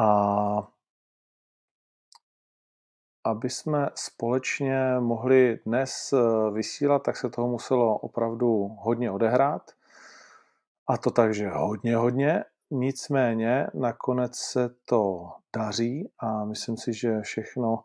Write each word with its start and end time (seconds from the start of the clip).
a 0.00 0.68
aby 3.24 3.50
jsme 3.50 3.88
společně 3.94 4.96
mohli 5.00 5.60
dnes 5.66 6.12
eh, 6.12 6.50
vysílat, 6.50 7.02
tak 7.02 7.16
se 7.16 7.30
toho 7.30 7.48
muselo 7.48 7.98
opravdu 7.98 8.76
hodně 8.78 9.10
odehrát. 9.10 9.70
A 10.86 10.98
to 10.98 11.10
takže 11.10 11.48
hodně, 11.48 11.96
hodně. 11.96 12.44
Nicméně 12.70 13.66
nakonec 13.74 14.36
se 14.36 14.70
to 14.84 15.30
daří 15.56 16.12
a 16.18 16.44
myslím 16.44 16.76
si, 16.76 16.92
že 16.92 17.20
všechno 17.20 17.84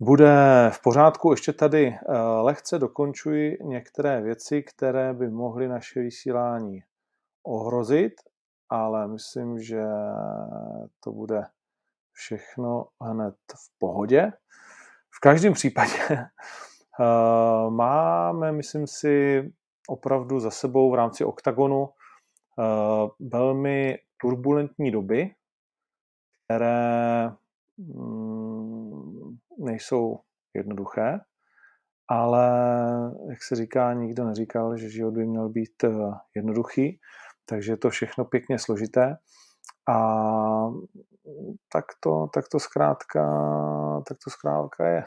bude 0.00 0.34
v 0.70 0.82
pořádku. 0.82 1.30
Ještě 1.30 1.52
tady 1.52 1.86
eh, 1.86 2.18
lehce 2.18 2.78
dokončuji 2.78 3.58
některé 3.62 4.20
věci, 4.20 4.62
které 4.62 5.14
by 5.14 5.28
mohly 5.28 5.68
naše 5.68 6.00
vysílání 6.00 6.82
ohrozit, 7.42 8.12
ale 8.70 9.08
myslím, 9.08 9.58
že 9.58 9.82
to 11.00 11.12
bude 11.12 11.44
všechno 12.12 12.86
hned 13.02 13.34
v 13.54 13.78
pohodě. 13.78 14.32
V 15.10 15.20
každém 15.20 15.52
případě 15.52 15.98
eh, 16.10 17.70
máme, 17.70 18.52
myslím 18.52 18.86
si, 18.86 19.44
opravdu 19.88 20.40
za 20.40 20.50
sebou 20.50 20.90
v 20.90 20.94
rámci 20.94 21.24
OKTAGONu 21.24 21.88
eh, 21.88 22.62
velmi 23.20 23.98
turbulentní 24.20 24.90
doby, 24.90 25.34
které 26.44 27.30
mm, 27.78 29.38
nejsou 29.58 30.20
jednoduché, 30.54 31.20
ale 32.08 32.48
jak 33.30 33.42
se 33.42 33.56
říká, 33.56 33.92
nikdo 33.92 34.24
neříkal, 34.24 34.76
že 34.76 34.90
život 34.90 35.14
by 35.14 35.26
měl 35.26 35.48
být 35.48 35.84
eh, 35.84 35.90
jednoduchý, 36.34 37.00
takže 37.50 37.72
je 37.72 37.76
to 37.76 37.90
všechno 37.90 38.24
pěkně 38.24 38.58
složité. 38.58 39.16
A 39.88 39.96
tak 41.72 41.84
to, 42.00 42.28
tak 42.34 42.48
to 42.48 42.60
zkrátka, 42.60 43.22
tak 44.08 44.18
to 44.24 44.30
zkrátka 44.30 44.88
je. 44.88 45.04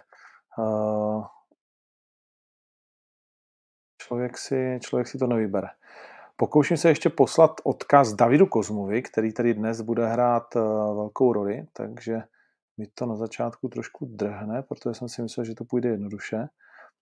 Člověk 4.02 4.38
si, 4.38 4.80
člověk 4.82 5.08
si 5.08 5.18
to 5.18 5.28
nevybere. 5.28 5.68
Pokouším 6.36 6.78
se 6.78 6.90
ještě 6.90 7.10
poslat 7.10 7.52
odkaz 7.64 8.14
Davidu 8.14 8.48
Kozmovi, 8.48 9.02
který 9.02 9.34
tady 9.34 9.54
dnes 9.54 9.82
bude 9.82 10.08
hrát 10.08 10.56
uh, 10.56 10.62
velkou 10.96 11.34
roli, 11.34 11.66
takže 11.74 12.24
mi 12.78 12.88
to 12.88 13.06
na 13.06 13.16
začátku 13.16 13.70
trošku 13.70 14.06
drhne, 14.06 14.62
protože 14.62 14.94
jsem 14.94 15.10
si 15.10 15.22
myslel, 15.22 15.46
že 15.46 15.56
to 15.56 15.66
půjde 15.66 15.90
jednoduše, 15.90 16.48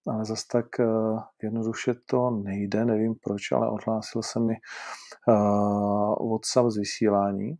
ale 0.07 0.25
zase 0.25 0.43
tak 0.51 0.65
uh, 0.79 1.19
jednoduše 1.43 1.93
to 2.05 2.29
nejde, 2.29 2.85
nevím 2.85 3.15
proč, 3.23 3.51
ale 3.51 3.69
odhlásil 3.69 4.21
se 4.23 4.39
mi 4.39 4.53
uh, 5.27 6.29
WhatsApp 6.29 6.69
z 6.69 6.77
vysílání, 6.77 7.57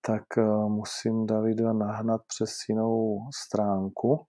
tak 0.00 0.22
eh, 0.38 0.44
musím 0.68 1.26
Davida 1.26 1.72
nahnat 1.72 2.20
přes 2.26 2.50
jinou 2.68 3.20
stránku. 3.34 4.26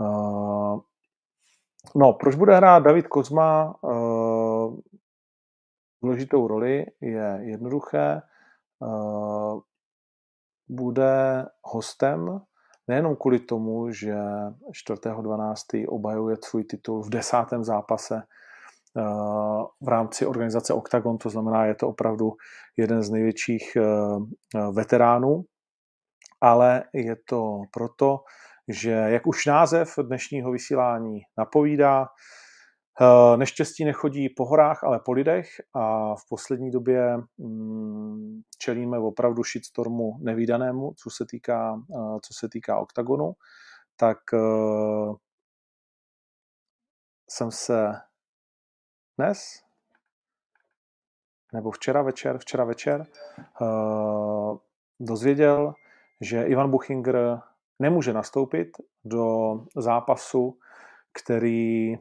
Eh, 0.00 0.76
no, 1.96 2.12
proč 2.20 2.34
bude 2.34 2.56
hrát 2.56 2.78
David 2.78 3.06
Kozma 3.06 3.74
eh, 3.84 4.68
důležitou 6.02 6.48
roli, 6.48 6.86
je 7.00 7.38
jednoduché. 7.40 8.22
Bude 10.68 11.46
hostem 11.62 12.40
nejenom 12.88 13.16
kvůli 13.16 13.38
tomu, 13.38 13.92
že 13.92 14.14
4.12. 14.14 15.84
obhajuje 15.88 16.36
svůj 16.44 16.64
titul 16.64 17.02
v 17.02 17.10
desátém 17.10 17.64
zápase 17.64 18.22
v 19.80 19.88
rámci 19.88 20.26
organizace 20.26 20.74
Octagon, 20.74 21.18
to 21.18 21.30
znamená, 21.30 21.66
je 21.66 21.74
to 21.74 21.88
opravdu 21.88 22.32
jeden 22.76 23.02
z 23.02 23.10
největších 23.10 23.76
eh, 23.76 23.82
eh, 23.82 24.72
veteránů, 24.72 25.44
ale 26.40 26.84
je 26.92 27.16
to 27.28 27.62
proto, 27.70 28.20
že 28.68 28.90
jak 28.90 29.26
už 29.26 29.46
název 29.46 29.94
dnešního 30.02 30.52
vysílání 30.52 31.20
napovídá, 31.38 32.02
eh, 32.02 32.43
neštěstí 33.36 33.84
nechodí 33.84 34.28
po 34.28 34.44
horách, 34.44 34.84
ale 34.84 35.00
po 35.04 35.12
lidech 35.12 35.46
a 35.74 36.14
v 36.14 36.28
poslední 36.28 36.70
době 36.70 37.16
mm, 37.38 38.40
čelíme 38.58 38.98
opravdu 38.98 39.42
shitstormu 39.42 40.18
nevýdanému, 40.20 40.94
co 40.96 41.10
se 41.10 41.24
týká, 41.30 41.80
co 42.22 42.34
se 42.34 42.48
týká 42.48 42.78
OKTAGONu, 42.78 43.32
tak 43.96 44.18
jsem 47.30 47.50
se 47.50 47.92
dnes, 49.18 49.62
nebo 51.52 51.70
včera 51.70 52.02
večer, 52.02 52.38
včera 52.38 52.64
večer, 52.64 53.06
dozvěděl, 55.00 55.74
že 56.20 56.42
Ivan 56.42 56.70
Buchinger 56.70 57.40
nemůže 57.78 58.12
nastoupit 58.12 58.68
do 59.04 59.54
zápasu, 59.76 60.58
který 61.12 61.94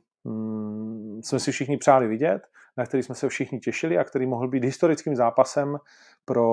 jsme 1.22 1.40
si 1.40 1.52
všichni 1.52 1.78
přáli 1.78 2.08
vidět, 2.08 2.48
na 2.78 2.86
který 2.86 3.04
jsme 3.04 3.16
se 3.16 3.30
všichni 3.30 3.60
těšili 3.60 3.98
a 3.98 4.04
který 4.04 4.26
mohl 4.26 4.48
být 4.48 4.64
historickým 4.64 5.16
zápasem 5.16 5.78
pro 6.26 6.46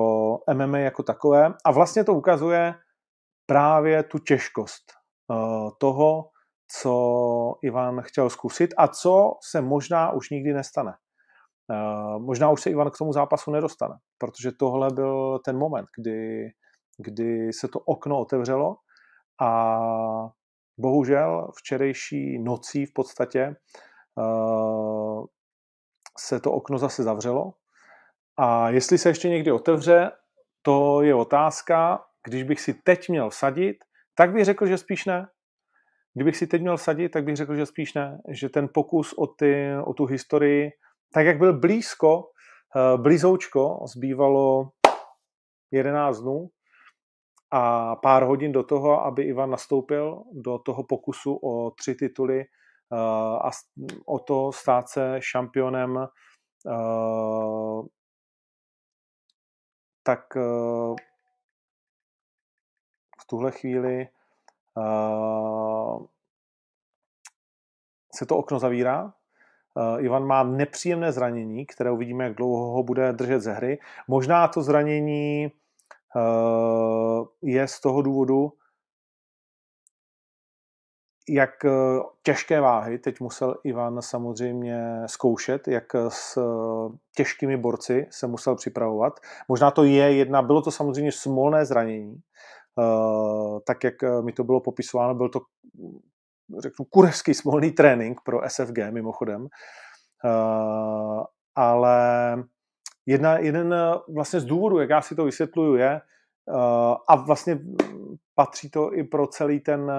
MMA 0.53 0.77
jako 0.77 1.03
takové. 1.03 1.53
A 1.65 1.71
vlastně 1.71 2.03
to 2.03 2.13
ukazuje 2.13 2.73
právě 3.45 4.03
tu 4.03 4.19
těžkost 4.19 4.83
uh, 5.27 5.69
toho, 5.77 6.29
co 6.79 7.55
Ivan 7.63 8.01
chtěl 8.01 8.29
zkusit 8.29 8.73
a 8.77 8.87
co 8.87 9.33
se 9.41 9.61
možná 9.61 10.11
už 10.11 10.29
nikdy 10.29 10.53
nestane. 10.53 10.93
Eh, 11.71 12.19
možná 12.19 12.49
už 12.49 12.61
se 12.61 12.69
Ivan 12.69 12.91
k 12.91 12.97
tomu 12.97 13.13
zápasu 13.13 13.51
nedostane, 13.51 13.95
protože 14.17 14.51
tohle 14.51 14.89
byl 14.93 15.39
ten 15.45 15.57
moment, 15.57 15.87
kdy, 15.97 16.49
kdy 16.97 17.53
se 17.53 17.67
to 17.67 17.79
okno 17.79 18.19
otevřelo 18.19 18.75
a 19.41 19.79
bohužel 20.77 21.51
včerejší 21.57 22.39
nocí 22.39 22.85
v 22.85 22.93
podstatě 22.93 23.41
eh, 24.19 25.23
se 26.17 26.39
to 26.39 26.51
okno 26.51 26.77
zase 26.77 27.03
zavřelo 27.03 27.53
a 28.37 28.69
jestli 28.69 28.97
se 28.97 29.09
ještě 29.09 29.29
někdy 29.29 29.51
otevře, 29.51 30.11
to 30.61 31.01
je 31.01 31.15
otázka. 31.15 32.05
Když 32.23 32.43
bych 32.43 32.61
si 32.61 32.73
teď 32.73 33.09
měl 33.09 33.29
vsadit, 33.29 33.77
tak 34.15 34.33
bych 34.33 34.45
řekl, 34.45 34.65
že 34.65 34.77
spíš 34.77 35.05
ne. 35.05 35.27
Kdybych 36.13 36.37
si 36.37 36.47
teď 36.47 36.61
měl 36.61 36.77
sadit, 36.77 37.09
tak 37.09 37.23
bych 37.23 37.35
řekl, 37.35 37.55
že 37.55 37.65
spíš 37.65 37.93
ne. 37.93 38.21
Že 38.29 38.49
ten 38.49 38.69
pokus 38.73 39.13
o, 39.13 39.27
ty, 39.27 39.71
o 39.85 39.93
tu 39.93 40.05
historii, 40.05 40.71
tak 41.13 41.25
jak 41.25 41.37
byl 41.37 41.59
blízko, 41.59 42.29
eh, 42.75 42.97
blízoučko, 42.97 43.79
zbývalo 43.95 44.69
11 45.71 46.21
dnů 46.21 46.49
a 47.51 47.95
pár 47.95 48.23
hodin 48.23 48.51
do 48.51 48.63
toho, 48.63 49.05
aby 49.05 49.23
Ivan 49.23 49.49
nastoupil 49.49 50.23
do 50.31 50.59
toho 50.59 50.83
pokusu 50.83 51.35
o 51.35 51.71
tři 51.71 51.95
tituly 51.95 52.41
eh, 52.41 52.47
a 53.43 53.51
o 54.05 54.19
to 54.19 54.51
stát 54.51 54.89
se 54.89 55.15
šampionem, 55.19 55.97
eh, 55.97 56.07
tak 60.03 60.35
v 63.21 63.25
tuhle 63.27 63.51
chvíli 63.51 64.07
se 68.15 68.25
to 68.25 68.37
okno 68.37 68.59
zavírá. 68.59 69.13
Ivan 69.99 70.25
má 70.25 70.43
nepříjemné 70.43 71.11
zranění, 71.11 71.65
které 71.65 71.91
uvidíme, 71.91 72.23
jak 72.23 72.35
dlouho 72.35 72.71
ho 72.71 72.83
bude 72.83 73.13
držet 73.13 73.39
ze 73.39 73.53
hry. 73.53 73.79
Možná 74.07 74.47
to 74.47 74.61
zranění 74.61 75.51
je 77.43 77.67
z 77.67 77.79
toho 77.79 78.01
důvodu, 78.01 78.53
jak 81.29 81.49
těžké 82.23 82.61
váhy 82.61 82.99
teď 82.99 83.19
musel 83.19 83.55
Ivan 83.63 84.01
samozřejmě 84.01 85.01
zkoušet, 85.05 85.67
jak 85.67 85.85
s 86.07 86.37
těžkými 87.15 87.57
borci 87.57 88.07
se 88.09 88.27
musel 88.27 88.55
připravovat. 88.55 89.19
Možná 89.47 89.71
to 89.71 89.83
je 89.83 90.15
jedna, 90.15 90.41
bylo 90.41 90.61
to 90.61 90.71
samozřejmě 90.71 91.11
smolné 91.11 91.65
zranění, 91.65 92.21
Eh, 92.79 93.59
tak 93.65 93.83
jak 93.83 94.03
eh, 94.03 94.21
mi 94.21 94.33
to 94.33 94.43
bylo 94.43 94.61
popisováno, 94.61 95.15
byl 95.15 95.29
to 95.29 95.39
řeknu, 96.59 96.85
kurevský 96.85 97.33
smolný 97.33 97.71
trénink 97.71 98.21
pro 98.25 98.41
SFG 98.49 98.77
mimochodem, 98.91 99.47
eh, 100.25 101.23
ale 101.55 102.35
jedna, 103.05 103.37
jeden 103.37 103.75
vlastně 104.15 104.39
z 104.39 104.45
důvodů, 104.45 104.79
jak 104.79 104.89
já 104.89 105.01
si 105.01 105.15
to 105.15 105.25
vysvětluju, 105.25 105.75
je, 105.75 106.01
a 107.07 107.15
vlastně 107.15 107.59
patří 108.35 108.69
to 108.69 108.93
i 108.93 109.03
pro 109.03 109.27
celý 109.27 109.59
ten, 109.59 109.91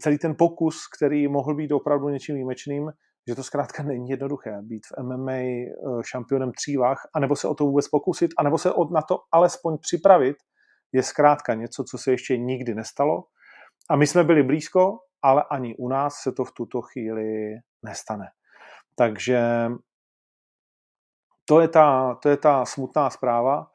celý 0.00 0.18
ten 0.18 0.34
pokus, 0.38 0.76
který 0.96 1.28
mohl 1.28 1.54
být 1.54 1.72
opravdu 1.72 2.08
něčím 2.08 2.34
výjimečným, 2.34 2.92
že 3.28 3.34
to 3.34 3.42
zkrátka 3.42 3.82
není 3.82 4.08
jednoduché 4.08 4.58
být 4.62 4.86
v 4.86 5.02
MMA 5.02 5.32
eh, 5.32 5.68
šampionem 6.02 6.52
tří 6.52 6.76
vah, 6.76 6.98
anebo 7.14 7.36
se 7.36 7.48
o 7.48 7.54
to 7.54 7.64
vůbec 7.64 7.88
pokusit, 7.88 8.30
anebo 8.38 8.58
se 8.58 8.70
na 8.90 9.02
to 9.02 9.18
alespoň 9.32 9.78
připravit, 9.78 10.36
je 10.92 11.02
zkrátka 11.02 11.54
něco, 11.54 11.84
co 11.84 11.98
se 11.98 12.10
ještě 12.10 12.36
nikdy 12.36 12.74
nestalo. 12.74 13.24
A 13.90 13.96
my 13.96 14.06
jsme 14.06 14.24
byli 14.24 14.42
blízko, 14.42 14.98
ale 15.22 15.44
ani 15.50 15.76
u 15.76 15.88
nás 15.88 16.14
se 16.14 16.32
to 16.32 16.44
v 16.44 16.52
tuto 16.52 16.80
chvíli 16.82 17.54
nestane. 17.82 18.26
Takže 18.94 19.68
to 21.48 21.60
je 21.60 21.68
ta, 21.68 22.14
to 22.14 22.28
je 22.28 22.36
ta 22.36 22.64
smutná 22.64 23.10
zpráva, 23.10 23.70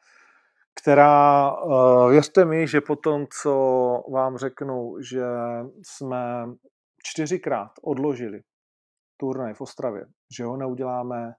která, 0.82 1.52
eh, 1.52 2.12
věřte 2.12 2.46
mi, 2.46 2.68
že 2.68 2.82
po 2.82 2.96
tom, 2.96 3.28
co 3.42 3.54
vám 4.14 4.38
řeknu, 4.38 4.96
že 5.02 5.26
jsme 5.84 6.46
čtyřikrát 7.04 7.72
odložili 7.82 8.42
turnaj 9.18 9.54
v 9.54 9.62
Ostravě, 9.62 10.06
že 10.38 10.46
ho 10.46 10.58
neuděláme 10.58 11.34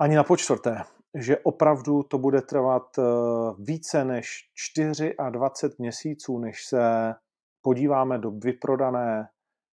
ani 0.00 0.16
na 0.16 0.24
počtvrté, 0.24 0.82
že 1.14 1.38
opravdu 1.38 2.02
to 2.02 2.18
bude 2.18 2.42
trvat 2.42 2.98
eh, 2.98 3.02
více 3.58 4.04
než 4.04 4.50
24 5.30 5.76
měsíců, 5.78 6.38
než 6.38 6.66
se 6.66 7.14
podíváme 7.62 8.18
do 8.18 8.30
vyprodané 8.30 9.28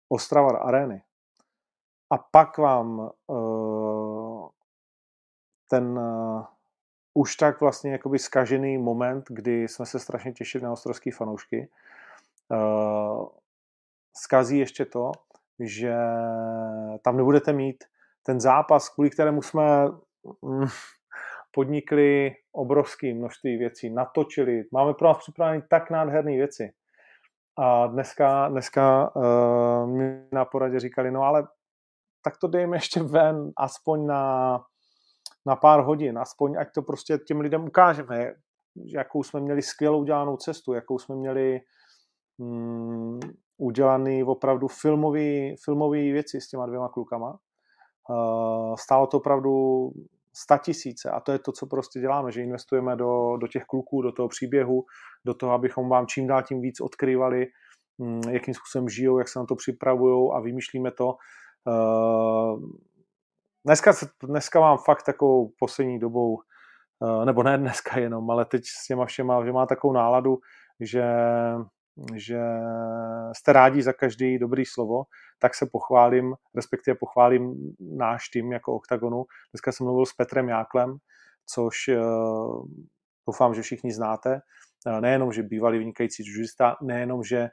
Ostravar 0.10 0.68
areny. 0.68 1.02
A 2.10 2.18
pak 2.18 2.58
vám 2.58 3.10
eh, 3.10 3.34
ten 5.68 6.00
eh, 6.00 6.44
už 7.14 7.36
tak 7.36 7.62
vlastně 7.62 7.92
jakoby 7.92 8.20
skažený 8.20 8.78
moment, 8.78 9.26
kdy 9.30 9.68
jsme 9.68 9.86
se 9.86 10.00
strašně 10.00 10.34
těšili 10.34 10.64
na 10.64 10.72
ostrovský 10.72 11.12
fanoušky, 11.12 11.70
skazí 14.14 14.60
ještě 14.60 14.86
to, 14.86 15.12
že 15.60 15.96
tam 17.02 17.18
nebudete 17.18 17.54
mít 17.54 17.84
ten 18.24 18.40
zápas, 18.40 18.90
kvůli 18.90 19.10
kterému 19.10 19.42
jsme 19.42 19.88
mm, 20.42 20.68
podnikli 21.52 22.36
obrovské 22.52 23.14
množství 23.14 23.58
věcí, 23.58 23.90
natočili, 23.90 24.64
máme 24.72 24.94
pro 24.94 25.08
nás 25.08 25.18
připravené 25.18 25.62
tak 25.70 25.90
nádherné 25.90 26.32
věci. 26.32 26.74
A 27.58 27.88
dneska, 27.88 28.48
dneska 28.50 29.16
uh, 29.16 29.90
mi 29.90 30.28
na 30.32 30.46
poradě 30.46 30.80
říkali, 30.80 31.12
no 31.12 31.24
ale 31.24 31.48
tak 32.22 32.38
to 32.38 32.48
dejme 32.48 32.78
ještě 32.78 33.04
ven, 33.04 33.52
aspoň 33.58 34.06
na, 34.06 34.66
na 35.46 35.56
pár 35.56 35.84
hodin, 35.84 36.18
aspoň 36.18 36.58
ať 36.58 36.68
to 36.74 36.82
prostě 36.82 37.18
těm 37.18 37.40
lidem 37.40 37.66
ukážeme, 37.66 38.34
jakou 38.76 39.24
jsme 39.24 39.40
měli 39.40 39.62
skvělou 39.62 40.02
udělanou 40.02 40.38
cestu, 40.38 40.74
jakou 40.74 41.00
jsme 41.00 41.16
měli 41.16 41.60
mm, 42.38 43.20
udělaný 43.58 44.24
opravdu 44.24 44.68
filmový, 44.68 45.56
filmový 45.66 46.12
věci 46.12 46.42
s 46.42 46.48
těma 46.48 46.66
dvěma 46.66 46.90
klukama. 46.90 47.40
Uh, 48.10 48.76
stálo 48.76 49.08
to 49.08 49.18
opravdu 49.18 49.90
sta 50.36 50.58
tisíce 50.58 51.10
a 51.10 51.20
to 51.20 51.32
je 51.32 51.40
to, 51.40 51.52
co 51.52 51.68
prostě 51.68 52.00
děláme, 52.00 52.32
že 52.32 52.42
investujeme 52.42 52.96
do, 52.96 53.38
do 53.38 53.48
těch 53.48 53.64
kluků, 53.64 54.02
do 54.02 54.12
toho 54.12 54.28
příběhu, 54.28 54.86
do 55.26 55.34
toho, 55.34 55.52
abychom 55.52 55.90
vám 55.90 56.08
čím 56.08 56.28
dál 56.28 56.44
tím 56.44 56.62
víc 56.62 56.82
odkrývali, 56.82 57.48
um, 57.98 58.22
jakým 58.30 58.54
způsobem 58.54 58.90
žijou, 58.90 59.18
jak 59.18 59.28
se 59.28 59.40
na 59.40 59.46
to 59.46 59.56
připravují 59.56 60.32
a 60.34 60.40
vymýšlíme 60.40 60.92
to. 60.92 61.16
Uh, 61.68 62.60
dneska, 63.66 63.92
dneska 64.24 64.60
mám 64.60 64.78
fakt 64.78 65.04
takovou 65.04 65.52
poslední 65.60 66.00
dobou, 66.00 66.40
uh, 67.00 67.26
nebo 67.26 67.44
ne 67.44 67.58
dneska 67.58 68.00
jenom, 68.00 68.32
ale 68.32 68.46
teď 68.46 68.64
s 68.66 68.88
těma 68.88 69.06
všema, 69.06 69.46
že 69.46 69.52
má 69.52 69.66
takovou 69.66 69.94
náladu, 69.94 70.38
že 70.80 71.04
že 72.16 72.40
jste 73.36 73.54
rádi 73.54 73.82
za 73.82 73.94
každý 73.94 74.40
dobrý 74.40 74.66
slovo, 74.66 75.04
tak 75.40 75.56
se 75.56 75.66
pochválím, 75.72 76.34
respektive 76.56 76.96
pochválím 76.96 77.74
náš 77.80 78.30
tým 78.30 78.52
jako 78.52 78.74
OKTAGONu. 78.74 79.26
Dneska 79.54 79.72
jsem 79.72 79.86
mluvil 79.86 80.06
s 80.06 80.14
Petrem 80.14 80.50
Jáklem, 80.50 80.98
což 81.46 81.76
uh, 81.88 82.66
doufám, 83.28 83.54
že 83.54 83.62
všichni 83.62 83.92
znáte. 83.94 84.40
Uh, 84.86 85.02
nejenom, 85.02 85.32
že 85.32 85.44
bývalý 85.44 85.78
vynikající 85.78 86.24
judista, 86.26 86.76
nejenom, 86.82 87.24
že 87.24 87.50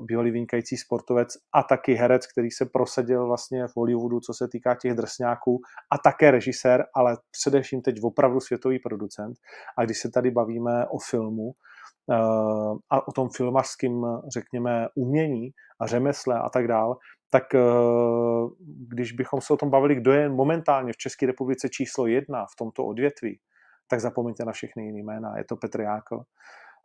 bývalý 0.00 0.30
vynikající 0.30 0.76
sportovec 0.76 1.28
a 1.54 1.62
taky 1.62 1.94
herec, 1.94 2.26
který 2.26 2.50
se 2.50 2.66
prosadil 2.66 3.26
vlastně 3.26 3.66
v 3.66 3.76
Hollywoodu, 3.76 4.20
co 4.20 4.34
se 4.34 4.48
týká 4.48 4.74
těch 4.74 4.94
drsňáků 4.94 5.60
a 5.92 5.98
také 5.98 6.30
režisér, 6.30 6.84
ale 6.94 7.16
především 7.30 7.82
teď 7.82 7.96
opravdu 8.02 8.40
světový 8.40 8.78
producent. 8.78 9.36
A 9.78 9.84
když 9.84 9.98
se 9.98 10.10
tady 10.10 10.30
bavíme 10.30 10.86
o 10.86 10.98
filmu, 11.10 11.52
Eh, 12.10 12.78
a 12.90 13.08
o 13.08 13.12
tom 13.12 13.28
filmařském, 13.36 14.02
řekněme, 14.34 14.88
umění 14.94 15.50
a 15.80 15.86
řemesle 15.86 16.38
a 16.38 16.48
tak 16.48 16.68
dál, 16.68 16.96
tak 17.30 17.54
eh, 17.54 17.60
když 18.88 19.12
bychom 19.12 19.40
se 19.40 19.52
o 19.52 19.56
tom 19.56 19.70
bavili, 19.70 19.94
kdo 19.94 20.12
je 20.12 20.28
momentálně 20.28 20.92
v 20.92 20.96
České 20.96 21.26
republice 21.26 21.68
číslo 21.68 22.06
jedna 22.06 22.46
v 22.46 22.56
tomto 22.58 22.84
odvětví, 22.84 23.40
tak 23.88 24.00
zapomeňte 24.00 24.44
na 24.44 24.52
všechny 24.52 24.84
jiné 24.84 24.98
jména. 24.98 25.38
Je 25.38 25.44
to 25.44 25.56
Petr 25.56 25.80
Jákl. 25.80 26.22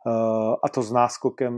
Eh, 0.08 0.56
a 0.64 0.68
to 0.74 0.82
s 0.82 0.92
náskokem 0.92 1.54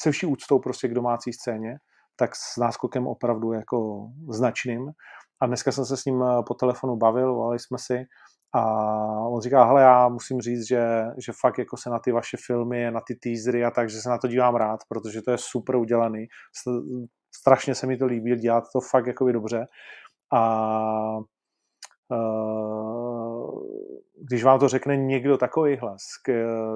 se 0.00 0.10
vší 0.10 0.26
úctou 0.26 0.58
prostě 0.58 0.88
k 0.88 0.94
domácí 0.94 1.32
scéně, 1.32 1.78
tak 2.16 2.36
s 2.36 2.56
náskokem 2.56 3.06
opravdu 3.06 3.52
jako 3.52 4.08
značným. 4.28 4.90
A 5.40 5.46
dneska 5.46 5.72
jsem 5.72 5.84
se 5.84 5.96
s 5.96 6.04
ním 6.04 6.24
po 6.46 6.54
telefonu 6.54 6.96
bavil, 6.96 7.34
volali 7.34 7.58
jsme 7.58 7.78
si 7.78 8.04
a 8.54 8.62
on 9.28 9.40
říká, 9.40 9.64
hele, 9.64 9.82
já 9.82 10.08
musím 10.08 10.40
říct, 10.40 10.68
že, 10.68 11.04
že 11.18 11.32
fakt 11.40 11.58
jako 11.58 11.76
se 11.76 11.90
na 11.90 11.98
ty 11.98 12.12
vaše 12.12 12.36
filmy, 12.46 12.90
na 12.90 13.00
ty 13.00 13.14
teasery 13.14 13.64
a 13.64 13.70
tak, 13.70 13.90
že 13.90 14.00
se 14.00 14.08
na 14.08 14.18
to 14.18 14.28
dívám 14.28 14.54
rád, 14.54 14.80
protože 14.88 15.22
to 15.22 15.30
je 15.30 15.38
super 15.38 15.76
udělaný. 15.76 16.26
Strašně 17.36 17.74
se 17.74 17.86
mi 17.86 17.96
to 17.96 18.06
líbí, 18.06 18.36
dělat 18.36 18.64
to 18.72 18.80
fakt 18.80 19.06
jako 19.06 19.32
dobře. 19.32 19.66
A 20.32 21.18
uh, 22.10 23.95
když 24.28 24.44
vám 24.44 24.58
to 24.58 24.68
řekne 24.68 24.96
někdo 24.96 25.38
takovýhle, 25.38 25.96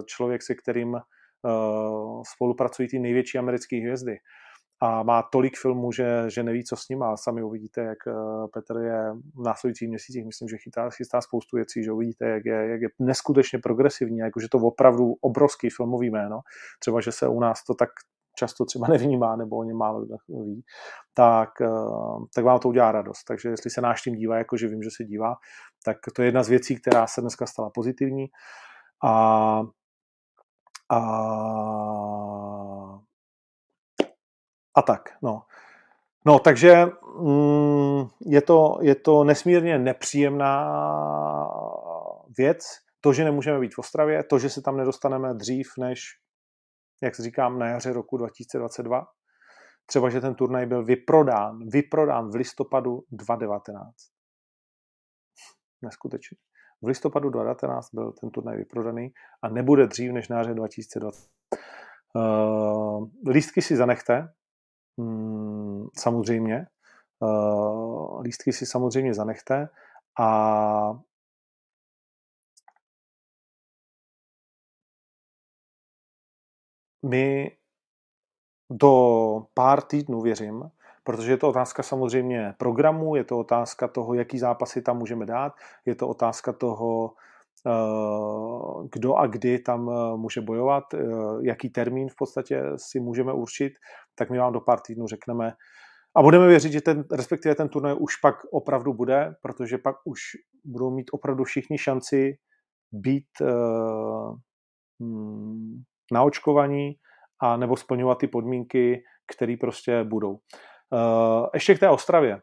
člověk, 0.06 0.42
se 0.42 0.54
kterým 0.54 0.92
uh, 0.94 2.22
spolupracují 2.34 2.88
ty 2.88 2.98
největší 2.98 3.38
americké 3.38 3.76
hvězdy, 3.76 4.18
a 4.82 5.02
má 5.02 5.22
tolik 5.22 5.58
filmů, 5.58 5.92
že, 5.92 6.24
že 6.28 6.42
neví, 6.42 6.64
co 6.64 6.76
s 6.76 6.88
ním 6.88 7.02
a 7.02 7.16
sami 7.16 7.42
uvidíte, 7.42 7.80
jak 7.80 7.98
eh, 8.06 8.12
Petr 8.52 8.76
je 8.76 9.12
v 9.34 9.42
následujících 9.42 9.88
měsících, 9.88 10.26
myslím, 10.26 10.48
že 10.48 10.56
chytá, 10.56 10.90
chystá 10.90 11.20
spoustu 11.20 11.56
věcí, 11.56 11.84
že 11.84 11.92
uvidíte, 11.92 12.24
jak 12.24 12.44
je, 12.44 12.68
jak 12.70 12.80
je 12.80 12.88
neskutečně 12.98 13.58
progresivní, 13.58 14.18
jakože 14.18 14.48
to 14.48 14.58
opravdu 14.58 15.14
obrovský 15.20 15.70
filmový 15.70 16.10
jméno, 16.10 16.40
třeba, 16.78 17.00
že 17.00 17.12
se 17.12 17.28
u 17.28 17.40
nás 17.40 17.64
to 17.64 17.74
tak 17.74 17.88
často 18.40 18.64
třeba 18.64 18.86
nevnímá, 18.90 19.36
nebo 19.36 19.56
o 19.56 19.64
něm 19.64 19.76
málo 19.76 20.00
ví, 20.28 20.64
tak, 21.14 21.60
eh, 21.60 21.68
tak 22.34 22.44
vám 22.44 22.58
to 22.58 22.68
udělá 22.68 22.92
radost. 22.92 23.24
Takže 23.24 23.48
jestli 23.48 23.70
se 23.70 23.80
náš 23.80 24.02
tým 24.02 24.14
dívá, 24.14 24.38
jakože 24.38 24.68
vím, 24.68 24.82
že 24.82 24.90
se 24.96 25.04
dívá, 25.04 25.34
tak 25.84 25.96
to 26.16 26.22
je 26.22 26.28
jedna 26.28 26.42
z 26.42 26.48
věcí, 26.48 26.80
která 26.80 27.06
se 27.06 27.20
dneska 27.20 27.46
stala 27.46 27.70
pozitivní. 27.70 28.26
A, 29.04 29.62
a 30.92 31.00
a 34.74 34.82
tak. 34.82 35.02
No, 35.22 35.42
no 36.26 36.38
takže 36.38 36.86
mm, 37.20 38.06
je, 38.26 38.42
to, 38.42 38.78
je 38.80 38.94
to 38.94 39.24
nesmírně 39.24 39.78
nepříjemná 39.78 40.72
věc, 42.38 42.64
to, 43.00 43.12
že 43.12 43.24
nemůžeme 43.24 43.60
být 43.60 43.74
v 43.74 43.78
Ostravě, 43.78 44.24
to, 44.24 44.38
že 44.38 44.50
se 44.50 44.62
tam 44.62 44.76
nedostaneme 44.76 45.34
dřív 45.34 45.66
než, 45.78 46.00
jak 47.02 47.14
říkám, 47.14 47.58
na 47.58 47.66
jaře 47.66 47.92
roku 47.92 48.16
2022. 48.16 49.06
Třeba, 49.86 50.10
že 50.10 50.20
ten 50.20 50.34
turnaj 50.34 50.66
byl 50.66 50.84
vyprodán, 50.84 51.68
vyprodán 51.68 52.30
v 52.30 52.34
listopadu 52.34 53.04
2019. 53.10 53.94
Neskutečně. 55.82 56.36
V 56.82 56.86
listopadu 56.86 57.30
2019 57.30 57.94
byl 57.94 58.12
ten 58.12 58.30
turnaj 58.30 58.56
vyprodaný 58.56 59.12
a 59.42 59.48
nebude 59.48 59.86
dřív 59.86 60.12
než 60.12 60.28
na 60.28 60.38
jaře 60.38 60.54
2020. 60.54 61.28
Uh, 62.14 63.08
lístky 63.26 63.62
si 63.62 63.76
zanechte, 63.76 64.28
Mm, 65.00 65.86
samozřejmě. 65.98 66.66
Uh, 67.20 68.22
lístky 68.22 68.52
si 68.52 68.66
samozřejmě 68.66 69.14
zanechte 69.14 69.68
a 70.20 71.00
my 77.02 77.56
do 78.70 79.46
pár 79.54 79.82
týdnů 79.82 80.20
věřím, 80.20 80.70
protože 81.04 81.32
je 81.32 81.36
to 81.36 81.48
otázka 81.48 81.82
samozřejmě 81.82 82.54
programu, 82.58 83.16
je 83.16 83.24
to 83.24 83.38
otázka 83.38 83.88
toho, 83.88 84.14
jaký 84.14 84.38
zápasy 84.38 84.82
tam 84.82 84.98
můžeme 84.98 85.26
dát, 85.26 85.52
je 85.86 85.94
to 85.94 86.08
otázka 86.08 86.52
toho, 86.52 87.14
Eh, 87.66 88.88
kdo 88.92 89.14
a 89.14 89.26
kdy 89.26 89.58
tam 89.58 89.90
eh, 89.90 90.16
může 90.16 90.40
bojovat, 90.40 90.94
eh, 90.94 90.98
jaký 91.42 91.70
termín 91.70 92.08
v 92.08 92.14
podstatě 92.18 92.62
si 92.76 93.00
můžeme 93.00 93.32
určit, 93.32 93.72
tak 94.14 94.30
my 94.30 94.38
vám 94.38 94.52
do 94.52 94.60
pár 94.60 94.80
týdnů 94.80 95.06
řekneme. 95.06 95.52
A 96.16 96.22
budeme 96.22 96.48
věřit, 96.48 96.72
že 96.72 96.80
ten, 96.80 97.04
respektive 97.12 97.54
ten 97.54 97.68
turnaj 97.68 97.94
už 97.98 98.16
pak 98.16 98.34
opravdu 98.52 98.94
bude, 98.94 99.34
protože 99.42 99.78
pak 99.78 99.96
už 100.04 100.20
budou 100.64 100.90
mít 100.90 101.10
opravdu 101.12 101.44
všichni 101.44 101.78
šanci 101.78 102.38
být 102.92 103.28
mm, 104.98 105.82
naočkovaní 106.12 106.96
a 107.40 107.56
nebo 107.56 107.76
splňovat 107.76 108.18
ty 108.18 108.26
podmínky, 108.28 109.02
které 109.34 109.56
prostě 109.60 110.04
budou. 110.04 110.38
Ještě 111.54 111.74
k 111.74 111.78
té 111.78 111.90
Ostravě. 111.90 112.42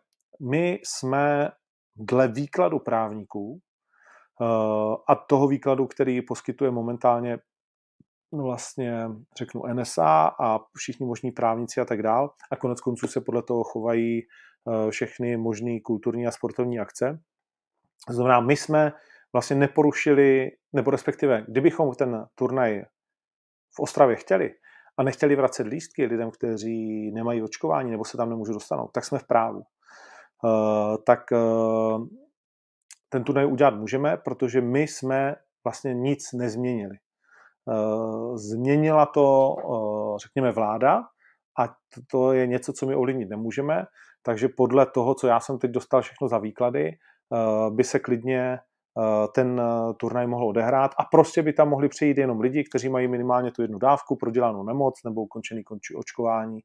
My 0.52 0.80
jsme 0.84 1.52
dle 1.96 2.28
výkladu 2.28 2.80
právníků 2.80 3.60
a 5.10 5.16
toho 5.16 5.48
výkladu, 5.48 5.88
který 5.88 6.22
poskytuje 6.22 6.72
momentálně 6.72 7.38
vlastně, 8.34 9.10
řeknu, 9.38 9.62
NSA 9.74 10.32
a 10.40 10.60
všichni 10.78 11.06
možní 11.06 11.32
právníci 11.32 11.82
a 11.82 11.86
tak 11.86 12.04
dál. 12.04 12.34
A 12.52 12.56
konec 12.56 12.82
konců 12.82 13.08
se 13.08 13.22
podle 13.22 13.44
toho 13.44 13.64
chovají 13.64 14.22
eh, 14.22 14.92
všechny 14.92 15.38
možné 15.38 15.80
kulturní 15.80 16.28
a 16.28 16.32
sportovní 16.32 16.80
akce. 16.80 17.20
Znamená, 18.10 18.40
my 18.40 18.56
jsme 18.56 18.94
vlastně 19.34 19.56
neporušili, 19.56 20.52
nebo 20.74 20.92
respektive, 20.92 21.46
kdybychom 21.48 21.96
ten 21.96 22.26
turnaj 22.36 22.84
v 23.76 23.80
Ostravě 23.80 24.16
chtěli 24.16 24.54
a 24.98 25.04
nechtěli 25.04 25.36
vracet 25.36 25.68
lístky 25.68 26.06
lidem, 26.06 26.32
kteří 26.32 27.12
nemají 27.12 27.42
očkování 27.42 27.92
nebo 27.92 28.06
se 28.06 28.18
tam 28.18 28.30
nemůžou 28.30 28.54
dostanout, 28.54 28.92
tak 28.94 29.06
jsme 29.06 29.20
v 29.20 29.28
právu. 29.28 29.62
Uh, 30.44 30.96
tak 31.06 31.20
uh, 31.32 32.08
ten 33.10 33.24
turnaj 33.24 33.46
udělat 33.46 33.76
můžeme, 33.76 34.18
protože 34.18 34.62
my 34.62 34.82
jsme 34.82 35.36
vlastně 35.64 35.94
nic 35.94 36.34
nezměnili. 36.34 36.98
Eh, 37.72 38.38
změnila 38.38 39.06
to, 39.06 39.56
eh, 39.60 40.20
řekněme, 40.20 40.52
vláda 40.52 41.04
a 41.60 41.76
to 42.12 42.34
je 42.34 42.48
něco, 42.48 42.74
co 42.74 42.86
my 42.86 42.96
ovlivnit 42.96 43.30
nemůžeme, 43.30 43.86
takže 44.24 44.48
podle 44.58 44.86
toho, 44.86 45.16
co 45.16 45.28
já 45.28 45.40
jsem 45.40 45.60
teď 45.60 45.72
dostal 45.72 46.02
všechno 46.02 46.28
za 46.28 46.38
výklady, 46.38 46.88
eh, 46.88 47.72
by 47.72 47.84
se 47.84 48.00
klidně 48.00 48.60
ten 49.34 49.62
turnaj 49.98 50.27
mohl 50.27 50.48
odehrát 50.48 50.92
a 50.98 51.04
prostě 51.12 51.42
by 51.44 51.54
tam 51.54 51.70
mohli 51.70 51.89
přijít 51.89 52.18
jenom 52.18 52.39
lidi, 52.39 52.63
kteří 52.63 52.89
mají 52.89 53.08
minimálně 53.08 53.51
tu 53.51 53.62
jednu 53.62 53.80
dávku, 53.80 54.16
prodělanou 54.16 54.63
nemoc 54.63 55.04
nebo 55.04 55.22
ukončený 55.22 55.63
končí 55.63 55.96
očkování, 55.96 56.60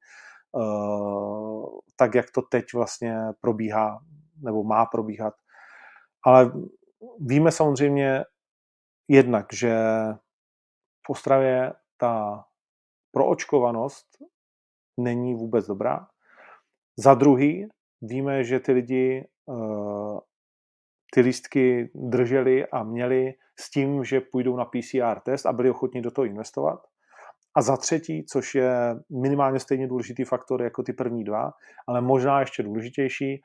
tak 1.97 2.15
jak 2.15 2.31
to 2.31 2.43
teď 2.43 2.65
vlastně 2.75 3.19
probíhá 3.41 4.01
nebo 4.43 4.65
má 4.65 4.87
probíhat. 4.87 5.35
Ale 6.25 6.53
víme 7.21 7.53
samozřejmě 7.53 8.25
jednak, 9.09 9.47
že 9.53 9.77
v 11.07 11.11
Ostravě 11.11 11.73
ta 11.97 12.45
proočkovanost 13.13 14.07
není 15.01 15.35
vůbec 15.35 15.67
dobrá. 15.67 16.07
Za 16.97 17.15
druhý, 17.15 17.69
víme, 18.03 18.45
že 18.45 18.61
ty 18.61 18.73
lidi 18.73 19.29
ty 21.15 21.21
lístky 21.21 21.91
drželi 21.95 22.67
a 22.67 22.83
měli 22.83 23.33
s 23.61 23.71
tím, 23.71 24.05
že 24.05 24.21
půjdou 24.21 24.57
na 24.57 24.65
PCR 24.65 25.21
test 25.25 25.47
a 25.47 25.53
byli 25.53 25.71
ochotní 25.71 26.03
do 26.03 26.11
toho 26.11 26.25
investovat. 26.25 26.81
A 27.57 27.63
za 27.63 27.77
třetí, 27.77 28.25
což 28.27 28.55
je 28.55 28.73
minimálně 29.23 29.61
stejně 29.61 29.89
důležitý 29.89 30.25
faktor 30.25 30.63
jako 30.63 30.83
ty 30.83 30.93
první 30.93 31.25
dva, 31.25 31.51
ale 31.89 32.01
možná 32.01 32.41
ještě 32.41 32.63
důležitější, 32.63 33.43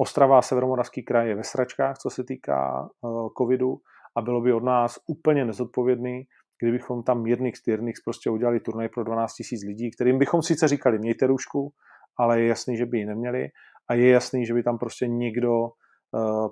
Ostrava 0.00 0.38
a 0.38 0.42
Severomoravský 0.42 1.02
kraj 1.02 1.28
je 1.28 1.34
ve 1.34 1.44
sračkách, 1.44 1.98
co 1.98 2.10
se 2.10 2.24
týká 2.24 2.88
uh, 3.00 3.28
covidu 3.38 3.76
a 4.16 4.22
bylo 4.22 4.40
by 4.40 4.52
od 4.52 4.64
nás 4.64 4.98
úplně 5.06 5.44
nezodpovědný, 5.44 6.22
kdybychom 6.62 7.02
tam 7.02 7.22
Mirnix, 7.22 7.62
Tyrnix 7.62 8.02
prostě 8.04 8.30
udělali 8.30 8.60
turnaj 8.60 8.88
pro 8.88 9.04
12 9.04 9.32
000 9.52 9.60
lidí, 9.66 9.90
kterým 9.90 10.18
bychom 10.18 10.42
sice 10.42 10.68
říkali, 10.68 10.98
mějte 10.98 11.26
růžku, 11.26 11.72
ale 12.18 12.40
je 12.40 12.46
jasný, 12.46 12.76
že 12.76 12.86
by 12.86 12.98
ji 12.98 13.06
neměli 13.06 13.48
a 13.88 13.94
je 13.94 14.08
jasný, 14.10 14.46
že 14.46 14.54
by 14.54 14.62
tam 14.62 14.78
prostě 14.78 15.08
někdo 15.08 15.68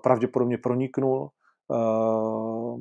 pravděpodobně 0.03 0.59
proniknul 0.59 1.31
uh, 1.69 2.81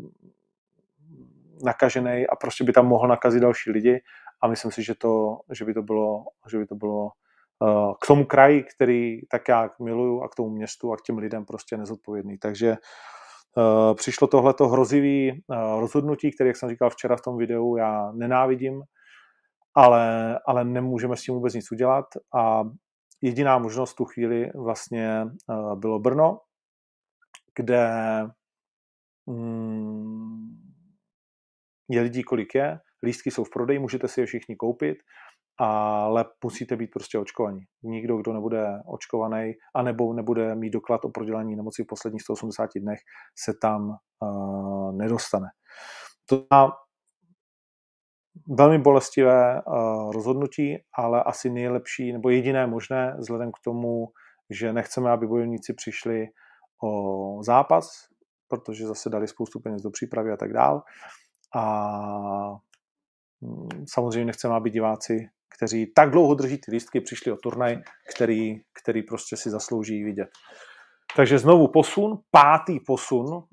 nakažený 1.64 2.28
a 2.28 2.36
prostě 2.36 2.64
by 2.64 2.74
tam 2.74 2.88
mohl 2.88 3.08
nakazit 3.08 3.42
další 3.42 3.72
lidi. 3.72 4.00
A 4.42 4.48
myslím 4.48 4.72
si, 4.72 4.84
že, 4.84 4.96
to, 4.96 5.40
že 5.52 5.66
by 5.66 5.74
to 5.74 5.82
bylo, 5.82 6.24
že 6.52 6.58
by 6.58 6.66
to 6.66 6.76
bylo 6.76 7.04
uh, 7.04 7.94
k 8.02 8.08
tomu 8.08 8.26
kraji, 8.26 8.64
který 8.64 9.22
tak 9.28 9.48
já 9.50 9.70
miluju 9.82 10.22
a 10.22 10.30
k 10.30 10.36
tomu 10.36 10.50
městu 10.50 10.94
a 10.94 10.98
k 10.98 11.02
těm 11.02 11.18
lidem 11.18 11.46
prostě 11.46 11.78
nezodpovědný. 11.78 12.38
Takže 12.38 12.78
Eh, 13.58 13.96
přišlo 13.96 14.28
tohleto 14.28 14.68
hrozivý 14.68 15.30
eh, 15.32 15.56
rozhodnutí, 15.80 16.32
které, 16.32 16.48
jak 16.48 16.58
jsem 16.58 16.70
říkal 16.70 16.90
včera 16.90 17.16
v 17.16 17.22
tom 17.22 17.38
videu, 17.38 17.76
já 17.76 18.12
nenávidím, 18.12 18.82
ale, 19.76 20.40
ale 20.48 20.66
nemůžeme 20.66 21.18
s 21.18 21.22
tím 21.22 21.34
vůbec 21.36 21.54
nic 21.54 21.72
udělat. 21.72 22.06
A 22.36 22.64
jediná 23.22 23.58
možnost 23.58 23.94
tu 23.94 24.06
chvíli 24.06 24.52
vlastně 24.56 25.26
eh, 25.26 25.76
bylo 25.76 26.00
Brno, 26.00 26.40
kde 27.60 27.88
mm, 29.28 30.48
je 31.90 32.02
lidí, 32.02 32.24
kolik 32.24 32.56
je, 32.56 32.80
lístky 33.04 33.32
jsou 33.32 33.44
v 33.44 33.50
prodeji, 33.50 33.80
můžete 33.80 34.08
si 34.08 34.22
je 34.22 34.26
všichni 34.26 34.56
koupit 34.56 34.98
ale 35.60 36.26
musíte 36.44 36.76
být 36.76 36.88
prostě 36.88 37.20
očkovaní. 37.20 37.62
Nikdo, 37.84 38.18
kdo 38.18 38.34
nebude 38.34 38.66
očkovaný, 38.86 39.54
anebo 39.76 40.14
nebude 40.14 40.56
mít 40.56 40.70
doklad 40.70 41.06
o 41.06 41.10
prodělání 41.10 41.56
nemoci 41.56 41.84
v 41.84 41.88
posledních 41.88 42.22
180 42.22 42.70
dnech, 42.76 43.00
se 43.40 43.54
tam 43.62 43.90
uh, 44.24 44.96
nedostane. 44.96 45.48
To 46.26 46.36
je 46.36 46.70
velmi 48.58 48.80
bolestivé 48.80 49.62
uh, 49.62 50.12
rozhodnutí, 50.12 50.78
ale 50.98 51.24
asi 51.24 51.50
nejlepší, 51.50 52.14
nebo 52.14 52.30
jediné 52.30 52.68
možné, 52.68 53.16
vzhledem 53.18 53.52
k 53.52 53.64
tomu, 53.64 54.08
že 54.50 54.74
nechceme, 54.74 55.12
aby 55.12 55.28
bojovníci 55.28 55.74
přišli 55.74 56.28
o 56.84 57.44
zápas, 57.44 57.90
protože 58.48 58.88
zase 58.88 59.10
dali 59.10 59.28
spoustu 59.28 59.60
peněz 59.60 59.82
do 59.82 59.90
přípravy 59.90 60.32
a 60.32 60.38
tak 60.38 60.54
dál. 60.54 60.84
A 61.56 61.64
mm, 63.42 63.86
samozřejmě 63.88 64.26
nechceme, 64.26 64.56
aby 64.56 64.70
diváci 64.70 65.30
kteří 65.60 65.92
tak 65.96 66.12
dlouho 66.12 66.34
drží 66.36 66.58
ty 66.58 66.72
lístky, 66.72 67.02
přišli 67.02 67.32
o 67.32 67.36
turnaj, 67.36 67.78
který, 68.16 68.62
který 68.82 69.04
prostě 69.04 69.38
si 69.38 69.50
zaslouží 69.50 70.04
vidět. 70.04 70.30
Takže 71.16 71.40
znovu 71.40 71.68
posun, 71.68 72.20
pátý 72.32 72.80
posun, 72.80 73.44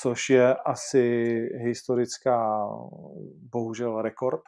což 0.00 0.30
je 0.30 0.54
asi 0.54 1.36
historická, 1.54 2.66
bohužel, 3.52 4.02
rekord, 4.02 4.40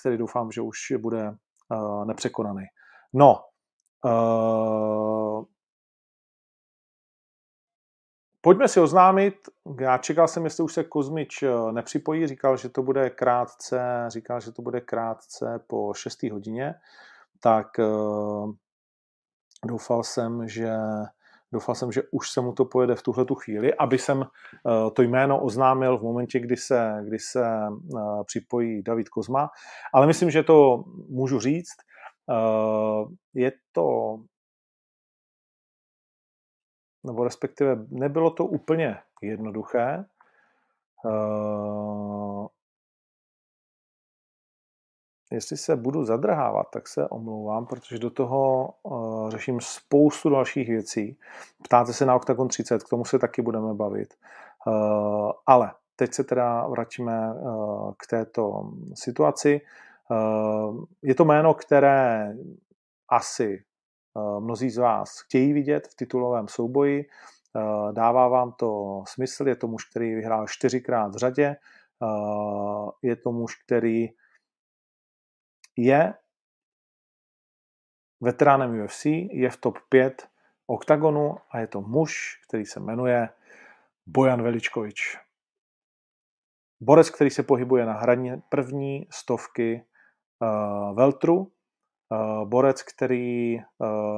který 0.00 0.18
doufám, 0.18 0.52
že 0.52 0.60
už 0.60 0.78
bude 0.98 1.34
nepřekonaný. 2.06 2.64
No, 3.14 3.40
Pojďme 8.44 8.68
si 8.68 8.80
oznámit, 8.80 9.34
já 9.80 9.98
čekal 9.98 10.28
jsem, 10.28 10.44
jestli 10.44 10.64
už 10.64 10.72
se 10.72 10.84
Kozmič 10.84 11.42
eh, 11.42 11.72
nepřipojí, 11.72 12.26
říkal, 12.26 12.56
že 12.56 12.68
to 12.68 12.82
bude 12.82 13.10
krátce, 13.10 14.04
říkal, 14.08 14.40
že 14.40 14.52
to 14.52 14.62
bude 14.62 14.80
krátce 14.80 15.60
po 15.66 15.94
6. 15.94 16.22
hodině, 16.22 16.74
tak 17.40 17.66
uh, 17.78 18.52
doufal 19.66 20.02
jsem, 20.02 20.48
že 20.48 20.70
doufal 21.52 21.74
jsem, 21.74 21.92
že 21.92 22.02
už 22.10 22.30
se 22.30 22.40
mu 22.40 22.52
to 22.52 22.64
pojede 22.64 22.94
v 22.94 23.02
tuhle 23.02 23.24
tu 23.24 23.34
chvíli, 23.34 23.74
aby 23.74 23.98
jsem 23.98 24.18
uh, 24.18 24.26
to 24.92 25.02
jméno 25.02 25.40
oznámil 25.40 25.98
v 25.98 26.02
momentě, 26.02 26.40
kdy 26.40 26.56
se, 26.56 27.02
kdy 27.04 27.18
se 27.18 27.46
připojí 28.24 28.82
David 28.82 29.08
Kozma, 29.08 29.50
ale 29.94 30.06
myslím, 30.06 30.30
že 30.30 30.42
to 30.42 30.84
můžu 31.08 31.40
říct. 31.40 31.76
Je 33.34 33.52
to 33.72 34.16
nebo 37.04 37.24
respektive 37.24 37.76
nebylo 37.88 38.30
to 38.30 38.44
úplně 38.46 38.98
jednoduché. 39.22 40.04
Uh, 41.04 42.46
jestli 45.30 45.56
se 45.56 45.76
budu 45.76 46.04
zadrhávat, 46.04 46.66
tak 46.70 46.88
se 46.88 47.08
omlouvám, 47.08 47.66
protože 47.66 47.98
do 47.98 48.10
toho 48.10 48.74
uh, 48.82 49.30
řeším 49.30 49.60
spoustu 49.60 50.30
dalších 50.30 50.68
věcí. 50.68 51.18
Ptáte 51.62 51.92
se 51.92 52.06
na 52.06 52.14
Octagon 52.14 52.48
30, 52.48 52.82
k 52.82 52.88
tomu 52.88 53.04
se 53.04 53.18
taky 53.18 53.42
budeme 53.42 53.74
bavit. 53.74 54.14
Uh, 54.66 55.32
ale 55.46 55.72
teď 55.96 56.12
se 56.12 56.24
teda 56.24 56.66
vrátíme 56.66 57.34
uh, 57.34 57.92
k 57.96 58.06
této 58.06 58.72
situaci. 58.94 59.60
Je 61.02 61.14
to 61.14 61.24
jméno, 61.24 61.54
které 61.54 62.34
asi 63.08 63.64
mnozí 64.40 64.70
z 64.70 64.78
vás 64.78 65.20
chtějí 65.20 65.52
vidět 65.52 65.88
v 65.88 65.94
titulovém 65.94 66.48
souboji. 66.48 67.04
Eh, 67.56 67.92
dává 67.92 68.28
vám 68.28 68.52
to 68.52 69.02
smysl, 69.08 69.48
je 69.48 69.56
to 69.56 69.66
muž, 69.68 69.84
který 69.84 70.14
vyhrál 70.14 70.46
čtyřikrát 70.48 71.14
v 71.14 71.16
řadě, 71.16 71.44
eh, 71.46 71.56
je 73.02 73.16
to 73.16 73.32
muž, 73.32 73.56
který 73.56 74.08
je 75.76 76.14
veteránem 78.20 78.80
UFC, 78.80 79.06
je 79.32 79.50
v 79.50 79.56
top 79.56 79.78
5 79.88 80.28
oktagonu 80.66 81.36
a 81.50 81.58
je 81.58 81.66
to 81.66 81.80
muž, 81.80 82.40
který 82.48 82.66
se 82.66 82.80
jmenuje 82.80 83.28
Bojan 84.06 84.42
Veličkovič. 84.42 85.18
Borec, 86.80 87.10
který 87.10 87.30
se 87.30 87.42
pohybuje 87.42 87.86
na 87.86 87.92
hraně 87.92 88.42
první 88.48 89.06
stovky 89.10 89.86
Veltru, 90.92 91.52
Eh, 91.52 91.61
borec, 92.44 92.82
který 92.82 93.56
eh, 93.56 93.64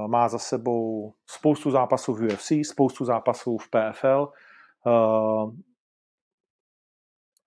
má 0.09 0.29
za 0.29 0.39
sebou 0.39 1.15
spoustu 1.31 1.71
zápasů 1.71 2.15
v 2.15 2.21
UFC, 2.21 2.53
spoustu 2.63 3.05
zápasů 3.05 3.59
v 3.59 3.69
PFL, 3.69 4.29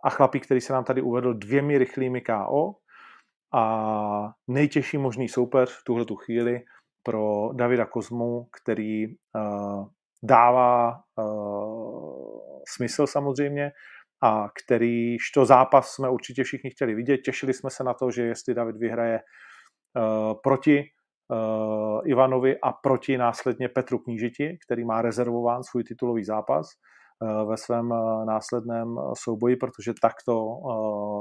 a 0.04 0.10
chlapík, 0.10 0.46
který 0.46 0.62
se 0.62 0.74
nám 0.74 0.84
tady 0.84 1.02
uvedl 1.02 1.34
dvěmi 1.34 1.78
rychlými 1.78 2.22
KO 2.22 2.76
a 3.54 4.34
nejtěžší 4.48 4.98
možný 4.98 5.30
soupeř 5.30 5.72
v 5.72 5.84
tuhle 5.84 6.06
tu 6.06 6.16
chvíli 6.16 6.62
pro 7.04 7.50
Davida 7.54 7.86
Kozmu, 7.86 8.48
který 8.62 9.06
dává 10.24 11.02
smysl 12.68 13.08
samozřejmě 13.08 13.72
a 14.24 14.50
který 14.50 15.18
to 15.34 15.46
zápas 15.46 15.92
jsme 15.92 16.10
určitě 16.10 16.44
všichni 16.44 16.70
chtěli 16.70 16.96
vidět. 16.96 17.18
Těšili 17.18 17.54
jsme 17.54 17.70
se 17.70 17.84
na 17.84 17.94
to, 17.94 18.12
že 18.12 18.24
jestli 18.24 18.54
David 18.54 18.78
vyhraje 18.78 19.20
proti 20.44 20.84
uh, 20.84 22.02
Ivanovi 22.06 22.60
a 22.60 22.72
proti 22.72 23.18
následně 23.18 23.70
Petru 23.70 24.00
Knížiti, 24.00 24.58
který 24.66 24.86
má 24.86 25.02
rezervován 25.02 25.64
svůj 25.64 25.84
titulový 25.84 26.24
zápas 26.24 26.68
uh, 27.20 27.50
ve 27.50 27.58
svém 27.58 27.90
následném 28.26 28.96
souboji, 29.14 29.56
protože 29.56 29.94
tak 30.02 30.14
to 30.26 30.58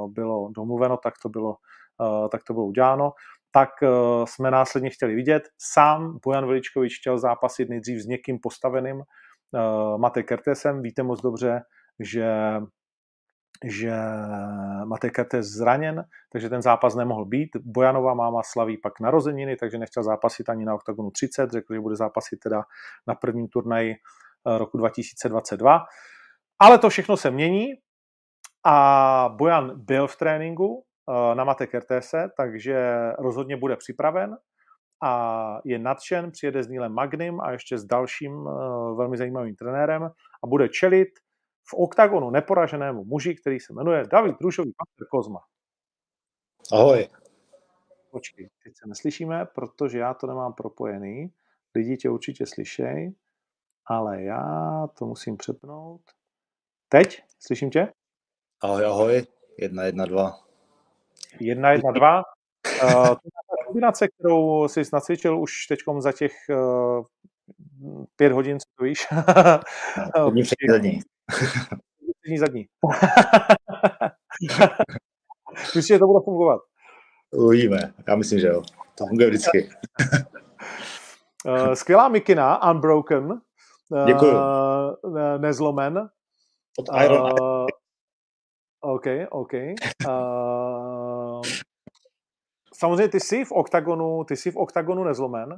bylo 0.09 0.49
domluveno, 0.57 0.97
tak 0.97 1.15
to 1.23 1.29
bylo, 1.29 1.57
tak 2.31 2.45
to 2.45 2.53
bylo 2.53 2.67
uděláno 2.67 3.13
tak 3.55 3.71
jsme 4.25 4.51
následně 4.51 4.91
chtěli 4.91 5.15
vidět. 5.15 5.43
Sám 5.59 6.19
Bojan 6.25 6.47
Veličkovič 6.47 6.99
chtěl 7.01 7.19
zápasit 7.19 7.69
nejdřív 7.69 8.03
s 8.03 8.07
někým 8.07 8.39
postaveným, 8.43 9.03
Matej 9.97 10.25
Kertesem. 10.25 10.83
Víte 10.83 11.03
moc 11.03 11.23
dobře, 11.23 11.61
že 12.01 12.31
že 13.65 13.93
Matej 14.85 15.11
Kertes 15.11 15.47
zraněn, 15.47 16.05
takže 16.33 16.49
ten 16.49 16.63
zápas 16.63 16.95
nemohl 16.95 17.25
být. 17.25 17.49
Bojanova 17.65 18.15
máma 18.15 18.43
slaví 18.43 18.79
pak 18.79 19.01
narozeniny, 19.01 19.57
takže 19.57 19.79
nechtěl 19.79 20.03
zápasit 20.03 20.49
ani 20.49 20.65
na 20.65 20.75
OKTAGONu 20.75 21.11
30, 21.11 21.51
řekl, 21.51 21.75
že 21.75 21.81
bude 21.81 21.97
zápasit 21.97 22.41
teda 22.41 22.63
na 23.07 23.15
prvním 23.15 23.49
turnaji 23.49 23.93
eh, 23.93 24.59
roku 24.59 24.79
2022. 24.79 25.85
Ale 26.59 26.79
to 26.79 26.89
všechno 26.89 27.17
se 27.17 27.31
mění 27.31 27.67
a 28.65 29.29
Bojan 29.39 29.73
byl 29.85 30.07
v 30.07 30.17
tréninku, 30.17 30.87
Eh, 31.11 31.35
na 31.35 31.45
Mate 31.45 31.67
Kertése, 31.67 32.31
takže 32.37 32.77
rozhodně 33.19 33.57
bude 33.57 33.77
připraven 33.77 34.37
a 35.03 35.59
je 35.65 35.79
nadšen, 35.79 36.31
přijede 36.31 36.63
s 36.63 36.69
Nílem 36.69 36.93
Magnim 36.93 37.41
a 37.41 37.51
ještě 37.51 37.79
s 37.79 37.85
dalším 37.85 38.33
eh, 38.33 38.51
velmi 38.97 39.17
zajímavým 39.17 39.57
trenérem 39.57 40.05
a 40.45 40.47
bude 40.47 40.69
čelit 40.69 41.09
v 41.69 41.75
oktagonu 41.75 42.31
neporaženému 42.31 43.05
muži, 43.05 43.35
který 43.35 43.61
se 43.61 43.73
jmenuje 43.73 44.05
David 44.11 44.41
Rušový 44.41 44.73
Pater 44.73 45.09
Kozma. 45.11 45.41
Ahoj. 46.73 47.09
Počkej, 48.11 48.49
teď 48.65 48.77
se 48.77 48.89
neslyšíme, 48.89 49.47
protože 49.55 49.99
já 49.99 50.15
to 50.15 50.27
nemám 50.27 50.53
propojený. 50.53 51.33
Lidi 51.75 51.97
tě 51.97 52.11
určitě 52.11 52.47
slyšej, 52.47 53.15
ale 53.87 54.23
já 54.23 54.87
to 54.99 55.07
musím 55.07 55.37
přepnout. 55.37 56.01
Teď? 56.89 57.23
Slyším 57.39 57.71
tě? 57.71 57.93
Ahoj, 58.63 58.85
ahoj. 58.85 59.27
Jedna, 59.59 59.85
jedna, 59.85 60.07
dva. 60.07 60.47
1, 61.41 61.73
1, 61.73 61.91
2. 61.93 62.23
Uh, 62.83 63.09
to 63.09 63.17
kombinace, 63.67 64.09
kterou 64.09 64.69
jsi 64.69 64.83
nacvičil 64.93 65.41
už 65.41 65.67
teď 65.67 65.79
za 65.99 66.13
těch 66.13 66.33
uh, 66.51 67.05
pět 68.17 68.33
hodin, 68.33 68.61
co 68.61 68.67
to 68.79 68.85
víš. 68.85 69.07
První 70.25 70.43
přední. 70.43 71.01
Přední 72.23 72.39
zadní. 72.39 72.67
Myslíš, 75.75 75.87
že 75.87 75.99
to 75.99 76.07
bude 76.07 76.25
fungovat? 76.25 76.61
Uvidíme. 77.33 77.95
Já 78.09 78.17
myslím, 78.17 78.41
že 78.41 78.47
jo. 78.47 78.63
To 78.99 79.07
funguje 79.07 79.29
vždycky. 79.29 79.71
uh, 81.47 81.73
skvělá 81.75 82.09
mikina, 82.09 82.71
Unbroken. 82.71 83.41
Děkuju. 84.07 84.33
Uh, 84.33 85.39
nezlomen. 85.39 86.09
Od 86.79 87.03
Iron 87.05 87.33
uh, 87.41 87.67
OK, 88.81 89.07
OK. 89.31 89.53
Uh, 90.09 91.43
samozřejmě 92.75 93.09
ty 93.09 93.21
jsi 93.21 93.45
v 93.45 93.53
oktagonu, 93.53 94.25
ty 94.25 94.37
jsi 94.37 94.51
v 94.51 94.57
oktagonu 94.57 95.05
nezlomen. 95.05 95.57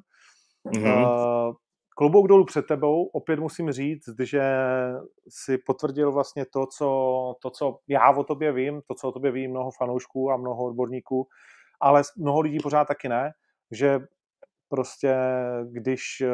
Mm-hmm. 0.66 1.48
Uh, 1.48 1.54
klobouk 1.98 2.28
dolů 2.28 2.44
před 2.44 2.66
tebou, 2.66 3.06
opět 3.06 3.40
musím 3.40 3.72
říct, 3.72 4.20
že 4.22 4.42
si 5.28 5.58
potvrdil 5.58 6.12
vlastně 6.12 6.44
to 6.52 6.66
co, 6.66 6.88
to, 7.42 7.50
co 7.50 7.78
já 7.88 8.10
o 8.10 8.24
tobě 8.24 8.52
vím, 8.52 8.80
to, 8.86 8.94
co 8.94 9.08
o 9.08 9.12
tobě 9.12 9.30
ví 9.30 9.48
mnoho 9.48 9.70
fanoušků 9.78 10.30
a 10.30 10.36
mnoho 10.36 10.64
odborníků, 10.64 11.28
ale 11.80 12.02
mnoho 12.16 12.40
lidí 12.40 12.58
pořád 12.62 12.84
taky 12.84 13.08
ne, 13.08 13.30
že 13.70 14.00
prostě 14.68 15.16
když 15.72 16.00
eh, 16.20 16.28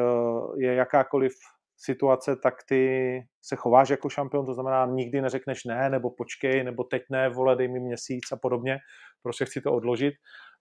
je 0.57 0.73
jakákoliv 0.73 1.33
situace, 1.77 2.35
tak 2.35 2.53
ty 2.69 3.19
se 3.41 3.55
chováš 3.55 3.89
jako 3.89 4.09
šampion, 4.09 4.45
to 4.45 4.53
znamená 4.53 4.85
nikdy 4.85 5.21
neřekneš 5.21 5.63
ne, 5.63 5.89
nebo 5.89 6.09
počkej, 6.17 6.63
nebo 6.63 6.83
teď 6.83 7.01
ne, 7.11 7.29
vole, 7.29 7.55
dej 7.55 7.67
mi 7.67 7.79
měsíc 7.79 8.31
a 8.31 8.37
podobně, 8.41 8.77
prostě 9.23 9.45
chci 9.45 9.61
to 9.61 9.73
odložit. 9.73 10.13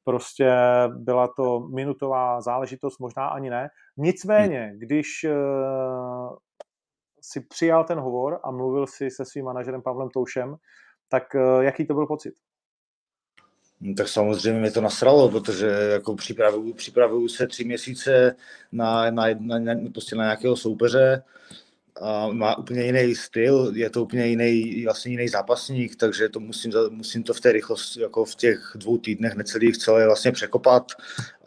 Prostě 0.05 0.53
byla 0.89 1.29
to 1.29 1.61
minutová 1.61 2.41
záležitost, 2.41 2.99
možná 2.99 3.27
ani 3.27 3.51
ne. 3.51 3.69
Nicméně, 3.97 4.73
když 4.77 5.25
uh, 5.25 6.37
si 7.21 7.41
přijal 7.41 7.85
ten 7.85 7.99
hovor 7.99 8.41
a 8.45 8.51
mluvil 8.51 8.87
si 8.87 9.11
se 9.11 9.25
svým 9.25 9.45
manažerem 9.45 9.83
Pavlem 9.83 10.11
Toušem, 10.11 10.57
tak 11.09 11.35
uh, 11.35 11.63
jaký 11.63 11.87
to 11.87 11.95
byl 11.95 12.07
pocit? 12.07 12.35
No, 13.81 13.95
tak 13.95 14.09
samozřejmě 14.09 14.61
mě 14.61 14.71
to 14.71 14.81
nasralo, 14.81 15.29
protože 15.29 15.67
jako 15.67 16.15
připravuju, 16.15 16.75
připravuju 16.75 17.29
se 17.29 17.47
tři 17.47 17.65
měsíce 17.65 18.37
na, 18.73 19.11
na, 19.11 19.25
na, 19.41 19.59
na, 19.59 19.75
prostě 19.93 20.17
na 20.17 20.25
nějakého 20.25 20.57
soupeře, 20.57 21.23
a 22.01 22.29
má 22.33 22.59
úplně 22.59 22.83
jiný 22.83 23.15
styl, 23.15 23.73
je 23.75 23.91
to 23.91 24.03
úplně 24.03 24.27
jiný, 24.27 24.83
vlastně 24.85 25.11
jiný 25.11 25.29
zápasník, 25.29 25.97
takže 25.97 26.29
to 26.29 26.41
musím, 26.41 26.73
musím 26.91 27.23
to 27.23 27.35
v 27.35 27.41
té 27.41 27.53
rychlosti, 27.53 28.01
jako 28.01 28.25
v 28.25 28.35
těch 28.35 28.73
dvou 28.75 28.99
týdnech 28.99 29.35
necelých 29.35 29.79
celé 29.79 30.07
vlastně 30.07 30.33
překopat 30.33 30.93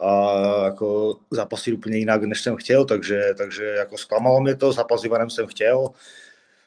a 0.00 0.34
jako 0.64 1.16
zápasit 1.30 1.74
úplně 1.74 1.98
jinak, 1.98 2.22
než 2.22 2.40
jsem 2.40 2.56
chtěl, 2.56 2.84
takže, 2.84 3.22
takže 3.36 3.64
jako 3.64 3.98
zklamalo 3.98 4.40
mě 4.40 4.54
to, 4.54 4.72
zápas 4.72 5.04
Ivanem 5.04 5.30
jsem 5.30 5.46
chtěl, 5.46 5.88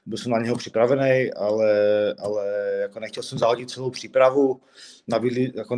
byl 0.06 0.18
jsem 0.18 0.32
na 0.32 0.40
něho 0.40 0.56
připravený, 0.56 1.34
ale, 1.34 1.74
ale 2.20 2.48
jako 2.82 3.00
nechtěl 3.00 3.24
jsem 3.24 3.38
zahodit 3.38 3.70
celou 3.70 3.90
přípravu, 3.90 4.62
nabili, 5.08 5.52
jako, 5.56 5.78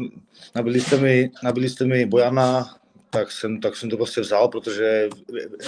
nabili, 0.56 0.82
jste 0.82 0.98
mi, 0.98 1.32
nabili 1.44 1.70
jste 1.70 1.86
mi 1.86 2.06
Bojana, 2.06 2.76
tak 3.13 3.32
jsem, 3.32 3.62
tak 3.62 3.76
jsem 3.76 3.89
to 3.89 3.97
prostě 3.97 4.21
vzal, 4.21 4.47
protože 4.47 5.10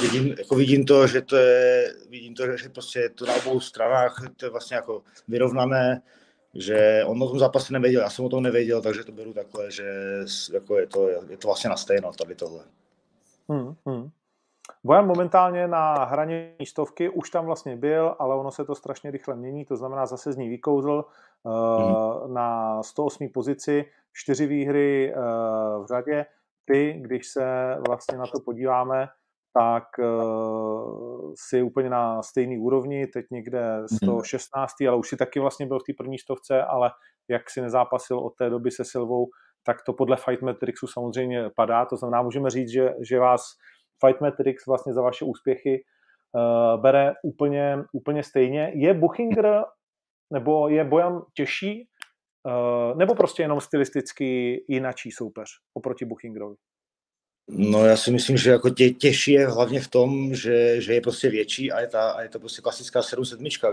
vidím, 0.02 0.36
jako 0.38 0.56
vidím 0.56 0.86
to, 0.86 1.08
že 1.08 1.22
to 1.22 1.36
je, 1.36 1.94
vidím 2.10 2.36
to, 2.36 2.58
že 2.58 2.70
prostě 2.70 3.00
je 3.00 3.10
to 3.10 3.26
na 3.26 3.36
obou 3.36 3.60
stranách, 3.60 4.16
to 4.38 4.46
je 4.46 4.50
vlastně 4.50 4.76
jako 4.76 5.04
vyrovnané, 5.28 6.02
že 6.56 7.04
on 7.06 7.24
o 7.24 7.30
tom 7.30 7.40
zápase 7.40 7.74
nevěděl, 7.74 8.02
já 8.02 8.10
jsem 8.10 8.26
o 8.26 8.30
tom 8.30 8.44
nevěděl, 8.44 8.82
takže 8.82 9.04
to 9.04 9.12
beru 9.12 9.34
takhle, 9.34 9.72
že 9.72 9.86
jako 10.54 10.78
je, 10.78 10.88
to, 10.88 11.10
je 11.10 11.38
to 11.38 11.48
vlastně 11.48 11.70
na 11.70 11.78
stejno 11.78 12.12
tady 12.14 12.36
tohle. 12.36 12.64
Hmm, 13.50 13.76
hmm. 13.86 14.10
Bojan 14.84 15.08
momentálně 15.08 15.68
na 15.68 16.04
hraně 16.04 16.56
stovky 16.68 17.10
už 17.10 17.30
tam 17.30 17.46
vlastně 17.46 17.76
byl, 17.76 18.16
ale 18.20 18.36
ono 18.36 18.52
se 18.52 18.66
to 18.66 18.76
strašně 18.76 19.12
rychle 19.12 19.36
mění, 19.36 19.66
to 19.66 19.78
znamená 19.78 20.06
zase 20.06 20.34
z 20.34 20.38
ní 20.38 20.50
vykouzl 20.50 21.06
uh, 21.44 22.24
hmm. 22.24 22.34
na 22.34 22.84
108. 22.84 23.30
pozici, 23.30 23.86
čtyři 24.14 24.48
výhry 24.48 25.14
uh, 25.14 25.24
v 25.84 25.88
řadě, 25.88 26.26
ty, 26.66 26.94
když 27.02 27.28
se 27.28 27.76
vlastně 27.88 28.18
na 28.18 28.26
to 28.26 28.40
podíváme, 28.46 29.08
tak 29.54 29.84
uh, 30.00 31.34
si 31.50 31.62
úplně 31.62 31.90
na 31.90 32.24
stejný 32.24 32.58
úrovni, 32.58 33.08
teď 33.08 33.26
někde 33.32 33.84
116. 33.96 34.72
Mm. 34.82 34.88
ale 34.88 34.98
už 34.98 35.10
si 35.10 35.18
taky 35.18 35.40
vlastně 35.40 35.66
byl 35.66 35.80
v 35.80 35.84
té 35.84 35.94
první 35.98 36.20
stovce, 36.20 36.64
ale 36.64 36.92
jak 37.30 37.50
si 37.50 37.62
nezápasil 37.62 38.20
od 38.20 38.36
té 38.36 38.50
doby 38.50 38.72
se 38.72 38.86
Silvou, 38.86 39.28
tak 39.66 39.78
to 39.86 39.94
podle 39.94 40.18
Fight 40.18 40.42
Matrixu 40.42 40.88
samozřejmě 40.88 41.50
padá, 41.56 41.86
to 41.86 41.98
znamená, 41.98 42.22
můžeme 42.22 42.50
říct, 42.50 42.70
že, 42.70 42.94
že 43.02 43.20
vás 43.20 43.42
Fight 44.06 44.22
Matrix 44.22 44.68
vlastně 44.68 44.94
za 44.94 45.02
vaše 45.02 45.26
úspěchy 45.26 45.84
uh, 46.34 46.82
bere 46.82 47.14
úplně, 47.24 47.78
úplně 47.94 48.24
stejně. 48.24 48.72
Je 48.76 48.94
Buchinger 48.94 49.64
nebo 50.34 50.70
je 50.70 50.84
Bojan 50.84 51.22
těžší 51.34 51.90
nebo 52.96 53.16
prostě 53.16 53.44
jenom 53.44 53.62
stylisticky 53.62 54.56
jinačí 54.70 55.12
soupeř 55.12 55.50
oproti 55.74 56.06
Bookingrovi? 56.06 56.56
No 57.48 57.86
já 57.86 57.98
si 57.98 58.12
myslím, 58.12 58.38
že 58.38 58.50
jako 58.50 58.70
tě, 58.70 58.90
těžší 58.90 59.32
je 59.32 59.48
hlavně 59.48 59.82
v 59.82 59.88
tom, 59.88 60.36
že, 60.36 60.82
že 60.82 60.94
je 60.94 61.02
prostě 61.02 61.30
větší 61.30 61.72
a 61.72 61.82
je, 61.82 61.88
ta, 61.88 62.10
a 62.10 62.22
je 62.22 62.30
to 62.30 62.40
prostě 62.40 62.62
klasická 62.62 63.02
7 63.02 63.24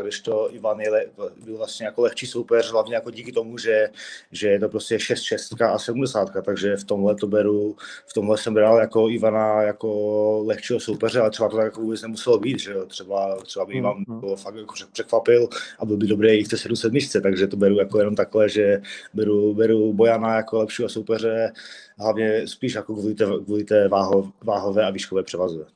když 0.03 0.21
to 0.21 0.55
Ivan 0.55 0.81
je 0.81 0.91
le, 0.91 1.05
byl 1.45 1.57
vlastně 1.57 1.87
jako 1.87 2.03
lehčí 2.03 2.27
soupeř, 2.27 2.71
hlavně 2.71 2.95
jako 2.95 3.11
díky 3.11 3.33
tomu, 3.33 3.59
že, 3.59 3.89
že 4.33 4.49
je 4.49 4.61
to 4.61 4.69
prostě 4.69 4.99
6 4.99 5.23
6 5.23 5.63
a 5.63 5.79
70, 5.79 6.31
takže 6.45 6.77
v 6.77 6.85
tomhle 6.85 7.15
to 7.15 7.27
beru, 7.27 7.77
v 8.07 8.13
tomhle 8.13 8.39
jsem 8.39 8.55
bral 8.55 8.79
jako 8.79 9.09
Ivana 9.09 9.63
jako 9.63 10.43
lehčího 10.47 10.81
soupeře, 10.81 11.21
ale 11.21 11.31
třeba 11.31 11.49
to 11.49 11.57
tak 11.57 11.65
jako 11.65 11.81
vůbec 11.81 12.03
nemuselo 12.03 12.39
být, 12.39 12.61
že 12.61 12.73
jo? 12.73 12.87
Třeba, 12.87 13.37
třeba 13.43 13.65
by 13.65 13.75
Ivan 13.75 14.05
mm-hmm. 14.09 14.37
fakt 14.37 14.55
jako 14.55 14.75
překvapil 14.93 15.49
a 15.79 15.87
byl 15.87 15.97
by 15.97 16.07
dobrý 16.07 16.29
i 16.31 16.45
v 16.45 16.49
té 16.49 16.57
7 16.57 16.77
takže 17.23 17.47
to 17.47 17.57
beru 17.57 17.79
jako 17.79 17.99
jenom 17.99 18.17
takhle, 18.17 18.49
že 18.49 18.81
beru, 19.15 19.55
beru 19.55 19.93
Bojana 19.93 20.37
jako 20.37 20.59
lepšího 20.59 20.89
soupeře, 20.89 21.53
hlavně 21.99 22.47
spíš 22.47 22.75
jako 22.75 22.95
kvůli 22.95 23.15
té, 23.15 23.25
kvůli 23.45 23.65
té 23.65 23.89
váho, 23.89 24.33
váhové 24.45 24.85
a 24.85 24.91
výškové 24.91 25.23
převaze. 25.23 25.67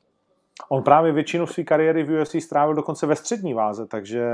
On 0.69 0.83
právě 0.83 1.13
většinu 1.13 1.47
své 1.47 1.65
kariéry 1.65 2.05
v 2.05 2.21
UFC 2.21 2.35
strávil 2.35 2.75
dokonce 2.75 3.07
ve 3.07 3.17
střední 3.17 3.55
váze, 3.55 3.87
takže, 3.87 4.27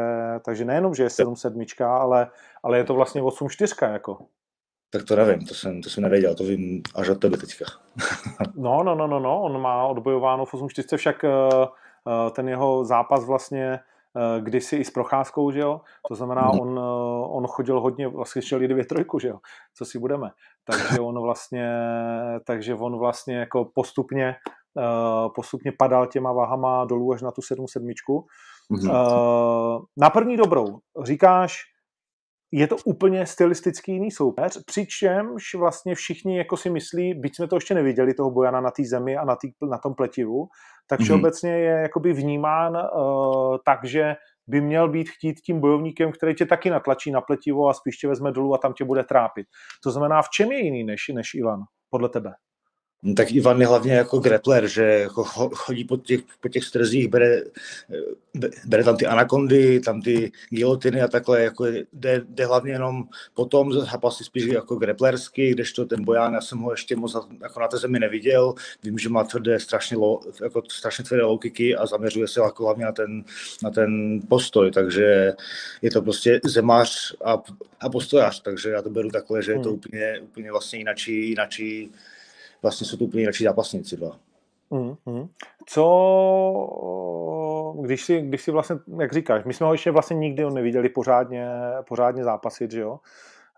takže 0.45 0.65
nejenom, 0.65 0.95
že 0.95 1.03
je 1.03 1.09
7-7, 1.09 1.87
ale, 1.87 2.29
ale 2.63 2.79
je 2.79 2.85
to 2.85 2.95
vlastně 2.95 3.23
8-4 3.23 3.93
jako. 3.93 4.19
Tak 4.91 5.03
to 5.05 5.17
nevím, 5.17 5.47
to 5.47 5.55
jsem, 5.55 5.83
to 5.83 5.91
jsem 5.91 6.03
nevěděl, 6.03 6.35
to 6.35 6.45
vím 6.45 6.83
až 6.95 7.09
od 7.09 7.21
tebe 7.21 7.37
teďka. 7.37 7.65
no, 8.57 8.83
no, 8.83 8.95
no, 8.95 9.07
no, 9.07 9.21
no, 9.21 9.43
on 9.43 9.61
má 9.61 9.87
odbojováno 9.87 10.45
v 10.45 10.55
8-4, 10.55 10.97
však 10.97 11.25
uh, 11.25 12.31
ten 12.31 12.49
jeho 12.49 12.85
zápas 12.85 13.25
vlastně 13.25 13.81
kdysi 14.41 14.77
i 14.77 14.85
s 14.85 14.91
procházkou, 14.91 15.51
že 15.51 15.61
jo? 15.61 15.81
To 16.09 16.15
znamená, 16.15 16.43
mm. 16.43 16.61
on, 16.61 16.79
uh, 16.79 17.37
on 17.37 17.47
chodil 17.47 17.81
hodně, 17.81 18.09
vlastně 18.09 18.43
šel 18.43 18.63
i 18.63 18.69
dvě 18.69 18.85
trojku, 18.85 19.19
že 19.19 19.29
jo? 19.29 19.39
Co 19.77 19.85
si 19.85 19.99
budeme. 19.99 20.31
Takže 20.65 21.01
on 21.01 21.23
vlastně, 21.23 21.69
takže 22.47 22.75
on 22.75 22.99
vlastně 22.99 23.37
jako 23.37 23.65
postupně 23.75 24.35
uh, 24.75 25.33
postupně 25.35 25.73
padal 25.79 26.07
těma 26.07 26.33
váhama 26.33 26.85
dolů 26.85 27.13
až 27.13 27.23
na 27.23 27.31
tu 27.31 27.43
7 27.43 27.69
sedmičku. 27.69 28.27
Uh, 28.71 28.89
na 29.97 30.11
první 30.11 30.37
dobrou 30.37 30.79
říkáš, 31.05 31.72
je 32.53 32.67
to 32.67 32.77
úplně 32.85 33.27
stylistický 33.27 33.93
jiný 33.93 34.11
soupeř, 34.11 34.65
přičemž 34.67 35.55
vlastně 35.55 35.95
všichni 35.95 36.39
jako 36.39 36.57
si 36.57 36.71
myslí, 36.71 37.15
byť 37.15 37.37
jsme 37.37 37.49
to 37.49 37.57
ještě 37.57 37.75
neviděli, 37.75 38.15
toho 38.15 38.31
Bojana 38.31 38.61
na 38.61 38.71
té 38.71 38.85
zemi 38.85 39.17
a 39.17 39.25
na, 39.25 39.37
tý, 39.37 39.49
na 39.71 39.79
tom 39.79 39.95
pletivu, 39.95 40.49
tak 40.87 41.01
mhm. 41.01 41.05
všeobecně 41.05 41.51
je 41.51 41.81
jakoby 41.83 42.13
vnímán 42.13 42.77
uh, 42.77 43.57
tak, 43.65 43.85
že 43.85 44.15
by 44.47 44.61
měl 44.61 44.89
být 44.89 45.09
chtít 45.09 45.41
tím 45.41 45.61
bojovníkem, 45.61 46.13
který 46.13 46.35
tě 46.35 46.47
taky 46.47 46.71
natlačí 46.71 47.11
na 47.11 47.21
pletivo 47.21 47.69
a 47.69 47.75
spíš 47.75 47.97
tě 47.97 48.09
vezme 48.09 48.33
dolů 48.33 48.55
a 48.55 48.59
tam 48.59 48.73
tě 48.73 48.85
bude 48.85 49.05
trápit. 49.05 49.47
To 49.85 49.91
znamená, 49.91 50.23
v 50.23 50.31
čem 50.31 50.53
je 50.53 50.65
jiný 50.65 50.85
než, 50.85 51.09
než 51.15 51.35
Ivan, 51.35 51.61
podle 51.91 52.09
tebe? 52.09 52.33
Tak 53.17 53.33
Ivan 53.33 53.61
je 53.61 53.67
hlavně 53.67 53.93
jako 53.93 54.19
grappler, 54.19 54.69
že 54.69 54.83
jako 54.83 55.25
chodí 55.55 55.85
po 55.85 55.97
těch, 55.97 56.21
po 56.41 56.49
těch 56.49 56.65
strzích, 56.65 57.09
bere, 57.09 57.43
bere 58.67 58.85
tam 58.85 58.97
ty 58.97 59.07
anakondy, 59.07 59.81
tam 59.81 60.03
ty 60.03 60.33
gilotiny 60.51 61.03
a 61.03 61.09
takhle, 61.09 61.43
jako 61.43 61.67
jde, 61.93 62.23
jde 62.29 62.47
hlavně 62.47 62.73
jenom 62.73 63.05
potom 63.35 63.73
zápasy 63.73 64.25
spíš 64.25 64.45
jako 64.45 64.77
grapplersky, 64.77 65.51
kdežto 65.51 65.85
ten 65.85 66.05
Bojan, 66.05 66.35
já 66.35 66.41
jsem 66.41 66.59
ho 66.59 66.71
ještě 66.71 66.97
moc 66.97 67.17
jako 67.43 67.61
na 67.61 67.69
té 67.69 67.79
zemi 67.79 67.99
neviděl, 67.99 68.55
vím, 68.85 68.99
že 68.99 69.09
má 69.09 69.25
tvrdé, 69.25 69.61
strašně, 69.61 69.97
low, 69.97 70.21
jako 70.43 70.63
strašně 70.71 71.05
tvrdé 71.05 71.23
low 71.23 71.39
kicky 71.39 71.77
a 71.77 71.87
zaměřuje 71.87 72.29
se 72.29 72.41
jako 72.41 72.65
hlavně 72.65 72.85
na 72.85 72.93
ten, 72.93 73.25
na 73.63 73.71
ten 73.71 74.21
postoj, 74.29 74.71
takže 74.71 75.33
je 75.83 75.91
to 75.91 76.03
prostě 76.03 76.41
zemář 76.45 77.15
a, 77.25 77.43
a 77.81 77.89
postojář, 77.89 78.43
takže 78.43 78.71
já 78.71 78.83
to 78.83 78.91
beru 78.91 79.11
takhle, 79.11 79.43
že 79.43 79.53
je 79.53 79.59
to 79.59 79.69
hmm. 79.69 79.79
úplně, 79.79 80.21
úplně 80.21 80.53
vlastně 80.53 80.79
jinačí, 80.79 81.29
jinačí 81.29 81.91
vlastně 82.63 82.87
jsou 82.87 82.97
to 82.97 83.05
úplně 83.05 83.23
jinak 83.23 83.35
zápasníci 83.43 83.97
dva. 83.97 84.17
Mm-hmm. 84.71 85.29
Co, 85.67 85.85
když 87.81 88.05
si, 88.05 88.21
když 88.21 88.43
si 88.43 88.51
vlastně, 88.51 88.77
jak 89.01 89.13
říkáš, 89.13 89.45
my 89.45 89.55
jsme 89.55 89.67
ho 89.67 89.75
ještě 89.75 89.91
vlastně 89.91 90.17
nikdy 90.17 90.51
neviděli 90.51 90.89
pořádně, 90.89 91.49
pořádně 91.89 92.25
zápasit, 92.25 92.71
že 92.71 92.81
jo? 92.81 92.99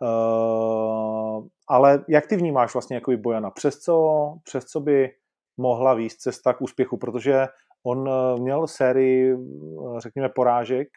Uh, 0.03 1.47
ale 1.69 2.05
jak 2.09 2.27
ty 2.27 2.37
vnímáš 2.37 2.75
vlastně 2.75 2.97
jako 2.97 3.13
Bojana? 3.17 3.51
Přes 3.51 3.79
co, 3.79 4.35
přes 4.43 4.65
co 4.65 4.81
by 4.81 5.11
mohla 5.57 5.95
výst 5.95 6.21
cesta 6.21 6.53
k 6.53 6.63
úspěchu? 6.63 6.97
Protože 6.97 7.47
on 7.87 8.09
eh, 8.09 8.41
měl 8.41 8.67
sérii, 8.67 9.35
eh, 9.35 10.01
řekněme, 10.01 10.29
porážek 10.29 10.89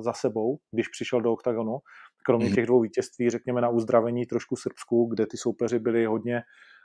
za 0.00 0.12
sebou, 0.12 0.58
když 0.70 0.88
přišel 0.88 1.20
do 1.20 1.32
OKTAGONu, 1.32 1.78
kromě 2.26 2.46
mm-hmm. 2.46 2.54
těch 2.54 2.66
dvou 2.66 2.80
vítězství, 2.80 3.30
řekněme, 3.30 3.60
na 3.60 3.68
uzdravení 3.68 4.26
trošku 4.26 4.56
Srbsku, 4.56 5.06
kde 5.06 5.26
ty 5.26 5.36
soupeři 5.36 5.78
byli 5.78 6.06
hodně 6.06 6.42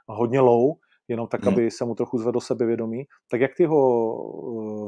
hodně 0.07 0.39
low, 0.39 0.75
jenom 1.07 1.27
tak, 1.27 1.43
hmm. 1.43 1.53
aby 1.53 1.71
se 1.71 1.85
mu 1.85 1.95
trochu 1.95 2.17
zvedl 2.17 2.39
sebevědomí. 2.39 3.03
Tak 3.31 3.41
jak 3.41 3.51
ty 3.57 3.65
ho 3.65 3.81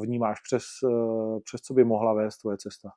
eh, 0.01 0.05
vnímáš, 0.05 0.41
přes, 0.41 0.63
eh, 0.85 1.39
přes 1.43 1.61
co 1.61 1.73
by 1.73 1.83
mohla 1.83 2.13
vést 2.13 2.37
tvoje 2.37 2.57
cesta? 2.57 2.89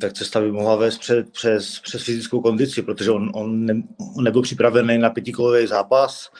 Tak 0.00 0.12
cesta 0.12 0.40
by 0.40 0.52
mohla 0.52 0.76
vést 0.76 0.98
před, 0.98 1.32
přes, 1.32 1.80
přes 1.80 2.02
fyzickou 2.02 2.40
kondici, 2.40 2.82
protože 2.82 3.10
on, 3.10 3.30
on, 3.34 3.66
ne, 3.66 3.82
on 4.16 4.24
nebyl 4.24 4.42
připravený 4.42 4.98
na 4.98 5.10
pětikolový 5.10 5.66
zápas, 5.66 6.30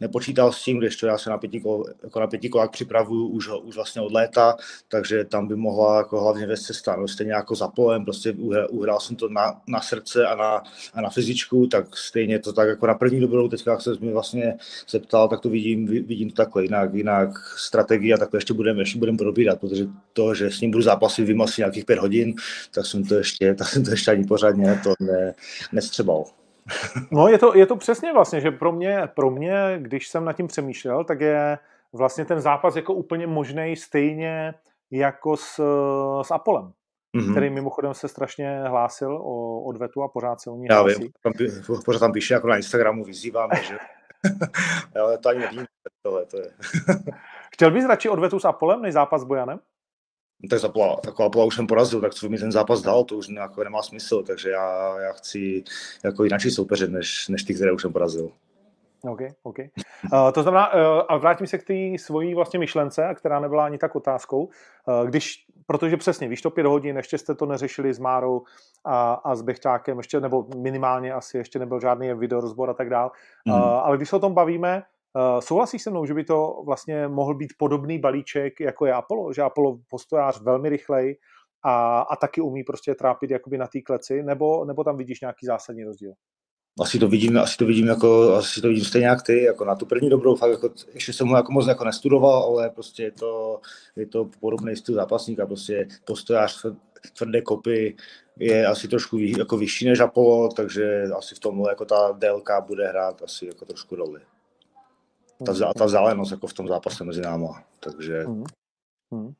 nepočítal 0.00 0.52
s 0.52 0.62
tím, 0.62 0.78
když 0.78 0.96
to 0.96 1.06
já 1.06 1.18
se 1.18 1.30
na, 1.30 1.38
pětikol, 1.38 1.84
jako 2.02 2.20
na 2.20 2.26
pětikolák 2.26 2.70
připravuju 2.70 3.26
už, 3.28 3.48
už 3.62 3.76
vlastně 3.76 4.02
od 4.02 4.12
léta, 4.12 4.56
takže 4.88 5.24
tam 5.24 5.48
by 5.48 5.56
mohla 5.56 5.98
jako 5.98 6.20
hlavně 6.20 6.46
vést 6.46 6.62
cesta, 6.62 6.96
no, 6.96 7.08
stejně 7.08 7.32
jako 7.32 7.54
za 7.54 7.68
polem, 7.68 8.04
prostě 8.04 8.32
uhrál, 8.70 9.00
jsem 9.00 9.16
to 9.16 9.28
na, 9.28 9.60
na 9.66 9.80
srdce 9.80 10.26
a 10.26 10.34
na, 10.34 10.62
a 10.94 11.00
na 11.00 11.10
fyzičku, 11.10 11.66
tak 11.66 11.96
stejně 11.96 12.38
to 12.38 12.52
tak 12.52 12.68
jako 12.68 12.86
na 12.86 12.94
první 12.94 13.20
dobrou, 13.20 13.48
teďka 13.48 13.70
jak 13.70 13.82
se 13.82 13.90
mi 14.00 14.12
vlastně 14.12 14.56
zeptal, 14.90 15.28
tak 15.28 15.40
to 15.40 15.48
vidím, 15.48 15.86
vidím 15.86 16.30
to 16.30 16.36
takhle, 16.36 16.62
jinak, 16.62 16.94
jinak 16.94 17.30
strategie 17.56 18.14
a 18.14 18.18
takhle 18.18 18.38
ještě 18.38 18.54
budeme 18.54 18.80
ještě 18.80 18.98
budem 18.98 19.16
probírat, 19.16 19.60
protože 19.60 19.86
to, 20.12 20.34
že 20.34 20.50
s 20.50 20.60
ním 20.60 20.70
budu 20.70 20.82
zápasit, 20.82 21.26
vím 21.26 21.42
asi 21.42 21.60
nějakých 21.60 21.84
pět 21.84 21.98
hodin, 21.98 22.34
tak 22.74 22.86
jsem 22.90 23.04
to 23.04 23.14
ještě, 23.14 23.54
tak 23.58 23.68
jsem 23.68 23.84
to 23.84 23.90
ještě 23.90 24.10
ani 24.10 24.24
pořádně 24.24 24.80
to 24.82 24.94
ne, 25.00 25.34
nestřebal. 25.72 26.24
No 27.10 27.28
je 27.28 27.38
to, 27.38 27.56
je 27.56 27.66
to 27.66 27.76
přesně 27.76 28.12
vlastně, 28.12 28.40
že 28.40 28.50
pro 28.50 28.72
mě, 28.72 29.08
pro 29.14 29.30
mě, 29.30 29.78
když 29.78 30.08
jsem 30.08 30.24
nad 30.24 30.32
tím 30.32 30.46
přemýšlel, 30.46 31.04
tak 31.04 31.20
je 31.20 31.58
vlastně 31.92 32.24
ten 32.24 32.40
zápas 32.40 32.76
jako 32.76 32.94
úplně 32.94 33.26
možný 33.26 33.76
stejně 33.76 34.54
jako 34.90 35.36
s, 35.36 35.54
s 36.22 36.30
Apolem, 36.30 36.72
mm-hmm. 37.16 37.30
který 37.30 37.50
mimochodem 37.50 37.94
se 37.94 38.08
strašně 38.08 38.62
hlásil 38.66 39.16
o 39.16 39.62
odvetu 39.62 40.02
a 40.02 40.08
pořád 40.08 40.40
se 40.40 40.50
o 40.50 40.56
ní 40.56 40.66
Já 40.70 40.80
hlásí. 40.80 41.02
vím, 41.02 41.10
tam, 41.22 41.32
pořád 41.84 41.98
tam 41.98 42.12
píše, 42.12 42.34
jako 42.34 42.48
na 42.48 42.56
Instagramu 42.56 43.04
vyzýváme, 43.04 43.54
že 43.62 43.78
ale 45.00 45.18
to 45.18 45.28
ani 45.28 45.38
nevím, 45.40 45.64
tohle 46.02 46.26
to 46.26 46.36
je. 46.36 46.50
Chtěl 47.52 47.70
bys 47.70 47.84
radši 47.84 48.08
odvetu 48.08 48.38
s 48.38 48.44
Apolem 48.44 48.82
než 48.82 48.94
zápas 48.94 49.20
s 49.20 49.24
Bojanem? 49.24 49.60
No 50.42 50.48
tak 50.48 50.64
Apollo, 50.64 51.00
jako 51.06 51.24
Apollo 51.24 51.46
už 51.46 51.54
jsem 51.54 51.66
porazil, 51.66 52.00
tak 52.00 52.14
co 52.14 52.28
mi 52.28 52.38
ten 52.38 52.52
zápas 52.52 52.82
dal, 52.82 53.04
to 53.04 53.16
už 53.16 53.28
jako 53.28 53.64
nemá 53.64 53.82
smysl, 53.82 54.22
takže 54.22 54.50
já, 54.50 55.00
já 55.00 55.12
chci 55.12 55.64
jako 56.04 56.24
jináčí 56.24 56.50
soupeře, 56.50 56.88
než, 56.88 57.28
než 57.28 57.42
ty, 57.42 57.54
které 57.54 57.72
už 57.72 57.82
jsem 57.82 57.92
porazil. 57.92 58.30
OK, 59.02 59.20
OK. 59.42 59.58
Uh, 59.58 60.32
to 60.32 60.42
znamená, 60.42 60.74
uh, 60.74 60.80
a 61.08 61.16
vrátím 61.16 61.46
se 61.46 61.58
k 61.58 61.64
té 61.64 61.98
svojí 61.98 62.34
vlastně 62.34 62.58
myšlence, 62.58 63.14
která 63.14 63.40
nebyla 63.40 63.64
ani 63.64 63.78
tak 63.78 63.96
otázkou, 63.96 64.44
uh, 64.44 65.06
když, 65.06 65.46
protože 65.66 65.96
přesně, 65.96 66.28
víš 66.28 66.42
to 66.42 66.50
pět 66.50 66.66
hodin, 66.66 66.96
ještě 66.96 67.18
jste 67.18 67.34
to 67.34 67.46
neřešili 67.46 67.94
s 67.94 67.98
Márou 67.98 68.42
a, 68.84 69.12
a 69.12 69.34
s 69.34 69.42
Bechťákem, 69.42 69.98
ještě, 69.98 70.20
nebo 70.20 70.46
minimálně 70.56 71.12
asi 71.12 71.38
ještě 71.38 71.58
nebyl 71.58 71.80
žádný 71.80 72.14
video 72.14 72.40
rozbor 72.40 72.70
a 72.70 72.74
tak 72.74 72.90
dál, 72.90 73.12
mm. 73.44 73.52
uh, 73.52 73.60
ale 73.60 73.96
když 73.96 74.08
se 74.08 74.16
o 74.16 74.20
tom 74.20 74.34
bavíme, 74.34 74.82
souhlasíš 75.40 75.82
se 75.82 75.90
mnou, 75.90 76.06
že 76.06 76.14
by 76.14 76.24
to 76.24 76.62
vlastně 76.66 77.08
mohl 77.08 77.34
být 77.34 77.52
podobný 77.58 77.98
balíček, 77.98 78.60
jako 78.60 78.86
je 78.86 78.92
Apollo, 78.92 79.32
že 79.32 79.42
Apollo 79.42 79.78
postojář 79.90 80.42
velmi 80.42 80.68
rychlej 80.68 81.18
a, 81.62 82.00
a 82.00 82.16
taky 82.16 82.40
umí 82.40 82.64
prostě 82.64 82.94
trápit 82.94 83.30
jakoby 83.30 83.58
na 83.58 83.66
té 83.66 83.80
kleci, 83.80 84.22
nebo, 84.22 84.64
nebo 84.64 84.84
tam 84.84 84.96
vidíš 84.96 85.20
nějaký 85.20 85.46
zásadní 85.46 85.84
rozdíl? 85.84 86.12
Asi 86.80 86.98
to 86.98 87.08
vidím, 87.08 87.38
asi 87.38 87.56
to 87.56 87.66
vidím 87.66 87.86
jako, 87.86 88.34
asi 88.34 88.60
to 88.60 88.68
vidím 88.68 88.84
stejně 88.84 89.06
jak 89.06 89.22
ty, 89.22 89.42
jako 89.42 89.64
na 89.64 89.74
tu 89.74 89.86
první 89.86 90.10
dobrou, 90.10 90.36
fakt 90.36 90.50
jako, 90.50 90.70
ještě 90.94 91.12
jsem 91.12 91.28
ho 91.28 91.36
jako 91.36 91.52
moc 91.52 91.66
jako 91.66 91.84
nestudoval, 91.84 92.42
ale 92.42 92.70
prostě 92.70 93.02
je 93.02 93.12
to, 93.12 93.60
je 93.96 94.06
to 94.06 94.30
podobný 94.40 94.76
styl 94.76 94.94
zápasníka, 94.94 95.46
prostě 95.46 95.88
postojář, 96.04 96.66
tvrdé 97.18 97.42
kopy, 97.42 97.96
je 98.38 98.66
asi 98.66 98.88
trošku 98.88 99.18
jako 99.18 99.56
vyšší 99.56 99.86
než 99.86 100.00
Apollo, 100.00 100.48
takže 100.48 101.02
asi 101.16 101.34
v 101.34 101.38
tomhle 101.38 101.70
jako 101.70 101.84
ta 101.84 102.12
DLK 102.12 102.50
bude 102.66 102.88
hrát 102.88 103.22
asi 103.22 103.46
jako 103.46 103.64
trošku 103.64 103.96
roli 103.96 104.20
ta, 105.46 105.72
ta 105.78 105.84
vzdálenost 105.84 106.30
jako 106.30 106.46
v 106.46 106.52
tom 106.52 106.68
zápase 106.68 107.04
mezi 107.04 107.20
náma. 107.20 107.62
Takže... 107.80 108.24
Hmm. 108.24 108.44
Hmm. 109.12 109.32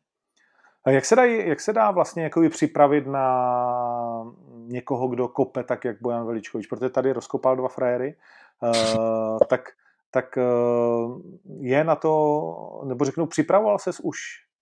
A 0.84 0.90
jak 0.90 1.04
se, 1.04 1.16
dá, 1.16 1.24
jak 1.24 1.60
se 1.60 1.72
dá 1.72 1.90
vlastně 1.90 2.22
jakoby 2.22 2.48
připravit 2.48 3.06
na 3.06 4.34
někoho, 4.66 5.08
kdo 5.08 5.28
kope 5.28 5.64
tak, 5.64 5.84
jak 5.84 6.02
Bojan 6.02 6.26
Veličkovič? 6.26 6.66
Protože 6.66 6.90
tady 6.90 7.12
rozkopal 7.12 7.56
dva 7.56 7.68
frajery, 7.68 8.16
uh, 8.62 9.38
tak, 9.48 9.68
tak 10.10 10.36
uh, 10.36 11.20
je 11.60 11.84
na 11.84 11.96
to, 11.96 12.82
nebo 12.84 13.04
řeknu, 13.04 13.26
připravoval 13.26 13.78
ses 13.78 14.00
už 14.00 14.18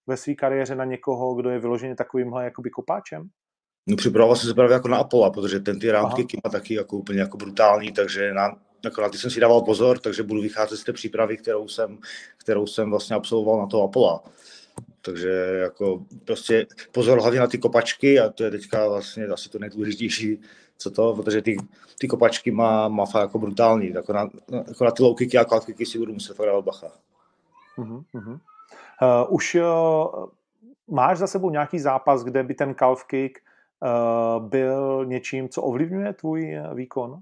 ve 0.07 0.17
své 0.17 0.35
kariéře 0.35 0.75
na 0.75 0.85
někoho, 0.85 1.35
kdo 1.35 1.51
je 1.51 1.59
vyloženě 1.59 1.95
takovýmhle 1.95 2.45
jakoby 2.45 2.71
kopáčem? 2.71 3.29
No 3.89 3.97
připravoval 3.97 4.37
jsem 4.37 4.49
se 4.49 4.55
právě 4.55 4.75
jako 4.75 4.89
na 4.89 4.99
Apollo, 4.99 5.31
protože 5.31 5.61
ten 5.61 5.79
ty 5.79 5.91
roundkicky 5.91 6.37
má 6.45 6.51
taky 6.51 6.75
jako 6.75 6.97
úplně 6.97 7.21
jako 7.21 7.37
brutální, 7.37 7.93
takže 7.93 8.35
na, 8.35 8.57
na 8.99 9.09
ty 9.09 9.19
jsem 9.19 9.31
si 9.31 9.41
dával 9.41 9.63
pozor, 9.63 9.99
takže 9.99 10.23
budu 10.23 10.41
vycházet 10.41 10.77
z 10.77 10.85
té 10.85 10.93
přípravy, 10.93 11.37
kterou 11.37 11.69
jsem, 11.69 11.99
kterou 12.39 12.67
jsem 12.67 12.91
vlastně 12.91 13.17
absolvoval 13.17 13.61
na 13.61 13.67
to 13.67 13.83
Apollo. 13.83 14.23
Takže 15.03 15.31
jako 15.63 16.03
prostě 16.25 16.67
pozor 16.93 17.21
hlavně 17.21 17.41
na 17.41 17.47
ty 17.47 17.59
kopačky 17.59 18.21
a 18.21 18.29
to 18.29 18.45
je 18.45 18.51
teďka 18.51 18.89
vlastně 18.89 19.27
asi 19.27 19.49
to 19.49 19.59
nejdůležitější, 19.59 20.41
co 20.77 20.91
to, 20.91 21.15
protože 21.15 21.43
ty, 21.43 21.57
ty 21.99 22.09
kopačky 22.09 22.51
má, 22.51 22.89
má 22.89 23.07
fakt 23.07 23.23
jako 23.23 23.39
brutální, 23.39 23.91
jako 23.91 24.13
na, 24.13 24.29
jako 24.69 24.85
na 24.85 24.91
ty 24.91 25.03
low 25.03 25.17
a 25.41 25.45
quad 25.45 25.65
kicky 25.65 25.87
si 25.87 25.99
budu 25.99 26.13
muset 26.13 26.37
fakt 26.37 26.47
dávat 26.47 26.65
bacha. 26.65 26.93
Uh-huh, 27.79 28.05
uh-huh. 28.15 28.39
Uh, 29.03 29.35
už 29.35 29.55
uh, 29.55 30.27
máš 30.89 31.19
za 31.19 31.27
sebou 31.27 31.51
nějaký 31.51 31.79
zápas, 31.79 32.25
kde 32.25 32.43
by 32.43 32.55
ten 32.55 32.75
calf 32.75 33.05
kick 33.05 33.39
uh, 33.39 34.45
byl 34.49 35.05
něčím, 35.07 35.49
co 35.49 35.63
ovlivňuje 35.63 36.13
tvůj 36.13 36.59
výkon? 36.75 37.21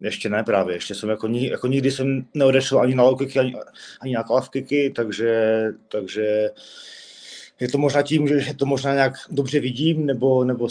Ještě 0.00 0.28
ne 0.28 0.44
právě, 0.44 0.76
ještě 0.76 0.94
jsem 0.94 1.08
jako, 1.08 1.28
jako 1.28 1.66
nikdy 1.66 1.90
jsem 1.90 2.26
neodešel 2.34 2.80
ani 2.80 2.94
na 2.94 3.02
low 3.02 3.18
kicky, 3.18 3.38
ani, 3.38 3.54
ani 4.00 4.14
na 4.14 4.24
kicky, 4.52 4.90
takže, 4.90 5.64
takže 5.88 6.50
je 7.60 7.68
to 7.68 7.78
možná 7.78 8.02
tím, 8.02 8.28
že 8.28 8.54
to 8.54 8.66
možná 8.66 8.94
nějak 8.94 9.12
dobře 9.30 9.60
vidím, 9.60 10.06
nebo, 10.06 10.44
nebo, 10.44 10.68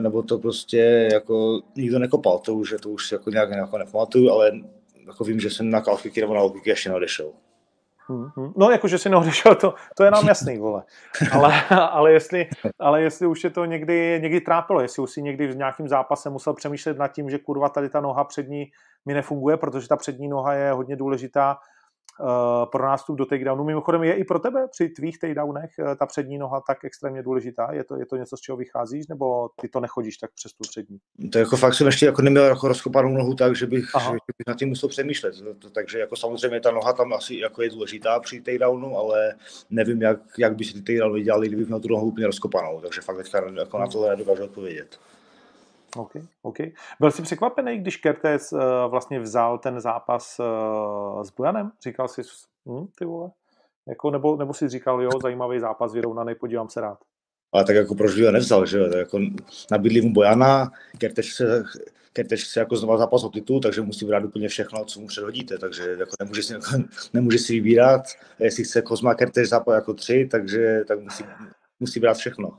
nebo 0.00 0.22
to 0.22 0.38
prostě 0.38 1.08
jako 1.12 1.60
nikdo 1.76 1.98
nekopal, 1.98 2.38
to 2.38 2.54
už, 2.54 2.74
to 2.82 2.88
už 2.88 3.12
jako 3.12 3.30
nějak 3.30 3.50
jako 3.50 3.78
nepamatuju, 3.78 4.30
ale 4.30 4.52
jako 5.06 5.24
vím, 5.24 5.40
že 5.40 5.50
jsem 5.50 5.70
na 5.70 5.80
calf 5.80 6.02
kicky 6.02 6.20
nebo 6.20 6.34
na 6.34 6.40
low 6.40 6.52
kicky 6.52 6.70
ještě 6.70 6.88
neodešel. 6.88 7.32
Hmm, 8.10 8.52
no, 8.56 8.70
jakože 8.70 8.98
si 8.98 9.08
neodešel, 9.08 9.54
to, 9.54 9.74
to 9.96 10.04
je 10.04 10.10
nám 10.10 10.28
jasný, 10.28 10.58
vole. 10.58 10.82
Ale, 11.32 11.62
ale, 11.70 12.12
jestli, 12.12 12.48
ale 12.78 13.02
jestli 13.02 13.26
už 13.26 13.44
je 13.44 13.50
to 13.50 13.64
někdy, 13.64 14.18
někdy 14.22 14.40
trápilo, 14.40 14.80
jestli 14.80 15.02
už 15.02 15.10
si 15.10 15.22
někdy 15.22 15.46
v 15.46 15.56
nějakém 15.56 15.88
zápase 15.88 16.30
musel 16.30 16.54
přemýšlet 16.54 16.98
nad 16.98 17.08
tím, 17.08 17.30
že 17.30 17.38
kurva 17.38 17.68
tady 17.68 17.88
ta 17.88 18.00
noha 18.00 18.24
přední 18.24 18.70
mi 19.06 19.14
nefunguje, 19.14 19.56
protože 19.56 19.88
ta 19.88 19.96
přední 19.96 20.28
noha 20.28 20.54
je 20.54 20.72
hodně 20.72 20.96
důležitá 20.96 21.56
pro 22.72 22.86
nástup 22.86 23.16
do 23.16 23.26
takedownu. 23.26 23.64
Mimochodem 23.64 24.02
je 24.02 24.14
i 24.14 24.24
pro 24.24 24.38
tebe 24.38 24.68
při 24.70 24.88
tvých 24.88 25.18
takedownech 25.18 25.70
eh, 25.78 25.96
ta 25.96 26.06
přední 26.06 26.38
noha 26.38 26.62
tak 26.66 26.84
extrémně 26.84 27.22
důležitá? 27.22 27.72
Je 27.72 27.84
to, 27.84 27.96
je 27.96 28.06
to 28.06 28.16
něco, 28.16 28.36
z 28.36 28.40
čeho 28.40 28.56
vycházíš, 28.56 29.06
nebo 29.06 29.48
ty 29.60 29.68
to 29.68 29.80
nechodíš 29.80 30.16
tak 30.16 30.30
přes 30.34 30.52
tu 30.52 30.62
přední? 30.62 30.98
To 31.32 31.38
jako 31.38 31.56
fakt 31.56 31.74
jsem 31.74 31.86
ještě 31.86 32.06
jako 32.06 32.22
neměl 32.22 32.44
jako 32.44 32.68
rozkopanou 32.68 33.08
nohu 33.08 33.34
tak, 33.34 33.56
že 33.56 33.66
bych, 33.66 33.84
že 34.04 34.10
bych 34.10 34.46
nad 34.46 34.58
tím 34.58 34.68
musel 34.68 34.88
přemýšlet. 34.88 35.34
Takže 35.72 35.98
jako 35.98 36.16
samozřejmě 36.16 36.60
ta 36.60 36.70
noha 36.70 36.92
tam 36.92 37.12
asi 37.12 37.36
jako 37.36 37.62
je 37.62 37.70
důležitá 37.70 38.20
při 38.20 38.40
takedownu, 38.40 38.98
ale 38.98 39.34
nevím, 39.70 40.02
jak, 40.02 40.20
jak 40.38 40.56
by 40.56 40.64
si 40.64 40.72
ty 40.72 40.82
takedowny 40.82 41.22
dělali, 41.22 41.48
kdybych 41.48 41.66
měl 41.66 41.80
tu 41.80 41.88
nohu 41.88 42.06
úplně 42.06 42.26
rozkopanou. 42.26 42.80
Takže 42.80 43.00
fakt 43.00 43.16
teďka 43.16 43.50
jako 43.58 43.78
na 43.78 43.86
tohle 43.86 44.10
nedokážu 44.10 44.44
odpovědět. 44.44 44.98
OK, 45.96 46.12
OK. 46.42 46.56
Byl 47.00 47.10
jsi 47.10 47.22
překvapený, 47.22 47.78
když 47.78 47.96
Kertes 47.96 48.52
uh, 48.52 48.60
vlastně 48.88 49.20
vzal 49.20 49.58
ten 49.58 49.80
zápas 49.80 50.38
uh, 50.38 51.22
s 51.22 51.30
Bojanem? 51.30 51.72
Říkal 51.82 52.08
jsi, 52.08 52.22
hm, 52.68 52.86
ty 52.98 53.04
vole? 53.04 53.30
Jako, 53.88 54.10
nebo, 54.10 54.36
nebo 54.36 54.54
jsi 54.54 54.68
říkal, 54.68 55.02
jo, 55.02 55.10
zajímavý 55.22 55.60
zápas, 55.60 55.92
vyrovnaný, 55.92 56.34
podívám 56.34 56.68
se 56.68 56.80
rád. 56.80 56.98
Ale 57.52 57.64
tak 57.64 57.76
jako 57.76 57.94
proč 57.94 58.20
ho 58.20 58.30
nevzal, 58.30 58.66
že 58.66 58.78
jo? 58.78 58.96
Jako 58.96 59.18
nabídli 59.70 60.00
mu 60.00 60.12
Bojana, 60.12 60.70
Kertes 60.98 61.26
se, 61.26 61.64
Kertes 62.12 62.40
se 62.40 62.60
jako 62.60 62.76
znova 62.76 62.98
zápas 62.98 63.24
o 63.24 63.28
titul, 63.28 63.60
takže 63.60 63.80
musí 63.80 64.06
brát 64.06 64.24
úplně 64.24 64.48
všechno, 64.48 64.84
co 64.84 65.00
mu 65.00 65.06
předhodíte, 65.06 65.58
takže 65.58 65.96
jako 65.98 66.10
nemůže, 66.20 66.42
si, 66.42 66.52
jako, 66.52 66.66
nemůže 67.12 67.38
si 67.38 67.52
vybírat, 67.52 68.02
jestli 68.38 68.64
chce 68.64 68.82
Kozma 68.82 69.14
Kertes 69.14 69.48
zápas 69.48 69.74
jako 69.74 69.94
tři, 69.94 70.28
takže 70.30 70.84
tak 70.88 71.00
musí, 71.00 71.24
musí 71.80 72.00
brát 72.00 72.16
všechno. 72.16 72.50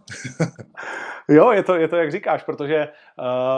jo, 1.30 1.52
je 1.52 1.64
to, 1.64 1.76
je 1.76 1.88
to, 1.88 1.96
jak 1.96 2.12
říkáš, 2.12 2.44
protože 2.44 2.88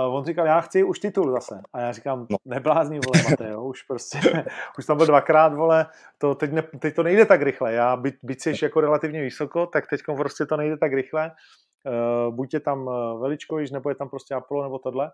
uh, 0.08 0.16
on 0.16 0.26
říkal, 0.26 0.46
já 0.46 0.62
chci 0.62 0.84
už 0.84 1.00
titul 1.00 1.32
zase. 1.32 1.62
A 1.74 1.80
já 1.80 1.92
říkám, 1.92 2.28
no. 2.30 2.38
neblázní, 2.46 3.00
vole, 3.00 3.24
Mateo, 3.30 3.64
už 3.64 3.82
prostě, 3.82 4.20
už 4.78 4.86
tam 4.86 4.98
byl 4.98 5.06
dvakrát, 5.06 5.54
vole, 5.54 5.86
to 6.18 6.36
teď, 6.36 6.52
ne, 6.52 6.62
teď 6.80 6.96
to 6.96 7.04
nejde 7.04 7.26
tak 7.26 7.42
rychle. 7.42 7.74
Já, 7.74 7.98
byť, 7.98 8.16
byť 8.24 8.42
jsi 8.42 8.54
jako 8.62 8.82
relativně 8.82 9.22
vysoko, 9.22 9.66
tak 9.66 9.90
teď 9.90 10.02
prostě 10.18 10.46
to 10.46 10.58
nejde 10.58 10.78
tak 10.78 10.94
rychle. 10.94 11.32
Uh, 11.86 12.36
buď 12.36 12.54
je 12.54 12.60
tam 12.60 12.90
eh, 12.90 13.20
Veličkovič, 13.20 13.72
nebo 13.72 13.90
je 13.90 13.96
tam 13.96 14.10
prostě 14.10 14.36
Apollo, 14.36 14.64
nebo 14.64 14.80
tohle. 14.80 15.12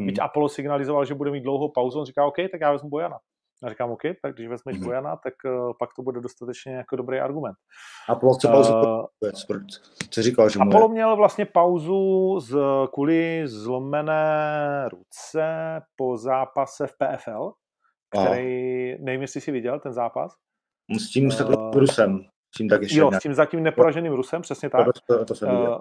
Byť 0.00 0.18
hmm. 0.18 0.24
Apollo 0.24 0.48
signalizoval, 0.48 1.04
že 1.04 1.14
bude 1.14 1.30
mít 1.30 1.40
dlouhou 1.40 1.68
pauzu, 1.68 1.98
on 1.98 2.06
říká, 2.06 2.26
OK, 2.26 2.36
tak 2.52 2.60
já 2.60 2.72
vezmu 2.72 2.88
Bojana. 2.88 3.18
A 3.62 3.68
říkám, 3.68 3.90
OK, 3.90 4.02
tak 4.22 4.34
když 4.34 4.48
vezmeš 4.48 4.76
mm-hmm. 4.76 4.84
Bojana, 4.84 5.16
tak 5.16 5.34
uh, 5.44 5.72
pak 5.78 5.90
to 5.96 6.02
bude 6.02 6.20
dostatečně 6.20 6.74
jako 6.74 6.96
dobrý 6.96 7.18
argument. 7.18 7.56
A 8.08 8.14
chce 8.14 8.48
pauzu, 8.48 8.74
uh, 8.74 9.30
co 10.10 10.22
říkal, 10.22 10.48
že 10.48 10.60
Apollo 10.60 10.88
měl 10.88 11.16
vlastně 11.16 11.46
pauzu 11.46 12.40
z, 12.40 12.58
kvůli 12.94 13.42
zlomené 13.44 14.88
ruce 14.92 15.46
po 15.96 16.16
zápase 16.16 16.86
v 16.86 16.92
PFL, 16.92 17.52
který, 18.10 18.94
a. 18.94 18.96
nevím, 19.00 19.22
jestli 19.22 19.40
jsi 19.40 19.52
viděl 19.52 19.80
ten 19.80 19.92
zápas. 19.92 20.32
S 20.98 21.10
tím 21.10 21.30
uh, 21.44 21.72
Rusem. 21.72 22.20
S 22.54 22.58
tím 22.58 22.68
tak 22.68 22.82
ještě 22.82 22.98
jo, 22.98 23.10
s 23.12 23.18
tím 23.18 23.34
zatím 23.34 23.62
neporaženým 23.62 24.12
Rusem, 24.12 24.42
přesně 24.42 24.70
tak. 24.70 24.86
To, 24.86 25.18
to, 25.18 25.24
to 25.24 25.34
jsem 25.34 25.50
uh, 25.50 25.78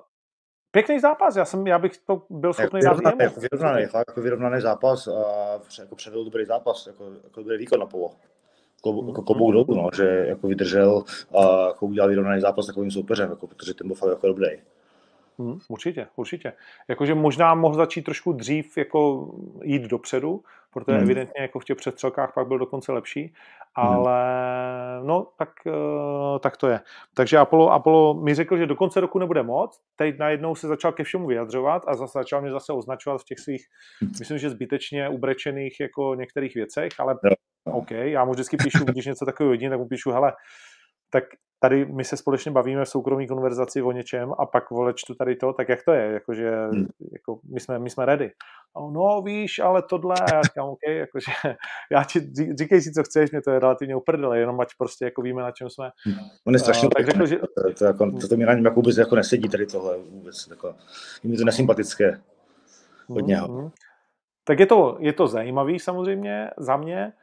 Pěkný 0.76 1.00
zápas, 1.00 1.36
já, 1.36 1.46
jsem, 1.46 1.68
já 1.68 1.80
bych 1.80 1.98
to 1.98 2.22
byl 2.30 2.54
schopný 2.54 2.82
dát 2.82 2.98
vyrovnaný, 2.98 3.34
vyrovnaný, 3.38 3.86
fakt 3.86 4.06
jako 4.08 4.22
vyrovnaný 4.22 4.62
zápas 4.62 5.08
a 5.08 5.14
jako 5.80 5.96
předvedl 5.96 6.24
dobrý 6.24 6.46
zápas, 6.46 6.88
jako, 6.88 7.04
jako 7.24 7.40
dobrý 7.40 7.58
výkon 7.58 7.80
na 7.80 7.86
polo. 7.86 8.12
Jako, 8.76 9.04
jako 9.08 9.22
klobouk 9.22 9.54
dolů, 9.54 9.66
no, 9.76 9.90
že 9.96 10.26
jako 10.28 10.48
vydržel 10.48 11.04
a 11.38 11.68
jako 11.68 11.86
udělal 11.86 12.10
vyrovnaný 12.10 12.42
zápas 12.42 12.66
takovým 12.66 12.92
soupeřem, 12.92 13.30
jako, 13.30 13.48
protože 13.48 13.74
ten 13.74 13.88
byl 13.88 13.96
fakt 13.96 14.10
jako 14.10 14.28
dobrý. 14.28 14.48
Hmm, 15.40 15.60
určitě, 15.68 16.08
určitě. 16.16 16.54
Jakože 16.88 17.16
možná 17.16 17.56
mohl 17.56 17.76
začít 17.76 18.02
trošku 18.02 18.34
dřív 18.34 18.78
jako 18.78 19.32
jít 19.64 19.82
dopředu, 19.82 20.44
protože 20.74 20.98
hmm. 20.98 21.04
evidentně 21.04 21.42
jako 21.42 21.60
v 21.60 21.66
těch 21.66 21.78
přestřelkách 21.78 22.34
pak 22.34 22.48
byl 22.48 22.58
dokonce 22.58 22.92
lepší. 22.92 23.34
Ale 23.76 24.20
hmm. 24.98 25.08
no 25.08 25.28
tak, 25.38 25.50
uh, 25.66 26.40
tak 26.40 26.58
to 26.58 26.68
je. 26.68 26.80
Takže 27.14 27.38
Apollo, 27.38 27.72
Apollo 27.72 28.14
mi 28.14 28.36
řekl, 28.36 28.58
že 28.58 28.66
do 28.66 28.76
konce 28.76 29.00
roku 29.00 29.20
nebude 29.20 29.44
moc, 29.44 29.80
teď 29.96 30.18
najednou 30.20 30.56
se 30.56 30.68
začal 30.68 30.92
ke 30.92 31.04
všemu 31.04 31.28
vyjadřovat 31.28 31.84
a 31.88 31.96
zase 31.96 32.20
začal 32.20 32.42
mě 32.42 32.52
zase 32.52 32.74
označovat 32.74 33.22
v 33.22 33.26
těch 33.26 33.40
svých, 33.40 33.66
hmm. 34.02 34.12
myslím, 34.20 34.38
že 34.38 34.50
zbytečně 34.50 35.10
ubrečených 35.10 35.80
jako 35.80 36.16
některých 36.16 36.56
věcech, 36.56 36.92
ale 37.00 37.16
no. 37.24 37.74
OK, 37.74 37.92
já 37.92 38.26
mu 38.26 38.32
vždycky 38.32 38.58
píšu, 38.58 38.86
když 38.86 39.06
něco 39.06 39.26
takového 39.26 39.52
vidím, 39.52 39.70
tak 39.70 39.80
mu 39.80 39.88
píšu, 39.88 40.12
hele, 40.12 40.34
tak 41.16 41.24
tady 41.60 41.86
my 41.86 42.04
se 42.04 42.18
společně 42.18 42.52
bavíme 42.52 42.86
v 42.86 42.90
soukromí 42.90 43.28
konverzaci 43.28 43.82
o 43.82 43.92
něčem 43.92 44.34
a 44.40 44.46
pak 44.46 44.72
vole 44.72 44.94
čtu 44.96 45.16
tady 45.16 45.36
to, 45.36 45.54
tak 45.54 45.70
jak 45.70 45.84
to 45.84 45.92
je, 45.92 46.12
jakože 46.12 46.52
hmm. 46.52 46.86
jako 47.14 47.40
my, 47.54 47.60
jsme, 47.60 47.80
my 47.80 47.90
jsme 47.90 48.06
ready. 48.06 48.32
A 48.76 48.80
no 48.80 49.22
víš, 49.22 49.60
ale 49.60 49.82
tohle, 49.82 50.16
a 50.16 50.36
já 50.36 50.42
říkám, 50.42 50.70
OK, 50.70 50.80
jakože 50.88 51.32
já 51.92 52.04
ti, 52.04 52.20
říkej 52.60 52.82
si, 52.82 52.92
co 52.92 53.04
chceš, 53.04 53.32
mě 53.32 53.42
to 53.42 53.52
je 53.52 53.60
relativně 53.60 53.96
uprdele, 53.96 54.40
jenom 54.40 54.60
ať 54.60 54.68
prostě 54.78 55.06
jako 55.06 55.22
víme, 55.22 55.42
na 55.42 55.52
čem 55.52 55.70
jsme. 55.70 55.90
Hmm. 56.06 56.16
On 56.48 56.54
je 56.54 56.60
strašně 56.60 56.88
uh, 56.88 56.92
tak 56.98 57.06
řekl, 57.06 57.26
že... 57.26 57.36
to, 57.36 57.74
to, 57.78 57.86
jako, 57.86 58.12
to, 58.12 58.28
to 58.28 58.38
mi 58.38 58.46
na 58.46 58.54
něm 58.54 58.66
jako 58.66 58.76
vůbec 58.76 58.98
jako 58.98 59.16
nesedí 59.16 59.50
tady 59.50 59.66
tohle 59.66 59.98
vůbec, 59.98 60.48
jako, 60.50 60.76
je 61.24 61.30
mi 61.30 61.38
to 61.38 61.46
nesympatické 61.46 62.22
od 63.10 63.18
hmm, 63.18 63.28
něho. 63.28 63.48
Mm-hmm. 63.48 63.72
Tak 64.44 64.60
je 64.60 64.66
to, 64.66 64.98
je 65.00 65.14
to 65.14 65.28
zajímavý 65.28 65.80
samozřejmě 65.80 66.50
za 66.58 66.78
mě, 66.78 67.14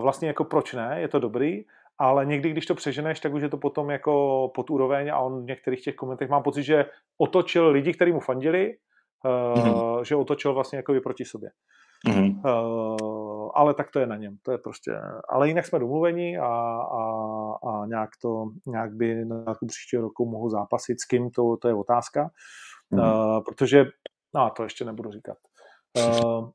vlastně 0.00 0.28
jako 0.28 0.44
proč 0.44 0.74
ne, 0.74 0.96
je 1.00 1.08
to 1.08 1.18
dobrý, 1.18 1.64
ale 2.00 2.26
někdy, 2.26 2.50
když 2.50 2.66
to 2.66 2.74
přeženeš, 2.74 3.20
tak 3.20 3.32
už 3.32 3.42
je 3.42 3.48
to 3.48 3.56
potom 3.56 3.90
jako 3.90 4.12
pod 4.54 4.70
úroveň 4.70 5.10
a 5.12 5.18
on 5.18 5.42
v 5.42 5.46
některých 5.46 5.84
těch 5.84 5.94
komentech 5.94 6.30
mám 6.30 6.42
pocit, 6.42 6.62
že 6.62 6.84
otočil 7.18 7.68
lidi, 7.68 7.92
kteří 7.92 8.12
mu 8.12 8.20
fandili, 8.20 8.76
mm-hmm. 9.24 9.96
uh, 9.96 10.02
že 10.02 10.16
otočil 10.16 10.54
vlastně 10.54 10.76
jako 10.76 10.94
proti 11.02 11.24
sobě. 11.24 11.50
Mm-hmm. 12.08 12.40
Uh, 12.44 13.50
ale 13.54 13.74
tak 13.74 13.90
to 13.90 13.98
je 13.98 14.06
na 14.06 14.16
něm, 14.16 14.36
to 14.42 14.52
je 14.52 14.58
prostě, 14.58 14.92
ale 15.28 15.48
jinak 15.48 15.66
jsme 15.66 15.78
domluveni 15.78 16.38
a, 16.38 16.46
a, 16.46 17.02
a 17.68 17.86
nějak 17.86 18.10
to, 18.22 18.44
nějak 18.66 18.94
by 18.94 19.24
na 19.24 19.54
tu 19.54 19.66
příští 19.66 19.96
roku 19.96 20.30
mohl 20.30 20.50
zápasit 20.50 21.00
s 21.00 21.04
kým, 21.04 21.30
to, 21.30 21.56
to 21.62 21.68
je 21.68 21.74
otázka, 21.74 22.30
mm-hmm. 22.92 23.36
uh, 23.36 23.44
protože, 23.44 23.84
no 24.34 24.50
to 24.56 24.62
ještě 24.62 24.84
nebudu 24.84 25.10
říkat. 25.10 25.36
Uh, 25.98 26.48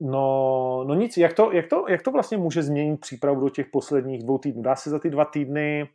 No, 0.00 0.84
no 0.86 0.94
nic, 0.94 1.16
jak 1.16 1.32
to, 1.32 1.52
jak, 1.52 1.66
to, 1.66 1.84
jak 1.88 2.02
to 2.02 2.10
vlastně 2.10 2.38
může 2.38 2.62
změnit 2.62 3.00
přípravu 3.00 3.40
do 3.40 3.48
těch 3.48 3.66
posledních 3.72 4.22
dvou 4.22 4.38
týdnů? 4.38 4.62
Dá 4.62 4.76
se 4.76 4.90
za 4.90 4.98
ty 4.98 5.10
dva 5.10 5.24
týdny 5.24 5.88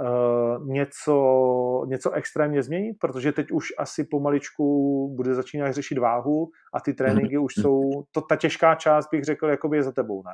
uh, 0.00 0.66
něco, 0.66 1.84
něco 1.86 2.10
extrémně 2.10 2.62
změnit? 2.62 2.96
Protože 3.00 3.32
teď 3.32 3.50
už 3.50 3.68
asi 3.78 4.04
pomaličku 4.04 5.08
bude 5.16 5.34
začínat 5.34 5.72
řešit 5.72 5.98
váhu 5.98 6.50
a 6.74 6.80
ty 6.80 6.94
tréninky 6.94 7.38
už 7.38 7.54
jsou, 7.54 8.04
to, 8.10 8.20
ta 8.20 8.36
těžká 8.36 8.74
část 8.74 9.08
bych 9.12 9.24
řekl, 9.24 9.46
jakoby 9.46 9.76
je 9.76 9.82
za 9.82 9.92
tebou, 9.92 10.22
ne? 10.22 10.32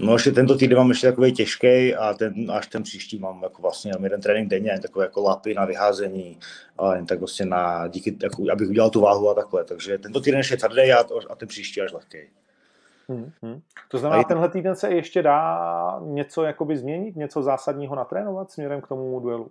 No 0.00 0.12
ještě 0.12 0.32
tento 0.32 0.56
týden 0.56 0.78
mám 0.78 0.88
ještě 0.88 1.06
takový 1.06 1.32
těžký 1.32 1.94
a 1.94 2.14
ten, 2.14 2.50
až 2.50 2.66
ten 2.66 2.82
příští 2.82 3.18
mám 3.18 3.42
jako 3.42 3.62
vlastně 3.62 3.90
jenom 3.90 4.04
jeden 4.04 4.20
trénink 4.20 4.50
denně, 4.50 4.80
takové 4.82 5.04
jako 5.04 5.22
lapy 5.22 5.54
na 5.54 5.64
vyházení 5.64 6.38
a 6.78 6.94
jen 6.94 7.06
tak 7.06 7.18
vlastně 7.18 7.46
na, 7.46 7.88
díky, 7.88 8.16
jako, 8.22 8.42
abych 8.52 8.68
udělal 8.68 8.90
tu 8.90 9.00
váhu 9.00 9.30
a 9.30 9.34
takhle. 9.34 9.64
Takže 9.64 9.98
tento 9.98 10.20
týden 10.20 10.38
ještě 10.38 10.56
tvrdý 10.56 10.92
a, 10.92 11.04
a 11.30 11.34
ten 11.34 11.48
příští 11.48 11.80
až 11.80 11.92
lehký. 11.92 12.18
Hmm, 13.08 13.32
hmm. 13.42 13.60
To 13.88 13.98
znamená, 13.98 14.24
tenhle 14.24 14.48
týden 14.48 14.76
se 14.76 14.90
ještě 14.90 15.22
dá 15.22 16.00
něco 16.04 16.42
jakoby 16.42 16.76
změnit, 16.76 17.16
něco 17.16 17.42
zásadního 17.42 17.96
natrénovat 17.96 18.50
směrem 18.50 18.80
k 18.80 18.88
tomu 18.88 19.20
duelu? 19.20 19.50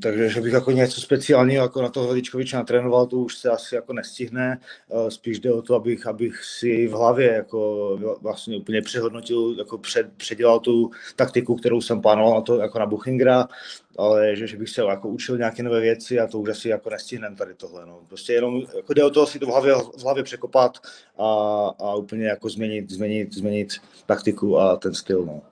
Takže 0.00 0.28
že 0.28 0.40
bych 0.40 0.52
jako 0.52 0.70
něco 0.70 1.00
speciálního 1.00 1.64
jako 1.64 1.82
na 1.82 1.88
toho 1.88 2.06
Veličkoviče 2.06 2.56
natrénoval, 2.56 3.06
to 3.06 3.16
už 3.16 3.36
se 3.36 3.50
asi 3.50 3.74
jako 3.74 3.92
nestihne. 3.92 4.60
Eh, 4.90 5.10
spíš 5.10 5.40
jde 5.40 5.52
o 5.52 5.62
to, 5.62 5.74
abych, 5.74 6.06
abych 6.06 6.44
si 6.44 6.86
v 6.88 6.92
hlavě 6.92 7.32
jako 7.32 7.98
vlastně 8.20 8.56
úplně 8.56 8.82
přehodnotil, 8.82 9.54
jako 9.58 9.78
před, 9.78 10.12
předělal 10.16 10.60
tu 10.60 10.90
taktiku, 11.16 11.54
kterou 11.54 11.80
jsem 11.80 12.00
plánoval 12.00 12.34
na 12.34 12.40
to 12.40 12.58
jako 12.58 12.78
na 12.78 12.86
Buchingra, 12.86 13.48
ale 13.98 14.36
že, 14.36 14.46
že 14.46 14.56
bych 14.56 14.68
se 14.68 14.82
jako 14.82 15.08
učil 15.08 15.38
nějaké 15.38 15.62
nové 15.62 15.80
věci 15.80 16.20
a 16.20 16.26
to 16.26 16.38
už 16.38 16.48
asi 16.48 16.68
jako 16.68 16.90
nestihnem 16.90 17.36
tady 17.36 17.54
tohle. 17.54 17.86
No. 17.86 18.00
Prostě 18.08 18.32
jenom 18.32 18.62
jako 18.76 18.94
jde 18.94 19.04
o 19.04 19.10
to 19.10 19.26
si 19.26 19.38
to 19.38 19.46
v 19.46 19.48
hlavě, 19.48 19.74
v 19.74 20.02
hlavě 20.02 20.22
překopat 20.22 20.78
a, 21.18 21.26
a 21.78 21.94
úplně 21.94 22.26
jako 22.26 22.48
změnit, 22.48 22.90
změnit, 22.90 23.34
změnit 23.34 23.72
taktiku 24.06 24.58
a 24.58 24.76
ten 24.76 24.94
styl. 24.94 25.24
No. 25.24 25.42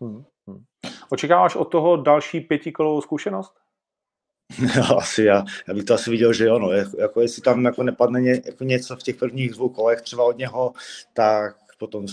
Hmm, 0.00 0.24
hmm. 0.46 0.62
Očekáváš 1.10 1.56
od 1.56 1.64
toho 1.64 1.96
další 1.96 2.40
pětikolovou 2.40 3.00
zkušenost? 3.00 3.60
No, 4.76 4.98
asi 4.98 5.24
já, 5.24 5.44
já 5.68 5.74
bych 5.74 5.84
to 5.84 5.94
asi 5.94 6.10
viděl, 6.10 6.32
že 6.32 6.44
jo, 6.44 6.58
no, 6.58 6.72
jako, 6.72 7.00
jako 7.00 7.20
jestli 7.20 7.42
tam 7.42 7.64
jako 7.64 7.82
nepadne 7.82 8.20
ně, 8.20 8.42
jako 8.46 8.64
něco 8.64 8.96
v 8.96 9.02
těch 9.02 9.16
prvních 9.16 9.50
dvou 9.50 9.68
kolech 9.68 10.02
třeba 10.02 10.24
od 10.24 10.38
něho, 10.38 10.72
tak 11.14 11.56
potom, 11.78 12.06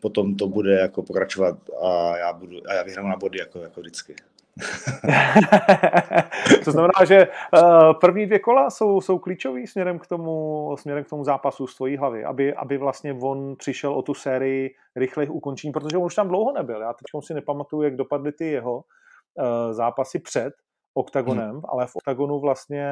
potom 0.00 0.36
to 0.36 0.48
bude 0.48 0.74
jako 0.74 1.02
pokračovat 1.02 1.58
a 1.82 2.16
já, 2.16 2.32
budu, 2.32 2.56
a 2.68 2.74
já 2.74 2.82
vyhrám 2.82 3.08
na 3.08 3.16
body 3.16 3.38
jako, 3.38 3.58
jako 3.58 3.80
vždycky. 3.80 4.14
to 6.64 6.72
znamená, 6.72 7.04
že 7.04 7.28
uh, 7.28 7.92
první 8.00 8.26
dvě 8.26 8.38
kola 8.38 8.70
jsou, 8.70 9.00
jsou 9.00 9.18
klíčový 9.18 9.66
směrem 9.66 9.98
k 9.98 10.06
tomu, 10.06 10.76
směrem 10.78 11.04
k 11.04 11.08
tomu 11.08 11.24
zápasu 11.24 11.66
z 11.66 11.76
tvojí 11.76 11.96
hlavy, 11.96 12.24
aby, 12.24 12.54
aby 12.54 12.78
vlastně 12.78 13.18
on 13.22 13.56
přišel 13.56 13.94
o 13.94 14.02
tu 14.02 14.14
sérii 14.14 14.74
rychlých 14.96 15.30
ukončení, 15.30 15.72
protože 15.72 15.96
on 15.96 16.04
už 16.04 16.14
tam 16.14 16.28
dlouho 16.28 16.52
nebyl. 16.52 16.80
Já 16.80 16.92
teď 16.92 17.26
si 17.26 17.34
nepamatuju, 17.34 17.82
jak 17.82 17.96
dopadly 17.96 18.32
ty 18.32 18.46
jeho 18.46 18.74
uh, 18.74 18.82
zápasy 19.72 20.18
před 20.18 20.54
oktagonem, 20.94 21.50
hmm. 21.50 21.62
ale 21.68 21.86
v 21.86 21.96
oktagonu 21.96 22.40
vlastně 22.40 22.88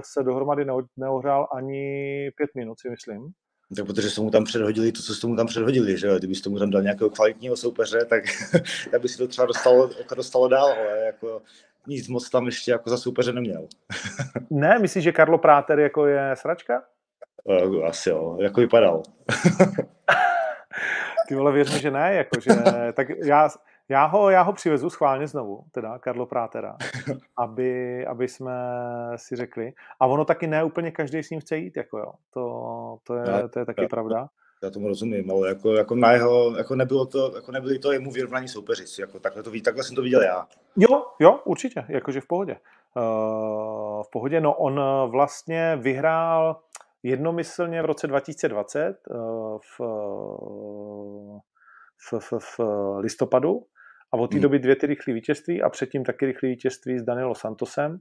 se 0.00 0.22
dohromady 0.22 0.66
neohrál 0.96 1.48
ani 1.52 2.30
pět 2.36 2.50
minut, 2.54 2.80
si 2.80 2.90
myslím. 2.90 3.32
Tak 3.76 3.86
protože 3.86 4.10
jsme 4.10 4.24
mu 4.24 4.30
tam 4.30 4.44
předhodili 4.44 4.92
to, 4.92 5.02
co 5.02 5.14
jste 5.14 5.26
mu 5.26 5.36
tam 5.36 5.46
předhodili, 5.46 5.98
že 5.98 6.06
jo? 6.06 6.18
Kdybyste 6.18 6.50
mu 6.50 6.58
tam 6.58 6.70
dal 6.70 6.82
nějakého 6.82 7.10
kvalitního 7.10 7.56
soupeře, 7.56 8.04
tak, 8.04 8.24
tak 8.90 9.02
by 9.02 9.08
si 9.08 9.18
to 9.18 9.28
třeba 9.28 9.46
dostalo, 9.46 9.90
jako 9.98 10.14
dostalo 10.14 10.48
dál, 10.48 10.66
ale 10.66 10.98
jako 10.98 11.42
nic 11.86 12.08
moc 12.08 12.30
tam 12.30 12.46
ještě 12.46 12.70
jako 12.70 12.90
za 12.90 12.96
soupeře 12.96 13.32
neměl. 13.32 13.68
ne, 14.50 14.78
myslíš, 14.78 15.04
že 15.04 15.12
Karlo 15.12 15.38
Práter 15.38 15.80
jako 15.80 16.06
je 16.06 16.30
sračka? 16.34 16.82
Uh, 17.44 17.86
asi 17.86 18.10
jo, 18.10 18.36
jako 18.40 18.60
vypadal. 18.60 19.02
Ty 21.28 21.34
vole, 21.34 21.52
věřme, 21.52 21.78
že 21.78 21.90
ne, 21.90 22.14
jakože, 22.14 22.50
tak 22.92 23.08
já, 23.24 23.48
já 23.90 24.06
ho, 24.06 24.30
já 24.30 24.42
ho 24.42 24.52
přivezu 24.52 24.90
schválně 24.90 25.26
znovu, 25.26 25.64
teda 25.72 25.98
Karlo 25.98 26.26
Prátera, 26.26 26.76
aby, 27.36 28.06
aby 28.06 28.28
jsme 28.28 28.52
si 29.16 29.36
řekli. 29.36 29.72
A 30.00 30.06
ono 30.06 30.24
taky 30.24 30.46
ne 30.46 30.64
úplně 30.64 30.90
každý 30.90 31.22
s 31.22 31.30
ním 31.30 31.40
chce 31.40 31.56
jít, 31.56 31.76
jako 31.76 31.98
jo. 31.98 32.12
To, 32.34 32.98
to, 33.04 33.14
je, 33.14 33.48
to 33.48 33.58
je 33.58 33.66
taky 33.66 33.82
já, 33.82 33.88
pravda. 33.88 34.28
Já 34.62 34.70
tomu 34.70 34.88
rozumím, 34.88 35.30
ale 35.30 35.48
jako, 35.48 35.72
jako 35.72 35.94
na 35.94 36.12
jeho, 36.12 36.56
jako 36.56 36.74
nebylo 36.76 37.06
to, 37.06 37.32
jako 37.34 37.52
nebyli 37.52 37.78
to 37.78 37.92
jemu 37.92 38.10
vyrovnaní 38.10 38.48
soupeři, 38.48 39.00
jako 39.00 39.18
takhle, 39.18 39.42
to, 39.42 39.50
takhle 39.64 39.84
jsem 39.84 39.96
to 39.96 40.02
viděl 40.02 40.22
já. 40.22 40.46
Jo, 40.76 41.04
jo, 41.20 41.40
určitě, 41.44 41.84
jakože 41.88 42.20
v 42.20 42.26
pohodě. 42.26 42.56
Uh, 42.96 43.02
v 44.02 44.10
pohodě, 44.12 44.40
no 44.40 44.54
on 44.54 44.80
vlastně 45.10 45.76
vyhrál 45.80 46.60
jednomyslně 47.02 47.82
v 47.82 47.84
roce 47.84 48.06
2020 48.06 48.96
uh, 49.10 49.58
v, 49.58 49.80
v, 52.10 52.20
v, 52.20 52.58
v 52.58 52.60
listopadu 52.98 53.64
a 54.12 54.16
od 54.16 54.26
té 54.26 54.36
hmm. 54.36 54.42
doby 54.42 54.58
dvě 54.58 54.76
ty 54.76 54.86
rychlé 54.86 55.14
vítězství 55.14 55.62
a 55.62 55.68
předtím 55.68 56.04
taky 56.04 56.26
rychlé 56.26 56.48
vítězství 56.48 56.98
s 56.98 57.02
Danilo 57.02 57.34
Santosem. 57.34 57.98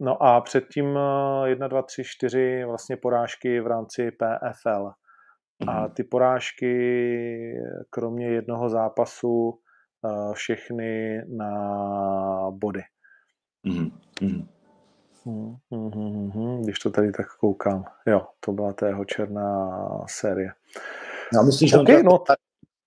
No 0.00 0.22
a 0.22 0.40
předtím 0.40 0.98
1, 1.44 1.68
2, 1.68 1.82
3, 1.82 2.02
4 2.04 2.64
vlastně 2.64 2.96
porážky 2.96 3.60
v 3.60 3.66
rámci 3.66 4.10
PFL. 4.10 4.90
Hmm. 5.60 5.68
A 5.68 5.88
ty 5.88 6.04
porážky, 6.04 6.72
kromě 7.90 8.26
jednoho 8.26 8.68
zápasu, 8.68 9.58
eh, 10.06 10.34
všechny 10.34 11.22
na 11.28 11.50
body. 12.50 12.82
Hmm. 13.66 13.90
Hmm. 14.20 14.48
Hmm, 15.24 15.56
hmm, 15.70 15.90
hmm, 15.90 16.30
hmm. 16.30 16.62
Když 16.62 16.78
to 16.78 16.90
tady 16.90 17.12
tak 17.12 17.26
koukám. 17.40 17.84
Jo, 18.06 18.26
to 18.40 18.52
byla 18.52 18.72
ta 18.72 18.86
jeho 18.86 19.04
černá 19.04 19.78
série. 20.06 20.52
Já 21.34 21.42
myslím, 21.42 21.68
že 21.68 21.78
okay, 21.78 22.02
on 22.06 22.18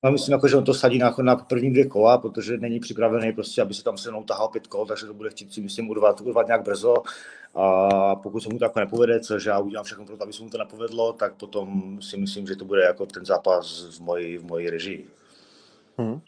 no. 0.03 0.11
Myslím, 0.11 0.33
jako, 0.33 0.47
že 0.47 0.57
on 0.57 0.63
to 0.63 0.73
sadí 0.73 0.97
na, 0.97 1.15
na 1.21 1.35
první 1.35 1.71
dvě 1.71 1.85
kola, 1.85 2.17
protože 2.17 2.57
není 2.57 2.79
připravený, 2.79 3.33
prostě, 3.33 3.61
aby 3.61 3.73
se 3.73 3.83
tam 3.83 3.97
se 3.97 4.09
mnou 4.09 4.23
tahal 4.23 4.47
pět 4.47 4.67
kol, 4.67 4.85
takže 4.85 5.05
to 5.05 5.13
bude 5.13 5.29
chtít 5.29 5.53
si 5.53 5.61
myslím 5.61 5.89
urvat, 5.89 6.21
urvat 6.21 6.47
nějak 6.47 6.63
brzo. 6.63 6.95
A 7.55 8.15
pokud 8.15 8.39
se 8.39 8.49
mu 8.49 8.57
to 8.57 8.65
jako 8.65 8.79
nepovede, 8.79 9.19
což 9.19 9.45
já 9.45 9.59
udělám 9.59 9.85
všechno 9.85 10.05
pro 10.05 10.17
to, 10.17 10.23
aby 10.23 10.33
se 10.33 10.43
mu 10.43 10.49
to 10.49 10.57
nepovedlo, 10.57 11.13
tak 11.13 11.33
potom 11.33 11.97
si 12.01 12.17
myslím, 12.17 12.47
že 12.47 12.55
to 12.55 12.65
bude 12.65 12.81
jako 12.81 13.05
ten 13.05 13.25
zápas 13.25 13.97
v 13.97 13.99
mojí, 13.99 14.37
v 14.37 14.45
mojí 14.45 14.69
režii. 14.69 15.07
Hmm. 15.97 16.21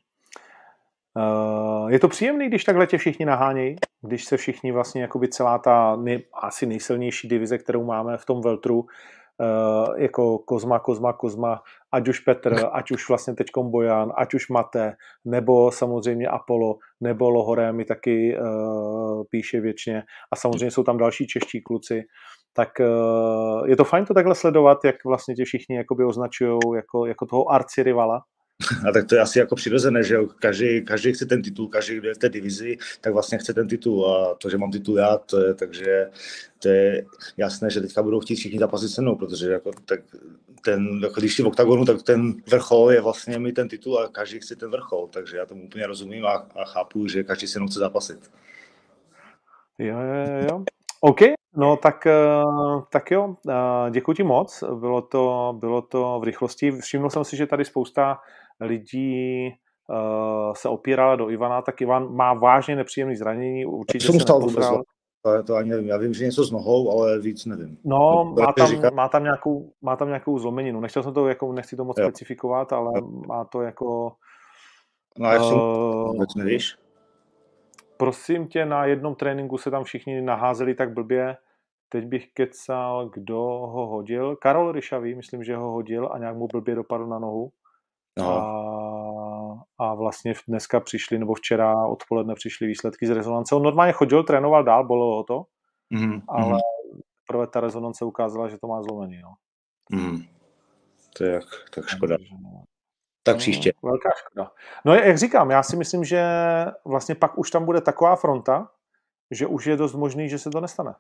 Uh, 1.16 1.92
je 1.92 2.00
to 2.00 2.08
příjemný, 2.08 2.48
když 2.48 2.64
takhle 2.64 2.88
tě 2.88 2.98
všichni 2.98 3.26
nahánějí, 3.26 3.76
když 4.02 4.26
se 4.26 4.38
všichni 4.38 4.72
vlastně 4.72 5.02
jakoby 5.02 5.28
celá 5.28 5.58
ta 5.58 5.96
nej, 5.96 6.24
asi 6.34 6.66
nejsilnější 6.66 7.28
divize, 7.28 7.58
kterou 7.58 7.84
máme 7.84 8.18
v 8.18 8.26
tom 8.26 8.42
Veltru, 8.42 8.86
jako 9.98 10.40
Kozma, 10.40 10.80
Kozma, 10.80 11.14
Kozma, 11.14 11.62
ať 11.92 12.08
už 12.08 12.20
Petr, 12.20 12.56
ať 12.72 12.92
už 12.92 13.10
vlastně 13.10 13.34
teďkom 13.34 13.72
Bojan, 13.72 14.12
ať 14.18 14.34
už 14.34 14.50
Mate, 14.50 14.94
nebo 15.26 15.72
samozřejmě 15.72 16.28
Apollo, 16.28 16.78
nebo 17.02 17.30
Lohoré 17.30 17.74
mi 17.74 17.86
taky 17.86 18.38
uh, 18.38 19.24
píše 19.30 19.60
věčně 19.60 20.04
a 20.32 20.36
samozřejmě 20.36 20.72
jsou 20.72 20.84
tam 20.84 20.98
další 20.98 21.28
čeští 21.28 21.62
kluci, 21.62 22.02
tak 22.54 22.70
uh, 22.80 23.68
je 23.68 23.76
to 23.76 23.84
fajn 23.84 24.06
to 24.06 24.14
takhle 24.14 24.36
sledovat, 24.36 24.78
jak 24.86 24.96
vlastně 25.06 25.36
tě 25.36 25.46
všichni 25.46 25.76
jakoby 25.76 26.06
označují 26.06 26.60
jako, 26.76 27.06
jako 27.06 27.26
toho 27.26 27.52
arci 27.52 27.84
rivala. 27.84 28.22
A 28.90 28.92
tak 28.92 29.08
to 29.08 29.16
je 29.16 29.22
asi 29.22 29.40
jako 29.40 29.56
přirozené, 29.56 30.04
že 30.04 30.18
každý, 30.40 30.86
každý 30.86 31.14
chce 31.14 31.26
ten 31.26 31.42
titul, 31.42 31.68
každý, 31.68 31.96
kdo 31.96 32.08
je 32.08 32.14
v 32.14 32.18
té 32.18 32.30
divizi, 32.30 32.78
tak 33.02 33.14
vlastně 33.14 33.38
chce 33.38 33.54
ten 33.54 33.68
titul 33.68 34.12
a 34.12 34.36
to, 34.36 34.50
že 34.50 34.58
mám 34.58 34.72
titul 34.72 34.98
já, 34.98 35.18
to 35.18 35.40
je, 35.40 35.54
takže 35.54 36.10
to 36.60 36.68
je 36.68 37.06
jasné, 37.38 37.70
že 37.70 37.82
teďka 37.82 38.04
budou 38.04 38.20
chtít 38.20 38.36
všichni 38.36 38.60
zápasit 38.60 38.90
se 38.90 39.02
mnou, 39.02 39.16
protože 39.16 39.52
jako, 39.52 39.72
tak 39.86 40.00
ten, 40.64 41.00
jako 41.04 41.20
když 41.20 41.36
jsi 41.36 41.44
v 41.44 41.48
oktagonu, 41.48 41.86
tak 41.86 42.04
ten 42.04 42.34
vrchol 42.52 42.92
je 42.92 43.02
vlastně 43.02 43.40
mi 43.40 43.52
ten 43.52 43.68
titul 43.68 44.00
a 44.00 44.08
každý 44.08 44.40
chce 44.40 44.56
ten 44.56 44.72
vrchol, 44.72 45.08
takže 45.08 45.38
já 45.38 45.46
tomu 45.46 45.64
úplně 45.64 45.88
rozumím 45.88 46.26
a, 46.26 46.48
a 46.56 46.66
chápu, 46.66 47.08
že 47.08 47.24
každý 47.24 47.48
se 47.48 47.60
mnou 47.60 47.68
chce 47.68 47.80
zápasit. 47.80 48.32
Jo, 49.78 49.98
jo, 50.00 50.48
jo. 50.50 50.64
OK, 51.02 51.20
no 51.56 51.78
tak, 51.78 52.06
eh, 52.06 52.44
tak 52.90 53.12
jo, 53.12 53.36
eh, 53.50 53.92
děkuji 53.92 54.14
ti 54.14 54.24
moc, 54.24 54.64
bylo 54.80 55.02
to, 55.02 55.56
bylo 55.60 55.82
to 55.82 56.20
v 56.20 56.24
rychlosti. 56.24 56.72
Všiml 56.72 57.10
jsem 57.10 57.24
si, 57.24 57.38
že 57.38 57.48
tady 57.48 57.66
spousta 57.66 58.20
lidí 58.60 59.50
uh, 59.90 60.54
se 60.54 60.70
opírala 60.70 61.16
do 61.16 61.30
Ivana, 61.30 61.62
tak 61.62 61.82
Ivan 61.82 62.16
má 62.16 62.34
vážně 62.34 62.76
nepříjemné 62.76 63.16
zranění, 63.16 63.66
určitě 63.66 64.08
se 64.08 64.34
vůbec, 64.34 64.70
to, 65.22 65.44
to 65.44 65.56
ani 65.56 65.70
nevím. 65.70 65.88
Já 65.88 65.98
vím, 65.98 66.14
že 66.14 66.26
něco 66.26 66.44
s 66.44 66.52
nohou, 66.52 66.92
ale 66.92 67.20
víc 67.20 67.46
nevím. 67.46 67.78
No, 67.86 68.34
má 68.40 68.54
tam, 68.54 68.96
má 68.96 69.10
tam, 69.10 69.24
nějakou, 69.24 69.72
má 69.82 69.96
tam 69.96 70.08
nějakou 70.08 70.40
zlomeninu. 70.40 70.80
Nechtěl 70.80 71.04
jsem 71.04 71.14
to, 71.14 71.28
jako, 71.28 71.54
nechci 71.54 71.76
to 71.76 71.86
moc 71.86 71.98
jo. 71.98 72.06
specifikovat, 72.06 72.74
ale 72.74 72.92
jo. 72.96 73.08
má 73.28 73.46
to 73.46 73.62
jako... 73.62 74.12
No 75.20 75.28
a 75.28 75.34
jak 75.34 75.42
uh, 75.42 76.12
vůbec 76.12 76.36
nevíš? 76.36 76.76
Prosím 77.98 78.48
tě, 78.48 78.66
na 78.66 78.86
jednom 78.86 79.16
tréninku 79.16 79.58
se 79.58 79.72
tam 79.72 79.84
všichni 79.84 80.22
naházeli 80.22 80.76
tak 80.76 80.94
blbě, 80.94 81.38
teď 81.90 82.06
bych 82.06 82.28
kecal, 82.34 83.10
kdo 83.10 83.42
ho 83.44 83.88
hodil. 83.88 84.36
Karol 84.36 84.72
Ryšavý, 84.72 85.16
myslím, 85.16 85.44
že 85.44 85.56
ho 85.56 85.72
hodil 85.72 86.10
a 86.12 86.18
nějak 86.18 86.36
mu 86.36 86.48
blbě 86.48 86.76
dopadl 86.76 87.08
na 87.08 87.20
nohu. 87.20 87.50
A, 88.26 89.60
a 89.78 89.96
vlastně 89.96 90.34
dneska 90.48 90.80
přišli, 90.80 91.20
nebo 91.20 91.34
včera 91.34 91.86
odpoledne 91.88 92.36
přišly 92.36 92.68
výsledky 92.68 93.08
z 93.08 93.10
rezonance. 93.10 93.56
On 93.56 93.64
normálně 93.64 93.94
chodil, 93.94 94.24
trénoval 94.24 94.64
dál, 94.64 94.88
bolelo 94.88 95.16
ho 95.16 95.24
to, 95.24 95.44
mm-hmm. 95.94 96.22
ale 96.28 96.60
prvé 97.28 97.48
ta 97.48 97.60
rezonance 97.60 98.06
ukázala, 98.06 98.48
že 98.48 98.58
to 98.58 98.68
má 98.68 98.84
zlomený. 98.84 99.22
No. 99.22 99.34
Mm. 100.00 100.22
To 101.18 101.24
je 101.24 101.34
jak, 101.34 101.46
tak 101.76 101.88
škoda. 101.88 102.18
Tak 103.24 103.36
no, 103.36 103.40
příště. 103.40 103.74
No, 103.84 103.90
velká 103.90 104.10
škoda. 104.18 104.52
No 104.86 104.94
jak 104.94 105.18
říkám, 105.18 105.52
já 105.52 105.64
si 105.64 105.76
myslím, 105.76 106.04
že 106.04 106.24
vlastně 106.86 107.16
pak 107.16 107.38
už 107.38 107.52
tam 107.52 107.66
bude 107.66 107.82
taková 107.82 108.16
fronta, 108.16 108.72
že 109.32 109.48
už 109.48 109.66
je 109.66 109.78
dost 109.78 109.94
možný, 109.94 110.30
že 110.30 110.40
se 110.40 110.50
to 110.50 110.62
nestane. 110.62 110.94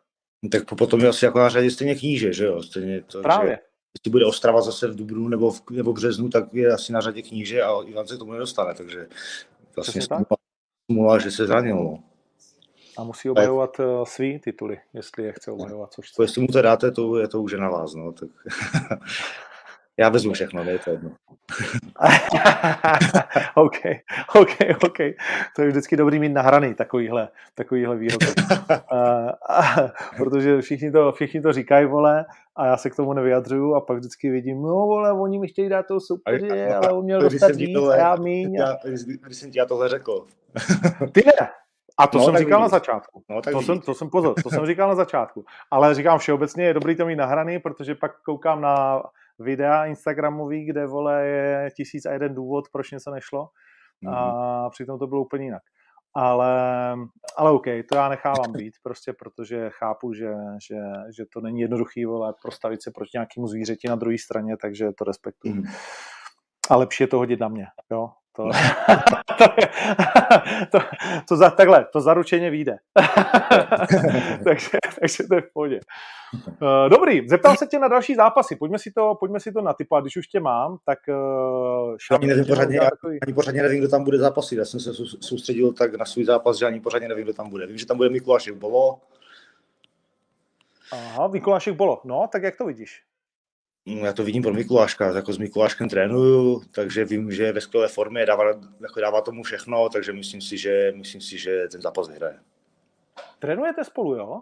Tak 0.52 0.76
potom 0.78 1.00
je 1.00 1.10
asi 1.10 1.26
jako 1.26 1.40
na 1.40 1.50
řadě 1.50 1.72
stejně 1.72 1.96
kníže, 1.96 2.34
že 2.34 2.46
jo? 2.46 2.64
Stejně 2.64 3.02
to, 3.02 3.22
Právě. 3.22 3.52
Že 3.52 3.69
jestli 3.98 4.12
bude 4.12 4.26
Ostrava 4.26 4.62
zase 4.62 4.88
v 4.88 4.96
Dubnu 4.96 5.28
nebo 5.28 5.52
v, 5.52 5.62
nebo 5.72 5.92
v 5.92 5.96
březnu, 5.96 6.30
tak 6.30 6.54
je 6.54 6.74
asi 6.74 6.94
na 6.94 7.02
řadě 7.02 7.22
kníže 7.22 7.62
a 7.64 7.84
Ivan 7.86 8.08
se 8.08 8.16
k 8.16 8.20
tomu 8.20 8.32
nedostane, 8.32 8.74
takže 8.74 9.08
vlastně 9.76 10.02
smula, 10.92 11.20
že 11.20 11.32
se 11.32 11.48
zranil. 11.48 11.76
No. 11.76 12.04
A 12.98 13.04
musí 13.04 13.30
obhajovat 13.30 13.80
uh, 13.80 14.04
svý 14.04 14.40
tituly, 14.40 14.80
jestli 14.94 15.24
je 15.24 15.34
chce 15.34 15.52
obhajovat. 15.52 15.94
Což 15.94 16.12
jestli 16.22 16.42
mu 16.42 16.48
to 16.48 16.62
dáte, 16.62 16.92
to 16.92 17.18
je 17.18 17.28
to 17.28 17.42
už 17.42 17.54
na 17.54 17.70
vás. 17.70 17.96
No, 17.96 18.12
tak... 18.12 18.30
Já 20.00 20.10
vezmu 20.10 20.34
všechno, 20.34 20.64
ne, 20.64 20.78
to 20.78 20.92
jedno. 20.92 21.10
OK, 23.56 23.78
OK, 24.36 24.56
OK. 24.86 24.98
To 25.56 25.62
je 25.62 25.68
vždycky 25.68 25.98
dobrý 25.98 26.20
mít 26.20 26.30
nahraný 26.30 26.74
takovýhle, 26.74 27.30
takovýhle 27.56 27.96
výrok. 27.96 28.22
uh, 28.72 28.78
protože 30.18 30.62
všichni 30.62 30.92
to, 30.92 31.12
všichni 31.12 31.42
to 31.42 31.54
říkají, 31.54 31.86
vole, 31.86 32.26
a 32.56 32.66
já 32.66 32.78
se 32.78 32.90
k 32.90 32.96
tomu 32.96 33.14
nevyjadřuju 33.14 33.76
a 33.76 33.82
pak 33.82 33.98
vždycky 33.98 34.30
vidím, 34.30 34.62
no 34.62 34.74
vole, 34.74 35.14
oni 35.14 35.40
mi 35.40 35.48
chtějí 35.48 35.70
dát 35.70 35.88
toho 35.88 36.00
soupeře, 36.00 36.74
ale 36.74 36.92
on 36.92 37.04
měl 37.04 37.22
dostat 37.22 37.56
víc 37.56 37.78
a 37.78 37.96
já 37.96 38.16
míň. 38.16 38.58
Když 39.26 39.38
jsem 39.38 39.52
ti 39.52 39.60
já 39.60 39.66
tohle 39.66 39.90
řekl. 39.90 40.26
Ty 41.12 41.24
ne, 41.26 41.50
a 42.00 42.08
to 42.08 42.18
no, 42.18 42.26
jsem 42.26 42.38
říkal 42.38 42.60
vidíš. 42.60 42.72
na 42.72 42.80
začátku. 42.80 43.24
No, 43.30 43.42
to, 43.42 43.62
jsem, 43.62 43.80
to 43.80 43.94
jsem 43.94 44.10
pozor, 44.10 44.36
to 44.44 44.50
jsem 44.50 44.66
říkal 44.66 44.90
na 44.90 44.96
začátku. 44.96 45.46
Ale 45.72 45.96
říkám 45.96 46.20
všeobecně, 46.20 46.66
je 46.66 46.74
dobrý 46.74 46.96
to 46.96 47.06
mít 47.06 47.16
nahraný, 47.16 47.60
protože 47.60 47.96
pak 47.96 48.22
koukám 48.22 48.62
na 48.62 49.04
videa 49.40 49.86
Instagramový, 49.86 50.66
kde 50.66 50.86
vole 50.88 51.26
je 51.26 51.70
tisíc 51.76 52.06
a 52.06 52.14
jeden 52.14 52.36
důvod, 52.36 52.66
proč 52.72 52.92
něco 52.92 53.12
nešlo. 53.12 53.50
Mm-hmm. 54.04 54.14
A 54.14 54.70
přitom 54.70 55.00
to 55.00 55.08
bylo 55.08 55.22
úplně 55.22 55.46
jinak. 55.46 55.64
ale, 56.16 56.52
ale 57.38 57.52
OK, 57.52 57.66
to 57.90 57.96
já 57.96 58.10
nechávám 58.10 58.52
být, 58.52 58.74
prostě 58.84 59.14
protože 59.14 59.70
chápu, 59.70 60.14
že, 60.14 60.34
že, 60.70 60.80
že 61.18 61.26
to 61.34 61.42
není 61.42 61.62
jednoduchý, 61.62 62.06
vole, 62.06 62.34
prostavit 62.42 62.84
se 62.84 62.92
proti 62.92 63.12
nějakému 63.14 63.48
zvířeti 63.48 63.88
na 63.88 63.96
druhé 63.96 64.18
straně, 64.18 64.58
takže 64.58 64.92
to 64.98 65.04
respektuju. 65.04 65.56
Mm. 65.56 65.64
A 66.70 66.76
lepší 66.76 67.04
je 67.04 67.08
to 67.08 67.18
hodit 67.18 67.40
na 67.40 67.48
mě, 67.48 67.66
jo. 67.92 68.10
To, 68.40 68.46
to, 69.38 69.46
to, 70.72 70.80
to, 71.28 71.38
za, 71.38 71.50
takhle, 71.50 71.86
to 71.94 72.02
zaručeně 72.02 72.50
vyjde. 72.50 72.78
takže, 74.44 74.70
takže 75.00 75.24
to 75.28 75.36
je 75.36 75.42
v 75.42 75.54
pohodě. 75.54 75.80
Uh, 76.62 76.90
dobrý, 76.90 77.30
zeptám 77.30 77.58
se 77.58 77.68
tě 77.68 77.80
na 77.80 77.88
další 77.88 78.16
zápasy. 78.16 78.56
Pojďme 78.56 78.80
si 78.80 78.92
to, 78.92 79.16
pojďme 79.20 79.40
si 79.40 79.52
to 79.52 79.62
natypovat. 79.62 80.04
Když 80.04 80.18
už 80.18 80.28
tě 80.28 80.40
mám, 80.40 80.78
tak... 80.86 81.00
Uh, 81.08 82.16
ani, 82.16 82.28
nevím, 82.28 82.46
pořádně, 82.46 82.80
takový... 82.80 83.20
ani 83.22 83.34
pořádně 83.34 83.62
nevím, 83.62 83.80
kdo 83.80 83.90
tam 83.90 84.04
bude 84.04 84.18
zápasit. 84.18 84.58
Já 84.58 84.66
jsem 84.66 84.80
se 84.80 84.94
soustředil 85.20 85.74
tak 85.74 85.96
na 85.96 86.06
svůj 86.06 86.26
zápas, 86.26 86.58
že 86.58 86.66
ani 86.66 86.80
pořádně 86.80 87.08
nevím, 87.08 87.24
kdo 87.24 87.34
tam 87.34 87.50
bude. 87.50 87.68
Vím, 87.68 87.78
že 87.78 87.86
tam 87.86 87.98
bude 87.98 88.10
Mikulášek 88.10 88.56
Bolo. 88.56 89.00
Aha, 90.92 91.28
Mikulášek 91.28 91.76
Bolo. 91.76 92.02
No, 92.06 92.30
tak 92.32 92.44
jak 92.44 92.58
to 92.58 92.66
vidíš? 92.66 93.02
No, 93.96 94.06
já 94.06 94.14
to 94.14 94.24
vidím 94.24 94.44
pro 94.44 94.54
Mikuláška, 94.54 95.16
jako 95.16 95.34
s 95.34 95.38
Mikuláškem 95.38 95.90
trénuju, 95.90 96.62
takže 96.72 97.06
vím, 97.06 97.32
že 97.32 97.44
je 97.44 97.54
ve 97.54 97.62
skvělé 97.62 97.88
formě, 97.88 98.26
dává, 98.26 98.44
jako 98.82 99.02
dává 99.02 99.22
tomu 99.22 99.44
všechno, 99.44 99.90
takže 99.90 100.14
myslím 100.14 100.42
si, 100.42 100.58
že, 100.58 100.94
myslím 100.96 101.22
si, 101.22 101.38
že 101.38 101.68
ten 101.72 101.82
zápas 101.82 102.08
vyhraje. 102.08 102.40
Trénujete 103.40 103.84
spolu, 103.84 104.16
jo? 104.16 104.42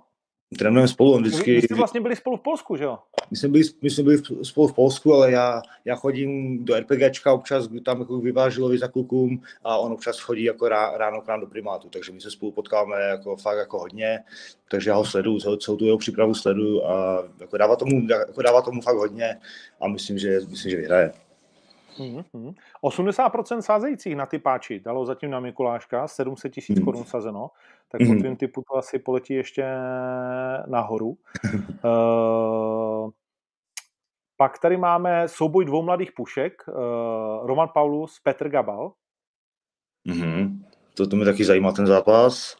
Trénujeme 0.60 0.88
spolu, 0.88 1.14
on 1.14 1.24
vždycky... 1.24 1.56
Vy 1.56 1.62
jste 1.62 1.76
vlastně 1.76 2.02
byli 2.02 2.16
spolu 2.16 2.38
v 2.38 2.41
Polsku, 2.41 2.76
že 2.76 2.84
jo? 2.84 2.98
My 3.32 3.38
jsme 3.38 3.49
byli, 3.49 3.63
my 3.82 3.89
jsme 3.89 4.03
byli 4.03 4.17
spolu 4.43 4.67
v 4.67 4.73
Polsku, 4.73 5.13
ale 5.13 5.32
já, 5.32 5.61
já 5.86 5.95
chodím 5.95 6.65
do 6.65 6.75
RPGčka 6.75 7.34
občas, 7.34 7.69
tam 7.86 7.99
jako 7.99 8.19
vyvážilovi 8.19 8.78
za 8.78 8.88
klukům 8.88 9.41
a 9.63 9.78
on 9.78 9.91
občas 9.91 10.19
chodí 10.19 10.43
jako 10.43 10.69
rá, 10.69 10.97
ráno 10.97 11.21
k 11.21 11.28
nám 11.28 11.39
do 11.39 11.47
primátu, 11.47 11.89
takže 11.89 12.11
my 12.11 12.21
se 12.21 12.32
spolu 12.32 12.51
potkáme 12.51 13.01
jako 13.01 13.36
fakt 13.36 13.57
jako 13.57 13.80
hodně, 13.80 14.19
takže 14.71 14.89
já 14.89 14.95
ho 14.95 15.05
sleduju, 15.05 15.39
celou, 15.39 15.55
celou 15.55 15.78
tu 15.78 15.86
jeho 15.86 15.97
přípravu 15.97 16.34
sleduju 16.34 16.86
a 16.86 17.23
jako 17.41 17.57
dává, 17.57 17.75
tomu, 17.75 18.07
jako 18.09 18.41
dává 18.41 18.61
tomu 18.61 18.82
fakt 18.82 18.97
hodně 18.97 19.38
a 19.80 19.88
myslím, 19.88 20.17
že, 20.17 20.39
myslím, 20.49 20.71
že 20.71 20.78
vyhraje. 20.78 21.13
Mm-hmm. 22.00 22.54
80% 22.84 23.60
sázejících 23.60 24.16
na 24.16 24.26
ty 24.26 24.39
páči 24.39 24.80
dalo 24.80 25.06
zatím 25.06 25.32
na 25.32 25.39
Mikuláška, 25.39 26.08
700 26.08 26.54
tisíc 26.54 26.80
mm. 26.80 26.86
korun 26.86 27.06
sazeno, 27.06 27.52
tak 27.91 28.02
mm. 28.02 28.08
po 28.08 28.14
tvým 28.20 28.36
typu 28.36 28.62
to 28.72 28.78
asi 28.78 29.00
poletí 29.00 29.34
ještě 29.34 29.66
nahoru. 30.68 31.18
uh, 31.84 33.10
pak 34.38 34.60
tady 34.60 34.78
máme 34.78 35.28
souboj 35.28 35.66
dvou 35.66 35.84
mladých 35.84 36.12
pušek, 36.12 36.64
uh, 36.68 36.76
Roman 37.48 37.70
Paulus, 37.74 38.20
Petr 38.20 38.50
Gabal. 38.50 38.91
Mm-hmm. 40.08 40.64
To, 40.93 41.08
to 41.08 41.16
mě 41.16 41.26
taky 41.26 41.45
zajímá 41.45 41.72
ten 41.72 41.88
zápas, 41.88 42.58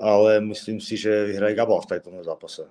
ale 0.00 0.40
myslím 0.40 0.80
si, 0.80 0.96
že 0.96 1.24
vyhraje 1.24 1.54
Gabal 1.54 1.80
v 1.80 2.00
tomto 2.00 2.24
zápase. 2.24 2.70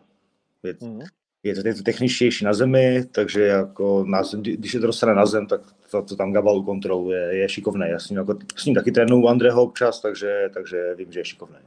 Je, 0.63 0.73
mm-hmm 0.73 1.18
je 1.43 1.55
to, 1.55 1.67
je 1.67 1.75
to 1.75 1.83
techničtější 1.83 2.45
na 2.45 2.53
zemi, 2.53 3.05
takže 3.11 3.43
jako 3.43 4.03
na 4.07 4.23
zem, 4.23 4.41
když 4.41 4.71
se 4.71 4.79
to 4.79 4.87
dostane 4.87 5.13
na 5.13 5.25
zem, 5.25 5.47
tak 5.47 5.61
to, 5.91 6.01
to 6.01 6.15
tam 6.15 6.33
Gabalu 6.33 6.63
kontroluje, 6.63 7.37
je 7.37 7.49
šikovný. 7.49 7.85
Já 7.89 7.99
s 7.99 8.09
ním, 8.09 8.19
jako, 8.19 8.35
s 8.55 8.65
ním 8.65 8.75
taky 8.75 8.91
trénuju 8.91 9.27
Andreho 9.27 9.63
občas, 9.63 10.01
takže, 10.01 10.49
takže 10.53 10.95
vím, 10.95 11.11
že 11.11 11.19
je 11.19 11.25
šikovný. 11.25 11.57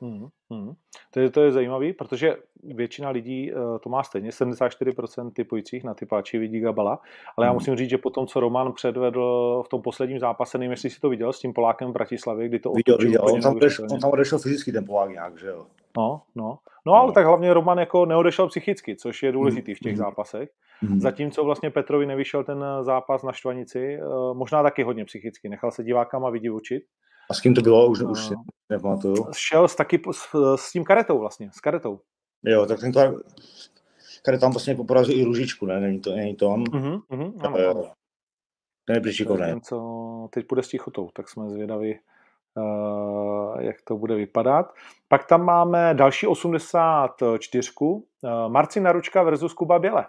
Hmm, 0.00 0.28
hmm. 0.50 0.72
To, 1.10 1.20
je, 1.20 1.30
to 1.30 1.42
je 1.42 1.52
zajímavé, 1.52 1.92
protože 1.92 2.36
většina 2.62 3.10
lidí 3.10 3.52
uh, 3.52 3.78
to 3.78 3.88
má 3.88 4.02
stejně, 4.02 4.30
74% 4.30 5.32
typujících 5.32 5.84
na 5.84 5.94
typáči 5.94 6.38
vidí 6.38 6.60
Gabala, 6.60 6.98
ale 7.36 7.46
já 7.46 7.50
hmm. 7.50 7.56
musím 7.56 7.76
říct, 7.76 7.90
že 7.90 7.98
po 7.98 8.10
tom, 8.10 8.26
co 8.26 8.40
Roman 8.40 8.72
předvedl 8.72 9.62
v 9.66 9.68
tom 9.68 9.82
posledním 9.82 10.18
zápase, 10.18 10.58
nevím, 10.58 10.70
jestli 10.70 10.90
si 10.90 11.00
to 11.00 11.08
viděl 11.08 11.32
s 11.32 11.40
tím 11.40 11.52
Polákem 11.52 11.88
v 11.88 11.92
Bratislavě, 11.92 12.48
kdy 12.48 12.58
to 12.58 12.72
viděl, 12.72 12.98
viděl. 12.98 13.20
On, 13.24 13.40
tam 13.40 13.56
odešel, 13.56 13.86
on 13.90 14.00
tam 14.00 14.10
odešel 14.10 14.38
fyzicky 14.38 14.72
ten 14.72 14.84
Polák 14.84 15.10
nějak, 15.10 15.38
že 15.38 15.46
jo? 15.46 15.66
No, 15.96 16.22
no. 16.34 16.58
No 16.86 16.94
ale 16.94 17.12
tak 17.12 17.26
hlavně 17.26 17.54
Roman 17.54 17.78
jako 17.78 18.06
neodešel 18.06 18.48
psychicky, 18.48 18.96
což 18.96 19.22
je 19.22 19.32
důležitý 19.32 19.74
v 19.74 19.80
těch 19.80 19.92
mm. 19.92 19.98
zápasech. 19.98 20.48
Mm. 20.82 21.00
Zatímco 21.00 21.44
vlastně 21.44 21.70
Petrovi 21.70 22.06
nevyšel 22.06 22.44
ten 22.44 22.64
zápas 22.82 23.22
na 23.22 23.32
Štvanici, 23.32 23.94
eh, 23.94 24.34
možná 24.34 24.62
taky 24.62 24.82
hodně 24.82 25.04
psychicky, 25.04 25.48
nechal 25.48 25.70
se 25.70 25.84
divákama 25.84 26.32
učit. 26.52 26.82
A 27.30 27.34
s 27.34 27.40
kým 27.40 27.54
to 27.54 27.60
bylo, 27.60 27.86
už, 27.86 28.00
už 28.00 28.24
si 28.24 28.34
nepamatuju. 28.70 29.26
Šel 29.36 29.68
s, 29.68 29.76
taky 29.76 30.00
s, 30.10 30.54
s 30.56 30.72
tím 30.72 30.84
karetou 30.84 31.18
vlastně, 31.18 31.50
s 31.52 31.60
karetou. 31.60 32.00
Jo, 32.44 32.66
tak 32.66 32.80
ten 32.80 32.92
karet 34.22 34.40
tam 34.40 34.52
vlastně 34.52 34.74
poporazil 34.74 35.18
i 35.18 35.24
Ružičku, 35.24 35.66
ne? 35.66 35.80
Není 35.80 36.00
to, 36.00 36.16
není 36.16 36.36
to 36.36 36.50
on? 36.50 36.64
Mm-hmm, 36.64 37.00
mm-hmm, 37.10 37.32
ano. 37.46 37.92
Ten 38.84 38.96
je 38.96 39.00
příšikovný. 39.00 39.60
Co 39.60 40.28
teď 40.30 40.48
bude 40.48 40.62
s 40.62 40.68
tichotou, 40.68 41.08
tak 41.12 41.28
jsme 41.28 41.50
zvědaví, 41.50 41.98
jak 43.60 43.76
to 43.84 43.96
bude 43.96 44.14
vypadat. 44.14 44.74
Pak 45.08 45.24
tam 45.24 45.44
máme 45.44 45.94
další 45.94 46.26
84. 46.26 47.70
Uh, 47.80 48.00
eh, 48.24 48.48
Marcin 48.48 48.82
Naručka 48.82 49.22
versus 49.22 49.54
Kuba 49.54 49.78
Běle. 49.78 50.06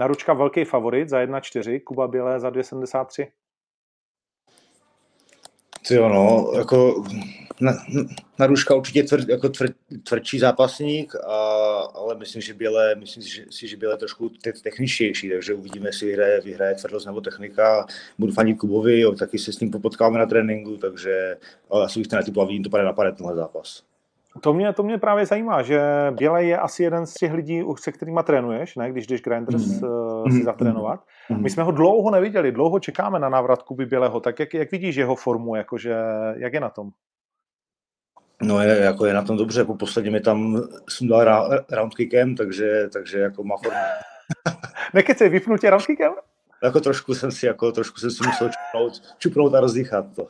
Naručka 0.00 0.32
velký 0.32 0.64
favorit 0.64 1.08
za 1.08 1.18
1,4, 1.18 1.80
Kuba 1.80 2.08
Běle 2.08 2.40
za 2.40 2.50
2,73. 2.50 3.26
Ty 5.88 5.96
no, 5.96 6.52
jako 6.56 7.04
na, 7.60 7.72
na 8.38 8.46
Ruška 8.46 8.74
určitě 8.74 9.02
tvr, 9.02 9.30
jako 9.30 9.48
tvr, 9.48 9.68
tvrdší 10.02 10.38
zápasník, 10.38 11.14
a, 11.14 11.36
ale 11.94 12.14
myslím, 12.14 12.42
že 12.42 12.54
Běle, 12.54 12.94
myslím 12.94 13.22
si, 13.50 13.68
že 13.68 13.76
Běle 13.76 13.96
trošku 13.96 14.30
techničtější, 14.62 15.30
takže 15.30 15.54
uvidíme, 15.54 15.88
jestli 15.88 16.06
vyhraje, 16.06 16.40
vyhraje 16.40 16.74
tvrdost 16.74 17.06
nebo 17.06 17.20
technika. 17.20 17.86
Budu 18.18 18.32
fanit 18.32 18.58
Kubovi, 18.58 19.00
jo, 19.00 19.12
taky 19.12 19.38
se 19.38 19.52
s 19.52 19.60
ním 19.60 19.70
potkáme 19.70 20.18
na 20.18 20.26
tréninku, 20.26 20.76
takže 20.76 21.36
ale 21.70 21.84
asi 21.84 21.98
bych 21.98 22.08
to 22.08 22.16
netypoval, 22.16 22.46
vidím 22.46 22.62
to 22.62 22.70
pade 22.70 22.84
na 22.84 22.92
tenhle 22.92 23.34
zápas. 23.34 23.82
To 24.40 24.54
mě, 24.54 24.72
to 24.72 24.82
mě 24.82 24.98
právě 24.98 25.26
zajímá, 25.26 25.62
že 25.62 25.80
Běle 26.10 26.44
je 26.44 26.58
asi 26.58 26.82
jeden 26.82 27.06
z 27.06 27.14
těch 27.14 27.32
lidí, 27.32 27.64
se 27.76 27.92
kterými 27.92 28.20
trénuješ, 28.24 28.76
ne? 28.76 28.90
když 28.90 29.06
jdeš 29.06 29.22
Grinders 29.22 29.80
mm. 29.80 29.88
uh, 29.88 30.28
si 30.30 30.44
zatrénovat. 30.44 31.00
Mm. 31.30 31.42
My 31.42 31.50
jsme 31.50 31.62
ho 31.62 31.70
dlouho 31.70 32.10
neviděli, 32.10 32.52
dlouho 32.52 32.78
čekáme 32.78 33.18
na 33.18 33.28
návrat 33.28 33.62
Kuby 33.62 33.86
Běleho, 33.86 34.20
tak 34.20 34.38
jak, 34.40 34.54
jak 34.54 34.70
vidíš 34.70 34.96
jeho 34.96 35.16
formu, 35.16 35.54
jakože, 35.54 35.96
jak 36.36 36.52
je 36.52 36.60
na 36.60 36.68
tom? 36.68 36.90
No 38.42 38.60
je, 38.60 38.78
jako 38.78 39.06
je 39.06 39.14
na 39.14 39.22
tom 39.22 39.36
dobře, 39.36 39.64
po 39.64 39.74
posledním 39.74 40.12
mi 40.12 40.20
tam 40.20 40.62
jsem 40.88 41.08
dal 41.08 41.50
roundkickem, 41.72 42.36
takže, 42.36 42.88
takže 42.92 43.18
jako 43.18 43.44
má 43.44 43.56
formu. 43.56 43.78
Nekecej, 44.94 45.28
vypnul 45.28 45.58
tě 45.58 45.70
roundkickem? 45.70 46.12
Jako 46.64 46.80
trošku 46.80 47.14
jsem 47.14 47.32
si, 47.32 47.46
jako, 47.46 47.72
trošku 47.72 47.98
jsem 47.98 48.10
si 48.10 48.26
musel 48.26 48.48
čupnout, 48.48 48.92
čupnout 49.18 49.54
a 49.54 49.60
rozdýchat 49.60 50.06
to. 50.16 50.26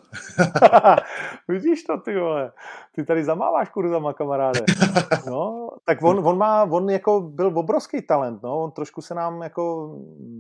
Vidíš 1.49 1.83
to, 1.83 2.01
ty 2.01 2.17
vole. 2.19 2.53
Ty 2.93 3.05
tady 3.05 3.25
zamáváš 3.25 3.69
kurzama, 3.69 4.13
kamaráde. 4.13 4.61
No, 5.27 5.71
tak 5.85 6.03
on, 6.03 6.27
on, 6.27 6.39
má, 6.39 6.63
on 6.65 6.91
jako 6.91 7.21
byl 7.21 7.59
obrovský 7.59 8.03
talent, 8.03 8.43
no. 8.43 8.63
On 8.63 8.71
trošku 8.71 9.03
se 9.03 9.15
nám 9.15 9.43
jako 9.43 9.95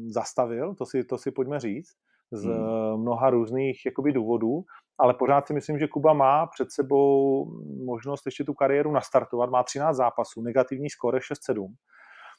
zastavil, 0.06 0.74
to 0.74 0.86
si, 0.86 1.04
to 1.04 1.18
si 1.18 1.30
pojďme 1.30 1.60
říct, 1.60 1.92
z 2.32 2.44
hmm. 2.44 3.00
mnoha 3.00 3.30
různých 3.30 3.86
jakoby 3.86 4.12
důvodů, 4.12 4.64
ale 4.98 5.14
pořád 5.14 5.46
si 5.46 5.52
myslím, 5.52 5.78
že 5.78 5.88
Kuba 5.88 6.12
má 6.12 6.46
před 6.46 6.72
sebou 6.72 7.46
možnost 7.84 8.26
ještě 8.26 8.44
tu 8.44 8.54
kariéru 8.54 8.92
nastartovat. 8.92 9.50
Má 9.50 9.62
13 9.62 9.96
zápasů, 9.96 10.42
negativní 10.42 10.90
skóre 10.90 11.18
6-7. 11.18 11.66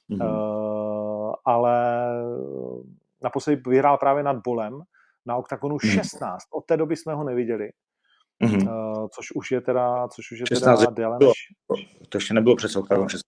Hmm. 0.09 0.21
Uh, 0.21 1.33
ale 1.45 2.07
naposledy 3.25 3.61
vyhrál 3.67 3.97
právě 3.97 4.23
nad 4.23 4.37
Bolem 4.43 4.81
na 5.25 5.35
OKTAGONu 5.35 5.79
16. 5.79 6.21
Hmm. 6.21 6.37
Od 6.53 6.65
té 6.65 6.77
doby 6.77 6.95
jsme 6.95 7.13
ho 7.13 7.23
neviděli. 7.23 7.69
Mm-hmm. 8.43 8.69
Uh, 8.69 9.07
což 9.15 9.31
už 9.35 9.51
je 9.51 9.61
teda, 9.61 10.07
což 10.07 10.31
už 10.31 10.39
je 10.39 10.45
16 10.45 10.79
teda 10.79 10.91
déle 10.91 11.17
než... 11.19 11.31
To 12.09 12.17
ještě 12.17 12.33
nebylo 12.33 12.55
přes 12.55 12.75
OKTAGON 12.75 13.09
16. 13.09 13.21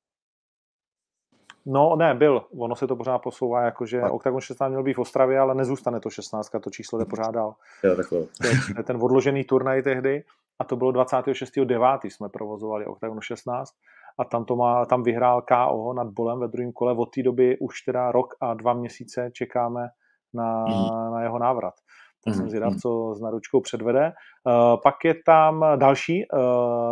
No 1.65 1.95
ne, 1.95 2.15
byl. 2.15 2.45
Ono 2.59 2.75
se 2.75 2.87
to 2.87 2.95
pořád 2.95 3.19
posouvá, 3.19 3.61
jakože 3.61 4.01
OKTAGON 4.01 4.41
16 4.41 4.69
měl 4.69 4.83
být 4.83 4.93
v 4.93 4.99
Ostravě, 4.99 5.39
ale 5.39 5.55
nezůstane 5.55 5.99
to 5.99 6.09
16, 6.09 6.49
to 6.63 6.69
číslo 6.69 6.99
jde 6.99 7.05
pořád 7.05 7.31
dál. 7.31 7.55
Jo, 7.83 7.95
takhle. 7.95 8.19
To 8.19 8.47
je 8.77 8.83
ten 8.83 8.97
odložený 9.01 9.43
turnaj 9.43 9.83
tehdy 9.83 10.23
a 10.59 10.63
to 10.63 10.75
bylo 10.75 10.91
26.9. 10.91 11.99
jsme 12.03 12.29
provozovali 12.29 12.85
OKTAGON 12.85 13.21
16 13.21 13.73
a 14.19 14.25
tam, 14.25 14.45
to 14.45 14.55
má, 14.55 14.85
tam 14.85 15.03
vyhrál 15.03 15.41
KO 15.41 15.93
nad 15.93 16.07
Bolem 16.07 16.39
ve 16.39 16.47
druhém 16.47 16.71
kole. 16.71 16.93
Od 16.93 17.05
té 17.05 17.23
doby 17.23 17.57
už 17.59 17.81
teda 17.81 18.11
rok 18.11 18.33
a 18.41 18.53
dva 18.53 18.73
měsíce 18.73 19.29
čekáme 19.33 19.87
na, 20.33 20.65
mm. 20.65 21.11
na 21.13 21.21
jeho 21.23 21.39
návrat. 21.39 21.73
Tak 22.25 22.33
mm. 22.33 22.37
jsem 22.37 22.49
zvědav, 22.49 22.71
mhm. 22.71 22.79
co 22.79 23.13
s 23.15 23.21
Naručkou 23.21 23.61
předvede. 23.61 24.05
Uh, 24.45 24.81
pak 24.83 24.95
je 25.05 25.15
tam 25.25 25.65
další 25.75 26.25
uh, 26.33 26.39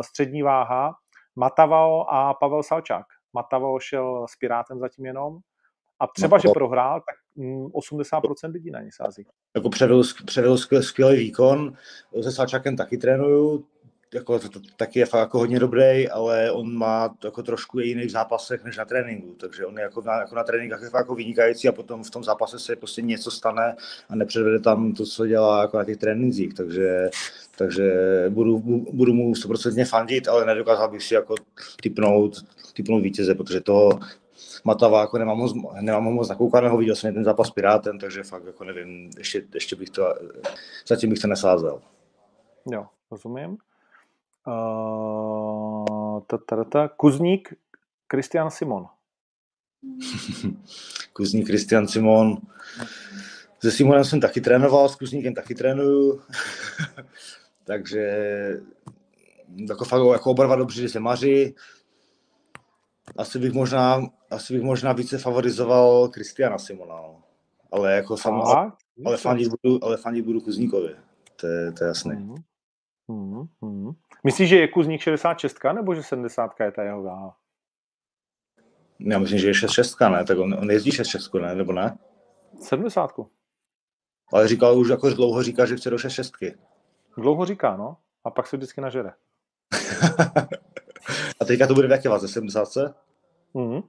střední 0.01 0.41
váha, 0.41 0.93
Matavao 1.35 2.13
a 2.13 2.33
Pavel 2.33 2.63
Salčák. 2.63 3.05
Matavao 3.33 3.79
šel 3.79 4.25
s 4.29 4.35
Pirátem 4.35 4.79
zatím 4.79 5.05
jenom 5.05 5.37
a 5.99 6.07
třeba, 6.07 6.37
no, 6.37 6.41
že 6.41 6.49
prohrál, 6.53 7.01
tak 7.01 7.15
80% 7.37 8.47
mm, 8.47 8.53
lidí 8.53 8.71
na 8.71 8.81
ně 8.81 8.89
sází. 8.93 9.25
Jako 9.55 9.69
předvedl, 9.69 10.03
předvedl 10.25 10.57
skvělý 10.81 11.17
výkon, 11.17 11.73
se 12.21 12.31
Salčákem 12.31 12.75
taky 12.75 12.97
trénuju, 12.97 13.65
jako, 14.15 14.39
to, 14.39 14.49
to, 14.49 14.59
taky 14.77 14.99
je 14.99 15.05
fakt 15.05 15.19
jako 15.19 15.37
hodně 15.37 15.59
dobrý, 15.59 16.09
ale 16.09 16.51
on 16.51 16.77
má 16.77 17.15
jako 17.23 17.43
trošku 17.43 17.79
jiný 17.79 18.05
v 18.05 18.09
zápasech 18.09 18.63
než 18.63 18.77
na 18.77 18.85
tréninku, 18.85 19.35
takže 19.39 19.65
on 19.65 19.77
je 19.77 19.83
jako 19.83 20.01
na, 20.01 20.13
jako 20.13 20.35
na 20.35 20.43
tréninkách 20.43 20.81
je 20.81 20.89
fakt 20.89 20.99
jako 20.99 21.15
vynikající 21.15 21.67
a 21.67 21.71
potom 21.71 22.03
v 22.03 22.09
tom 22.09 22.23
zápase 22.23 22.59
se 22.59 22.75
prostě 22.75 23.01
něco 23.01 23.31
stane 23.31 23.75
a 24.09 24.15
nepředvede 24.15 24.59
tam 24.59 24.93
to, 24.93 25.05
co 25.05 25.27
dělá 25.27 25.61
jako 25.61 25.77
na 25.77 25.83
těch 25.83 25.97
trénincích, 25.97 26.53
takže, 26.53 27.09
takže 27.57 27.93
budu, 28.29 28.59
budu 28.93 29.13
mu 29.13 29.33
100% 29.33 29.85
fandit, 29.85 30.27
ale 30.27 30.45
nedokázal 30.45 30.91
bych 30.91 31.03
si 31.03 31.13
jako 31.13 31.35
typnout, 31.81 32.45
typnout 32.73 33.03
vítěze, 33.03 33.35
protože 33.35 33.61
to 33.61 33.99
Matava 34.63 35.01
jako 35.01 35.17
nemám 35.17 35.37
moc, 35.37 35.53
nemám 35.81 36.03
moc 36.03 36.29
nakoukaného, 36.29 36.77
viděl 36.77 36.95
jsem 36.95 37.13
ten 37.13 37.23
zápas 37.23 37.47
s 37.47 37.51
Pirátem, 37.51 37.99
takže 37.99 38.23
fakt 38.23 38.45
jako 38.45 38.63
nevím, 38.63 39.09
ještě, 39.17 39.43
ještě 39.53 39.75
bych 39.75 39.89
to, 39.89 40.13
zatím 40.87 41.09
bych 41.09 41.19
to 41.19 41.27
nesázel. 41.27 41.81
Jo, 42.71 42.85
rozumím. 43.11 43.57
Uh, 44.47 46.19
Kuzník, 46.97 47.53
Kristian 48.07 48.51
Simon. 48.51 48.87
Kuzník, 51.13 51.47
Kristian 51.47 51.87
Simon. 51.87 52.37
Se 53.59 53.71
Simonem 53.71 54.03
jsem 54.03 54.19
taky 54.19 54.41
trénoval, 54.41 54.89
s 54.89 54.95
Kuzníkem 54.95 55.33
taky 55.33 55.55
trénuju. 55.55 56.21
Takže 57.63 58.01
jako 59.69 59.85
fakt 59.85 60.01
jako 60.11 60.31
oba 60.31 60.45
dva 60.45 60.55
dobří 60.55 60.89
se 60.89 60.99
maří. 60.99 61.55
Asi 63.17 63.39
bych 63.39 63.53
možná, 63.53 64.01
asi 64.31 64.53
bych 64.53 64.63
možná 64.63 64.93
více 64.93 65.17
favorizoval 65.17 66.07
Kristiana 66.07 66.57
Simona. 66.57 66.95
No. 66.95 67.23
Ale 67.71 67.95
jako 67.95 68.17
sam, 68.17 68.41
ale, 68.41 68.71
ale, 69.05 69.17
fandit 69.17 69.49
budu, 69.49 69.83
ale 69.83 69.97
fandit 69.97 70.25
budu 70.25 70.41
Kuzníkovi. 70.41 70.95
To 71.35 71.47
je, 71.47 71.71
to 71.71 71.83
je 71.83 71.87
jasné. 71.87 72.15
Mm-hmm. 72.15 73.47
Mm-hmm. 73.61 73.95
Myslíš, 74.25 74.49
že 74.49 74.55
je 74.55 74.67
Kuzník 74.67 75.01
66 75.01 75.57
nebo 75.73 75.95
že 75.95 76.03
70 76.03 76.51
je 76.59 76.71
ta 76.71 76.83
jeho 76.83 77.03
váha? 77.03 77.37
Já 78.99 79.19
myslím, 79.19 79.39
že 79.39 79.47
je 79.47 79.53
66, 79.53 79.99
ne? 79.99 80.25
Tak 80.25 80.37
on, 80.37 80.53
on 80.53 80.71
jezdí 80.71 80.91
66, 80.91 81.33
ne? 81.33 81.55
Nebo 81.55 81.73
ne? 81.73 81.97
70. 82.61 83.11
Ale 84.33 84.47
říkal 84.47 84.77
už 84.79 84.89
jako 84.89 85.09
dlouho 85.09 85.43
říká, 85.43 85.65
že 85.65 85.75
chce 85.75 85.89
do 85.89 85.97
66. 85.97 86.33
Dlouho 87.17 87.45
říká, 87.45 87.77
no. 87.77 87.97
A 88.23 88.31
pak 88.31 88.47
se 88.47 88.57
vždycky 88.57 88.81
nažere. 88.81 89.13
A 91.41 91.45
teďka 91.45 91.67
to 91.67 91.73
bude 91.73 91.87
v 91.87 91.91
jaké 91.91 92.09
váze? 92.09 92.27
70? 92.27 92.67
Mm-hmm. 93.55 93.83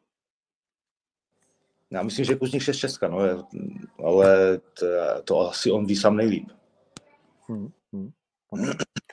Já 1.91 2.03
myslím, 2.03 2.25
že 2.25 2.37
Kuzník 2.37 2.63
66, 2.63 3.01
no, 3.09 3.25
je, 3.25 3.37
ale 4.05 4.59
to, 4.59 4.87
to, 5.25 5.51
asi 5.51 5.71
on 5.71 5.87
ví 5.87 5.97
sám 5.97 6.17
nejlíp. 6.17 6.49
Mm-hmm. 7.49 8.13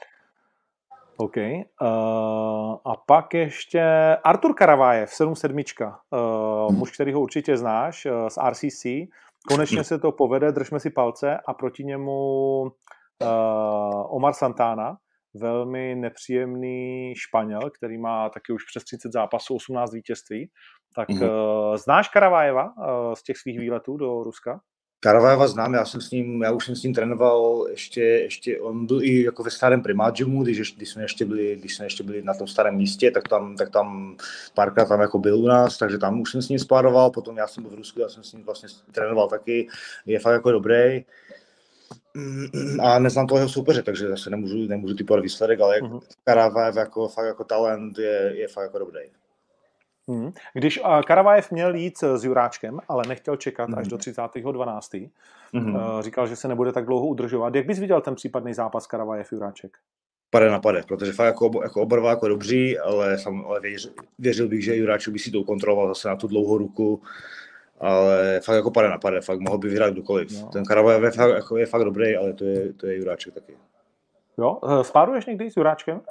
OK. 1.17 1.37
Uh, 1.37 1.87
a 2.85 2.95
pak 3.07 3.33
ještě 3.33 3.81
Artur 4.23 4.53
Karavájev, 4.53 5.09
77. 5.09 5.59
Uh, 6.09 6.75
muž, 6.75 6.91
který 6.91 7.13
ho 7.13 7.21
určitě 7.21 7.57
znáš 7.57 8.05
uh, 8.05 8.27
z 8.27 8.37
RCC. 8.49 8.85
Konečně 9.47 9.83
se 9.83 9.99
to 9.99 10.11
povede, 10.11 10.51
držme 10.51 10.79
si 10.79 10.89
palce 10.89 11.37
a 11.47 11.53
proti 11.53 11.83
němu 11.83 12.61
uh, 12.61 14.15
Omar 14.15 14.33
Santana, 14.33 14.97
velmi 15.33 15.95
nepříjemný 15.95 17.13
Španěl, 17.15 17.61
který 17.77 17.97
má 17.97 18.29
taky 18.29 18.53
už 18.53 18.63
přes 18.65 18.83
30 18.83 19.11
zápasů, 19.11 19.55
18 19.55 19.93
vítězství. 19.93 20.49
Tak 20.95 21.09
mm-hmm. 21.09 21.69
uh, 21.69 21.75
znáš 21.75 22.09
Karavájeva 22.09 22.63
uh, 22.63 23.13
z 23.13 23.23
těch 23.23 23.37
svých 23.37 23.59
výletů 23.59 23.97
do 23.97 24.23
Ruska? 24.23 24.59
Karavajeva 25.03 25.47
znám, 25.47 25.73
já 25.73 25.85
jsem 25.85 26.01
s 26.01 26.11
ním, 26.11 26.41
já 26.41 26.51
už 26.51 26.65
jsem 26.65 26.75
s 26.75 26.83
ním 26.83 26.93
trénoval 26.93 27.67
ještě, 27.69 28.01
ještě 28.01 28.59
on 28.59 28.85
byl 28.85 29.03
i 29.03 29.23
jako 29.23 29.43
ve 29.43 29.51
starém 29.51 29.81
Primágiumu, 29.81 30.43
když, 30.43 30.75
když, 30.75 30.89
jsme 30.89 31.01
ještě 31.01 31.25
byli, 31.25 31.55
když 31.55 31.75
jsme 31.75 31.85
ještě 31.85 32.03
byli 32.03 32.21
na 32.21 32.33
tom 32.33 32.47
starém 32.47 32.75
místě, 32.75 33.11
tak 33.11 33.27
tam, 33.27 33.55
tak 33.55 33.69
tam 33.69 34.17
párkrát 34.53 34.85
tam 34.85 35.01
jako 35.01 35.19
byl 35.19 35.37
u 35.37 35.47
nás, 35.47 35.77
takže 35.77 35.97
tam 35.97 36.21
už 36.21 36.31
jsem 36.31 36.41
s 36.41 36.49
ním 36.49 36.59
spároval, 36.59 37.11
potom 37.11 37.37
já 37.37 37.47
jsem 37.47 37.63
byl 37.63 37.71
v 37.71 37.75
Rusku, 37.75 37.99
já 37.99 38.09
jsem 38.09 38.23
s 38.23 38.33
ním 38.33 38.43
vlastně 38.43 38.69
trénoval 38.91 39.29
taky, 39.29 39.67
je 40.05 40.19
fakt 40.19 40.33
jako 40.33 40.51
dobrý. 40.51 41.05
A 42.81 42.99
neznám 42.99 43.27
toho 43.27 43.37
jeho 43.39 43.49
soupeře, 43.49 43.83
takže 43.83 44.09
zase 44.09 44.29
nemůžu, 44.29 44.67
nemůžu 44.67 44.95
typovat 44.95 45.23
výsledek, 45.23 45.61
ale 45.61 45.79
uh-huh. 45.79 46.01
Karavajev 46.23 46.75
jako, 46.75 47.07
fakt 47.07 47.25
jako 47.25 47.43
talent 47.43 47.97
je, 47.99 48.31
je 48.35 48.47
fakt 48.47 48.63
jako 48.63 48.79
dobrý. 48.79 49.01
Hmm. 50.07 50.31
Když 50.53 50.79
uh, 50.79 51.01
Karavajev 51.01 51.51
měl 51.51 51.75
jít 51.75 52.03
s 52.03 52.23
Juráčkem, 52.23 52.79
ale 52.87 53.03
nechtěl 53.07 53.35
čekat 53.35 53.69
hmm. 53.69 53.79
až 53.79 53.87
do 53.87 53.97
30.12., 53.97 55.09
hmm. 55.53 55.75
uh, 55.75 56.01
říkal, 56.01 56.27
že 56.27 56.35
se 56.35 56.47
nebude 56.47 56.71
tak 56.71 56.85
dlouho 56.85 57.07
udržovat. 57.07 57.55
Jak 57.55 57.65
bys 57.65 57.79
viděl 57.79 58.01
ten 58.01 58.15
případný 58.15 58.53
zápas 58.53 58.87
Karavajev-Juráček? 58.87 59.69
Pade 60.29 60.49
na 60.49 60.59
pade, 60.59 60.83
protože 60.87 61.13
fakt 61.13 61.25
jako, 61.25 61.51
jako 61.63 61.81
oba 61.81 62.09
jako 62.09 62.27
dobří, 62.27 62.79
ale, 62.79 63.17
sam, 63.17 63.45
ale 63.47 63.59
věř, 63.59 63.91
věřil 64.19 64.47
bych, 64.47 64.63
že 64.63 64.75
Juráček 64.75 65.13
by 65.13 65.19
si 65.19 65.31
to 65.31 65.43
kontroloval 65.43 65.87
zase 65.87 66.07
na 66.07 66.15
tu 66.15 66.27
dlouhou 66.27 66.57
ruku, 66.57 67.01
ale 67.79 68.39
fakt 68.43 68.55
jako 68.55 68.71
pade 68.71 68.89
na 68.89 68.97
pade, 68.97 69.21
fakt 69.21 69.39
mohl 69.39 69.57
by 69.57 69.69
vyhrát 69.69 69.93
kdokoliv. 69.93 70.41
No. 70.41 70.49
Ten 70.53 70.65
Karavajev 70.65 71.03
je 71.03 71.11
fakt, 71.11 71.35
jako, 71.35 71.57
je 71.57 71.65
fakt 71.65 71.83
dobrý, 71.83 72.15
ale 72.15 72.33
to 72.33 72.45
je, 72.45 72.73
to 72.73 72.87
je 72.87 72.97
Juráček 72.97 73.33
taky. 73.33 73.57
Jo, 74.37 74.59
eh, 74.63 74.83
spáruješ 74.83 75.25
někdy 75.25 75.51
s 75.51 75.57
Juráčkem? 75.57 76.01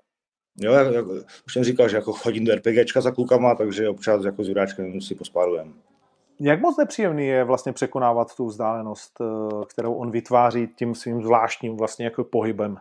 Jo, 0.56 0.72
jak, 0.72 1.06
už 1.46 1.52
jsem 1.52 1.64
říkal, 1.64 1.88
že 1.88 1.96
jako 1.96 2.12
chodím 2.12 2.44
do 2.44 2.54
RPGčka 2.54 3.00
za 3.00 3.10
klukama, 3.10 3.54
takže 3.54 3.88
občas 3.88 4.24
jako 4.24 4.44
s 4.44 4.48
Juráčkem 4.48 5.00
si 5.00 5.14
pospárujem. 5.14 5.74
Jak 6.40 6.60
moc 6.60 6.76
nepříjemný 6.76 7.26
je 7.26 7.44
vlastně 7.44 7.72
překonávat 7.72 8.36
tu 8.36 8.46
vzdálenost, 8.46 9.12
eh, 9.20 9.64
kterou 9.66 9.94
on 9.94 10.10
vytváří 10.10 10.68
tím 10.76 10.94
svým 10.94 11.22
zvláštním 11.22 11.76
vlastně 11.76 12.04
jako 12.04 12.24
pohybem? 12.24 12.76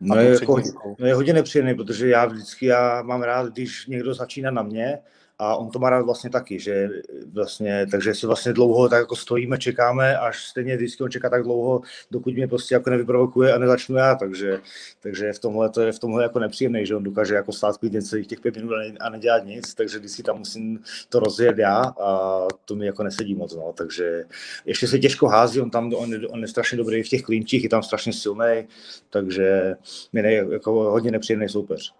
No 0.00 0.16
je, 0.16 0.30
jako, 0.30 0.60
no 0.98 1.06
je 1.06 1.14
hodně 1.14 1.32
nepříjemný, 1.32 1.74
protože 1.74 2.08
já 2.08 2.26
vždycky 2.26 2.66
já 2.66 3.02
mám 3.02 3.22
rád, 3.22 3.52
když 3.52 3.86
někdo 3.86 4.14
začíná 4.14 4.50
na 4.50 4.62
mě 4.62 4.98
a 5.38 5.56
on 5.56 5.70
to 5.70 5.78
má 5.78 5.90
rád 5.90 6.02
vlastně 6.02 6.30
taky, 6.30 6.60
že 6.60 6.88
vlastně, 7.32 7.86
takže 7.90 8.14
si 8.14 8.26
vlastně 8.26 8.52
dlouho 8.52 8.88
tak 8.88 8.98
jako 8.98 9.16
stojíme, 9.16 9.58
čekáme, 9.58 10.18
až 10.18 10.44
stejně 10.44 10.76
vždycky 10.76 11.02
on 11.02 11.10
čeká 11.10 11.30
tak 11.30 11.42
dlouho, 11.42 11.80
dokud 12.10 12.34
mě 12.34 12.48
prostě 12.48 12.74
jako 12.74 12.90
nevyprovokuje 12.90 13.52
a 13.52 13.58
nezačnu 13.58 13.96
já, 13.96 14.14
takže, 14.14 14.60
takže 15.00 15.32
v 15.32 15.38
tomhle 15.38 15.70
to 15.70 15.80
je 15.80 15.92
v 15.92 15.98
tomhle 15.98 16.22
jako 16.22 16.38
nepříjemný, 16.38 16.86
že 16.86 16.96
on 16.96 17.02
dokáže 17.02 17.34
jako 17.34 17.52
stát 17.52 17.78
klidně 17.78 18.02
celých 18.02 18.26
těch 18.26 18.40
pět 18.40 18.56
minut 18.56 18.74
a 19.00 19.10
nedělat 19.10 19.44
nic, 19.44 19.74
takže 19.74 19.98
vždycky 19.98 20.22
tam 20.22 20.38
musím 20.38 20.80
to 21.08 21.20
rozjet 21.20 21.58
já 21.58 21.82
a 21.82 22.40
to 22.64 22.74
mi 22.74 22.86
jako 22.86 23.02
nesedí 23.02 23.34
moc, 23.34 23.54
no, 23.54 23.72
takže 23.72 24.24
ještě 24.64 24.88
se 24.88 24.98
těžko 24.98 25.28
hází, 25.28 25.60
on 25.60 25.70
tam, 25.70 25.94
on, 25.94 26.14
on 26.30 26.40
je 26.40 26.48
strašně 26.48 26.78
dobrý 26.78 27.02
v 27.02 27.08
těch 27.08 27.22
klinčích, 27.22 27.62
je 27.62 27.68
tam 27.68 27.82
strašně 27.82 28.12
silný, 28.12 28.68
takže 29.10 29.74
mi 30.12 30.20
je 30.20 30.46
jako 30.50 30.72
hodně 30.72 31.10
nepříjemný 31.10 31.48
soupeř. 31.48 31.94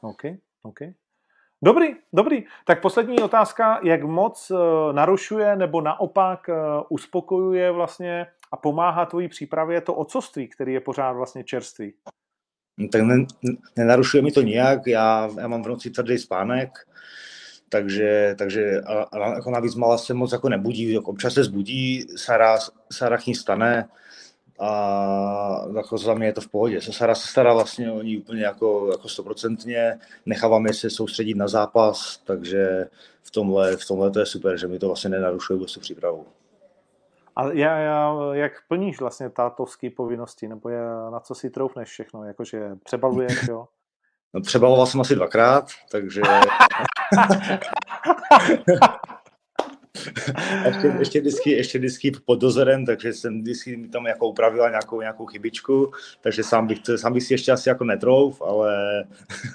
OK, 0.00 0.22
OK. 0.62 0.78
Dobrý, 1.64 1.86
dobrý. 2.12 2.44
Tak 2.64 2.80
poslední 2.80 3.20
otázka, 3.20 3.80
jak 3.84 4.02
moc 4.02 4.50
uh, 4.50 4.58
narušuje 4.92 5.56
nebo 5.56 5.80
naopak 5.80 6.48
uh, 6.48 6.54
uspokojuje 6.88 7.70
vlastně 7.70 8.26
a 8.52 8.56
pomáhá 8.56 9.06
tvojí 9.06 9.28
přípravě 9.28 9.80
to 9.80 9.94
ocoství, 9.94 10.48
který 10.48 10.72
je 10.72 10.80
pořád 10.80 11.12
vlastně 11.12 11.44
čerstvý? 11.44 11.92
No, 12.78 12.88
tak 12.88 13.02
ne, 13.02 13.26
nenarušuje 13.76 14.22
mi 14.22 14.32
to 14.32 14.42
nijak, 14.42 14.86
já, 14.86 15.30
já 15.40 15.48
mám 15.48 15.62
v 15.62 15.68
noci 15.68 15.90
tvrdý 15.90 16.18
spánek, 16.18 16.70
takže, 17.68 18.34
takže 18.38 18.80
a, 18.80 19.02
a 19.02 19.34
jako 19.34 19.50
navíc 19.50 19.74
malá 19.74 19.98
se 19.98 20.14
moc 20.14 20.32
jako 20.32 20.48
nebudí, 20.48 20.92
jako 20.92 21.10
občas 21.10 21.34
se 21.34 21.44
zbudí, 21.44 22.06
Sara, 22.16 22.58
Sara 22.92 23.18
stane, 23.34 23.88
a 24.58 25.66
jako 25.76 25.98
za 25.98 26.14
mě 26.14 26.26
je 26.26 26.32
to 26.32 26.40
v 26.40 26.48
pohodě. 26.48 26.80
Sara 26.80 27.14
se 27.14 27.28
stará 27.28 27.54
vlastně 27.54 27.92
o 27.92 28.02
ní 28.02 28.18
úplně 28.18 28.42
jako, 28.42 28.88
jako 28.90 29.08
stoprocentně, 29.08 29.98
necháváme 30.26 30.72
se 30.72 30.90
soustředit 30.90 31.34
na 31.34 31.48
zápas, 31.48 32.20
takže 32.24 32.88
v 33.22 33.30
tomhle, 33.30 33.76
v 33.76 33.86
tomhle 33.86 34.10
to 34.10 34.20
je 34.20 34.26
super, 34.26 34.58
že 34.58 34.68
mi 34.68 34.78
to 34.78 34.86
vlastně 34.86 35.10
nenarušuje 35.10 35.56
vůbec 35.56 35.78
přípravu. 35.78 36.26
A 37.36 37.52
já, 37.52 37.78
já, 37.78 38.14
jak 38.32 38.52
plníš 38.68 39.00
vlastně 39.00 39.30
tátovské 39.30 39.90
povinnosti, 39.90 40.48
nebo 40.48 40.68
je, 40.68 40.80
na 41.12 41.20
co 41.20 41.34
si 41.34 41.50
troufneš 41.50 41.88
všechno, 41.88 42.24
jakože 42.24 42.70
přebaluješ, 42.84 43.48
jo? 43.48 43.68
No, 44.34 44.40
přebaloval 44.40 44.86
jsem 44.86 45.00
asi 45.00 45.14
dvakrát, 45.14 45.66
takže... 45.90 46.22
ještě, 50.66 50.88
ještě, 50.98 51.20
vždycky, 51.20 51.50
ještě 51.50 51.78
vždycky 51.78 52.12
pod 52.24 52.40
dozorem, 52.40 52.86
takže 52.86 53.12
jsem 53.12 53.40
vždycky 53.40 53.76
mi 53.76 53.88
tam 53.88 54.06
jako 54.06 54.28
upravila 54.28 54.68
nějakou, 54.68 55.00
nějakou 55.00 55.26
chybičku, 55.26 55.92
takže 56.20 56.42
sám 56.42 56.66
bych, 56.66 56.78
sám 56.96 57.12
bych 57.12 57.22
si 57.22 57.34
ještě 57.34 57.52
asi 57.52 57.68
jako 57.68 57.84
netrouf, 57.84 58.42
ale, 58.42 59.04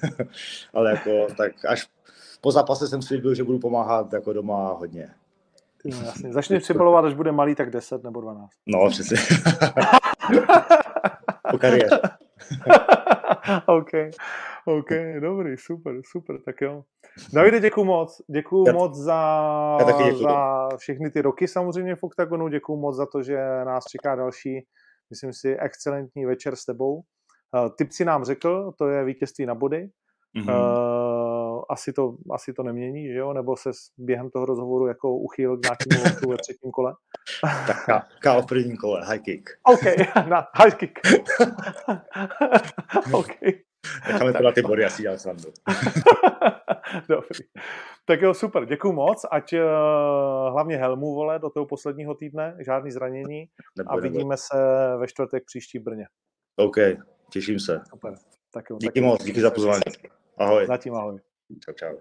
ale 0.73 0.91
jako, 0.91 1.27
tak 1.37 1.51
až 1.67 1.87
po 2.41 2.51
zápase 2.51 2.87
jsem 2.87 3.01
slíbil, 3.01 3.35
že 3.35 3.43
budu 3.43 3.59
pomáhat 3.59 4.13
jako 4.13 4.33
doma 4.33 4.73
hodně. 4.73 5.09
No, 5.85 5.97
jasně. 6.05 6.33
Začne 6.33 6.59
přibalovat, 6.59 7.05
až 7.05 7.13
bude 7.13 7.31
malý, 7.31 7.55
tak 7.55 7.69
10 7.69 8.03
nebo 8.03 8.21
12. 8.21 8.49
No, 8.67 8.89
přesně. 8.89 9.17
po 11.51 11.57
kariéře. 11.57 11.99
OK, 13.65 13.89
OK, 14.65 14.89
dobrý, 15.19 15.57
super, 15.57 16.01
super, 16.05 16.41
tak 16.45 16.61
jo. 16.61 16.83
Davide, 17.33 17.59
děkuji 17.59 17.83
moc. 17.83 18.21
Děkuji 18.27 18.63
já, 18.67 18.73
moc 18.73 18.97
za, 18.97 19.77
za 20.21 20.69
všechny 20.77 21.11
ty 21.11 21.21
roky 21.21 21.47
samozřejmě 21.47 21.95
v 21.95 22.03
OKTAGONu. 22.03 22.47
Děkuji 22.47 22.77
moc 22.77 22.95
za 22.95 23.05
to, 23.05 23.23
že 23.23 23.37
nás 23.65 23.83
čeká 23.85 24.15
další, 24.15 24.65
myslím 25.09 25.33
si, 25.33 25.57
excelentní 25.57 26.25
večer 26.25 26.55
s 26.55 26.65
tebou. 26.65 26.95
Uh, 26.95 27.69
typ 27.77 27.91
si 27.91 28.05
nám 28.05 28.23
řekl, 28.23 28.71
to 28.77 28.87
je 28.87 29.05
vítězství 29.05 29.45
na 29.45 29.55
body. 29.55 29.89
Mm-hmm. 30.37 30.49
Uh, 30.49 31.63
asi, 31.69 31.93
to, 31.93 32.15
asi 32.31 32.53
to 32.53 32.63
nemění, 32.63 33.07
že 33.07 33.17
jo? 33.17 33.33
Nebo 33.33 33.57
se 33.57 33.69
během 33.97 34.29
toho 34.29 34.45
rozhovoru 34.45 34.87
jako 34.87 35.17
uchýl 35.17 35.57
k 35.57 35.61
nějakému 35.61 36.29
ve 36.29 36.37
třetím 36.37 36.71
kole? 36.71 36.93
tak 37.67 37.85
K 38.19 38.41
v 38.41 38.45
prvním 38.45 38.77
kole, 38.77 39.05
high 39.05 39.19
kick. 39.19 39.49
OK, 39.63 39.83
na, 40.29 40.47
high 40.55 40.71
kick. 40.71 40.99
OK. 43.11 43.31
Necháme 44.07 44.33
to 44.33 44.43
na 44.43 44.51
ty 44.51 44.61
body, 44.61 44.85
asi 44.85 45.01
dělám 45.01 45.17
srandu. 45.17 45.51
Dobrý. 47.09 47.39
Tak 48.05 48.21
jo, 48.21 48.33
super, 48.33 48.65
děkuji 48.65 48.93
moc, 48.93 49.25
ať 49.31 49.53
uh, 49.53 49.59
hlavně 50.51 50.77
helmu, 50.77 51.15
vole, 51.15 51.39
do 51.39 51.49
toho 51.49 51.65
posledního 51.65 52.15
týdne, 52.15 52.57
žádný 52.59 52.91
zranění 52.91 53.45
nebo, 53.77 53.91
a 53.91 53.95
vidíme 53.95 54.23
nebo. 54.23 54.37
se 54.37 54.57
ve 54.97 55.07
čtvrtek 55.07 55.43
příští 55.45 55.79
Brně. 55.79 56.07
OK, 56.55 56.75
těším 57.31 57.59
se. 57.59 57.81
Super. 57.89 58.15
Tak 58.53 58.69
jo, 58.69 58.77
díky 58.79 58.99
tak 59.01 59.03
moc, 59.03 59.23
díky 59.23 59.41
za 59.41 59.51
pozvání. 59.51 59.81
Ahoj. 60.37 60.67
Zatím 60.67 60.95
ahoj. 60.95 61.19
Čau, 61.65 61.73
čau. 61.73 61.95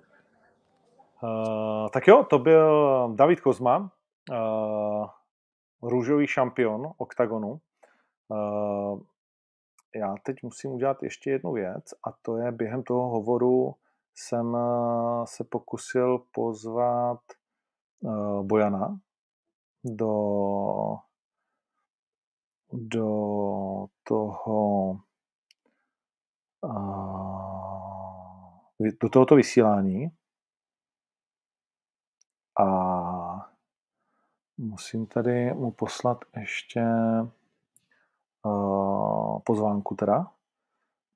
Uh, 1.23 1.89
tak 1.93 2.09
jo, 2.09 2.25
to 2.31 2.39
byl 2.39 3.13
David 3.15 3.41
Kozma, 3.41 3.93
uh, 4.31 5.07
růžový 5.83 6.27
šampion 6.27 6.93
OKTAGONu. 6.97 7.61
Uh, 8.29 9.01
já 9.95 10.15
teď 10.23 10.43
musím 10.43 10.71
udělat 10.71 11.03
ještě 11.03 11.31
jednu 11.31 11.53
věc 11.53 11.85
a 12.07 12.13
to 12.23 12.37
je 12.37 12.53
během 12.53 12.83
toho 12.83 13.09
hovoru 13.09 13.75
jsem 14.15 14.57
se 15.25 15.45
pokusil 15.45 16.19
pozvat 16.33 17.21
Bojana 18.43 19.01
do, 19.85 20.97
do 22.73 23.87
toho 24.05 24.99
do 29.01 29.09
tohoto 29.09 29.35
vysílání. 29.35 30.11
A 32.61 33.53
musím 34.59 35.07
tady 35.07 35.55
mu 35.55 35.71
poslat 35.73 36.25
ještě 36.37 36.85
pozvánku 39.45 39.95
teda, 39.95 40.31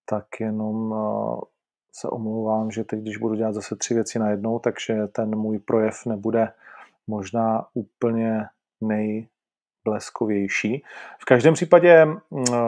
tak 0.04 0.26
jenom 0.40 0.92
uh, 0.92 1.40
se 1.94 2.08
omlouvám, 2.08 2.70
že 2.70 2.84
teď, 2.84 3.00
když 3.00 3.16
budu 3.16 3.34
dělat 3.34 3.52
zase 3.52 3.76
tři 3.76 3.94
věci 3.94 4.18
najednou, 4.18 4.58
takže 4.58 5.06
ten 5.06 5.36
můj 5.36 5.58
projev 5.58 6.06
nebude 6.06 6.52
možná 7.06 7.66
úplně 7.74 8.46
nejbleskovější. 8.80 10.84
V 11.18 11.24
každém 11.24 11.54
případě 11.54 12.06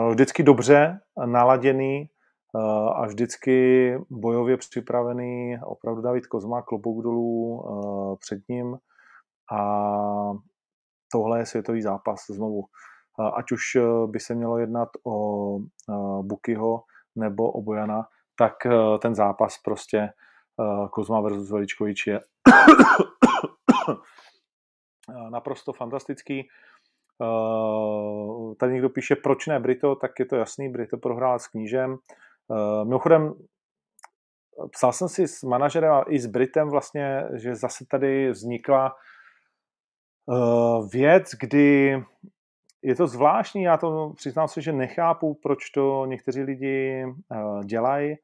vždycky 0.09 0.43
dobře 0.43 0.99
naladěný 1.25 2.09
a 2.95 3.05
vždycky 3.05 3.97
bojově 4.09 4.57
připravený 4.57 5.57
opravdu 5.63 6.01
David 6.01 6.27
Kozma, 6.27 6.61
klobouk 6.61 7.03
dolů 7.03 7.63
před 8.19 8.49
ním 8.49 8.77
a 9.51 10.31
tohle 11.11 11.39
je 11.39 11.45
světový 11.45 11.81
zápas 11.81 12.25
znovu. 12.29 12.65
Ať 13.33 13.51
už 13.51 13.77
by 14.05 14.19
se 14.19 14.35
mělo 14.35 14.57
jednat 14.57 14.89
o 15.03 15.59
Bukyho 16.21 16.83
nebo 17.15 17.51
o 17.51 17.61
Bojana, 17.61 18.07
tak 18.37 18.53
ten 19.01 19.15
zápas 19.15 19.57
prostě 19.57 20.09
Kozma 20.91 21.21
versus 21.21 21.51
Veličkovič 21.51 22.07
je 22.07 22.19
naprosto 25.29 25.73
fantastický. 25.73 26.47
Tady 28.59 28.73
někdo 28.73 28.89
píše, 28.89 29.15
proč 29.15 29.47
ne 29.47 29.59
Brito, 29.59 29.95
tak 29.95 30.11
je 30.19 30.25
to 30.25 30.35
jasný, 30.35 30.69
Brito 30.69 30.97
prohrál 30.97 31.39
s 31.39 31.47
knížem. 31.47 31.97
Mimochodem, 32.83 33.33
psal 34.71 34.93
jsem 34.93 35.09
si 35.09 35.27
s 35.27 35.43
manažerem 35.43 35.91
a 35.91 36.03
i 36.09 36.19
s 36.19 36.25
Britem 36.25 36.69
vlastně, 36.69 37.23
že 37.33 37.55
zase 37.55 37.85
tady 37.91 38.29
vznikla 38.29 38.95
věc, 40.93 41.31
kdy 41.41 42.03
je 42.85 42.95
to 42.95 43.07
zvláštní, 43.07 43.63
já 43.63 43.77
to 43.77 44.13
přiznám 44.15 44.47
se, 44.47 44.61
že 44.61 44.73
nechápu, 44.73 45.39
proč 45.43 45.69
to 45.69 46.05
někteří 46.05 46.41
lidi 46.41 47.05
uh, 47.05 47.63
dělají. 47.63 48.15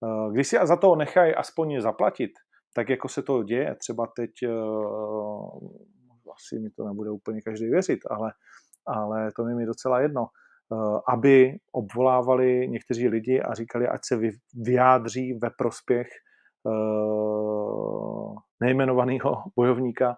Uh, 0.00 0.32
když 0.32 0.48
si 0.48 0.56
za 0.62 0.76
to 0.76 0.96
nechají 0.96 1.34
aspoň 1.34 1.80
zaplatit, 1.80 2.30
tak 2.74 2.88
jako 2.88 3.08
se 3.08 3.22
to 3.22 3.42
děje, 3.42 3.74
třeba 3.74 4.06
teď 4.16 4.30
uh, 4.48 5.70
asi 6.34 6.58
mi 6.58 6.70
to 6.70 6.84
nebude 6.84 7.10
úplně 7.10 7.40
každý 7.42 7.70
věřit, 7.70 7.98
ale, 8.10 8.32
ale 8.86 9.32
to 9.36 9.44
mi 9.44 9.62
je 9.62 9.66
docela 9.66 10.00
jedno. 10.00 10.26
Eh, 10.72 11.00
aby 11.08 11.58
obvolávali 11.72 12.68
někteří 12.68 13.08
lidi 13.08 13.40
a 13.40 13.54
říkali, 13.54 13.88
ať 13.88 14.00
se 14.04 14.20
vyjádří 14.54 15.32
ve 15.32 15.50
prospěch 15.50 16.06
eh, 16.66 16.70
nejmenovaného 18.60 19.36
bojovníka, 19.56 20.10
eh, 20.10 20.14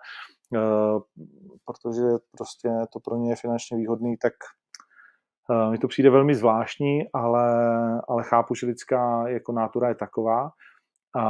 protože 1.65 2.03
prostě 2.31 2.69
to 2.93 3.01
pro 3.01 3.17
ně 3.17 3.31
je 3.31 3.37
finančně 3.37 3.77
výhodný, 3.77 4.17
tak 4.17 4.33
mi 5.71 5.79
to 5.79 5.89
přijde 5.89 6.11
velmi 6.11 6.35
zvláštní, 6.35 7.09
ale, 7.13 7.47
ale 8.09 8.23
chápu, 8.23 8.55
že 8.55 8.67
lidská 8.67 9.29
jako 9.29 9.53
nátura 9.53 9.89
je 9.89 9.95
taková. 9.95 10.51
A, 11.17 11.25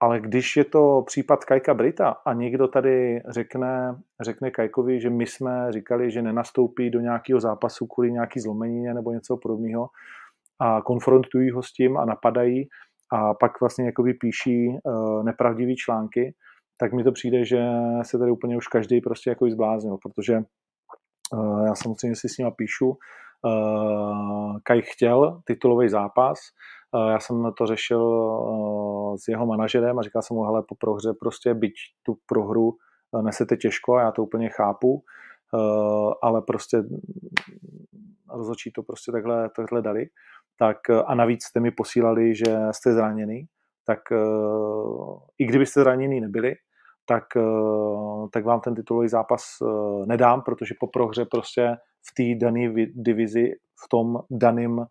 ale 0.00 0.20
když 0.20 0.56
je 0.56 0.64
to 0.64 1.02
případ 1.06 1.44
Kajka 1.44 1.74
Brita 1.74 2.08
a 2.08 2.32
někdo 2.32 2.68
tady 2.68 3.22
řekne, 3.28 4.00
řekne 4.20 4.50
Kajkovi, 4.50 5.00
že 5.00 5.10
my 5.10 5.26
jsme 5.26 5.72
říkali, 5.72 6.10
že 6.10 6.22
nenastoupí 6.22 6.90
do 6.90 7.00
nějakého 7.00 7.40
zápasu 7.40 7.86
kvůli 7.86 8.12
nějaký 8.12 8.40
zlomenině 8.40 8.94
nebo 8.94 9.12
něco 9.12 9.36
podobného 9.36 9.88
a 10.58 10.82
konfrontují 10.82 11.50
ho 11.50 11.62
s 11.62 11.72
tím 11.72 11.96
a 11.96 12.04
napadají 12.04 12.68
a 13.12 13.34
pak 13.34 13.60
vlastně 13.60 13.86
jakoby 13.86 14.14
píší 14.14 14.68
uh, 14.68 15.24
nepravdivý 15.24 15.76
články, 15.76 16.34
tak 16.76 16.92
mi 16.92 17.04
to 17.04 17.12
přijde, 17.12 17.44
že 17.44 17.68
se 18.02 18.18
tady 18.18 18.30
úplně 18.30 18.56
už 18.56 18.66
každý 18.66 19.00
prostě 19.00 19.30
jako 19.30 19.50
zbláznil, 19.50 19.96
protože 20.02 20.38
uh, 21.32 21.66
já 21.66 21.74
samozřejmě 21.74 22.16
si 22.16 22.28
s 22.28 22.38
nima 22.38 22.50
píšu, 22.50 22.88
uh, 22.88 24.58
Kaj 24.62 24.82
chtěl 24.82 25.40
titulový 25.44 25.88
zápas, 25.88 26.38
já 26.94 27.20
jsem 27.20 27.52
to 27.58 27.66
řešil 27.66 28.02
eh, 28.02 29.18
s 29.18 29.28
jeho 29.28 29.46
manažerem 29.46 29.98
a 29.98 30.02
říkal 30.02 30.22
jsem 30.22 30.36
mu, 30.36 30.42
hele, 30.42 30.62
po 30.68 30.74
prohře 30.74 31.12
prostě 31.20 31.54
byť 31.54 31.72
tu 32.02 32.16
prohru 32.26 32.72
eh, 33.18 33.22
nesete 33.22 33.56
těžko 33.56 33.94
a 33.94 34.00
já 34.00 34.12
to 34.12 34.22
úplně 34.22 34.48
chápu, 34.48 35.02
eh, 35.54 36.14
ale 36.22 36.42
prostě 36.42 36.82
rozhodčí 38.30 38.72
to 38.72 38.82
prostě 38.82 39.12
takhle, 39.12 39.50
takhle 39.56 39.82
dali. 39.82 40.06
Tak 40.60 40.78
a 41.06 41.14
navíc 41.14 41.44
jste 41.44 41.60
mi 41.60 41.70
posílali, 41.70 42.34
že 42.34 42.58
jste 42.70 42.92
zraněný, 42.92 43.46
tak 43.86 43.98
i 45.38 45.46
kdybyste 45.46 45.80
zraněný 45.80 46.20
nebyli, 46.20 46.54
tak, 47.06 47.24
tak 48.32 48.44
vám 48.44 48.60
ten 48.60 48.74
titulový 48.74 49.08
zápas 49.08 49.42
nedám, 50.06 50.42
protože 50.42 50.74
po 50.80 50.86
prohře 50.86 51.24
prostě 51.24 51.76
v 52.10 52.14
té 52.14 52.46
dané 52.46 52.72
divizi, 52.94 53.52
v 53.84 53.88
tom 53.88 54.18
daném 54.30 54.86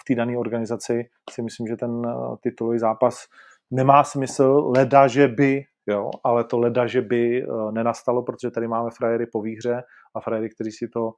v 0.00 0.04
té 0.06 0.14
dané 0.14 0.38
organizaci 0.38 1.04
si 1.30 1.42
myslím, 1.42 1.66
že 1.66 1.76
ten 1.76 2.02
eh, 2.06 2.36
titulový 2.40 2.78
zápas 2.78 3.24
nemá 3.70 4.04
smysl, 4.04 4.72
leda, 4.76 5.08
že 5.08 5.28
by, 5.28 5.62
jo, 5.86 6.10
ale 6.24 6.44
to 6.44 6.58
leda, 6.58 6.86
že 6.86 7.02
by 7.02 7.42
eh, 7.42 7.46
nenastalo, 7.72 8.22
protože 8.22 8.50
tady 8.50 8.68
máme 8.68 8.90
frajery 8.96 9.26
po 9.26 9.42
výhře 9.42 9.82
a 10.14 10.20
frajery, 10.20 10.50
kteří 10.50 10.72
si 10.72 10.88
to 10.88 11.12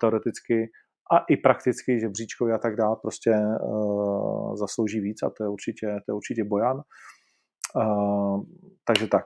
teoreticky 0.00 0.70
a 1.12 1.18
i 1.18 1.36
prakticky 1.36 2.00
žebříčkovi 2.00 2.52
a 2.52 2.58
tak 2.58 2.76
dále 2.76 2.96
prostě 3.02 3.30
uh, 3.62 4.56
zaslouží 4.56 5.00
víc 5.00 5.22
a 5.22 5.30
to 5.30 5.44
je 5.44 5.48
určitě, 5.48 5.86
to 5.86 6.12
je 6.12 6.14
určitě 6.14 6.44
Bojan. 6.44 6.82
Uh, 7.76 8.42
takže 8.84 9.06
tak. 9.06 9.24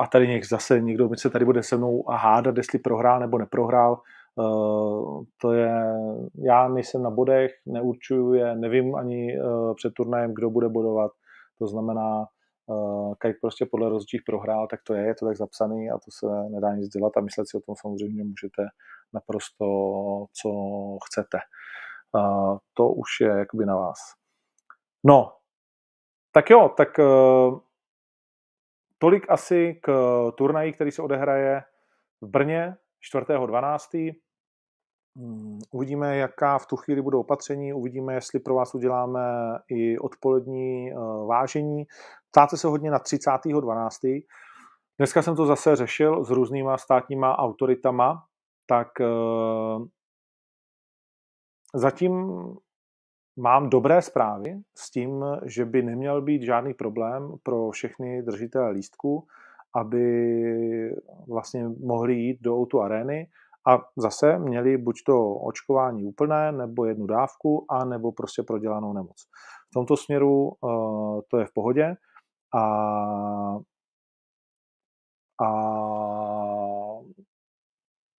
A 0.00 0.06
tady 0.06 0.28
něk, 0.28 0.44
zase 0.44 0.80
někdo 0.80 1.10
se 1.16 1.30
tady 1.30 1.44
bude 1.44 1.62
se 1.62 1.76
mnou 1.76 2.04
hádat, 2.08 2.56
jestli 2.56 2.78
prohrál 2.78 3.20
nebo 3.20 3.38
neprohrál. 3.38 4.00
Eh, 4.38 5.24
to 5.40 5.52
je, 5.52 5.72
já 6.34 6.68
nejsem 6.68 7.02
na 7.02 7.10
bodech, 7.10 7.50
neurčuju 7.66 8.34
je, 8.34 8.56
nevím 8.56 8.94
ani 8.94 9.38
eh, 9.38 9.74
před 9.76 9.92
turnajem, 9.94 10.34
kdo 10.34 10.50
bude 10.50 10.68
bodovat, 10.68 11.12
to 11.58 11.66
znamená, 11.66 12.24
eh, 12.70 13.14
Kajk 13.18 13.36
prostě 13.40 13.66
podle 13.70 13.88
rozhodčích 13.88 14.20
prohrál, 14.26 14.66
tak 14.70 14.80
to 14.86 14.94
je, 14.94 15.06
je 15.06 15.14
to 15.14 15.26
tak 15.26 15.36
zapsaný 15.36 15.90
a 15.90 15.94
to 15.94 16.10
se 16.18 16.26
nedá 16.50 16.74
nic 16.74 16.88
dělat 16.88 17.16
a 17.16 17.20
myslet 17.20 17.48
si 17.48 17.56
o 17.56 17.60
tom 17.60 17.74
samozřejmě 17.80 18.24
můžete 18.24 18.62
naprosto, 19.12 19.66
co 20.32 20.50
chcete. 21.06 21.38
To 22.74 22.88
už 22.88 23.08
je 23.20 23.28
jakoby 23.28 23.66
na 23.66 23.76
vás. 23.76 23.98
No, 25.04 25.32
tak 26.32 26.50
jo, 26.50 26.68
tak 26.76 26.88
tolik 28.98 29.30
asi 29.30 29.80
k 29.82 29.92
turnaji, 30.36 30.72
který 30.72 30.90
se 30.90 31.02
odehraje 31.02 31.62
v 32.20 32.26
Brně 32.26 32.76
4.12. 33.14 34.12
Hmm, 35.16 35.58
uvidíme, 35.70 36.16
jaká 36.16 36.58
v 36.58 36.66
tu 36.66 36.76
chvíli 36.76 37.02
budou 37.02 37.20
opatření, 37.20 37.72
uvidíme, 37.72 38.14
jestli 38.14 38.40
pro 38.40 38.54
vás 38.54 38.74
uděláme 38.74 39.20
i 39.68 39.98
odpolední 39.98 40.92
eh, 40.92 40.94
vážení. 41.26 41.84
Ptáte 42.30 42.56
se 42.56 42.68
hodně 42.68 42.90
na 42.90 42.98
30.12. 42.98 44.24
Dneska 44.98 45.22
jsem 45.22 45.36
to 45.36 45.46
zase 45.46 45.76
řešil 45.76 46.24
s 46.24 46.30
různýma 46.30 46.78
státníma 46.78 47.38
autoritama, 47.38 48.24
tak 48.70 48.88
zatím 51.74 52.34
mám 53.36 53.70
dobré 53.70 54.02
zprávy 54.02 54.62
s 54.74 54.90
tím, 54.90 55.24
že 55.46 55.64
by 55.64 55.82
neměl 55.82 56.22
být 56.22 56.42
žádný 56.42 56.74
problém 56.74 57.34
pro 57.42 57.70
všechny 57.70 58.22
držitele 58.22 58.70
lístku, 58.70 59.26
aby 59.74 60.06
vlastně 61.28 61.68
mohli 61.68 62.14
jít 62.14 62.38
do 62.40 62.56
Outu 62.56 62.80
arény 62.80 63.28
a 63.68 63.78
zase 63.96 64.38
měli 64.38 64.78
buď 64.78 64.96
to 65.06 65.34
očkování 65.34 66.04
úplné, 66.04 66.52
nebo 66.52 66.84
jednu 66.84 67.06
dávku, 67.06 67.66
a 67.68 67.84
nebo 67.84 68.12
prostě 68.12 68.42
prodělanou 68.42 68.92
nemoc. 68.92 69.26
V 69.70 69.74
tomto 69.74 69.96
směru 69.96 70.52
uh, 70.60 71.20
to 71.28 71.38
je 71.38 71.46
v 71.46 71.52
pohodě 71.52 71.94
a, 72.54 72.64
a 75.42 76.09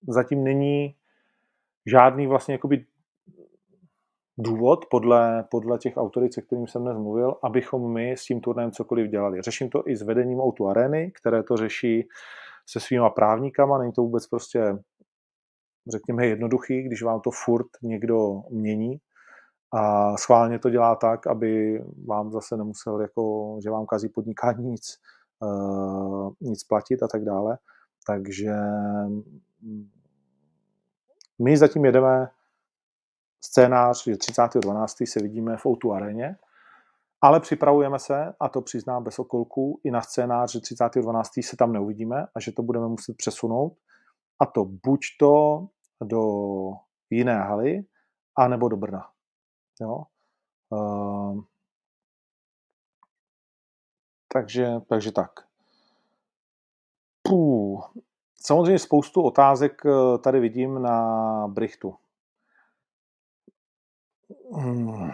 zatím 0.07 0.43
není 0.43 0.95
žádný 1.85 2.27
vlastně 2.27 2.53
jakoby 2.53 2.85
důvod 4.37 4.85
podle, 4.91 5.43
podle 5.51 5.77
těch 5.77 5.97
autorit, 5.97 6.33
se 6.33 6.41
kterým 6.41 6.67
jsem 6.67 6.81
dnes 6.81 6.97
mluvil, 6.97 7.35
abychom 7.43 7.93
my 7.93 8.11
s 8.11 8.25
tím 8.25 8.41
turnajem 8.41 8.71
cokoliv 8.71 9.11
dělali. 9.11 9.41
Řeším 9.41 9.69
to 9.69 9.83
i 9.87 9.95
s 9.95 10.01
vedením 10.01 10.39
Outu 10.39 10.67
Areny, 10.67 11.11
které 11.11 11.43
to 11.43 11.57
řeší 11.57 12.07
se 12.69 12.79
svýma 12.79 13.09
právníkama, 13.09 13.77
není 13.77 13.91
to 13.91 14.01
vůbec 14.01 14.27
prostě, 14.27 14.77
řekněme, 15.91 16.25
jednoduchý, 16.25 16.83
když 16.83 17.03
vám 17.03 17.21
to 17.21 17.31
furt 17.31 17.67
někdo 17.81 18.41
mění 18.49 18.97
a 19.73 20.17
schválně 20.17 20.59
to 20.59 20.69
dělá 20.69 20.95
tak, 20.95 21.27
aby 21.27 21.83
vám 22.07 22.31
zase 22.31 22.57
nemusel, 22.57 23.01
jako, 23.01 23.57
že 23.63 23.69
vám 23.69 23.85
kazí 23.85 24.09
podnikání 24.09 24.63
nic, 24.63 24.97
uh, 25.39 26.33
nic 26.41 26.63
platit 26.63 27.03
a 27.03 27.07
tak 27.07 27.23
dále. 27.23 27.57
Takže 28.07 28.51
my 31.39 31.57
zatím 31.57 31.85
jedeme 31.85 32.29
scénář, 33.41 34.03
že 34.03 34.11
30.12. 34.11 35.05
se 35.05 35.19
vidíme 35.19 35.57
v 35.57 35.65
Outu 35.65 35.93
aréně, 35.93 36.37
ale 37.21 37.39
připravujeme 37.39 37.99
se, 37.99 38.33
a 38.39 38.49
to 38.49 38.61
přizná 38.61 38.99
bez 38.99 39.19
okolků, 39.19 39.81
i 39.83 39.91
na 39.91 40.01
scénář, 40.01 40.51
že 40.51 40.59
30.12. 40.59 41.43
se 41.43 41.57
tam 41.57 41.73
neuvidíme 41.73 42.27
a 42.35 42.39
že 42.39 42.51
to 42.51 42.63
budeme 42.63 42.87
muset 42.87 43.17
přesunout. 43.17 43.77
A 44.39 44.45
to 44.45 44.65
buď 44.65 44.99
to 45.19 45.67
do 46.03 46.23
jiné 47.09 47.39
haly, 47.39 47.85
anebo 48.37 48.69
do 48.69 48.77
Brna. 48.77 49.09
Jo? 49.81 50.03
Uh, 50.69 51.41
takže, 54.33 54.67
takže 54.89 55.11
tak. 55.11 55.50
Puh. 57.31 57.91
Samozřejmě 58.35 58.79
spoustu 58.79 59.21
otázek 59.21 59.81
eh, 59.85 60.17
tady 60.17 60.39
vidím 60.39 60.81
na 60.81 61.47
Brichtu. 61.47 61.95
Hmm. 64.53 65.11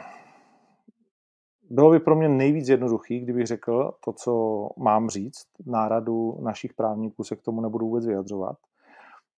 Bylo 1.70 1.91
by 1.91 1.99
pro 1.99 2.15
mě 2.15 2.30
nejvíc 2.30 2.68
jednoduchý, 2.68 3.20
kdybych 3.20 3.47
řekl 3.47 3.97
to, 4.03 4.13
co 4.13 4.34
mám 4.78 5.09
říct. 5.09 5.47
Náradu 5.65 6.38
našich 6.41 6.74
právníků 6.74 7.24
se 7.24 7.36
k 7.36 7.41
tomu 7.41 7.61
nebudu 7.61 7.86
vůbec 7.86 8.05
vyjadřovat. 8.05 8.57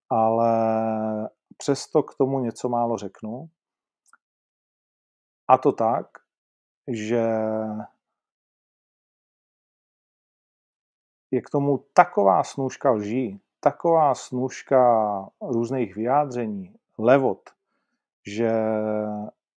Ale 0.09 0.49
přesto 1.57 2.03
k 2.03 2.15
tomu 2.15 2.39
něco 2.39 2.69
málo 2.69 2.97
řeknu. 2.97 3.49
A 5.47 5.57
to 5.57 5.71
tak, 5.71 6.07
že 6.87 7.23
je 11.31 11.41
k 11.41 11.49
tomu 11.49 11.83
taková 11.93 12.43
snůžka 12.43 12.91
lží, 12.91 13.41
taková 13.59 14.15
snůžka 14.15 15.29
různých 15.41 15.95
vyjádření, 15.95 16.75
levot, 16.97 17.49
že 18.27 18.51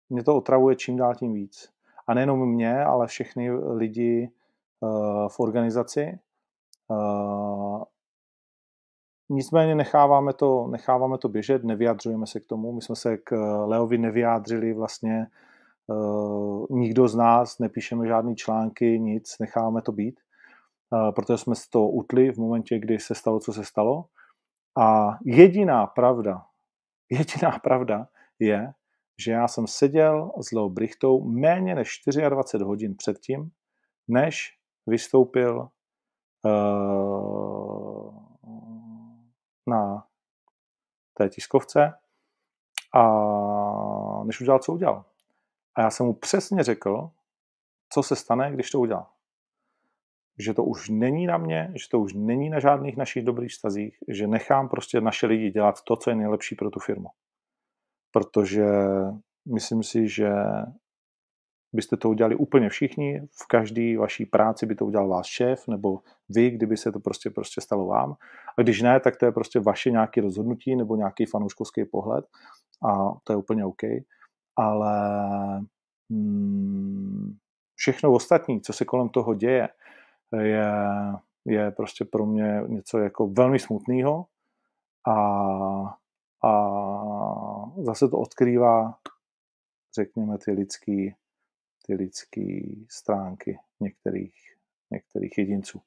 mě 0.09 0.24
to 0.24 0.36
otravuje 0.36 0.76
čím 0.76 0.97
dál 0.97 1.15
tím 1.15 1.34
víc. 1.34 1.70
A 2.07 2.13
nejenom 2.13 2.49
mě, 2.49 2.84
ale 2.84 3.07
všechny 3.07 3.51
lidi 3.51 4.32
uh, 4.80 5.28
v 5.28 5.39
organizaci. 5.39 6.20
Uh, 6.88 7.84
nicméně 9.30 9.76
necháváme 9.76 10.34
to, 10.34 10.67
necháváme 10.67 11.17
to 11.17 11.30
běžet, 11.30 11.63
nevyjadřujeme 11.63 12.28
se 12.28 12.39
k 12.39 12.45
tomu. 12.45 12.72
My 12.72 12.82
jsme 12.82 12.95
se 12.95 13.17
k 13.17 13.36
Leovi 13.65 13.97
nevyjádřili 13.97 14.74
vlastně 14.74 15.28
nikdo 16.70 17.07
z 17.07 17.15
nás, 17.15 17.59
nepíšeme 17.59 18.07
žádný 18.07 18.36
články, 18.36 18.99
nic, 18.99 19.36
necháváme 19.39 19.82
to 19.82 19.91
být, 19.91 20.20
protože 21.15 21.37
jsme 21.37 21.55
z 21.55 21.69
toho 21.69 21.89
utli 21.89 22.31
v 22.31 22.37
momentě, 22.37 22.79
kdy 22.79 22.99
se 22.99 23.15
stalo, 23.15 23.39
co 23.39 23.53
se 23.53 23.65
stalo. 23.65 24.05
A 24.77 25.17
jediná 25.25 25.87
pravda, 25.87 26.45
jediná 27.11 27.59
pravda 27.59 28.07
je, 28.39 28.73
že 29.19 29.31
já 29.31 29.47
jsem 29.47 29.67
seděl 29.67 30.31
s 30.41 30.51
Leo 30.51 30.69
Brichtou 30.69 31.23
méně 31.23 31.75
než 31.75 32.01
24 32.29 32.63
hodin 32.63 32.95
předtím, 32.97 33.51
než 34.07 34.57
vystoupil 34.87 35.69
uh, 36.45 38.13
na 39.67 40.07
té 41.13 41.29
tiskovce 41.29 41.93
a 42.95 43.03
než 44.23 44.41
udělal, 44.41 44.59
co 44.59 44.73
udělal. 44.73 45.05
A 45.75 45.81
já 45.81 45.89
jsem 45.89 46.05
mu 46.05 46.13
přesně 46.13 46.63
řekl, 46.63 47.09
co 47.93 48.03
se 48.03 48.15
stane, 48.15 48.51
když 48.51 48.71
to 48.71 48.79
udělá. 48.79 49.18
Že 50.39 50.53
to 50.53 50.63
už 50.63 50.89
není 50.89 51.25
na 51.27 51.37
mě, 51.37 51.71
že 51.75 51.89
to 51.91 51.99
už 51.99 52.13
není 52.13 52.49
na 52.49 52.59
žádných 52.59 52.97
našich 52.97 53.23
dobrých 53.23 53.53
stazích, 53.53 53.97
že 54.07 54.27
nechám 54.27 54.69
prostě 54.69 55.01
naše 55.01 55.27
lidi 55.27 55.51
dělat 55.51 55.81
to, 55.81 55.95
co 55.95 56.09
je 56.09 56.15
nejlepší 56.15 56.55
pro 56.55 56.69
tu 56.69 56.79
firmu 56.79 57.09
protože 58.11 58.65
myslím 59.53 59.83
si, 59.83 60.07
že 60.07 60.29
byste 61.73 61.97
to 61.97 62.09
udělali 62.09 62.35
úplně 62.35 62.69
všichni, 62.69 63.21
v 63.31 63.47
každé 63.47 63.97
vaší 63.97 64.25
práci 64.25 64.65
by 64.65 64.75
to 64.75 64.85
udělal 64.85 65.07
váš 65.07 65.27
šéf, 65.27 65.67
nebo 65.67 65.99
vy, 66.29 66.49
kdyby 66.49 66.77
se 66.77 66.91
to 66.91 66.99
prostě, 66.99 67.29
prostě 67.29 67.61
stalo 67.61 67.85
vám. 67.85 68.15
A 68.57 68.61
když 68.61 68.81
ne, 68.81 68.99
tak 68.99 69.17
to 69.17 69.25
je 69.25 69.31
prostě 69.31 69.59
vaše 69.59 69.91
nějaké 69.91 70.21
rozhodnutí 70.21 70.75
nebo 70.75 70.95
nějaký 70.95 71.25
fanouškovský 71.25 71.85
pohled 71.85 72.25
a 72.89 73.11
to 73.23 73.33
je 73.33 73.37
úplně 73.37 73.65
OK. 73.65 73.81
Ale 74.55 74.91
hmm, 76.11 77.35
všechno 77.75 78.13
ostatní, 78.13 78.61
co 78.61 78.73
se 78.73 78.85
kolem 78.85 79.09
toho 79.09 79.33
děje, 79.33 79.69
je, 80.38 80.71
je 81.45 81.71
prostě 81.71 82.05
pro 82.05 82.25
mě 82.25 82.61
něco 82.67 82.97
jako 82.97 83.27
velmi 83.27 83.59
smutného 83.59 84.25
a 85.07 85.99
a 86.43 86.51
zase 87.77 88.07
to 88.07 88.17
odkrývá, 88.17 88.97
řekněme, 89.95 90.38
ty 90.38 90.51
lidský, 90.51 91.15
ty 91.86 91.93
lidský 91.93 92.86
stránky 92.89 93.59
některých, 93.80 94.34
některých 94.91 95.38
jedinců. 95.38 95.82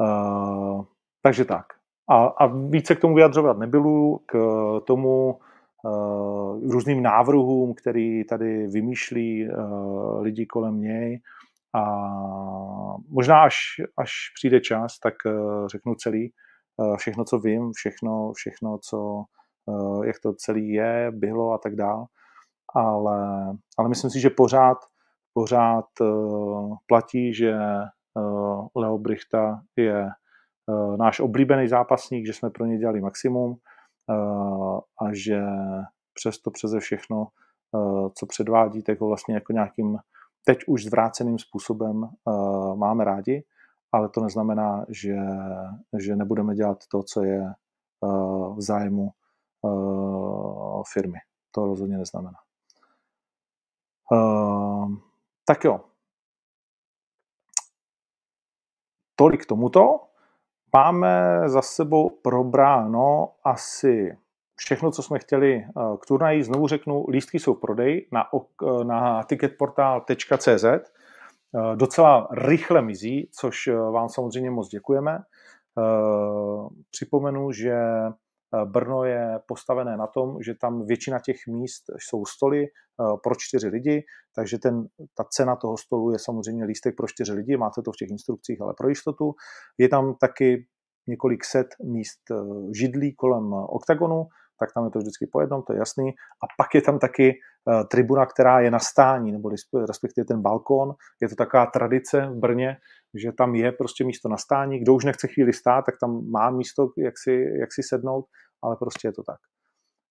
Uh, 0.00 0.84
takže 1.22 1.44
tak. 1.44 1.66
A, 2.08 2.24
a 2.24 2.46
více 2.46 2.94
k 2.94 3.00
tomu 3.00 3.14
vyjadřovat 3.14 3.58
nebylu, 3.58 4.20
k 4.26 4.36
tomu 4.84 5.38
uh, 5.84 6.70
různým 6.70 7.02
návrhům, 7.02 7.74
který 7.74 8.24
tady 8.24 8.66
vymýšlí 8.66 9.48
uh, 9.48 10.22
lidi 10.22 10.46
kolem 10.46 10.80
něj. 10.80 11.20
A 11.74 11.84
možná 13.08 13.42
až, 13.42 13.56
až 13.98 14.10
přijde 14.34 14.60
čas, 14.60 14.98
tak 14.98 15.14
uh, 15.26 15.66
řeknu 15.66 15.94
celý, 15.94 16.32
uh, 16.76 16.96
všechno, 16.96 17.24
co 17.24 17.38
vím, 17.38 17.70
všechno, 17.72 18.32
všechno 18.32 18.78
co 18.78 19.24
Eh, 19.68 20.06
jak 20.06 20.16
to 20.22 20.32
celý 20.32 20.68
je, 20.68 21.10
bylo 21.10 21.52
a 21.52 21.58
tak 21.58 21.76
dál. 21.76 22.06
Ale, 22.74 23.46
ale 23.78 23.88
myslím 23.88 24.10
si, 24.10 24.20
že 24.20 24.30
pořád, 24.30 24.78
pořád 25.32 25.86
eh, 26.00 26.04
platí, 26.86 27.34
že 27.34 27.52
eh, 27.52 28.20
Leo 28.76 28.98
Brichta 28.98 29.62
je 29.76 30.08
náš 30.98 31.20
oblíbený 31.20 31.68
zápasník, 31.68 32.26
že 32.26 32.32
jsme 32.32 32.50
pro 32.50 32.64
ně 32.66 32.78
dělali 32.78 33.00
maximum 33.00 33.56
a 35.00 35.04
že 35.12 35.42
přesto 36.14 36.50
přeze 36.50 36.80
všechno, 36.80 37.26
co 38.14 38.26
předvádí, 38.26 38.82
tak 38.82 39.00
ho 39.00 39.08
vlastně 39.08 39.34
jako 39.34 39.52
nějakým 39.52 39.98
teď 40.44 40.58
už 40.66 40.84
zvráceným 40.84 41.38
způsobem 41.38 42.08
máme 42.74 43.04
rádi, 43.04 43.44
ale 43.92 44.08
to 44.08 44.20
neznamená, 44.20 44.84
že, 44.88 45.16
že 45.98 46.16
nebudeme 46.16 46.54
dělat 46.54 46.78
to, 46.90 47.02
co 47.02 47.24
je 47.24 47.52
v 48.56 48.60
zájmu 48.60 49.10
uh, 49.62 50.82
firmy. 50.92 51.18
To 51.50 51.66
rozhodně 51.66 51.98
neznamená. 51.98 52.38
Uh, 54.12 54.94
tak 55.46 55.64
jo. 55.64 55.80
Tolik 59.16 59.42
k 59.42 59.48
tomuto. 59.48 60.00
Máme 60.74 61.42
za 61.48 61.62
sebou 61.62 62.10
probráno 62.10 63.34
asi 63.44 64.18
všechno, 64.64 64.90
co 64.90 65.02
jsme 65.02 65.18
chtěli 65.18 65.64
k 66.00 66.06
turnaji. 66.06 66.44
Znovu 66.44 66.68
řeknu, 66.68 67.06
lístky 67.08 67.38
jsou 67.38 67.54
prodej 67.54 68.06
na, 68.12 68.24
na 68.82 69.22
ticketportal.cz. 69.22 70.64
Docela 71.74 72.28
rychle 72.30 72.82
mizí, 72.82 73.30
což 73.40 73.68
vám 73.68 74.08
samozřejmě 74.08 74.50
moc 74.50 74.68
děkujeme. 74.68 75.18
Připomenu, 76.90 77.52
že 77.52 77.74
Brno 78.64 79.04
je 79.04 79.40
postavené 79.46 79.96
na 79.96 80.06
tom, 80.06 80.42
že 80.42 80.54
tam 80.54 80.86
většina 80.86 81.18
těch 81.18 81.36
míst 81.48 81.84
jsou 81.98 82.24
stoly 82.24 82.66
pro 83.22 83.34
čtyři 83.38 83.68
lidi, 83.68 84.04
takže 84.34 84.58
ten, 84.58 84.86
ta 85.16 85.24
cena 85.24 85.56
toho 85.56 85.76
stolu 85.76 86.12
je 86.12 86.18
samozřejmě 86.18 86.64
lístek 86.64 86.96
pro 86.96 87.06
čtyři 87.08 87.32
lidi, 87.32 87.56
máte 87.56 87.82
to 87.82 87.92
v 87.92 87.96
těch 87.96 88.10
instrukcích, 88.10 88.60
ale 88.60 88.74
pro 88.78 88.88
jistotu. 88.88 89.34
Je 89.78 89.88
tam 89.88 90.14
taky 90.20 90.66
několik 91.06 91.44
set 91.44 91.66
míst 91.84 92.20
židlí 92.76 93.14
kolem 93.14 93.52
oktagonu, 93.52 94.26
tak 94.58 94.72
tam 94.74 94.84
je 94.84 94.90
to 94.90 94.98
vždycky 94.98 95.26
po 95.26 95.40
jednom, 95.40 95.62
to 95.62 95.72
je 95.72 95.78
jasný. 95.78 96.10
A 96.10 96.44
pak 96.58 96.74
je 96.74 96.82
tam 96.82 96.98
taky 96.98 97.32
uh, 97.32 97.88
tribuna, 97.88 98.26
která 98.26 98.60
je 98.60 98.70
na 98.70 98.78
stání, 98.78 99.32
nebo 99.32 99.50
respektive 99.88 100.24
ten 100.24 100.42
balkón. 100.42 100.94
Je 101.22 101.28
to 101.28 101.34
taková 101.34 101.66
tradice 101.66 102.26
v 102.26 102.38
Brně, 102.38 102.76
že 103.14 103.32
tam 103.32 103.54
je 103.54 103.72
prostě 103.72 104.04
místo 104.04 104.28
na 104.28 104.36
stání. 104.36 104.78
Kdo 104.78 104.94
už 104.94 105.04
nechce 105.04 105.28
chvíli 105.28 105.52
stát, 105.52 105.84
tak 105.86 105.94
tam 106.00 106.30
má 106.30 106.50
místo, 106.50 106.88
jak 106.96 107.14
si, 107.18 107.30
jak 107.60 107.72
si 107.72 107.82
sednout, 107.82 108.26
ale 108.62 108.76
prostě 108.76 109.08
je 109.08 109.12
to 109.12 109.22
tak. 109.22 109.38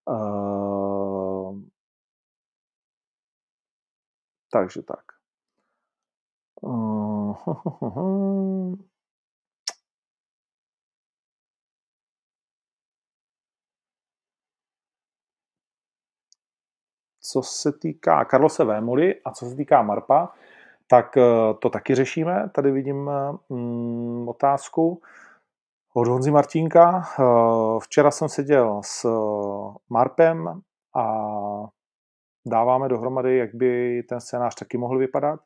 Uh, 0.10 1.60
takže 4.52 4.82
tak. 4.82 5.04
Uh, 6.62 8.76
co 17.32 17.42
se 17.44 17.72
týká 17.72 18.26
Karlose 18.26 18.64
Vémoli 18.64 19.16
a 19.26 19.32
co 19.32 19.46
se 19.46 19.56
týká 19.56 19.82
Marpa, 19.82 20.34
tak 20.88 21.18
eh, 21.18 21.24
to 21.60 21.70
taky 21.70 21.96
řešíme. 21.96 22.50
Tady 22.56 22.72
vidím 22.72 23.12
mm, 23.50 24.30
otázku 24.30 25.02
od 25.94 26.08
Honzy 26.08 26.32
Martínka. 26.32 27.04
Eh, 27.20 27.24
včera 27.84 28.12
jsem 28.12 28.30
seděl 28.30 28.82
s 28.86 29.06
eh, 29.06 29.80
Marpem 29.90 30.62
a 30.96 31.06
dáváme 32.48 32.90
dohromady, 32.90 33.38
jak 33.38 33.56
by 33.56 34.04
ten 34.10 34.20
scénář 34.20 34.56
taky 34.56 34.78
mohl 34.78 34.98
vypadat. 34.98 35.40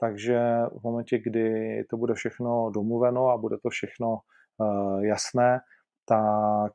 Takže 0.00 0.40
v 0.80 0.82
momentě, 0.82 1.18
kdy 1.18 1.84
to 1.90 1.96
bude 1.96 2.14
všechno 2.14 2.70
domluveno 2.70 3.28
a 3.28 3.36
bude 3.36 3.56
to 3.62 3.70
všechno 3.70 4.18
jasné, 5.02 5.60
tak 6.04 6.72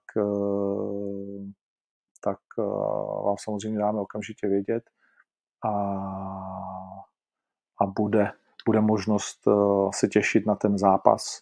tak 2.27 2.39
eh, 2.59 2.63
vám 3.25 3.35
samozřejmě 3.39 3.79
dáme 3.79 3.99
okamžitě 3.99 4.47
vědět 4.47 4.83
a, 5.65 5.71
a 7.81 7.85
bude, 7.95 8.31
bude 8.65 8.81
možnost 8.81 9.47
eh, 9.47 9.51
se 9.93 10.07
těšit 10.07 10.45
na 10.45 10.55
ten 10.55 10.77
zápas, 10.77 11.41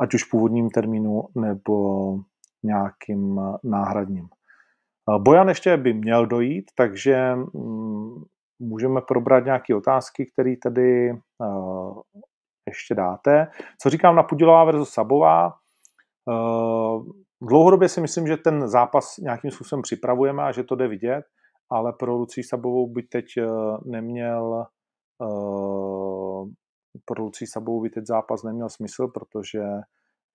ať 0.00 0.14
už 0.14 0.24
původním 0.24 0.70
termínu 0.70 1.28
nebo 1.34 2.14
nějakým 2.62 3.40
náhradním. 3.64 4.28
Eh, 4.28 5.18
Bojan 5.18 5.48
ještě 5.48 5.76
by 5.76 5.92
měl 5.92 6.26
dojít, 6.26 6.70
takže 6.76 7.34
mm, 7.34 8.24
můžeme 8.58 9.00
probrat 9.00 9.44
nějaké 9.44 9.74
otázky, 9.74 10.26
které 10.32 10.54
tady 10.62 11.18
ještě 12.66 12.94
dáte. 12.94 13.46
Co 13.78 13.90
říkám 13.90 14.16
na 14.16 14.22
Pudilová 14.22 14.64
versus 14.64 14.90
Sabová? 14.90 15.54
Dlouhodobě 17.42 17.88
si 17.88 18.00
myslím, 18.00 18.26
že 18.26 18.36
ten 18.36 18.68
zápas 18.68 19.16
nějakým 19.16 19.50
způsobem 19.50 19.82
připravujeme 19.82 20.42
a 20.42 20.52
že 20.52 20.64
to 20.64 20.74
jde 20.74 20.88
vidět, 20.88 21.24
ale 21.70 21.92
pro 21.92 22.16
Lucí 22.16 22.42
Sabovou 22.42 22.92
by 22.92 23.02
teď 23.02 23.24
eh, 23.38 23.46
neměl 23.84 24.66
eh, 25.22 26.50
pro 27.04 27.22
Lucí 27.22 27.46
Sabovou 27.46 27.82
by 27.82 27.90
teď 27.90 28.06
zápas 28.06 28.42
neměl 28.42 28.68
smysl, 28.68 29.08
protože 29.08 29.62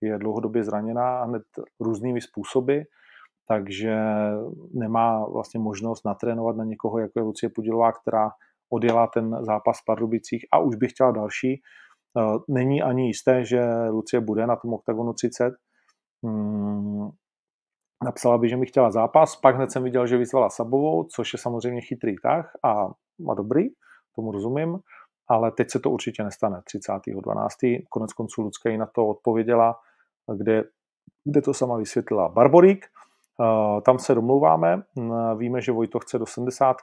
je 0.01 0.17
dlouhodobě 0.17 0.63
zraněná 0.63 1.23
hned 1.23 1.43
různými 1.79 2.21
způsoby, 2.21 2.79
takže 3.47 3.95
nemá 4.73 5.25
vlastně 5.25 5.59
možnost 5.59 6.05
natrénovat 6.05 6.55
na 6.55 6.63
někoho, 6.63 6.99
jako 6.99 7.19
je 7.19 7.23
Lucie 7.23 7.49
Pudilová, 7.55 7.91
která 7.91 8.29
odjela 8.69 9.07
ten 9.07 9.37
zápas 9.41 9.79
v 9.79 9.85
Pardubicích 9.85 10.45
a 10.51 10.59
už 10.59 10.75
by 10.75 10.87
chtěla 10.87 11.11
další. 11.11 11.61
Eh, 12.17 12.37
není 12.49 12.81
ani 12.81 13.07
jisté, 13.07 13.45
že 13.45 13.89
Lucie 13.89 14.21
bude 14.21 14.47
na 14.47 14.55
tom 14.55 14.73
oktagonu 14.73 15.13
30, 15.13 15.53
Hmm, 16.25 17.09
napsala 18.03 18.37
by, 18.37 18.49
že 18.49 18.57
mi 18.57 18.65
chtěla 18.65 18.91
zápas, 18.91 19.35
pak 19.35 19.55
hned 19.55 19.71
jsem 19.71 19.83
viděl, 19.83 20.07
že 20.07 20.17
vyzvala 20.17 20.49
Sabovou, 20.49 21.03
což 21.03 21.33
je 21.33 21.39
samozřejmě 21.39 21.81
chytrý 21.81 22.15
tah 22.23 22.51
a, 22.63 22.71
a 23.29 23.33
dobrý, 23.33 23.63
tomu 24.15 24.31
rozumím, 24.31 24.79
ale 25.27 25.51
teď 25.51 25.71
se 25.71 25.79
to 25.79 25.89
určitě 25.89 26.23
nestane 26.23 26.61
30.12. 26.75 27.83
Konec 27.89 28.13
konců 28.13 28.41
Lucka 28.41 28.69
ji 28.69 28.77
na 28.77 28.85
to 28.85 29.07
odpověděla, 29.07 29.75
kde, 30.37 30.63
kde 31.23 31.41
to 31.41 31.53
sama 31.53 31.77
vysvětlila. 31.77 32.29
Barborík, 32.29 32.85
uh, 33.39 33.81
tam 33.81 33.99
se 33.99 34.15
domlouváme, 34.15 34.83
uh, 34.97 35.37
víme, 35.37 35.61
že 35.61 35.71
Vojto 35.71 35.99
chce 35.99 36.19
do 36.19 36.25
70, 36.25 36.77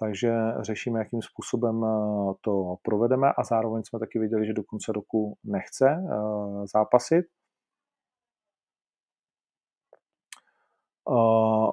takže 0.00 0.34
řešíme, 0.60 0.98
jakým 0.98 1.22
způsobem 1.22 1.76
uh, 1.76 2.34
to 2.40 2.76
provedeme 2.82 3.32
a 3.32 3.44
zároveň 3.44 3.82
jsme 3.82 3.98
taky 3.98 4.18
viděli, 4.18 4.46
že 4.46 4.52
do 4.52 4.62
konce 4.62 4.92
roku 4.92 5.36
nechce 5.44 6.04
zápasit, 6.72 7.24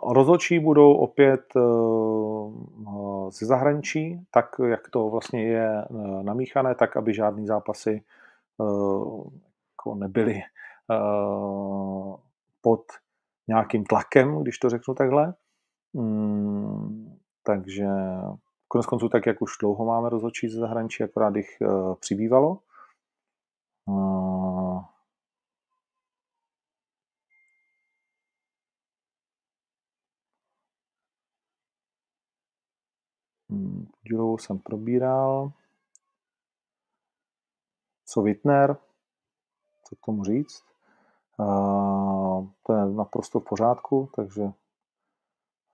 Rozhodčí 0.04 0.60
budou 0.60 0.94
opět 0.94 1.42
eh, 1.56 1.62
ze 3.32 3.46
zahraničí, 3.46 4.26
tak 4.32 4.46
jak 4.66 4.90
to 4.90 5.10
vlastně 5.10 5.44
je 5.44 5.82
eh, 5.82 6.24
namíchané, 6.24 6.76
tak 6.76 6.98
aby 6.98 7.14
žádný 7.14 7.48
zápasy 7.48 8.04
eh, 8.62 8.64
jako 9.74 9.96
nebyly 9.96 10.42
pod 12.62 12.82
nějakým 13.48 13.84
tlakem, 13.84 14.42
když 14.42 14.58
to 14.58 14.70
řeknu 14.70 14.94
takhle. 14.94 15.34
Mm, 15.94 17.18
takže 17.44 17.88
konec 18.68 18.86
konců, 18.86 19.10
tak 19.10 19.26
jak 19.26 19.42
už 19.42 19.52
dlouho 19.62 19.86
máme 19.86 20.10
rozhodčí 20.10 20.50
ze 20.50 20.60
zahraničí, 20.60 21.04
akorát 21.04 21.36
jich 21.36 21.58
přibývalo. 22.00 22.60
Jurovou 34.04 34.38
jsem 34.38 34.60
probíral. 34.60 35.52
Co 38.06 38.22
Wittner? 38.22 38.78
Co 39.84 39.96
k 39.96 40.00
tomu 40.06 40.24
říct? 40.24 40.64
Uh, 41.38 42.48
to 42.64 42.74
je 42.74 42.86
naprosto 42.86 43.40
v 43.40 43.44
pořádku, 43.44 44.10
takže 44.16 44.42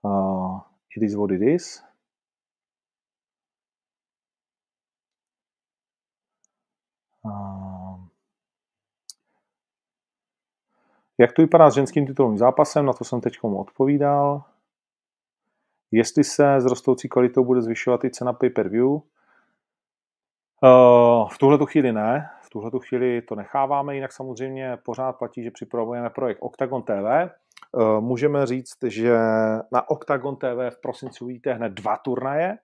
uh, 0.02 0.60
it 0.96 1.02
is 1.02 1.14
what 1.14 1.30
it 1.30 1.42
is. 1.42 1.84
Uh, 7.24 8.04
jak 11.18 11.32
to 11.32 11.42
vypadá 11.42 11.70
s 11.70 11.74
ženským 11.74 12.06
titulovým 12.06 12.38
zápasem? 12.38 12.86
Na 12.86 12.92
to 12.92 13.04
jsem 13.04 13.20
teď 13.20 13.38
odpovídal. 13.42 14.51
Jestli 15.92 16.24
se 16.24 16.60
s 16.60 16.64
rostoucí 16.64 17.08
kvalitou 17.08 17.44
bude 17.44 17.62
zvyšovat 17.62 18.04
i 18.04 18.10
cena 18.10 18.32
pay-per-view, 18.32 18.88
uh, 18.88 19.00
v 21.28 21.38
tuhle 21.38 21.58
chvíli 21.66 21.92
ne, 21.92 22.30
v 22.42 22.50
tuhle 22.50 22.70
chvíli 22.88 23.22
to 23.22 23.34
necháváme, 23.34 23.94
jinak 23.94 24.12
samozřejmě 24.12 24.78
pořád 24.84 25.12
platí, 25.12 25.42
že 25.42 25.50
připravujeme 25.50 26.10
projekt 26.10 26.38
Octagon 26.40 26.82
TV. 26.82 27.32
Uh, 27.72 28.00
můžeme 28.00 28.46
říct, 28.46 28.76
že 28.86 29.18
na 29.72 29.90
Octagon 29.90 30.36
TV 30.36 30.70
v 30.70 30.80
prosinci 30.80 31.24
uvidíte 31.24 31.52
hned 31.52 31.72
dva 31.72 31.96
turnaje. 31.96 32.58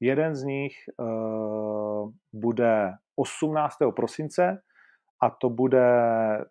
Jeden 0.00 0.34
z 0.34 0.42
nich 0.42 0.72
uh, 0.96 2.10
bude 2.32 2.92
18. 3.16 3.76
prosince 3.96 4.62
a 5.22 5.30
to 5.30 5.50
bude 5.50 5.86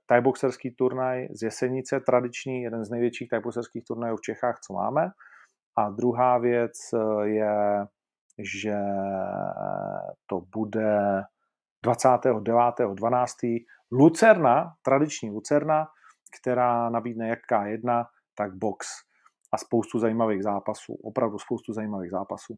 tajboxerský 0.05 0.71
turnaj 0.71 1.27
z 1.31 1.43
Jesenice, 1.43 1.99
tradiční, 1.99 2.61
jeden 2.61 2.85
z 2.85 2.89
největších 2.89 3.29
tajboxerských 3.29 3.83
turnajů 3.83 4.15
v 4.17 4.21
Čechách, 4.21 4.59
co 4.59 4.73
máme. 4.73 5.11
A 5.75 5.89
druhá 5.89 6.37
věc 6.37 6.73
eh, 6.93 7.27
je, 7.27 7.85
že 8.39 8.77
to 10.25 10.41
bude 10.55 11.23
29.12. 11.85 13.65
Lucerna, 13.91 14.73
tradiční 14.81 15.29
Lucerna, 15.29 15.87
která 16.41 16.89
nabídne 16.89 17.27
jak 17.27 17.39
K1, 17.51 18.05
tak 18.35 18.55
box 18.55 18.87
a 19.53 19.57
spoustu 19.57 19.99
zajímavých 19.99 20.43
zápasů, 20.43 20.93
opravdu 21.03 21.39
spoustu 21.39 21.73
zajímavých 21.73 22.11
zápasů. 22.11 22.57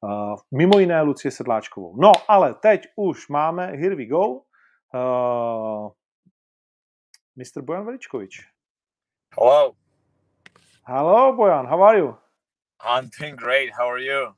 Uh, 0.00 0.36
mimo 0.54 0.78
jiné 0.78 1.02
Lucie 1.02 1.32
Sedláčkovou. 1.32 1.96
No, 1.96 2.12
ale 2.28 2.54
teď 2.54 2.82
už 2.96 3.28
máme, 3.28 3.66
here 3.66 3.96
we 3.96 4.06
go, 4.06 4.26
uh, 4.28 4.40
eh, 4.94 5.90
Mr. 7.36 7.62
Bojan 7.62 7.84
Veličkovič. 7.84 8.40
Hello. 9.40 9.72
Hello, 10.84 11.36
Bojan, 11.36 11.66
how 11.66 11.82
are 11.82 11.98
you? 11.98 12.27
I'm 12.84 13.10
doing 13.18 13.36
great. 13.36 13.72
How 13.76 13.90
are 13.90 13.98
you? 13.98 14.34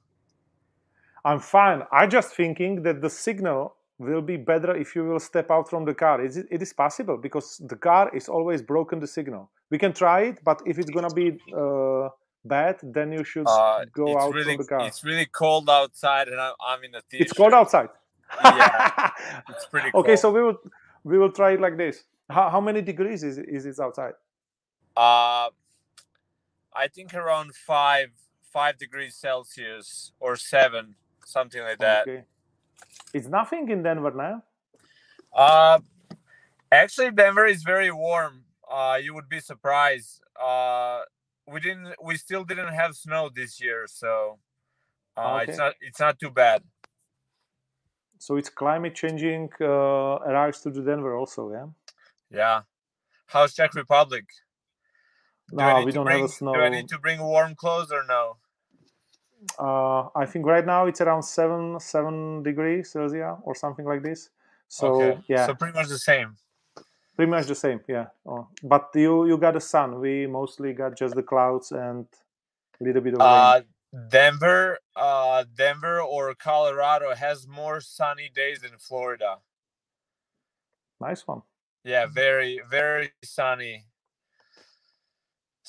I'm 1.25 1.41
fine. 1.41 1.83
I'm 1.93 2.09
just 2.11 2.35
thinking 2.35 2.83
that 2.83 3.01
the 3.03 3.11
signal 3.11 3.77
will 3.99 4.23
be 4.23 4.37
better 4.39 4.75
if 4.75 4.97
you 4.97 5.05
will 5.05 5.21
step 5.21 5.51
out 5.51 5.69
from 5.69 5.85
the 5.85 5.93
car. 5.95 6.25
Is 6.25 6.39
it, 6.39 6.47
it 6.51 6.63
is 6.63 6.73
possible 6.73 7.19
because 7.19 7.61
the 7.69 7.77
car 7.77 8.11
is 8.17 8.29
always 8.29 8.63
broken 8.63 8.99
the 9.01 9.07
signal. 9.07 9.51
we 9.71 9.79
can 9.79 9.93
try 9.93 10.21
it, 10.23 10.39
but 10.43 10.61
if 10.67 10.79
it's 10.81 10.91
gonna 10.91 11.15
be 11.15 11.39
uh, 11.57 12.09
bad, 12.45 12.77
then 12.83 13.13
you 13.13 13.23
should 13.23 13.47
Uh, 13.47 13.85
go 13.93 14.19
out 14.19 14.33
really 14.35 14.57
from 14.57 14.65
the 14.65 14.69
car. 14.69 14.87
it's 14.89 15.05
really 15.05 15.27
cold 15.27 15.69
outside, 15.71 16.27
and 16.29 16.41
I'm, 16.41 16.55
I'm 16.71 16.83
in 16.83 16.95
a 16.95 17.03
t-shirt. 17.09 17.21
It's 17.23 17.33
cold 17.33 17.53
outside. 17.53 17.91
Yeah. 18.45 19.11
It's 19.51 19.67
pretty 19.67 19.91
cold. 19.93 20.05
okay, 20.07 20.17
so 20.17 20.33
we 20.33 20.41
will 20.43 20.59
we 21.05 21.19
will 21.19 21.31
try 21.41 21.51
it 21.53 21.61
like 21.61 21.77
this. 21.77 22.05
How, 22.29 22.49
how 22.55 22.61
many 22.61 22.81
degrees 22.83 23.23
is 23.23 23.37
is 23.39 23.67
it 23.67 23.79
outside? 23.79 24.15
uh, 24.97 25.49
I 26.83 26.87
think 26.95 27.15
around 27.15 27.55
five 27.55 28.11
five 28.53 28.79
degrees 28.79 29.15
Celsius 29.15 30.13
or 30.21 30.37
seven, 30.37 30.95
something 31.25 31.63
like 31.63 31.79
that. 31.79 32.09
Okay. 32.09 32.25
It's 33.13 33.29
nothing 33.29 33.69
in 33.71 33.83
Denver 33.83 34.11
now. 34.11 34.43
Uh, 35.33 35.79
actually, 36.71 37.11
Denver 37.11 37.47
is 37.47 37.63
very 37.63 37.91
warm. 37.91 38.45
Uh, 38.71 38.99
you 39.03 39.15
would 39.15 39.29
be 39.29 39.41
surprised. 39.41 40.23
Uh, 40.41 41.01
we 41.47 41.61
didn't. 41.61 41.95
We 42.03 42.17
still 42.17 42.45
didn't 42.45 42.73
have 42.73 42.95
snow 42.95 43.31
this 43.35 43.61
year, 43.61 43.87
so 43.87 44.39
uh, 45.17 45.45
it's 45.47 45.59
not. 45.59 45.75
It's 45.81 46.01
not 46.01 46.19
too 46.19 46.31
bad. 46.31 46.63
So 48.19 48.37
it's 48.37 48.51
climate 48.51 48.95
changing 48.95 49.49
uh, 49.63 50.21
arrives 50.29 50.61
to 50.61 50.71
the 50.71 50.83
Denver 50.83 51.17
also, 51.17 51.51
yeah. 51.51 51.67
Yeah. 52.31 52.61
How's 53.25 53.55
Czech 53.55 53.75
Republic? 53.75 54.27
No, 55.53 55.83
we 55.85 55.93
don't 55.93 56.05
bring, 56.05 56.21
have 56.21 56.31
a 56.31 56.33
snow. 56.33 56.55
Do 56.55 56.61
I 56.61 56.69
need 56.69 56.89
to 56.89 56.99
bring 56.99 57.21
warm 57.21 57.55
clothes 57.55 57.93
or 57.93 58.05
no? 58.07 58.37
Uh, 59.59 60.09
I 60.15 60.27
think 60.27 60.45
right 60.47 60.65
now 60.65 60.87
it's 60.87 61.01
around 61.01 61.23
seven 61.23 61.81
seven 61.81 62.43
degrees 62.43 62.91
Celsius 62.91 63.39
or 63.43 63.55
something 63.55 63.87
like 63.87 64.03
this. 64.03 64.31
So 64.69 65.03
okay. 65.03 65.21
yeah, 65.29 65.47
So 65.47 65.55
pretty 65.55 65.75
much 65.75 65.89
the 65.89 65.99
same. 65.99 66.37
pretty 67.17 67.31
much 67.31 67.47
the 67.47 67.55
same. 67.55 67.81
Yeah, 67.89 68.07
oh. 68.27 68.49
but 68.63 68.91
you 68.95 69.27
you 69.27 69.39
got 69.39 69.55
the 69.55 69.61
sun. 69.61 70.01
We 70.01 70.27
mostly 70.27 70.73
got 70.73 70.97
just 70.97 71.15
the 71.15 71.23
clouds 71.23 71.73
and 71.73 72.07
a 72.81 72.85
little 72.85 73.03
bit 73.03 73.15
of 73.15 73.21
rain. 73.21 73.29
Uh, 73.29 73.61
Denver, 74.09 74.79
uh, 74.95 75.45
Denver 75.57 76.01
or 76.01 76.35
Colorado 76.35 77.15
has 77.15 77.49
more 77.49 77.81
sunny 77.81 78.31
days 78.33 78.61
than 78.61 78.79
Florida. 78.79 79.39
Nice 81.01 81.27
one. 81.27 81.43
Yeah, 81.83 82.07
very, 82.07 82.61
very 82.71 83.13
sunny. 83.25 83.87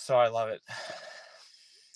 So 0.02 0.16
I 0.18 0.30
love 0.30 0.50
it. 0.50 0.62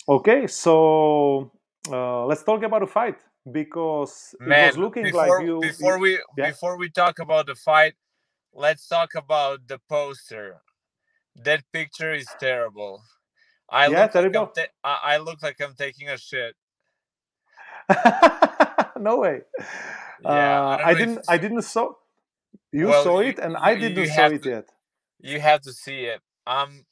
Okay, 0.08 0.46
so 0.46 1.50
uh, 1.90 2.24
let's 2.26 2.44
talk 2.44 2.62
about 2.62 2.80
the 2.82 2.86
fight 2.86 3.16
because 3.50 4.34
it 4.40 4.48
was 4.48 4.76
looking 4.78 5.02
before, 5.02 5.26
like 5.38 5.46
you. 5.46 5.60
before 5.60 5.98
we 5.98 6.12
yeah. 6.38 6.46
before 6.50 6.76
we 6.78 6.88
talk 6.88 7.18
about 7.18 7.46
the 7.46 7.56
fight, 7.56 7.94
let's 8.54 8.86
talk 8.86 9.16
about 9.16 9.66
the 9.66 9.80
poster. 9.88 10.62
That 11.44 11.64
picture 11.72 12.12
is 12.14 12.28
terrible. 12.38 13.02
I 13.68 13.88
Yeah, 13.88 14.02
look 14.02 14.14
like 14.14 14.24
I'm 14.24 14.32
terrible. 14.32 14.46
ta- 14.54 14.74
I, 14.84 14.98
I 15.14 15.16
look 15.18 15.42
like 15.42 15.60
I'm 15.60 15.74
taking 15.74 16.08
a 16.08 16.16
shit. 16.16 16.54
no 19.00 19.16
way. 19.18 19.40
Yeah, 20.22 20.62
I 20.62 20.74
uh, 20.74 20.76
don't 20.78 20.86
I 20.86 20.94
didn't. 20.94 21.18
I 21.28 21.38
didn't 21.38 21.62
saw. 21.62 21.92
You 22.70 22.86
Well, 22.88 23.02
saw 23.02 23.20
you- 23.20 23.30
it, 23.30 23.38
and 23.40 23.56
I 23.56 23.74
didn't 23.74 24.06
saw 24.06 24.26
it 24.26 24.42
to- 24.44 24.48
yet. 24.50 24.68
You 25.18 25.40
have 25.40 25.62
to 25.62 25.72
see 25.72 26.04
it. 26.04 26.20
Um, 26.46 26.86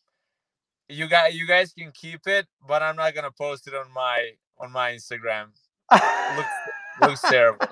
you 0.88 1.08
guys, 1.08 1.34
you 1.34 1.46
guys 1.46 1.72
can 1.72 1.92
keep 1.92 2.26
it, 2.26 2.46
but 2.66 2.82
I'm 2.82 2.96
not 2.96 3.14
gonna 3.14 3.30
post 3.30 3.66
it 3.66 3.74
on 3.74 3.92
my 3.92 4.30
on 4.58 4.72
my 4.72 4.92
Instagram. 4.92 5.46
Looks 6.36 6.48
looks 7.00 7.20
terrible. 7.22 7.66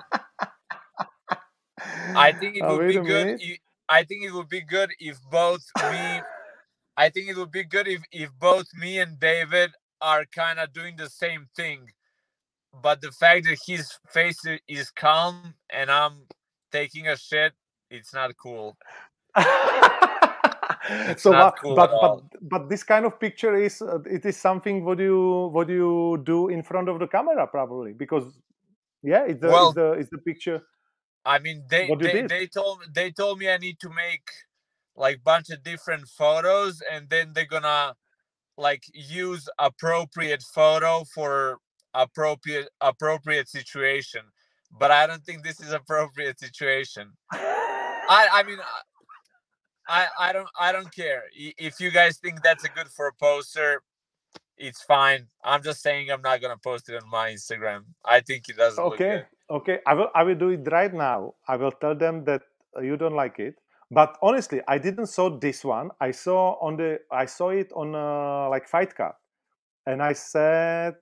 I 2.15 2.31
think 2.39 2.57
it 2.57 2.61
Uh, 2.63 2.75
would 2.75 2.87
be 2.87 2.93
good. 2.99 3.41
I 3.89 4.03
think 4.03 4.23
it 4.23 4.31
would 4.33 4.49
be 4.49 4.61
good 4.61 4.91
if 4.99 5.19
both 5.31 5.63
me. 5.91 6.21
I 6.95 7.09
think 7.09 7.27
it 7.29 7.37
would 7.37 7.51
be 7.51 7.63
good 7.63 7.87
if 7.87 8.01
if 8.11 8.31
both 8.39 8.67
me 8.75 8.99
and 8.99 9.19
David 9.19 9.71
are 10.01 10.25
kind 10.25 10.59
of 10.59 10.73
doing 10.73 10.95
the 10.97 11.09
same 11.09 11.47
thing, 11.55 11.89
but 12.81 13.01
the 13.01 13.11
fact 13.11 13.45
that 13.45 13.57
his 13.65 13.97
face 14.09 14.39
is 14.67 14.91
calm 14.91 15.53
and 15.69 15.89
I'm 15.89 16.27
taking 16.71 17.07
a 17.07 17.15
shit, 17.15 17.53
it's 17.89 18.13
not 18.13 18.35
cool. 18.37 18.77
so 21.17 21.31
but 21.31 21.55
cool 21.61 21.75
but, 21.75 21.91
but 22.01 22.21
but 22.41 22.69
this 22.69 22.83
kind 22.83 23.05
of 23.05 23.19
picture 23.19 23.55
is 23.55 23.81
uh, 23.81 23.99
it 24.05 24.25
is 24.25 24.35
something 24.35 24.83
what 24.83 24.99
you 24.99 25.49
what 25.53 25.69
you 25.69 26.21
do 26.25 26.49
in 26.49 26.61
front 26.61 26.89
of 26.89 26.99
the 26.99 27.07
camera 27.07 27.47
probably 27.47 27.93
because 27.93 28.37
yeah 29.01 29.23
it's 29.25 29.39
the 29.41 29.47
Well- 29.47 29.67
it's 29.67 29.75
the 29.75 29.91
it's 29.93 30.09
the 30.09 30.17
picture 30.17 30.61
I 31.25 31.39
mean, 31.39 31.63
they 31.69 31.89
they, 31.99 32.23
they 32.23 32.47
told 32.47 32.83
they 32.93 33.11
told 33.11 33.39
me 33.39 33.49
I 33.49 33.57
need 33.57 33.79
to 33.79 33.89
make 33.89 34.29
like 34.95 35.23
bunch 35.23 35.49
of 35.49 35.63
different 35.63 36.07
photos, 36.07 36.81
and 36.91 37.09
then 37.09 37.31
they're 37.33 37.45
gonna 37.45 37.95
like 38.57 38.83
use 38.93 39.47
appropriate 39.57 40.43
photo 40.43 41.05
for 41.15 41.59
appropriate 41.93 42.69
appropriate 42.81 43.47
situation. 43.47 44.21
But 44.77 44.91
I 44.91 45.07
don't 45.07 45.23
think 45.23 45.43
this 45.43 45.61
is 45.61 45.71
appropriate 45.71 46.39
situation. 46.39 47.13
I 47.31 48.27
I 48.33 48.43
mean. 48.43 48.59
I- 49.87 50.07
I, 50.19 50.33
don't 50.33 50.49
I 50.59 50.71
don't 50.71 50.93
care. 50.93 51.23
If 51.35 51.79
you 51.79 51.91
guys 51.91 52.17
think 52.17 52.43
that's 52.43 52.63
a 52.63 52.69
good 52.69 52.87
for 52.89 53.07
a 53.07 53.13
poster. 53.13 53.81
It's 54.57 54.81
fine. 54.83 55.27
I'm 55.43 55.63
just 55.63 55.81
saying 55.81 56.11
I'm 56.11 56.21
not 56.21 56.41
gonna 56.41 56.57
post 56.57 56.89
it 56.89 57.01
on 57.01 57.09
my 57.09 57.31
Instagram. 57.31 57.85
I 58.05 58.21
think 58.21 58.49
it 58.49 58.57
doesn't 58.57 58.83
okay 58.85 59.23
okay. 59.49 59.79
I 59.87 59.93
will 59.95 60.09
i 60.15 60.23
will 60.23 60.35
do 60.35 60.49
it 60.49 60.67
right 60.71 60.93
now. 60.93 61.33
I 61.47 61.55
will 61.57 61.71
tell 61.71 61.95
them 61.95 62.23
that 62.25 62.43
uh, 62.77 62.81
you 62.81 62.97
don't 62.97 63.15
like 63.15 63.39
it. 63.39 63.55
But 63.91 64.17
honestly 64.21 64.61
i 64.67 64.77
didn't 64.77 65.07
saw 65.07 65.29
this 65.29 65.65
one. 65.65 65.89
I 65.99 66.11
saw 66.11 66.53
on 66.61 66.77
the 66.77 66.99
i 67.11 67.25
saw 67.25 67.49
it 67.49 67.71
on 67.75 67.95
uh, 67.95 68.49
like 68.49 68.67
fight 68.69 68.95
card 68.95 69.15
and 69.87 70.01
i 70.03 70.13
said 70.13 70.95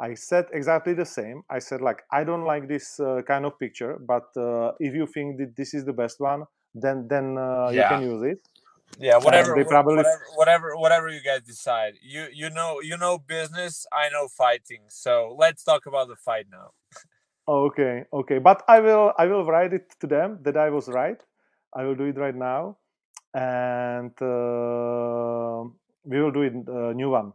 i 0.00 0.14
said 0.14 0.46
exactly 0.52 0.94
the 0.94 1.06
same. 1.06 1.42
I 1.50 1.60
said 1.60 1.80
like 1.80 2.02
i 2.12 2.24
don't 2.24 2.44
like 2.44 2.68
this 2.68 3.00
uh, 3.00 3.22
kind 3.26 3.46
of 3.46 3.58
picture 3.58 3.98
but 4.00 4.26
uh, 4.36 4.72
if 4.80 4.94
you 4.94 5.06
think 5.06 5.38
that 5.38 5.56
this 5.56 5.74
is 5.74 5.84
the 5.84 5.92
best 5.94 6.20
one 6.20 6.44
then 6.82 7.08
then 7.08 7.38
uh, 7.38 7.70
you 7.70 7.84
can 7.84 8.02
use 8.02 8.22
it 8.32 8.40
Yeah, 8.98 9.18
whatever, 9.18 9.54
they 9.56 9.64
probably- 9.64 9.96
whatever, 9.96 10.24
whatever, 10.36 10.76
whatever 10.76 11.08
you 11.10 11.22
guys 11.22 11.42
decide. 11.42 11.94
You, 12.02 12.28
you 12.32 12.50
know, 12.50 12.80
you 12.80 12.96
know 12.96 13.18
business. 13.18 13.86
I 13.92 14.08
know 14.10 14.28
fighting. 14.28 14.82
So 14.88 15.34
let's 15.38 15.64
talk 15.64 15.86
about 15.86 16.08
the 16.08 16.16
fight 16.16 16.46
now. 16.50 16.70
okay 17.48 18.04
okay 18.12 18.38
but 18.38 18.62
i 18.68 18.80
will 18.80 19.12
i 19.18 19.26
will 19.26 19.44
write 19.44 19.72
it 19.72 19.94
to 20.00 20.06
them 20.06 20.38
that 20.42 20.56
i 20.56 20.68
was 20.70 20.88
right 20.88 21.20
i 21.74 21.84
will 21.84 21.94
do 21.94 22.04
it 22.04 22.16
right 22.18 22.34
now 22.34 22.76
and 23.34 24.12
uh, 24.22 25.62
we 26.04 26.20
will 26.22 26.32
do 26.32 26.42
it 26.42 26.54
uh, 26.68 26.92
new 26.92 27.10
one 27.10 27.32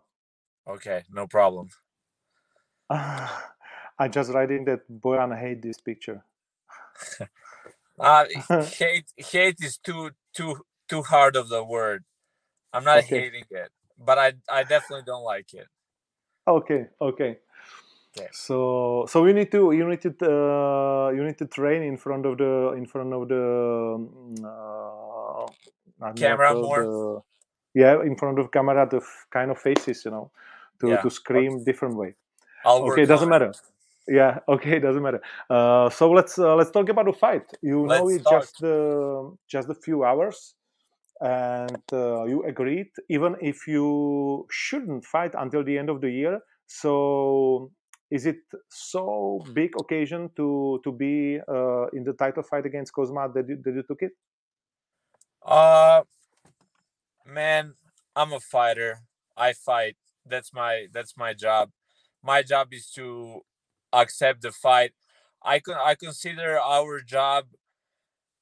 Okay, 0.67 1.03
no 1.11 1.27
problem. 1.27 1.69
i 2.89 4.07
just 4.09 4.31
writing 4.33 4.65
that 4.65 4.81
boyan 5.05 5.37
hate 5.37 5.61
this 5.61 5.79
picture 5.79 6.23
Uh, 8.01 8.25
hate, 8.79 9.05
hate 9.17 9.57
is 9.61 9.79
too, 9.79 10.11
too, 10.35 10.57
too 10.89 11.03
hard 11.03 11.37
of 11.37 11.49
the 11.49 11.63
word. 11.63 12.05
I'm 12.73 12.85
not 12.85 13.01
Okay. 13.01 13.05
hating 13.05 13.45
it, 13.51 13.71
but 13.99 14.19
I, 14.19 14.33
I 14.49 14.63
definitely 14.63 15.03
don't 15.05 15.23
like 15.23 15.53
it. 15.53 15.67
okay 16.47 16.87
okay 17.01 17.37
Okay. 18.17 18.29
so 18.31 19.05
so 19.09 19.25
you 19.25 19.33
need 19.33 19.51
to 19.51 19.71
you 19.73 19.87
need 19.87 20.01
to 20.01 20.11
uh, 20.23 21.09
you 21.11 21.23
need 21.23 21.37
to 21.39 21.47
train 21.47 21.83
in 21.83 21.97
front 21.97 22.25
of 22.25 22.37
the 22.37 22.73
in 22.77 22.85
front 22.85 23.13
of 23.13 23.27
the 23.29 23.35
mm, 23.99 24.45
uh, 24.45 25.51
Camera 26.15 26.55
more? 26.55 26.89
the- 26.89 27.21
yeah 27.75 28.01
in 28.03 28.15
front 28.17 28.39
of 28.39 28.51
camera 28.51 28.87
the 28.89 28.97
f- 28.97 29.27
kind 29.31 29.51
of 29.51 29.59
faces 29.59 30.05
you 30.05 30.11
know 30.11 30.31
to 30.79 30.97
Yeah, 30.97 31.01
to 31.03 31.09
scream 31.11 31.63
different 31.65 31.95
way 31.97 32.15
I'll 32.65 32.83
okay 32.87 33.05
doesn't 33.05 33.29
matter. 33.29 33.51
it. 33.51 33.57
Yeah 34.07 34.39
okay 34.49 34.79
doesn't 34.79 35.03
matter 35.03 35.21
uh, 35.49 35.89
so 35.89 36.11
let's 36.11 36.37
uh, 36.39 36.55
let's 36.55 36.71
talk 36.71 36.89
about 36.89 37.05
the 37.05 37.13
fight 37.13 37.45
you 37.61 37.87
know 37.87 38.07
Let's 38.07 38.09
it 38.09 38.23
talk. 38.23 38.47
just 38.47 38.63
uh, 38.63 39.23
just 39.49 39.69
a 39.69 39.75
few 39.75 40.03
hours 40.03 40.55
and 41.21 41.81
uh, 41.93 42.23
you 42.25 42.43
agreed 42.47 42.89
even 43.09 43.35
if 43.41 43.67
you 43.67 44.45
shouldn't 44.51 45.05
fight 45.05 45.31
until 45.37 45.63
the 45.63 45.77
end 45.77 45.89
of 45.89 46.01
the 46.01 46.09
year 46.11 46.39
so 46.67 47.71
is 48.11 48.25
it 48.25 48.37
so 48.69 49.45
big 49.53 49.71
occasion 49.77 50.29
to 50.35 50.79
to 50.83 50.91
be 50.91 51.39
uh, 51.47 51.87
in 51.93 52.03
the 52.03 52.13
title 52.13 52.43
fight 52.43 52.65
against 52.65 52.93
Kozma 52.93 53.33
that 53.33 53.47
you, 53.47 53.57
that 53.63 53.73
you 53.75 53.83
took 53.87 54.01
it 54.01 54.11
Uh, 55.45 56.03
man, 57.25 57.75
I'm 58.15 58.33
a 58.33 58.39
fighter. 58.39 59.01
I 59.37 59.53
fight. 59.53 59.97
That's 60.25 60.53
my 60.53 60.87
that's 60.93 61.17
my 61.17 61.33
job. 61.33 61.71
My 62.23 62.43
job 62.43 62.73
is 62.73 62.89
to 62.91 63.41
accept 63.93 64.41
the 64.41 64.51
fight. 64.51 64.93
I 65.43 65.59
can 65.59 65.75
I 65.75 65.95
consider 65.95 66.59
our 66.59 67.01
job 67.01 67.47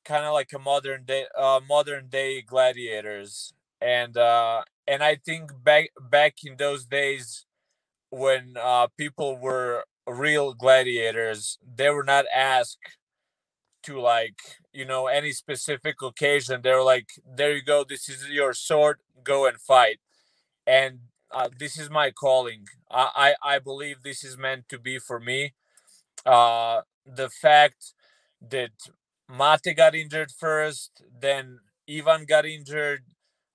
kind 0.06 0.26
of 0.26 0.34
like 0.34 0.52
a 0.54 0.60
modern 0.60 1.04
day 1.06 1.26
uh 1.38 1.60
modern 1.68 2.08
day 2.10 2.41
gladiators. 2.41 3.54
And 3.82 4.18
uh 4.18 4.64
and 4.88 5.04
I 5.04 5.16
think 5.16 5.52
back 5.64 5.89
back 6.00 6.36
in 6.45 6.56
those 6.58 6.86
days 6.86 7.45
when 8.12 8.56
uh 8.62 8.88
people 8.97 9.38
were 9.38 9.86
real 10.08 10.54
gladiators 10.54 11.60
they 11.78 11.89
were 11.89 12.04
not 12.04 12.26
asked 12.36 12.80
to 13.84 14.00
like 14.00 14.36
you 14.74 14.86
know 14.86 15.08
any 15.08 15.32
specific 15.32 16.02
occasion. 16.02 16.62
They 16.64 16.74
were 16.74 16.84
like 16.84 17.10
there 17.26 17.56
you 17.56 17.64
go 17.64 17.84
this 17.88 18.10
is 18.10 18.28
your 18.30 18.54
sword 18.54 19.00
go 19.24 19.45
and 19.47 19.60
fight. 19.60 20.00
And 20.68 21.00
uh, 21.32 21.49
this 21.57 21.77
is 21.80 21.89
my 21.89 22.11
calling. 22.11 22.67
I, 22.89 23.36
I, 23.43 23.55
I 23.55 23.59
believe 23.59 24.03
this 24.03 24.23
is 24.23 24.38
meant 24.38 24.69
to 24.69 24.80
be 24.80 24.99
for 24.99 25.19
me. 25.19 25.53
Uh, 26.25 26.82
the 27.05 27.30
fact 27.30 27.93
that 28.41 28.71
Mate 29.30 29.75
got 29.75 29.95
injured 29.95 30.32
first, 30.32 31.03
then 31.19 31.59
Ivan 31.89 32.25
got 32.25 32.45
injured. 32.45 33.03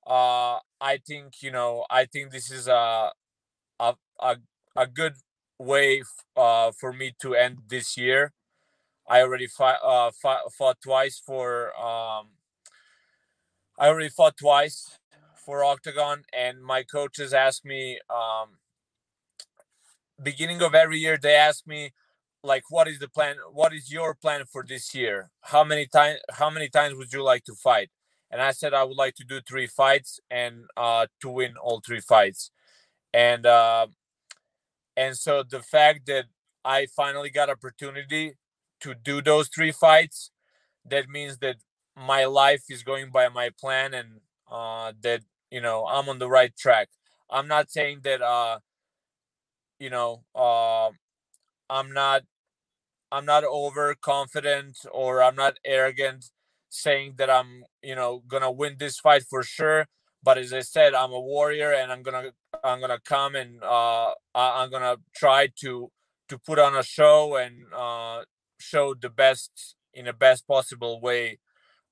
Uh, 0.06 0.58
I 0.80 0.98
think 1.06 1.42
you 1.42 1.50
know. 1.50 1.84
I 1.90 2.04
think 2.04 2.30
this 2.30 2.50
is 2.50 2.68
a 2.68 3.12
a 3.80 3.94
a, 4.20 4.36
a 4.76 4.86
good 4.86 5.14
way 5.58 6.02
uh, 6.36 6.72
for 6.72 6.92
me 6.92 7.14
to 7.20 7.34
end 7.34 7.58
this 7.68 7.96
year. 7.96 8.32
I 9.08 9.20
already 9.20 9.46
fought, 9.46 9.78
uh, 9.84 10.10
fought, 10.10 10.52
fought 10.52 10.78
twice 10.82 11.20
for. 11.24 11.68
Um, 11.78 12.28
I 13.78 13.88
already 13.88 14.08
fought 14.08 14.36
twice 14.36 14.98
for 15.44 15.64
Octagon, 15.64 16.24
and 16.32 16.62
my 16.62 16.82
coaches 16.82 17.32
asked 17.32 17.64
me. 17.64 17.98
Um, 18.10 18.58
beginning 20.22 20.62
of 20.62 20.74
every 20.74 20.98
year, 20.98 21.18
they 21.20 21.34
ask 21.34 21.66
me, 21.66 21.92
like, 22.42 22.64
what 22.70 22.86
is 22.88 22.98
the 22.98 23.08
plan? 23.08 23.36
What 23.52 23.72
is 23.72 23.92
your 23.92 24.14
plan 24.14 24.44
for 24.50 24.64
this 24.66 24.94
year? 24.94 25.30
How 25.42 25.64
many 25.64 25.86
times? 25.86 26.20
How 26.32 26.50
many 26.50 26.68
times 26.68 26.94
would 26.96 27.12
you 27.12 27.22
like 27.22 27.44
to 27.44 27.54
fight? 27.54 27.90
And 28.30 28.42
I 28.42 28.52
said 28.52 28.74
I 28.74 28.84
would 28.84 28.96
like 28.96 29.14
to 29.16 29.24
do 29.24 29.40
three 29.40 29.66
fights 29.66 30.20
and 30.30 30.64
uh, 30.76 31.06
to 31.20 31.30
win 31.30 31.54
all 31.56 31.80
three 31.80 32.00
fights. 32.00 32.50
And 33.12 33.46
uh, 33.46 33.86
and 34.96 35.16
so 35.16 35.42
the 35.42 35.60
fact 35.62 36.06
that 36.06 36.26
I 36.64 36.86
finally 36.86 37.30
got 37.30 37.50
opportunity 37.50 38.34
to 38.80 38.94
do 38.94 39.22
those 39.22 39.48
three 39.48 39.72
fights, 39.72 40.30
that 40.84 41.08
means 41.08 41.38
that 41.38 41.56
my 41.96 42.24
life 42.24 42.64
is 42.68 42.82
going 42.82 43.10
by 43.10 43.28
my 43.28 43.50
plan 43.50 43.94
and 43.94 44.20
uh, 44.50 44.92
that 45.02 45.22
you 45.54 45.60
know 45.60 45.86
I'm 45.86 46.08
on 46.08 46.18
the 46.18 46.28
right 46.28 46.54
track. 46.64 46.88
I'm 47.30 47.48
not 47.48 47.70
saying 47.70 48.00
that 48.02 48.20
uh, 48.20 48.58
you 49.78 49.90
know 49.90 50.24
uh, 50.34 50.88
I'm 51.70 51.92
not 51.92 52.22
I'm 53.12 53.24
not 53.24 53.44
overconfident 53.44 54.78
or 54.92 55.22
I'm 55.22 55.36
not 55.36 55.54
arrogant 55.64 56.22
saying 56.68 57.14
that 57.18 57.30
I'm 57.30 57.64
you 57.82 57.94
know 57.94 58.22
gonna 58.26 58.50
win 58.50 58.76
this 58.78 58.98
fight 58.98 59.24
for 59.30 59.42
sure. 59.44 59.86
But 60.24 60.38
as 60.38 60.52
I 60.52 60.60
said, 60.60 60.94
I'm 60.94 61.12
a 61.12 61.20
warrior 61.20 61.70
and 61.72 61.92
I'm 61.92 62.02
gonna 62.02 62.32
I'm 62.64 62.80
gonna 62.80 63.04
come 63.04 63.36
and 63.36 63.62
uh, 63.62 64.10
I'm 64.34 64.70
gonna 64.70 64.96
try 65.14 65.48
to 65.60 65.92
to 66.30 66.38
put 66.38 66.58
on 66.58 66.74
a 66.74 66.82
show 66.82 67.36
and 67.36 67.54
uh, 67.84 68.22
show 68.58 68.94
the 68.94 69.10
best 69.10 69.76
in 69.92 70.06
the 70.06 70.12
best 70.12 70.48
possible 70.48 71.00
way 71.00 71.38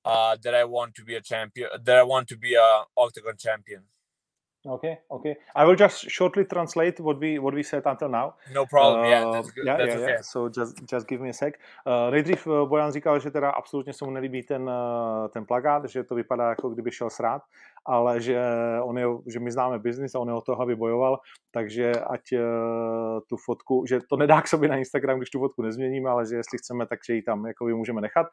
uh, 0.05 0.35
that 0.43 0.53
I 0.53 0.63
want 0.65 0.95
to 0.95 1.03
be 1.03 1.15
a 1.15 1.21
champion, 1.21 1.69
that 1.83 1.97
I 1.97 2.03
want 2.03 2.27
to 2.29 2.37
be 2.37 2.55
a 2.55 2.83
octagon 2.95 3.37
champion. 3.37 3.83
Okay, 4.65 4.97
okay. 5.09 5.35
I 5.55 5.65
will 5.65 5.75
just 5.75 6.09
shortly 6.09 6.45
translate 6.45 6.99
what 7.03 7.19
we 7.19 7.37
what 7.37 7.53
we 7.53 7.63
said 7.63 7.83
until 7.85 8.07
now. 8.07 8.35
No 8.53 8.65
problem. 8.65 9.05
yeah, 9.09 9.27
Uh, 9.27 9.31
that's 9.33 9.51
good. 9.51 9.65
yeah, 9.67 9.77
that's 9.77 9.95
yeah, 9.95 10.01
okay. 10.03 10.11
yeah. 10.13 10.21
So 10.21 10.47
just, 10.49 10.77
just 10.87 11.05
give 11.07 11.21
me 11.21 11.29
a 11.29 11.33
sec. 11.33 11.53
Uh, 11.85 12.11
nejdřív 12.11 12.47
uh, 12.47 12.65
Bojan 12.69 12.91
říkal, 12.91 13.19
že 13.19 13.31
teda 13.31 13.49
absolutně 13.49 13.93
se 13.93 14.05
mu 14.05 14.11
nelíbí 14.11 14.43
ten, 14.43 14.63
uh, 14.63 15.27
ten 15.33 15.45
plagát, 15.45 15.85
že 15.85 16.03
to 16.03 16.15
vypadá 16.15 16.49
jako 16.49 16.69
kdyby 16.69 16.91
šel 16.91 17.09
srát, 17.09 17.41
ale 17.85 18.21
že, 18.21 18.39
on 18.83 18.97
je, 18.97 19.05
že 19.27 19.39
my 19.39 19.51
známe 19.51 19.79
biznis 19.79 20.15
a 20.15 20.19
on 20.19 20.27
je 20.27 20.33
o 20.33 20.41
toho, 20.41 20.61
aby 20.61 20.75
bojoval, 20.75 21.19
takže 21.51 21.91
ať 21.91 22.21
uh, 22.33 22.39
tu 23.29 23.37
fotku, 23.45 23.85
že 23.89 23.99
to 24.09 24.17
nedá 24.17 24.41
k 24.41 24.47
sobě 24.47 24.69
na 24.69 24.77
Instagram, 24.77 25.17
když 25.17 25.29
tu 25.29 25.39
fotku 25.39 25.61
nezměníme, 25.61 26.09
ale 26.09 26.25
že 26.25 26.35
jestli 26.35 26.57
chceme, 26.57 26.85
takže 26.87 27.13
ji 27.13 27.21
tam 27.21 27.45
jako 27.45 27.65
by 27.65 27.73
můžeme 27.73 28.01
nechat. 28.01 28.27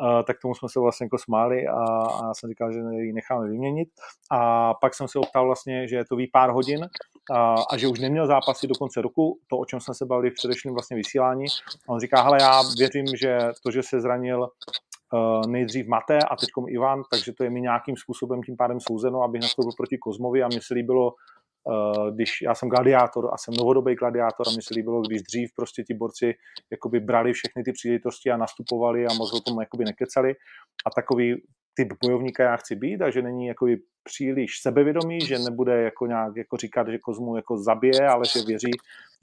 Uh, 0.00 0.22
tak 0.22 0.36
tomu 0.42 0.54
jsme 0.54 0.68
se 0.68 0.80
vlastně 0.80 1.04
jako 1.04 1.18
smáli 1.18 1.66
a, 1.68 1.82
a 2.24 2.34
jsem 2.34 2.50
říkal, 2.50 2.72
že 2.72 2.78
ji 2.78 3.12
necháme 3.12 3.48
vyměnit. 3.48 3.88
A 4.30 4.74
pak 4.74 4.94
jsem 4.94 5.08
se 5.08 5.18
optal 5.18 5.46
vlastně, 5.46 5.88
že 5.88 6.04
to 6.04 6.16
ví 6.16 6.30
pár 6.32 6.50
hodin 6.50 6.88
a, 7.32 7.54
a 7.70 7.76
že 7.76 7.88
už 7.88 8.00
neměl 8.00 8.26
zápasy 8.26 8.66
do 8.66 8.74
konce 8.74 9.02
roku, 9.02 9.38
to, 9.46 9.58
o 9.58 9.64
čem 9.64 9.80
jsme 9.80 9.94
se 9.94 10.06
bavili 10.06 10.30
v 10.30 10.34
předešlém 10.34 10.74
vlastně 10.74 10.96
vysílání. 10.96 11.44
A 11.88 11.92
on 11.92 12.00
říká, 12.00 12.22
hele, 12.22 12.38
já 12.40 12.62
věřím, 12.78 13.06
že 13.16 13.38
to, 13.62 13.70
že 13.70 13.82
se 13.82 14.00
zranil 14.00 14.48
nejdřív 15.46 15.86
Mate 15.86 16.18
a 16.18 16.36
teď 16.36 16.48
Ivan, 16.68 17.02
takže 17.10 17.32
to 17.32 17.44
je 17.44 17.50
mi 17.50 17.60
nějakým 17.60 17.96
způsobem 17.96 18.42
tím 18.42 18.56
pádem 18.56 18.80
souzeno, 18.80 19.22
abych 19.22 19.42
nastoupil 19.42 19.72
proti 19.76 19.98
Kozmovi 19.98 20.42
a 20.42 20.48
mně 20.48 20.60
se 20.62 20.74
líbilo, 20.74 21.12
uh, 21.12 22.14
když 22.14 22.30
já 22.42 22.54
jsem 22.54 22.68
gladiátor 22.68 23.30
a 23.32 23.36
jsem 23.38 23.54
novodobý 23.54 23.94
gladiátor 23.94 24.48
a 24.48 24.50
mně 24.50 24.62
se 24.62 24.74
líbilo, 24.74 25.02
když 25.02 25.22
dřív 25.22 25.50
prostě 25.56 25.82
ti 25.82 25.94
borci 25.94 26.34
jakoby 26.70 27.00
brali 27.00 27.32
všechny 27.32 27.62
ty 27.62 27.72
příležitosti 27.72 28.30
a 28.30 28.36
nastupovali 28.36 29.06
a 29.06 29.14
moc 29.14 29.32
o 29.32 29.40
tom 29.40 29.60
jakoby 29.60 29.84
nekecali. 29.84 30.34
A 30.86 30.90
takový 30.90 31.42
typ 31.74 31.88
bojovníka 32.04 32.42
já 32.42 32.56
chci 32.56 32.76
být 32.76 33.02
a 33.02 33.10
že 33.10 33.22
není 33.22 33.46
jakoby 33.46 33.76
příliš 34.04 34.60
sebevědomý, 34.62 35.20
že 35.20 35.38
nebude 35.38 35.82
jako 35.82 36.06
nějak 36.06 36.36
jako 36.36 36.56
říkat, 36.56 36.88
že 36.88 36.98
Kozmu 36.98 37.36
jako 37.36 37.58
zabije, 37.58 38.08
ale 38.08 38.24
že 38.26 38.44
věří, 38.46 38.70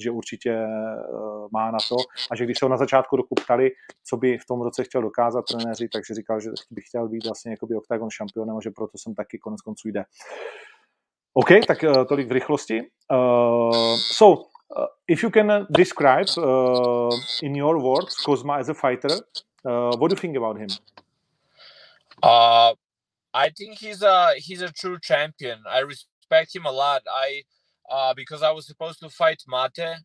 že 0.04 0.12
určitě 0.12 0.52
uh, 0.52 1.48
má 1.54 1.72
na 1.72 1.78
to 1.90 1.96
a 2.32 2.36
že 2.36 2.46
když 2.46 2.58
se 2.60 2.66
ho 2.66 2.70
na 2.70 2.78
začátku 2.78 3.16
roku 3.16 3.36
ptali, 3.36 3.72
co 4.10 4.18
by 4.18 4.38
v 4.38 4.46
tom 4.46 4.62
roce 4.62 4.84
chtěl 4.84 5.02
dokázat 5.02 5.46
trenéři, 5.46 5.90
takže 5.94 6.14
říkal, 6.14 6.40
že 6.40 6.50
by 6.72 6.82
chtěl 6.82 7.08
být 7.08 7.26
vlastně 7.26 7.52
jakoby 7.52 7.76
Octagon 7.76 8.10
šampionem 8.10 8.58
a 8.58 8.62
že 8.64 8.72
proto 8.72 8.98
jsem 8.98 9.16
taky 9.16 9.38
konec 9.38 9.62
konců 9.62 9.88
jde. 9.88 10.04
OK, 11.34 11.50
tak 11.68 11.84
uh, 11.84 12.06
tolik 12.06 12.28
v 12.28 12.32
rychlosti. 12.32 12.82
Uh, 13.12 13.96
so, 13.96 14.42
uh, 14.42 14.86
if 15.08 15.24
you 15.24 15.30
can 15.30 15.68
describe 15.70 16.26
uh, 16.38 17.10
in 17.42 17.56
your 17.56 17.82
words 17.82 18.16
Kozma 18.26 18.56
as 18.56 18.70
a 18.70 18.74
fighter, 18.74 19.12
uh, 19.12 19.98
what 20.00 20.10
do 20.10 20.16
you 20.16 20.22
think 20.22 20.38
about 20.38 20.58
him? 20.58 20.68
Uh, 22.22 22.74
I 23.34 23.50
think 23.50 23.80
he's 23.80 24.02
a 24.02 24.34
he's 24.38 24.62
a 24.62 24.72
true 24.72 25.00
champion. 25.02 25.60
I 25.70 25.80
respect 25.80 26.56
him 26.56 26.66
a 26.66 26.72
lot. 26.72 27.04
I 27.14 27.44
uh, 27.90 28.14
because 28.16 28.44
I 28.44 28.52
was 28.52 28.68
supposed 28.68 29.00
to 29.02 29.10
fight 29.10 29.44
Mate. 29.48 29.98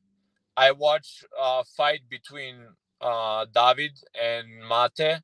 I 0.56 0.72
watched 0.72 1.24
a 1.40 1.64
fight 1.76 2.02
between 2.10 2.56
uh, 3.00 3.46
David 3.54 3.92
and 4.20 4.48
Mate, 4.68 5.20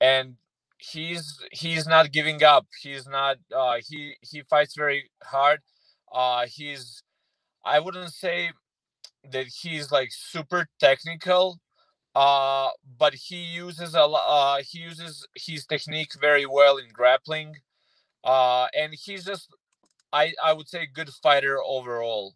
and 0.00 0.36
he's 0.78 1.38
he's 1.52 1.86
not 1.86 2.12
giving 2.12 2.42
up. 2.44 2.66
He's 2.82 3.06
not. 3.08 3.38
Uh, 3.54 3.78
he 3.88 4.16
he 4.22 4.42
fights 4.42 4.74
very 4.76 5.10
hard. 5.24 5.60
Uh, 6.12 6.46
he's 6.48 7.02
I 7.64 7.80
wouldn't 7.80 8.12
say 8.12 8.52
that 9.32 9.46
he's 9.46 9.92
like 9.92 10.10
super 10.12 10.68
technical, 10.80 11.58
uh, 12.16 12.70
but 12.98 13.14
he 13.14 13.36
uses 13.38 13.94
a 13.96 14.02
uh, 14.04 14.62
he 14.62 14.80
uses 14.80 15.28
his 15.36 15.66
technique 15.66 16.12
very 16.20 16.46
well 16.46 16.78
in 16.78 16.88
grappling, 16.92 17.56
uh, 18.24 18.66
and 18.78 18.94
he's 18.94 19.24
just 19.24 19.48
I 20.12 20.34
I 20.44 20.52
would 20.54 20.68
say 20.68 20.86
good 20.92 21.10
fighter 21.22 21.58
overall. 21.64 22.34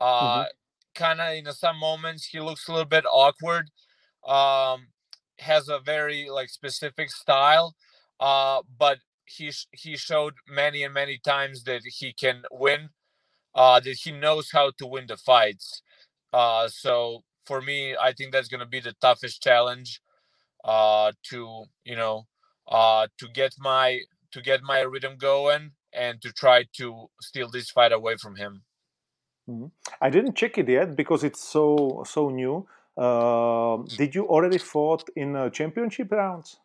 Uh, 0.00 0.46
Kind 0.94 1.20
of 1.20 1.32
in 1.34 1.46
some 1.54 1.78
moments 1.78 2.26
he 2.26 2.40
looks 2.40 2.68
a 2.68 2.72
little 2.72 2.84
bit 2.86 3.04
awkward. 3.12 3.70
Um, 4.26 4.88
has 5.40 5.68
a 5.68 5.78
very 5.80 6.28
like 6.30 6.50
specific 6.50 7.10
style, 7.10 7.76
uh, 8.20 8.62
but 8.78 8.98
he 9.26 9.50
sh- 9.52 9.68
he 9.72 9.96
showed 9.96 10.34
many 10.48 10.84
and 10.84 10.94
many 10.94 11.18
times 11.18 11.64
that 11.64 11.82
he 11.86 12.12
can 12.14 12.42
win. 12.52 12.90
Uh, 13.54 13.80
that 13.80 13.96
he 14.04 14.12
knows 14.12 14.50
how 14.52 14.72
to 14.78 14.86
win 14.86 15.06
the 15.08 15.16
fights. 15.16 15.82
Uh, 16.32 16.68
so 16.68 17.24
for 17.48 17.60
me, 17.62 17.96
I 18.08 18.12
think 18.12 18.32
that's 18.32 18.48
going 18.48 18.60
to 18.60 18.72
be 18.76 18.80
the 18.80 18.94
toughest 19.00 19.42
challenge 19.42 20.00
uh, 20.64 21.12
to 21.30 21.64
you 21.84 21.96
know 21.96 22.26
uh, 22.68 23.08
to 23.18 23.28
get 23.40 23.52
my 23.58 24.00
to 24.32 24.42
get 24.42 24.60
my 24.62 24.80
rhythm 24.80 25.16
going 25.16 25.72
and 25.92 26.20
to 26.22 26.32
try 26.32 26.64
to 26.76 27.06
steal 27.20 27.50
this 27.50 27.70
fight 27.70 27.92
away 27.92 28.16
from 28.22 28.36
him. 28.36 28.62
I 30.00 30.10
didn't 30.10 30.34
check 30.34 30.58
it 30.58 30.68
yet 30.68 30.94
because 30.94 31.24
it's 31.24 31.42
so 31.42 32.04
so 32.06 32.28
new. 32.28 32.66
Uh, 32.96 33.78
did 33.96 34.14
you 34.14 34.26
already 34.26 34.58
fought 34.58 35.08
in 35.16 35.36
uh, 35.36 35.48
championship 35.50 36.12
rounds? 36.12 36.58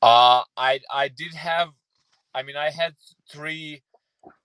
Uh, 0.00 0.42
I 0.56 0.80
I 0.92 1.08
did 1.08 1.34
have, 1.34 1.70
I 2.34 2.42
mean, 2.42 2.56
I 2.56 2.70
had 2.70 2.94
three 3.30 3.82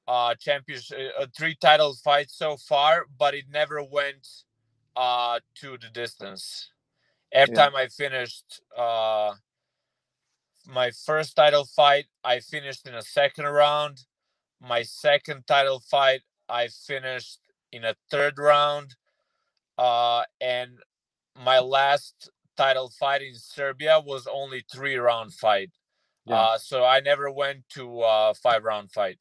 uh 0.08 0.34
champions, 0.36 0.92
uh, 0.92 1.22
uh, 1.22 1.28
three 1.38 1.56
title 1.56 1.94
fights 2.04 2.38
so 2.38 2.58
far, 2.58 3.06
but 3.20 3.36
it 3.36 3.46
never 3.52 3.84
went 3.84 4.26
uh 4.98 5.42
to 5.58 5.78
the 5.80 5.90
distance. 5.94 6.72
Every 7.34 7.54
Yeah. 7.56 7.56
time 7.56 7.76
I 7.78 7.88
finished 7.90 8.62
uh 8.78 9.36
my 10.68 10.92
first 10.92 11.36
title 11.36 11.66
fight, 11.66 12.08
I 12.24 12.40
finished 12.42 12.88
in 12.88 12.96
a 12.96 13.02
second 13.04 13.46
round. 13.46 14.06
My 14.62 14.84
second 14.84 15.48
title 15.48 15.80
fight, 15.80 16.22
I 16.50 16.68
finished 16.70 17.40
in 17.72 17.86
a 17.86 17.96
third 18.12 18.38
round. 18.40 18.96
Uh, 19.78 20.24
and 20.42 20.80
my 21.36 21.60
last 21.60 22.30
title 22.58 22.90
fight 22.90 23.22
in 23.22 23.36
Serbia 23.36 24.00
was 24.00 24.28
only 24.28 24.66
three 24.72 24.98
round 24.98 25.34
fight. 25.34 25.72
Yeah. 26.26 26.36
Uh, 26.36 26.58
so 26.58 26.86
I 26.86 27.00
never 27.02 27.32
went 27.32 27.70
to 27.72 28.04
a 28.04 28.34
five 28.36 28.64
round 28.64 28.92
fight. 28.92 29.20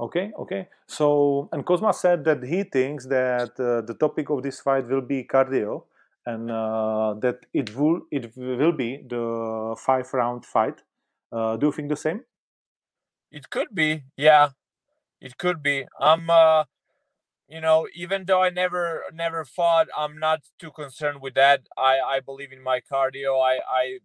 Okay, 0.00 0.32
okay. 0.38 0.68
So 0.86 1.48
and 1.52 1.64
Kozma 1.66 1.94
said 1.94 2.24
that 2.24 2.42
he 2.42 2.64
thinks 2.64 3.06
that 3.06 3.52
uh, 3.60 3.82
the 3.82 3.94
topic 4.00 4.30
of 4.30 4.42
this 4.42 4.60
fight 4.60 4.88
will 4.88 5.02
be 5.02 5.24
cardio, 5.24 5.84
and 6.26 6.50
uh, 6.50 7.14
that 7.20 7.46
it 7.52 7.76
will 7.76 8.02
it 8.10 8.34
will 8.36 8.72
be 8.72 9.04
the 9.08 9.76
five 9.78 10.12
round 10.14 10.46
fight. 10.46 10.82
Uh, 11.32 11.56
do 11.56 11.66
you 11.66 11.72
think 11.72 11.90
the 11.90 11.96
same? 11.96 12.22
It 13.32 13.50
could 13.50 13.74
be, 13.74 14.04
yeah. 14.16 14.50
it 15.20 15.38
could 15.38 15.62
be. 15.62 15.86
I'm 16.00 16.30
uh 16.30 16.64
you 17.48 17.60
know, 17.60 17.88
even 17.94 18.26
though 18.26 18.42
I 18.42 18.50
never 18.50 19.04
never 19.14 19.44
fought, 19.44 19.88
I'm 19.96 20.18
not 20.18 20.42
too 20.58 20.70
concerned 20.72 21.20
with 21.22 21.34
that. 21.34 21.68
I 21.78 22.00
I 22.00 22.20
believe 22.20 22.52
in 22.52 22.62
my 22.62 22.80
cardio. 22.80 23.40
I 23.42 23.60
I 23.68 23.98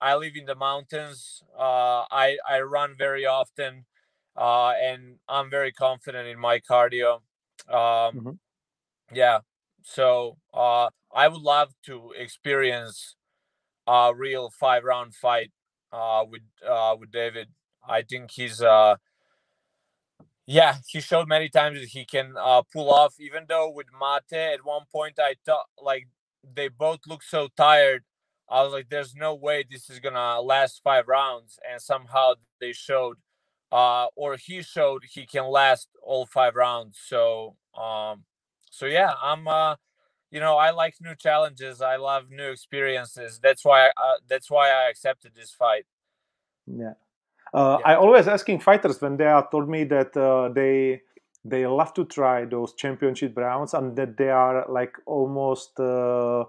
I 0.00 0.16
live 0.16 0.36
in 0.36 0.46
the 0.46 0.56
mountains. 0.56 1.42
Uh, 1.58 2.04
I 2.10 2.38
I 2.48 2.60
run 2.62 2.96
very 2.96 3.26
often, 3.26 3.86
uh, 4.36 4.70
and 4.82 5.18
I'm 5.28 5.50
very 5.50 5.72
confident 5.72 6.28
in 6.28 6.38
my 6.38 6.60
cardio. 6.60 7.22
Um, 7.68 8.22
Mhm. 8.22 8.38
Yeah, 9.12 9.40
so 9.82 10.38
uh, 10.54 10.90
I 11.14 11.28
would 11.28 11.42
love 11.42 11.74
to 11.86 12.12
experience 12.16 13.16
a 13.86 14.12
real 14.14 14.50
five 14.50 14.84
round 14.84 15.14
fight 15.14 15.52
uh, 15.92 16.24
with 16.28 16.42
uh, 16.66 16.96
with 16.98 17.10
David. 17.12 17.48
I 17.88 18.02
think 18.02 18.30
he's 18.32 18.62
uh, 18.62 18.96
yeah, 20.46 20.76
he 20.88 21.00
showed 21.00 21.28
many 21.28 21.48
times 21.48 21.80
that 21.80 21.88
he 21.90 22.04
can 22.04 22.34
uh, 22.38 22.62
pull 22.72 22.92
off. 22.92 23.14
Even 23.20 23.44
though 23.48 23.70
with 23.70 23.86
Mate, 23.98 24.36
at 24.54 24.64
one 24.64 24.82
point 24.92 25.18
I 25.18 25.36
thought 25.46 25.66
like 25.80 26.08
they 26.54 26.68
both 26.68 27.00
look 27.06 27.22
so 27.22 27.48
tired. 27.56 28.04
I 28.48 28.62
was 28.62 28.72
like, 28.72 28.88
"There's 28.90 29.14
no 29.14 29.34
way 29.34 29.64
this 29.68 29.88
is 29.88 30.00
gonna 30.00 30.40
last 30.40 30.80
five 30.82 31.08
rounds," 31.08 31.58
and 31.70 31.80
somehow 31.80 32.34
they 32.60 32.72
showed, 32.72 33.18
uh, 33.72 34.08
or 34.16 34.36
he 34.38 34.62
showed 34.62 35.04
he 35.10 35.26
can 35.26 35.46
last 35.46 35.88
all 36.04 36.26
five 36.26 36.56
rounds. 36.56 36.98
So, 37.06 37.56
um, 37.80 38.24
so 38.70 38.86
yeah, 38.86 39.14
I'm, 39.22 39.48
uh, 39.48 39.76
you 40.32 40.40
know, 40.40 40.56
I 40.58 40.72
like 40.72 40.96
new 41.02 41.16
challenges. 41.16 41.82
I 41.82 41.96
love 41.96 42.30
new 42.30 42.50
experiences. 42.50 43.40
That's 43.42 43.64
why, 43.64 43.88
uh, 43.88 44.16
that's 44.28 44.50
why 44.50 44.70
I 44.70 44.90
accepted 44.90 45.32
this 45.36 45.52
fight. 45.52 45.86
Yeah. 46.66 46.94
Uh, 47.54 47.78
Yeah. 47.78 47.84
I 47.84 47.96
always 47.96 48.28
asking 48.28 48.60
fighters 48.60 49.00
when 49.02 49.16
they 49.16 49.26
are 49.26 49.48
told 49.50 49.68
me 49.68 49.84
that 49.84 50.16
uh, 50.16 50.50
they 50.54 51.02
they 51.44 51.66
love 51.66 51.94
to 51.94 52.04
try 52.04 52.44
those 52.44 52.74
championship 52.74 53.36
rounds 53.36 53.74
and 53.74 53.96
that 53.96 54.16
they 54.18 54.30
are 54.30 54.66
like 54.68 54.94
almost 55.06 55.80
uh, 55.80 56.44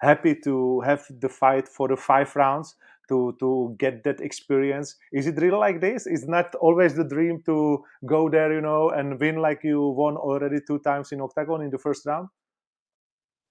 happy 0.00 0.34
to 0.36 0.80
have 0.80 1.04
the 1.20 1.28
fight 1.28 1.68
for 1.68 1.88
the 1.88 1.96
five 1.96 2.34
rounds 2.36 2.76
to 3.10 3.36
to 3.40 3.76
get 3.78 4.04
that 4.04 4.20
experience. 4.20 4.96
Is 5.12 5.26
it 5.28 5.36
really 5.38 5.58
like 5.58 5.80
this? 5.80 6.06
Is 6.06 6.28
not 6.28 6.54
always 6.56 6.94
the 6.96 7.04
dream 7.04 7.42
to 7.46 7.84
go 8.06 8.30
there, 8.30 8.52
you 8.54 8.62
know, 8.62 8.90
and 8.90 9.20
win 9.20 9.36
like 9.38 9.62
you 9.64 9.82
won 9.88 10.16
already 10.16 10.60
two 10.66 10.80
times 10.80 11.12
in 11.12 11.20
octagon 11.22 11.62
in 11.62 11.70
the 11.70 11.78
first 11.78 12.06
round? 12.06 12.28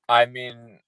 I 0.10 0.26
mean, 0.26 0.80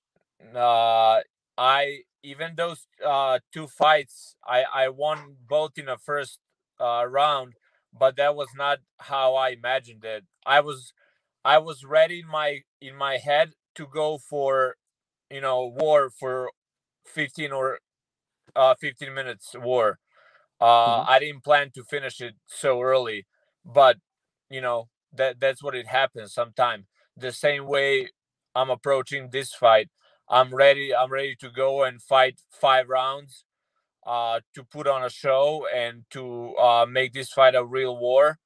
uh, 0.56 1.22
I 1.58 2.02
even 2.24 2.56
those 2.56 2.88
uh, 3.06 3.40
two 3.54 3.68
fights, 3.68 4.36
I 4.46 4.64
I 4.64 4.90
won 4.90 5.38
both 5.48 5.78
in 5.78 5.86
the 5.88 5.98
first 5.98 6.40
uh, 6.80 7.06
round, 7.08 7.56
but 7.94 8.18
that 8.18 8.36
was 8.36 8.50
not 8.56 8.80
how 9.00 9.36
I 9.36 9.50
imagined 9.50 10.06
it. 10.06 10.26
I 10.46 10.62
was 10.62 10.94
I 11.46 11.60
was 11.60 11.86
ready 11.86 12.20
in 12.22 12.28
my 12.28 12.62
in 12.82 12.96
my 12.96 13.18
head 13.18 13.54
to 13.76 13.88
go 13.88 14.18
for 14.18 14.78
you 15.30 15.42
know 15.42 15.66
war 15.68 16.10
for 16.10 16.52
15 17.06 17.52
or 17.52 17.80
uh 18.56 18.76
15 18.80 19.14
minutes 19.14 19.56
war. 19.56 20.00
Uh 20.60 21.04
Mhm. 21.04 21.10
I 21.10 21.20
didn't 21.20 21.44
plan 21.44 21.72
to 21.76 21.84
finish 21.84 22.22
it 22.22 22.36
so 22.48 22.82
early, 22.82 23.28
but 23.66 23.98
you 24.50 24.62
know 24.62 24.90
that 25.14 25.40
that's 25.40 25.64
what 25.64 25.76
it 25.76 25.88
happens 25.88 26.34
sometime. 26.34 26.88
The 27.18 27.32
same 27.32 27.66
way 27.68 28.10
I'm 28.56 28.70
approaching 28.70 29.30
this 29.32 29.54
fight. 29.54 29.90
I'm 30.30 30.54
ready. 30.56 30.96
I'm 30.96 31.12
ready 31.12 31.36
to 31.38 31.50
go 31.52 31.84
and 31.84 32.02
fight 32.02 32.42
five 32.52 32.90
rounds, 32.90 33.46
uh, 34.06 34.42
to 34.56 34.64
put 34.64 34.88
on 34.88 35.04
a 35.04 35.10
show 35.10 35.68
and 35.74 36.06
to 36.12 36.56
uh, 36.58 36.86
make 36.90 37.14
this 37.14 37.32
fight 37.34 37.56
a 37.56 37.66
real 37.66 37.98
war. 37.98 38.40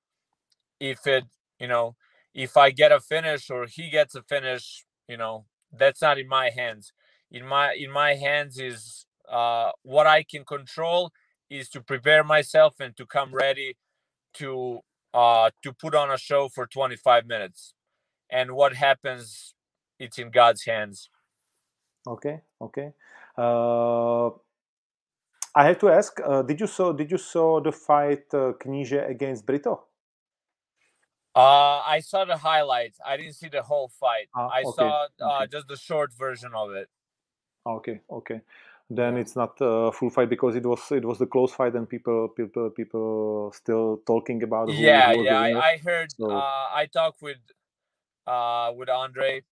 If 0.80 1.08
it, 1.08 1.26
you 1.60 1.68
know, 1.68 1.96
if 2.34 2.58
I 2.58 2.72
get 2.72 2.92
a 2.92 3.00
finish 3.00 3.50
or 3.50 3.66
he 3.68 3.90
gets 3.90 4.16
a 4.16 4.24
finish, 4.24 4.86
you 5.08 5.18
know, 5.18 5.46
that's 5.72 6.02
not 6.02 6.18
in 6.20 6.28
my 6.28 6.50
hands. 6.50 6.92
In 7.32 7.46
my 7.46 7.74
in 7.74 7.92
my 7.92 8.16
hands 8.16 8.60
is 8.60 9.06
uh, 9.32 9.72
what 9.84 10.08
I 10.08 10.24
can 10.24 10.46
control 10.46 11.12
is 11.50 11.70
to 11.70 11.82
prepare 11.82 12.24
myself 12.24 12.76
and 12.80 12.96
to 12.98 13.06
come 13.06 13.34
ready 13.34 13.78
to 14.36 14.80
uh, 15.14 15.50
to 15.64 15.74
put 15.74 15.96
on 15.96 16.12
a 16.12 16.18
show 16.18 16.50
for 16.50 16.68
25 16.68 17.26
minutes. 17.26 17.74
And 18.30 18.52
what 18.52 18.76
happens, 18.76 19.54
it's 20.00 20.18
in 20.18 20.32
God's 20.32 20.66
hands. 20.66 21.10
Okay, 22.08 22.42
okay. 22.62 22.94
Uh, 23.38 24.28
I 25.56 25.66
have 25.68 25.80
to 25.80 25.90
ask: 25.90 26.20
uh, 26.24 26.42
Did 26.42 26.60
you 26.60 26.68
saw 26.68 26.92
Did 26.92 27.12
you 27.12 27.18
saw 27.18 27.62
the 27.62 27.72
fight 27.72 28.26
uh, 28.34 28.54
against 29.08 29.46
Brito? 29.46 29.86
Uh, 31.36 31.82
I 31.86 32.00
saw 32.02 32.26
the 32.26 32.38
highlights. 32.38 33.00
I 33.06 33.18
didn't 33.18 33.34
see 33.34 33.50
the 33.50 33.62
whole 33.62 33.90
fight. 34.00 34.30
Ah, 34.36 34.50
I 34.54 34.64
okay, 34.64 34.72
saw 34.76 35.08
uh, 35.22 35.44
okay. 35.44 35.52
just 35.52 35.68
the 35.68 35.76
short 35.76 36.14
version 36.14 36.52
of 36.56 36.72
it. 36.72 36.90
Okay, 37.68 38.02
okay. 38.10 38.42
Then 38.90 39.18
it's 39.18 39.36
not 39.36 39.58
a 39.62 39.92
full 39.92 40.12
fight 40.12 40.30
because 40.30 40.56
it 40.56 40.66
was 40.66 40.80
it 40.92 41.06
was 41.06 41.20
the 41.20 41.26
close 41.28 41.52
fight 41.54 41.76
and 41.76 41.90
people 41.90 42.30
people 42.30 42.70
people 42.72 43.52
still 43.56 44.02
talking 44.08 44.44
about 44.44 44.68
who, 44.68 44.74
yeah, 44.74 45.14
who 45.14 45.26
yeah. 45.26 45.40
I, 45.40 45.74
I 45.74 45.78
heard. 45.78 46.12
So- 46.12 46.32
Uh, 46.32 46.68
I 46.82 46.88
talked 46.92 47.22
with 47.22 47.38
uh 48.28 48.72
with 48.76 48.90
Andre, 48.90 49.44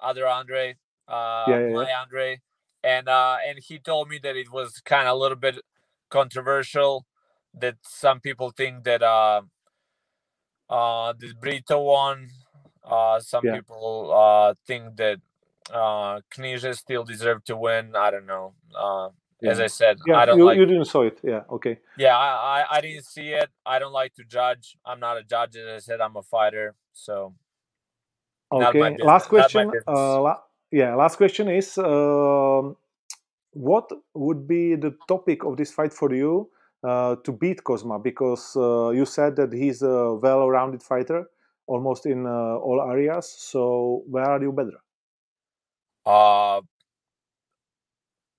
other 0.00 0.26
Andre, 0.28 0.76
uh, 1.08 1.46
Yeah, 1.48 1.60
yeah, 1.68 1.74
my 1.74 1.92
Andre, 1.92 2.40
and 2.84 3.08
uh, 3.08 3.38
and 3.46 3.58
he 3.60 3.78
told 3.80 4.08
me 4.08 4.18
that 4.22 4.36
it 4.36 4.52
was 4.52 4.80
kind 4.84 5.08
of 5.08 5.14
a 5.16 5.18
little 5.18 5.38
bit 5.38 5.58
controversial. 6.10 7.06
That 7.54 7.76
some 7.82 8.20
people 8.20 8.50
think 8.50 8.84
that 8.84 9.02
uh, 9.02 9.42
uh, 10.70 11.14
the 11.18 11.34
Brito 11.40 11.82
won. 11.82 12.28
Uh, 12.84 13.20
some 13.20 13.44
Yeah. 13.44 13.52
people 13.56 14.12
uh 14.14 14.54
think 14.66 14.96
that 14.96 15.20
uh 15.72 16.20
Knisha 16.34 16.76
still 16.76 17.04
deserved 17.04 17.46
to 17.46 17.56
win. 17.56 17.94
I 17.96 18.10
don't 18.10 18.26
know. 18.26 18.54
Uh, 18.76 19.10
as 19.44 19.60
I 19.60 19.68
said, 19.68 19.98
yeah, 20.06 20.18
I 20.18 20.26
don't 20.26 20.38
you, 20.38 20.46
like. 20.46 20.58
you 20.58 20.66
didn't 20.66 20.86
saw 20.86 21.02
it. 21.02 21.18
Yeah, 21.22 21.42
okay. 21.50 21.78
Yeah, 21.96 22.16
I, 22.16 22.60
I 22.60 22.76
I 22.78 22.80
didn't 22.80 23.06
see 23.06 23.30
it. 23.30 23.50
I 23.66 23.78
don't 23.78 23.92
like 23.92 24.14
to 24.14 24.24
judge. 24.24 24.76
I'm 24.84 25.00
not 25.00 25.16
a 25.18 25.22
judge. 25.24 25.56
As 25.56 25.66
I 25.68 25.78
said, 25.78 26.00
I'm 26.00 26.16
a 26.16 26.22
fighter. 26.22 26.74
So 26.92 27.34
Okay. 28.52 28.96
Last 29.02 29.28
question. 29.28 29.72
Uh, 29.86 30.22
la- 30.22 30.40
yeah, 30.70 30.94
last 30.94 31.16
question 31.16 31.48
is: 31.48 31.78
um, 31.78 32.76
What 33.52 33.90
would 34.14 34.48
be 34.48 34.76
the 34.76 34.96
topic 35.08 35.44
of 35.44 35.56
this 35.56 35.72
fight 35.72 35.92
for 35.92 36.14
you 36.14 36.50
uh, 36.84 37.16
to 37.24 37.32
beat 37.32 37.62
Kozma? 37.64 38.02
Because 38.02 38.56
uh, 38.56 38.90
you 38.90 39.04
said 39.04 39.36
that 39.36 39.52
he's 39.52 39.82
a 39.82 40.14
well-rounded 40.14 40.82
fighter, 40.82 41.26
almost 41.66 42.06
in 42.06 42.26
uh, 42.26 42.56
all 42.58 42.80
areas. 42.90 43.34
So 43.38 44.04
where 44.08 44.24
are 44.30 44.42
you 44.42 44.52
better? 44.52 44.78
Uh, 46.08 46.62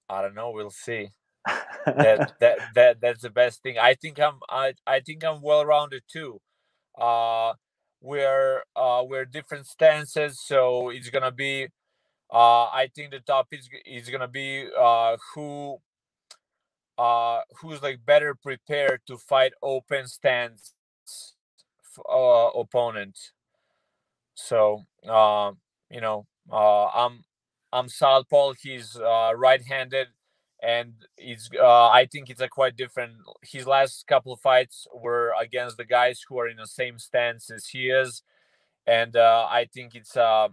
I 0.09 0.21
don't 0.23 0.35
know. 0.35 0.51
We'll 0.51 0.71
see. 0.71 1.09
that 1.97 2.23
that 2.39 2.59
that 2.75 3.01
that's 3.01 3.21
the 3.23 3.29
best 3.29 3.63
thing. 3.63 3.77
I 3.79 3.95
think 3.95 4.19
I'm 4.19 4.39
I 4.49 4.73
I 4.87 5.01
think 5.01 5.23
I'm 5.25 5.41
well 5.41 5.65
rounded 5.65 6.03
too. 6.11 6.41
Uh 6.99 7.53
we're 8.01 8.63
uh 8.75 9.03
we're 9.07 9.25
different 9.25 9.67
stances, 9.67 10.41
so 10.43 10.89
it's 10.89 11.09
gonna 11.11 11.31
be 11.31 11.67
uh 12.33 12.65
I 12.65 12.89
think 12.95 13.11
the 13.11 13.21
topic 13.21 13.61
is 13.61 13.69
is 13.85 14.09
gonna 14.09 14.27
be 14.29 14.67
uh 14.79 15.17
who 15.35 15.79
uh 16.97 17.41
who's 17.61 17.81
like 17.83 18.05
better 18.05 18.35
prepared 18.35 19.01
to 19.07 19.17
fight 19.17 19.53
open 19.63 20.07
stance 20.07 20.73
f- 21.83 22.05
uh 22.09 22.49
opponent. 22.59 23.17
So 24.35 24.83
uh, 25.09 25.51
you 25.91 26.01
know 26.01 26.27
uh 26.51 26.87
I'm 26.87 27.23
I'm 27.71 27.89
southpaw. 27.89 28.53
He's 28.61 28.95
uh, 28.97 29.31
right-handed, 29.35 30.07
and 30.61 30.93
he's. 31.17 31.49
Uh, 31.57 31.89
I 31.89 32.07
think 32.11 32.29
it's 32.29 32.41
a 32.41 32.47
quite 32.49 32.75
different. 32.75 33.13
His 33.43 33.67
last 33.67 34.07
couple 34.07 34.33
of 34.33 34.39
fights 34.41 34.87
were 34.93 35.33
against 35.39 35.77
the 35.77 35.85
guys 35.85 36.21
who 36.27 36.39
are 36.39 36.47
in 36.47 36.57
the 36.57 36.67
same 36.67 36.97
stance 36.99 37.49
as 37.51 37.67
he 37.67 37.89
is, 37.89 38.23
and 38.87 39.15
uh, 39.15 39.47
I 39.49 39.67
think 39.73 39.95
it's. 39.95 40.17
Uh, 40.17 40.49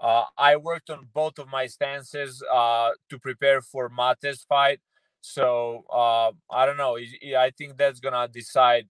uh, 0.00 0.24
I 0.36 0.56
worked 0.56 0.90
on 0.90 1.08
both 1.12 1.38
of 1.38 1.48
my 1.48 1.66
stances 1.66 2.42
uh, 2.52 2.90
to 3.10 3.18
prepare 3.18 3.60
for 3.60 3.88
Mate's 3.88 4.44
fight, 4.44 4.80
so 5.20 5.84
uh, 5.92 6.30
I 6.50 6.66
don't 6.66 6.76
know. 6.76 6.96
I- 6.96 7.36
I 7.36 7.50
think 7.50 7.76
that's 7.76 7.98
gonna 8.00 8.28
decide 8.28 8.88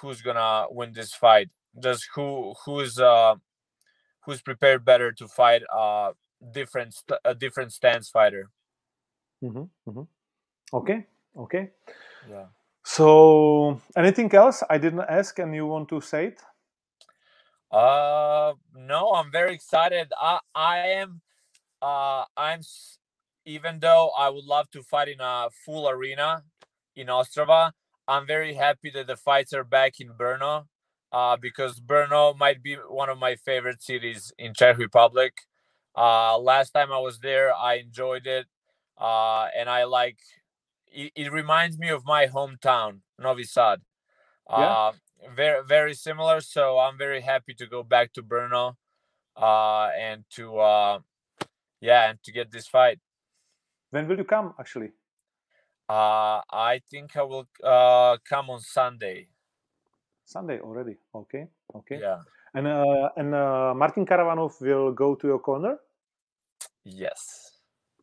who's 0.00 0.22
gonna 0.22 0.66
win 0.70 0.92
this 0.92 1.14
fight. 1.14 1.50
Just 1.82 2.08
who 2.14 2.54
who's 2.64 2.98
uh, 3.00 3.36
who's 4.26 4.42
prepared 4.42 4.84
better 4.84 5.12
to 5.12 5.28
fight 5.28 5.62
uh 5.74 6.12
different 6.52 6.94
a 7.24 7.34
different 7.34 7.72
stance 7.72 8.08
fighter. 8.08 8.50
hmm 9.42 9.64
hmm 9.86 10.02
Okay. 10.72 11.06
Okay. 11.36 11.70
Yeah. 12.28 12.46
So 12.84 13.80
anything 13.96 14.34
else 14.34 14.62
I 14.70 14.78
didn't 14.78 15.00
ask 15.08 15.38
and 15.38 15.54
you 15.54 15.66
want 15.66 15.88
to 15.90 16.00
say 16.00 16.28
it? 16.28 16.40
Uh 17.70 18.54
no, 18.74 19.12
I'm 19.12 19.30
very 19.32 19.54
excited. 19.54 20.12
I 20.20 20.40
I 20.54 20.78
am 21.02 21.20
uh 21.82 22.24
I'm 22.36 22.60
even 23.46 23.80
though 23.80 24.10
I 24.18 24.28
would 24.30 24.44
love 24.44 24.70
to 24.72 24.82
fight 24.82 25.08
in 25.08 25.20
a 25.20 25.48
full 25.64 25.88
arena 25.88 26.42
in 26.96 27.08
Ostrava, 27.08 27.72
I'm 28.08 28.26
very 28.26 28.54
happy 28.54 28.90
that 28.90 29.06
the 29.06 29.16
fights 29.16 29.52
are 29.52 29.64
back 29.64 30.00
in 30.00 30.10
Brno 30.10 30.66
uh, 31.12 31.36
because 31.36 31.80
Brno 31.80 32.36
might 32.36 32.62
be 32.62 32.74
one 32.74 33.08
of 33.08 33.18
my 33.18 33.36
favorite 33.36 33.82
cities 33.82 34.32
in 34.38 34.54
Czech 34.54 34.78
Republic. 34.78 35.34
Uh, 35.96 36.38
last 36.38 36.70
time 36.70 36.92
I 36.92 36.98
was 36.98 37.18
there, 37.20 37.54
I 37.54 37.74
enjoyed 37.76 38.26
it, 38.26 38.46
uh, 38.98 39.48
and 39.56 39.70
I 39.70 39.84
like. 39.84 40.18
It, 40.92 41.12
it 41.14 41.32
reminds 41.32 41.78
me 41.78 41.88
of 41.88 42.04
my 42.04 42.26
hometown, 42.26 43.00
Novi 43.18 43.44
Sad. 43.44 43.80
Yeah. 44.50 44.56
Uh, 44.56 44.92
very 45.34 45.64
very 45.64 45.94
similar. 45.94 46.40
So 46.40 46.78
I'm 46.78 46.98
very 46.98 47.22
happy 47.22 47.54
to 47.54 47.66
go 47.66 47.82
back 47.82 48.12
to 48.12 48.22
Brno, 48.22 48.74
uh, 49.36 49.88
and 49.98 50.24
to 50.36 50.58
uh, 50.58 50.98
yeah, 51.80 52.10
and 52.10 52.22
to 52.24 52.32
get 52.32 52.50
this 52.50 52.66
fight. 52.66 52.98
When 53.90 54.06
will 54.06 54.18
you 54.18 54.24
come, 54.24 54.54
actually? 54.60 54.90
Uh, 55.88 56.42
I 56.50 56.80
think 56.90 57.16
I 57.16 57.22
will 57.22 57.48
uh, 57.62 58.18
come 58.28 58.50
on 58.50 58.60
Sunday. 58.60 59.28
Sunday 60.24 60.58
already. 60.60 60.96
Okay. 61.14 61.46
Okay. 61.74 62.00
Yeah. 62.00 62.20
And 62.54 62.66
uh, 62.66 63.10
and 63.16 63.34
uh, 63.34 63.72
Martin 63.74 64.04
Karavanov 64.04 64.60
will 64.60 64.92
go 64.92 65.14
to 65.14 65.26
your 65.26 65.38
corner. 65.38 65.78
Yes. 66.86 67.52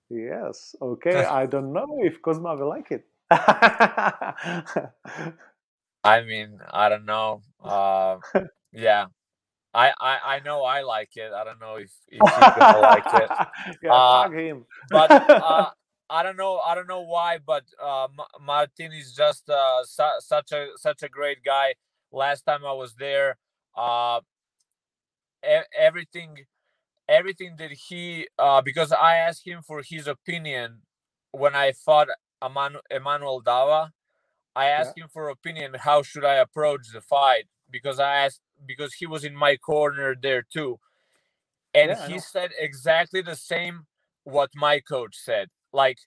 Yes. 0.09 0.75
Okay. 0.81 1.23
I 1.27 1.45
don't 1.47 1.73
know 1.73 1.99
if 2.03 2.21
Kozma 2.21 2.57
will 2.57 2.69
like 2.69 2.91
it. 2.91 3.05
I 3.31 4.89
mean, 6.25 6.59
I 6.71 6.89
don't 6.89 7.05
know. 7.05 7.41
Uh, 7.63 8.17
yeah. 8.71 9.07
I, 9.73 9.91
I 9.99 10.19
I 10.35 10.39
know 10.41 10.63
I 10.63 10.81
like 10.81 11.11
it. 11.15 11.31
I 11.33 11.43
don't 11.43 11.59
know 11.59 11.75
if, 11.75 11.91
if 12.07 12.33
he's 12.33 12.51
gonna 12.51 12.79
like 12.79 13.13
it. 13.13 13.31
yeah, 13.83 13.89
Uh, 13.89 14.25
him. 14.31 14.65
But 14.89 15.13
uh, 15.39 15.69
I 16.09 16.23
don't 16.23 16.37
know. 16.37 16.59
I 16.59 16.75
don't 16.75 16.87
know 16.87 17.01
why. 17.01 17.39
But 17.39 17.65
uh, 17.81 18.07
Ma- 18.15 18.27
Martin 18.41 18.93
is 18.93 19.13
just 19.15 19.49
uh, 19.49 19.83
su- 19.85 20.19
such 20.21 20.51
a 20.51 20.67
such 20.77 21.03
a 21.03 21.09
great 21.09 21.43
guy. 21.43 21.75
Last 22.11 22.43
time 22.45 22.65
I 22.65 22.73
was 22.73 22.95
there, 22.95 23.37
uh, 23.77 24.21
e- 25.45 25.69
everything 25.77 26.45
everything 27.07 27.55
that 27.57 27.71
he 27.71 28.27
uh, 28.39 28.61
because 28.61 28.91
I 28.91 29.15
asked 29.15 29.47
him 29.47 29.61
for 29.61 29.81
his 29.83 30.07
opinion 30.07 30.81
when 31.31 31.55
I 31.55 31.73
fought 31.73 32.09
Eman- 32.43 32.81
Emmanuel 32.89 33.41
Dava. 33.43 33.91
I 34.55 34.67
asked 34.67 34.97
him 34.97 35.07
for 35.11 35.29
opinion. 35.29 35.75
How 35.79 36.01
should 36.03 36.25
I 36.25 36.35
approach 36.35 36.87
the 36.93 37.01
fight? 37.01 37.45
Because 37.69 37.99
I 37.99 38.17
asked 38.17 38.41
because 38.65 38.95
he 38.95 39.05
was 39.07 39.23
in 39.23 39.35
my 39.35 39.57
corner 39.57 40.15
there 40.21 40.43
too, 40.43 40.79
and 41.73 41.91
Yeah, 41.91 42.07
he 42.07 42.19
said 42.19 42.51
exactly 42.57 43.21
the 43.21 43.35
same 43.35 43.87
what 44.23 44.51
my 44.55 44.79
coach 44.79 45.15
said. 45.17 45.49
Like 45.73 45.99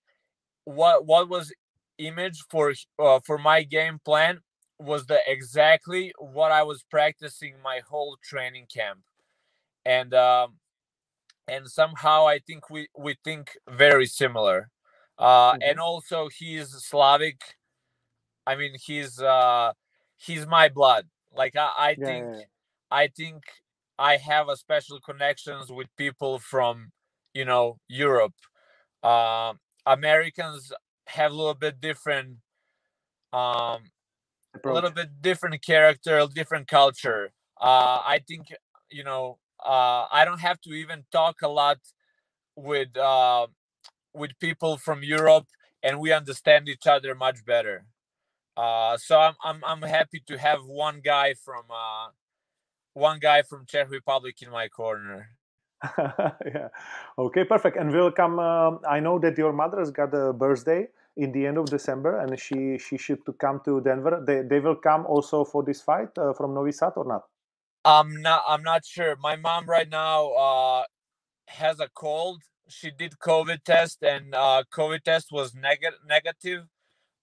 what 0.64 1.06
what 1.06 1.28
was 1.28 1.52
image 1.98 2.44
for 2.50 2.74
uh, 2.98 3.20
for 3.24 3.38
my 3.38 3.62
game 3.62 4.00
plan 4.04 4.40
was 4.78 5.06
the 5.06 5.20
exactly 5.26 6.12
what 6.18 6.52
I 6.52 6.62
was 6.62 6.84
practicing 6.90 7.54
my 7.62 7.80
whole 7.88 8.16
training 8.22 8.66
camp, 8.72 9.00
and 9.84 10.14
um, 10.14 10.54
and 11.48 11.68
somehow 11.68 12.26
I 12.26 12.38
think 12.40 12.70
we 12.70 12.88
we 12.96 13.16
think 13.24 13.56
very 13.68 14.06
similar. 14.06 14.70
Uh, 15.18 15.54
Mhm. 15.54 15.60
And 15.60 15.80
also 15.80 16.28
he's 16.28 16.70
Slavic. 16.70 17.40
I 18.46 18.56
mean 18.56 18.74
he's 18.80 19.20
uh, 19.20 19.72
he's 20.16 20.46
my 20.46 20.68
blood. 20.68 21.08
Like 21.32 21.56
I, 21.56 21.72
I 21.78 21.94
Yeah, 21.96 22.06
think 22.06 22.32
yeah, 22.32 22.36
yeah. 22.38 22.44
I 22.90 23.08
think 23.08 23.44
I 23.98 24.16
have 24.16 24.48
a 24.48 24.56
special 24.56 25.00
connections 25.00 25.70
with 25.72 25.88
people 25.96 26.38
from 26.38 26.92
you 27.34 27.44
know 27.44 27.78
Europe. 27.88 28.34
Um, 29.02 29.60
Americans 29.86 30.72
have 31.08 31.32
a 31.32 31.34
little 31.34 31.54
bit 31.54 31.80
different, 31.80 32.38
um, 33.32 33.90
a 34.66 34.72
little 34.72 34.90
bit 34.90 35.22
different 35.22 35.62
character, 35.64 36.26
different 36.34 36.68
culture. 36.68 37.32
Uh, 37.60 38.02
I 38.04 38.20
think 38.26 38.48
you 38.90 39.04
know 39.04 39.38
uh, 39.66 40.06
I 40.12 40.24
don't 40.24 40.40
have 40.40 40.60
to 40.62 40.70
even 40.72 41.04
talk 41.10 41.42
a 41.42 41.48
lot 41.48 41.78
with 42.54 42.96
uh, 42.96 43.48
with 44.14 44.38
people 44.38 44.76
from 44.76 45.02
Europe, 45.02 45.46
and 45.82 46.00
we 46.00 46.12
understand 46.12 46.68
each 46.68 46.86
other 46.86 47.14
much 47.14 47.44
better. 47.44 47.86
Uh, 48.56 48.96
so 48.96 49.18
I'm, 49.18 49.34
I'm 49.44 49.62
I'm 49.64 49.82
happy 49.82 50.22
to 50.28 50.38
have 50.38 50.64
one 50.64 51.00
guy 51.04 51.34
from 51.34 51.64
uh, 51.70 52.08
one 52.94 53.18
guy 53.18 53.42
from 53.42 53.66
Czech 53.66 53.90
Republic 53.90 54.40
in 54.40 54.50
my 54.50 54.68
corner. 54.68 55.30
yeah. 55.98 56.68
Okay, 57.18 57.44
perfect. 57.44 57.76
And 57.76 57.92
will 57.92 58.10
come. 58.10 58.38
Um, 58.38 58.80
I 58.88 59.00
know 59.00 59.18
that 59.18 59.36
your 59.36 59.52
mother's 59.52 59.90
got 59.90 60.14
a 60.14 60.32
birthday 60.32 60.88
in 61.16 61.32
the 61.32 61.46
end 61.46 61.58
of 61.58 61.66
December, 61.66 62.18
and 62.20 62.38
she 62.40 62.78
she 62.78 62.96
should 62.96 63.20
come 63.38 63.60
to 63.64 63.80
Denver. 63.82 64.22
They 64.26 64.42
they 64.42 64.60
will 64.60 64.76
come 64.76 65.04
also 65.06 65.44
for 65.44 65.62
this 65.62 65.82
fight 65.82 66.16
uh, 66.16 66.32
from 66.32 66.54
Novi 66.54 66.72
Sad 66.72 66.92
or 66.96 67.04
not? 67.04 67.24
I'm 67.86 68.22
not 68.22 68.44
I'm 68.48 68.64
not 68.64 68.86
sure. 68.86 69.16
My 69.16 69.36
mom 69.36 69.66
right 69.66 69.88
now 69.90 70.30
uh, 70.32 70.84
has 71.48 71.80
a 71.80 71.88
cold. 71.94 72.42
She 72.68 72.90
did 72.90 73.14
COVID 73.20 73.64
test, 73.64 74.02
and 74.02 74.34
uh, 74.34 74.64
COVID 74.74 75.02
test 75.04 75.28
was 75.32 75.54
neg- 75.54 75.84
negative. 76.08 76.64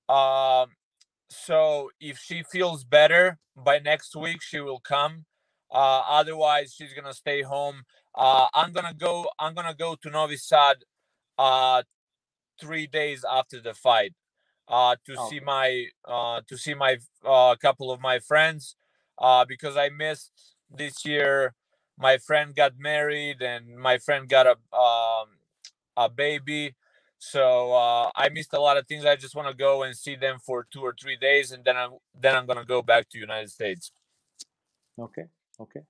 Um, 0.09 0.69
so 1.29 1.91
if 2.01 2.19
she 2.19 2.43
feels 2.43 2.83
better 2.85 3.39
by 3.55 3.79
next 3.79 4.15
week, 4.15 4.41
she 4.43 4.59
will 4.61 4.79
come. 4.81 5.25
Uh, 5.71 6.03
otherwise, 6.09 6.73
she's 6.77 6.93
gonna 6.93 7.13
stay 7.13 7.43
home. 7.43 7.83
Uh, 8.15 8.47
I'm 8.53 8.73
gonna 8.73 8.95
go. 8.95 9.29
I'm 9.39 9.55
gonna 9.55 9.75
go 9.75 9.95
to 10.03 10.11
Novi 10.11 10.37
Sad, 10.37 10.77
uh, 11.39 11.83
three 12.61 12.87
days 12.87 13.25
after 13.29 13.61
the 13.61 13.73
fight, 13.75 14.13
uh, 14.69 14.95
to 15.05 15.17
see 15.17 15.39
my 15.41 15.87
uh, 16.05 16.41
to 16.47 16.57
see 16.57 16.75
my 16.75 16.97
uh, 17.25 17.55
couple 17.57 17.91
of 17.91 18.01
my 18.01 18.19
friends, 18.19 18.75
uh, 19.19 19.45
because 19.45 19.77
I 19.77 19.89
missed 19.89 20.52
this 20.75 21.05
year. 21.05 21.53
My 21.97 22.17
friend 22.17 22.55
got 22.55 22.73
married, 22.79 23.41
and 23.41 23.77
my 23.77 23.97
friend 23.97 24.27
got 24.27 24.47
a 24.47 24.57
um, 24.75 25.27
a 25.95 26.09
baby. 26.09 26.75
So 27.19 27.71
uh, 27.73 28.11
I 28.15 28.29
missed 28.29 28.53
a 28.53 28.59
lot 28.59 28.77
of 28.77 28.85
things. 28.87 29.05
I 29.05 29.15
just 29.15 29.35
want 29.35 29.47
to 29.47 29.53
go 29.53 29.83
and 29.83 29.95
see 29.95 30.15
them 30.15 30.39
for 30.43 30.67
two 30.69 30.81
or 30.81 30.93
three 30.99 31.15
days, 31.15 31.51
and 31.51 31.63
then 31.63 31.77
I'm 31.77 31.91
then 32.19 32.35
I'm 32.35 32.45
gonna 32.45 32.65
go 32.65 32.81
back 32.81 33.09
to 33.09 33.19
United 33.19 33.49
States. 33.49 33.91
Okay, 34.99 35.25
okay, 35.59 35.81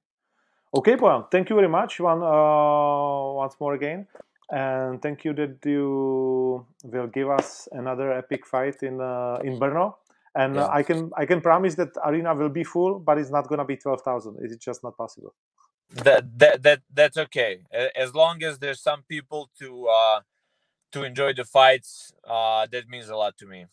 okay, 0.76 0.96
Bojan. 0.96 1.32
Thank 1.32 1.50
you 1.50 1.56
very 1.56 1.70
much. 1.70 2.00
One 2.00 2.22
uh, 2.22 3.34
once 3.34 3.56
more 3.60 3.74
again, 3.74 4.08
and 4.52 5.02
thank 5.02 5.26
you 5.26 5.34
that 5.34 5.58
you 5.66 6.66
will 6.84 7.08
give 7.08 7.30
us 7.30 7.68
another 7.72 8.14
epic 8.14 8.46
fight 8.46 8.84
in 8.84 9.02
uh, 9.02 9.40
in 9.44 9.60
Brno. 9.60 9.96
And 10.36 10.58
uh, 10.58 10.62
Yeah. 10.62 10.78
I 10.80 10.84
can 10.84 11.12
I 11.16 11.26
can 11.26 11.42
promise 11.42 11.76
that 11.76 11.92
arena 12.04 12.34
will 12.34 12.50
be 12.50 12.64
full, 12.64 13.00
but 13.00 13.18
it's 13.18 13.30
not 13.30 13.48
gonna 13.48 13.66
be 13.66 13.78
twelve 13.78 14.02
thousand. 14.02 14.38
It's 14.42 14.58
just 14.58 14.84
not 14.84 14.98
possible. 14.98 15.34
That 15.92 16.40
that 16.40 16.64
that 16.64 16.82
that's 16.92 17.18
okay. 17.18 17.64
As 17.96 18.16
long 18.16 18.44
as 18.44 18.58
there's 18.60 18.82
some 18.82 19.04
people 19.08 19.50
to 19.60 19.88
uh, 19.88 20.20
to 20.94 21.04
enjoy 21.04 21.34
the 21.34 21.46
fights, 21.46 22.14
uh, 22.28 22.66
that 22.72 22.88
means 22.90 23.10
a 23.10 23.16
lot 23.16 23.38
to 23.38 23.46
me. 23.46 23.66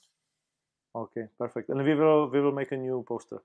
Okay, 0.95 1.29
perfect. 1.39 1.71
And 1.71 1.83
we 1.83 1.95
will 1.95 2.29
we 2.29 2.41
will 2.41 2.53
make 2.53 2.73
a 2.73 2.77
new 2.77 3.05
poster. 3.07 3.39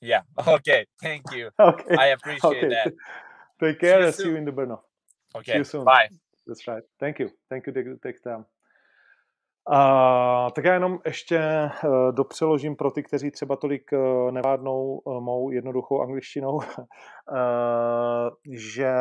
Yeah. 0.00 0.22
Okay. 0.46 0.86
Thank 1.00 1.22
you. 1.32 1.50
Okay. 1.58 1.96
I 1.96 2.06
appreciate 2.08 2.64
okay. 2.64 2.68
that. 2.68 2.92
Take 3.60 3.80
care 3.80 4.04
you 4.04 4.12
see 4.12 4.26
you 4.26 4.36
in 4.36 4.44
the 4.44 4.52
Brno. 4.52 4.80
Okay. 5.36 5.58
you 5.58 5.64
soon. 5.64 5.84
Bye. 5.84 6.08
That's 6.46 6.66
right. 6.68 6.82
Thank 7.00 7.18
you. 7.20 7.30
Thank 7.48 7.66
you, 7.66 7.72
take, 7.72 8.02
take 8.02 8.22
time. 8.22 8.44
Uh, 9.70 10.50
tak 10.54 10.64
já 10.64 10.74
jenom 10.74 10.98
ještě 11.04 11.70
uh, 11.84 12.12
dopřeložím 12.12 12.76
pro 12.76 12.90
ty, 12.90 13.02
kteří 13.02 13.30
třeba 13.30 13.56
tolik 13.56 13.90
uh, 13.92 14.30
nevládnou 14.30 14.98
uh, 15.04 15.20
mou 15.20 15.50
jednoduchou 15.50 16.02
angličtinou, 16.02 16.60
že 18.50 18.94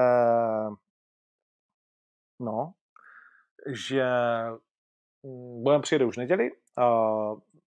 no, 2.40 2.74
že 3.68 4.06
mm, 5.24 5.64
budeme 5.64 5.82
přijede 5.82 6.06
už 6.06 6.18
neděli. 6.18 6.52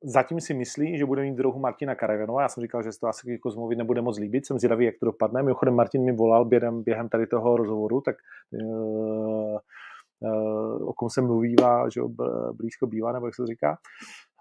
Zatím 0.03 0.41
si 0.41 0.53
myslí, 0.53 0.97
že 0.97 1.05
bude 1.05 1.21
mít 1.21 1.35
druhou 1.35 1.59
Martina 1.59 1.95
Karaganova. 1.95 2.41
Já 2.41 2.49
jsem 2.49 2.61
říkal, 2.61 2.83
že 2.83 2.91
se 2.91 2.99
to 2.99 3.07
asi 3.07 3.31
jako 3.31 3.51
zmluvit 3.51 3.75
nebude 3.75 4.01
moc 4.01 4.19
líbit. 4.19 4.45
Jsem 4.45 4.59
zvědavý, 4.59 4.85
jak 4.85 4.95
to 4.99 5.05
dopadne. 5.05 5.43
Mimochodem 5.43 5.75
Martin 5.75 6.03
mi 6.05 6.11
volal 6.11 6.45
během, 6.45 6.83
během 6.83 7.09
tady 7.09 7.27
toho 7.27 7.57
rozhovoru, 7.57 8.01
tak 8.01 8.15
uh, 8.51 9.57
o 10.81 10.93
kom 10.93 11.09
se 11.09 11.21
mluvívá, 11.21 11.89
že 11.89 12.01
blízko 12.53 12.87
bývá, 12.87 13.11
nebo 13.11 13.25
jak 13.25 13.35
se 13.35 13.41
to 13.41 13.47
říká. 13.47 13.77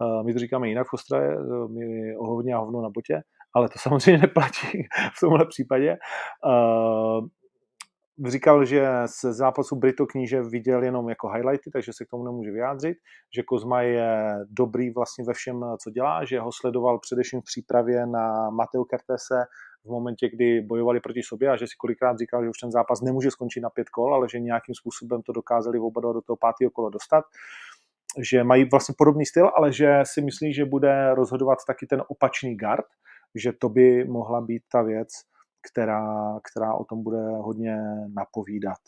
Uh, 0.01 0.27
my 0.27 0.33
to 0.33 0.39
říkáme 0.39 0.69
jinak 0.69 0.87
v 0.87 0.95
Ostravě, 0.95 1.39
uh, 1.39 1.71
my 1.71 2.17
o 2.17 2.27
hovně 2.27 2.55
a 2.55 2.59
hovno 2.59 2.83
na 2.83 2.91
botě, 2.91 3.23
ale 3.55 3.69
to 3.69 3.79
samozřejmě 3.79 4.21
neplatí 4.21 4.83
v 5.17 5.21
tomhle 5.21 5.47
případě. 5.47 5.97
Říkal, 8.27 8.65
že 8.65 8.89
z 9.07 9.25
zápasu 9.33 9.77
Brito 9.77 10.07
kníže 10.07 10.43
viděl 10.43 10.83
jenom 10.83 11.09
jako 11.09 11.29
highlighty, 11.29 11.71
takže 11.71 11.93
se 11.93 12.05
k 12.05 12.09
tomu 12.09 12.25
nemůže 12.25 12.51
vyjádřit, 12.51 12.97
že 13.37 13.43
Kozma 13.43 13.83
je 13.83 14.35
dobrý 14.51 14.91
vlastně 14.91 15.25
ve 15.25 15.33
všem, 15.33 15.65
co 15.83 15.91
dělá, 15.91 16.25
že 16.25 16.41
ho 16.41 16.51
sledoval 16.53 16.99
především 16.99 17.41
v 17.41 17.45
přípravě 17.45 18.07
na 18.07 18.51
Mateo 18.51 18.85
Kertese 18.85 19.45
v 19.85 19.91
momentě, 19.91 20.29
kdy 20.29 20.61
bojovali 20.61 21.01
proti 21.01 21.23
sobě 21.23 21.51
a 21.51 21.57
že 21.57 21.67
si 21.67 21.75
kolikrát 21.79 22.19
říkal, 22.19 22.45
že 22.45 22.51
už 22.51 22.59
ten 22.59 22.71
zápas 22.71 23.01
nemůže 23.01 23.31
skončit 23.31 23.61
na 23.61 23.71
pět 23.71 23.89
kol, 23.89 24.15
ale 24.15 24.29
že 24.29 24.41
nějakým 24.41 24.75
způsobem 24.75 25.23
to 25.23 25.33
dokázali 25.33 25.79
oba 25.79 26.01
do 26.01 26.21
toho 26.21 26.37
pátého 26.37 26.71
kola 26.71 26.91
dostat. 26.91 27.25
Že 28.19 28.45
mají 28.45 28.69
vlastně 28.71 28.95
podobný 28.99 29.27
styl, 29.27 29.51
ale 29.57 29.73
že 29.73 30.01
si 30.03 30.23
myslí, 30.23 30.55
že 30.55 30.65
bude 30.65 31.15
rozhodovat 31.15 31.59
taky 31.67 31.87
ten 31.87 32.03
opačný 32.09 32.57
guard, 32.57 32.87
že 33.35 33.53
to 33.53 33.69
by 33.69 34.05
mohla 34.05 34.41
být 34.41 34.63
ta 34.73 34.83
věc, 34.83 35.09
která, 35.71 36.39
která 36.43 36.75
o 36.75 36.85
tom 36.85 37.03
bude 37.03 37.19
hodně 37.19 37.77
napovídat. 38.15 38.79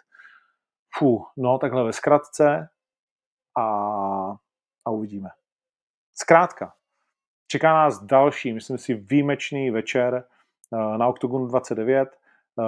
Fú, 0.99 1.27
no 1.37 1.59
takhle 1.59 1.85
ve 1.85 1.93
zkratce 1.93 2.69
a, 3.59 3.67
a 4.85 4.91
uvidíme. 4.91 5.29
Zkrátka, 6.15 6.73
čeká 7.47 7.75
nás 7.75 8.03
další, 8.03 8.53
myslím 8.53 8.79
si, 8.79 8.95
výjimečný 8.95 9.71
večer 9.71 10.25
eh, 10.73 10.99
na 10.99 11.07
Octagon 11.07 11.49
29. 11.49 12.09
Eh, 12.09 12.63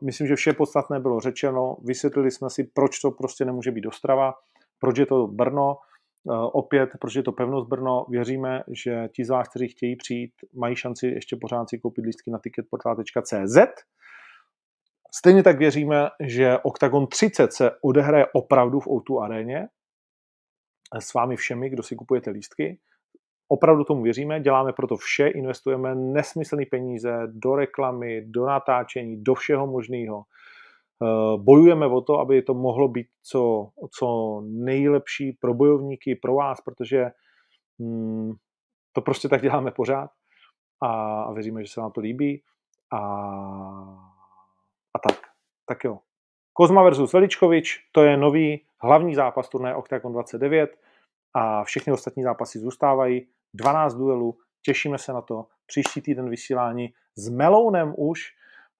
myslím, 0.00 0.26
že 0.26 0.36
vše 0.36 0.52
podstatné 0.52 1.00
bylo 1.00 1.20
řečeno. 1.20 1.76
Vysvětlili 1.84 2.30
jsme 2.30 2.50
si, 2.50 2.64
proč 2.64 2.98
to 3.00 3.10
prostě 3.10 3.44
nemůže 3.44 3.70
být 3.70 3.86
Ostrava, 3.86 4.34
proč 4.78 4.98
je 4.98 5.06
to 5.06 5.26
Brno. 5.26 5.78
Eh, 6.30 6.34
opět, 6.52 6.90
proč 7.00 7.14
je 7.14 7.22
to 7.22 7.32
pevnost 7.32 7.68
Brno. 7.68 8.06
Věříme, 8.08 8.62
že 8.68 9.08
ti 9.12 9.24
z 9.24 9.28
vás, 9.28 9.48
kteří 9.48 9.68
chtějí 9.68 9.96
přijít, 9.96 10.32
mají 10.54 10.76
šanci 10.76 11.06
ještě 11.06 11.36
pořád 11.36 11.68
si 11.68 11.78
koupit 11.78 12.04
lístky 12.04 12.30
na 12.30 12.38
ticketportal.cz. 12.38 13.58
Stejně 15.14 15.42
tak 15.42 15.58
věříme, 15.58 16.08
že 16.20 16.58
Octagon 16.62 17.06
30 17.06 17.52
se 17.52 17.70
odehraje 17.82 18.26
opravdu 18.32 18.80
v 18.80 18.86
O2 18.86 19.22
aréně 19.22 19.68
s 20.98 21.14
vámi 21.14 21.36
všemi, 21.36 21.70
kdo 21.70 21.82
si 21.82 21.96
kupujete 21.96 22.30
lístky. 22.30 22.78
Opravdu 23.48 23.84
tomu 23.84 24.02
věříme, 24.02 24.40
děláme 24.40 24.72
proto 24.72 24.96
vše, 24.96 25.28
investujeme 25.28 25.94
nesmyslné 25.94 26.64
peníze 26.70 27.18
do 27.26 27.56
reklamy, 27.56 28.24
do 28.26 28.46
natáčení, 28.46 29.22
do 29.22 29.34
všeho 29.34 29.66
možného. 29.66 30.22
Eh, 31.02 31.36
bojujeme 31.36 31.86
o 31.86 32.00
to, 32.00 32.18
aby 32.18 32.42
to 32.42 32.54
mohlo 32.54 32.88
být 32.88 33.06
co, 33.22 33.68
co 33.98 34.40
nejlepší 34.44 35.32
pro 35.32 35.54
bojovníky, 35.54 36.14
pro 36.14 36.34
vás, 36.34 36.60
protože 36.60 37.10
hmm, 37.80 38.32
to 38.92 39.00
prostě 39.00 39.28
tak 39.28 39.42
děláme 39.42 39.70
pořád 39.70 40.10
a 40.82 41.32
věříme, 41.32 41.64
že 41.64 41.72
se 41.72 41.80
vám 41.80 41.92
to 41.92 42.00
líbí 42.00 42.42
a, 42.92 42.98
a 44.94 44.98
tak. 45.08 45.20
Tak 45.66 45.84
jo. 45.84 45.98
Kozma 46.52 46.82
versus 46.82 47.12
Veličkovič, 47.12 47.88
to 47.92 48.02
je 48.02 48.16
nový 48.16 48.66
hlavní 48.82 49.14
zápas 49.14 49.48
turnaje 49.48 49.74
Octagon 49.74 50.12
29 50.12 50.70
a 51.34 51.64
všechny 51.64 51.92
ostatní 51.92 52.22
zápasy 52.22 52.58
zůstávají. 52.58 53.28
12 53.54 53.94
duelů, 53.94 54.38
těšíme 54.62 54.98
se 54.98 55.12
na 55.12 55.20
to. 55.20 55.46
Příští 55.66 56.00
týden 56.00 56.30
vysílání 56.30 56.88
s 57.16 57.28
Melounem 57.28 57.94
už, 57.96 58.20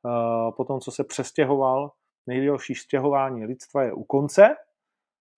uh, 0.02 0.54
po 0.56 0.64
tom, 0.64 0.80
co 0.80 0.90
se 0.90 1.04
přestěhoval, 1.04 1.90
nejdelší 2.26 2.74
stěhování 2.74 3.44
lidstva 3.44 3.82
je 3.82 3.92
u 3.92 4.04
konce 4.04 4.56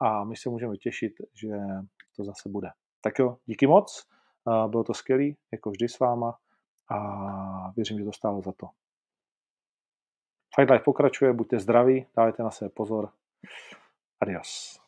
a 0.00 0.24
my 0.24 0.36
se 0.36 0.50
můžeme 0.50 0.76
těšit, 0.76 1.12
že 1.34 1.48
to 2.16 2.24
zase 2.24 2.48
bude. 2.48 2.68
Tak 3.00 3.18
jo, 3.18 3.36
díky 3.46 3.66
moc, 3.66 4.06
bylo 4.66 4.84
to 4.84 4.94
skvělé, 4.94 5.34
jako 5.52 5.70
vždy 5.70 5.88
s 5.88 5.98
váma 5.98 6.38
a 6.90 7.70
věřím, 7.70 7.98
že 7.98 8.04
to 8.04 8.12
stálo 8.12 8.42
za 8.42 8.52
to. 8.52 8.66
Fight 10.56 10.70
Life 10.70 10.84
pokračuje, 10.84 11.32
buďte 11.32 11.58
zdraví, 11.58 12.06
dávajte 12.16 12.42
na 12.42 12.50
sebe 12.50 12.70
pozor. 12.70 13.12
Adios. 14.20 14.80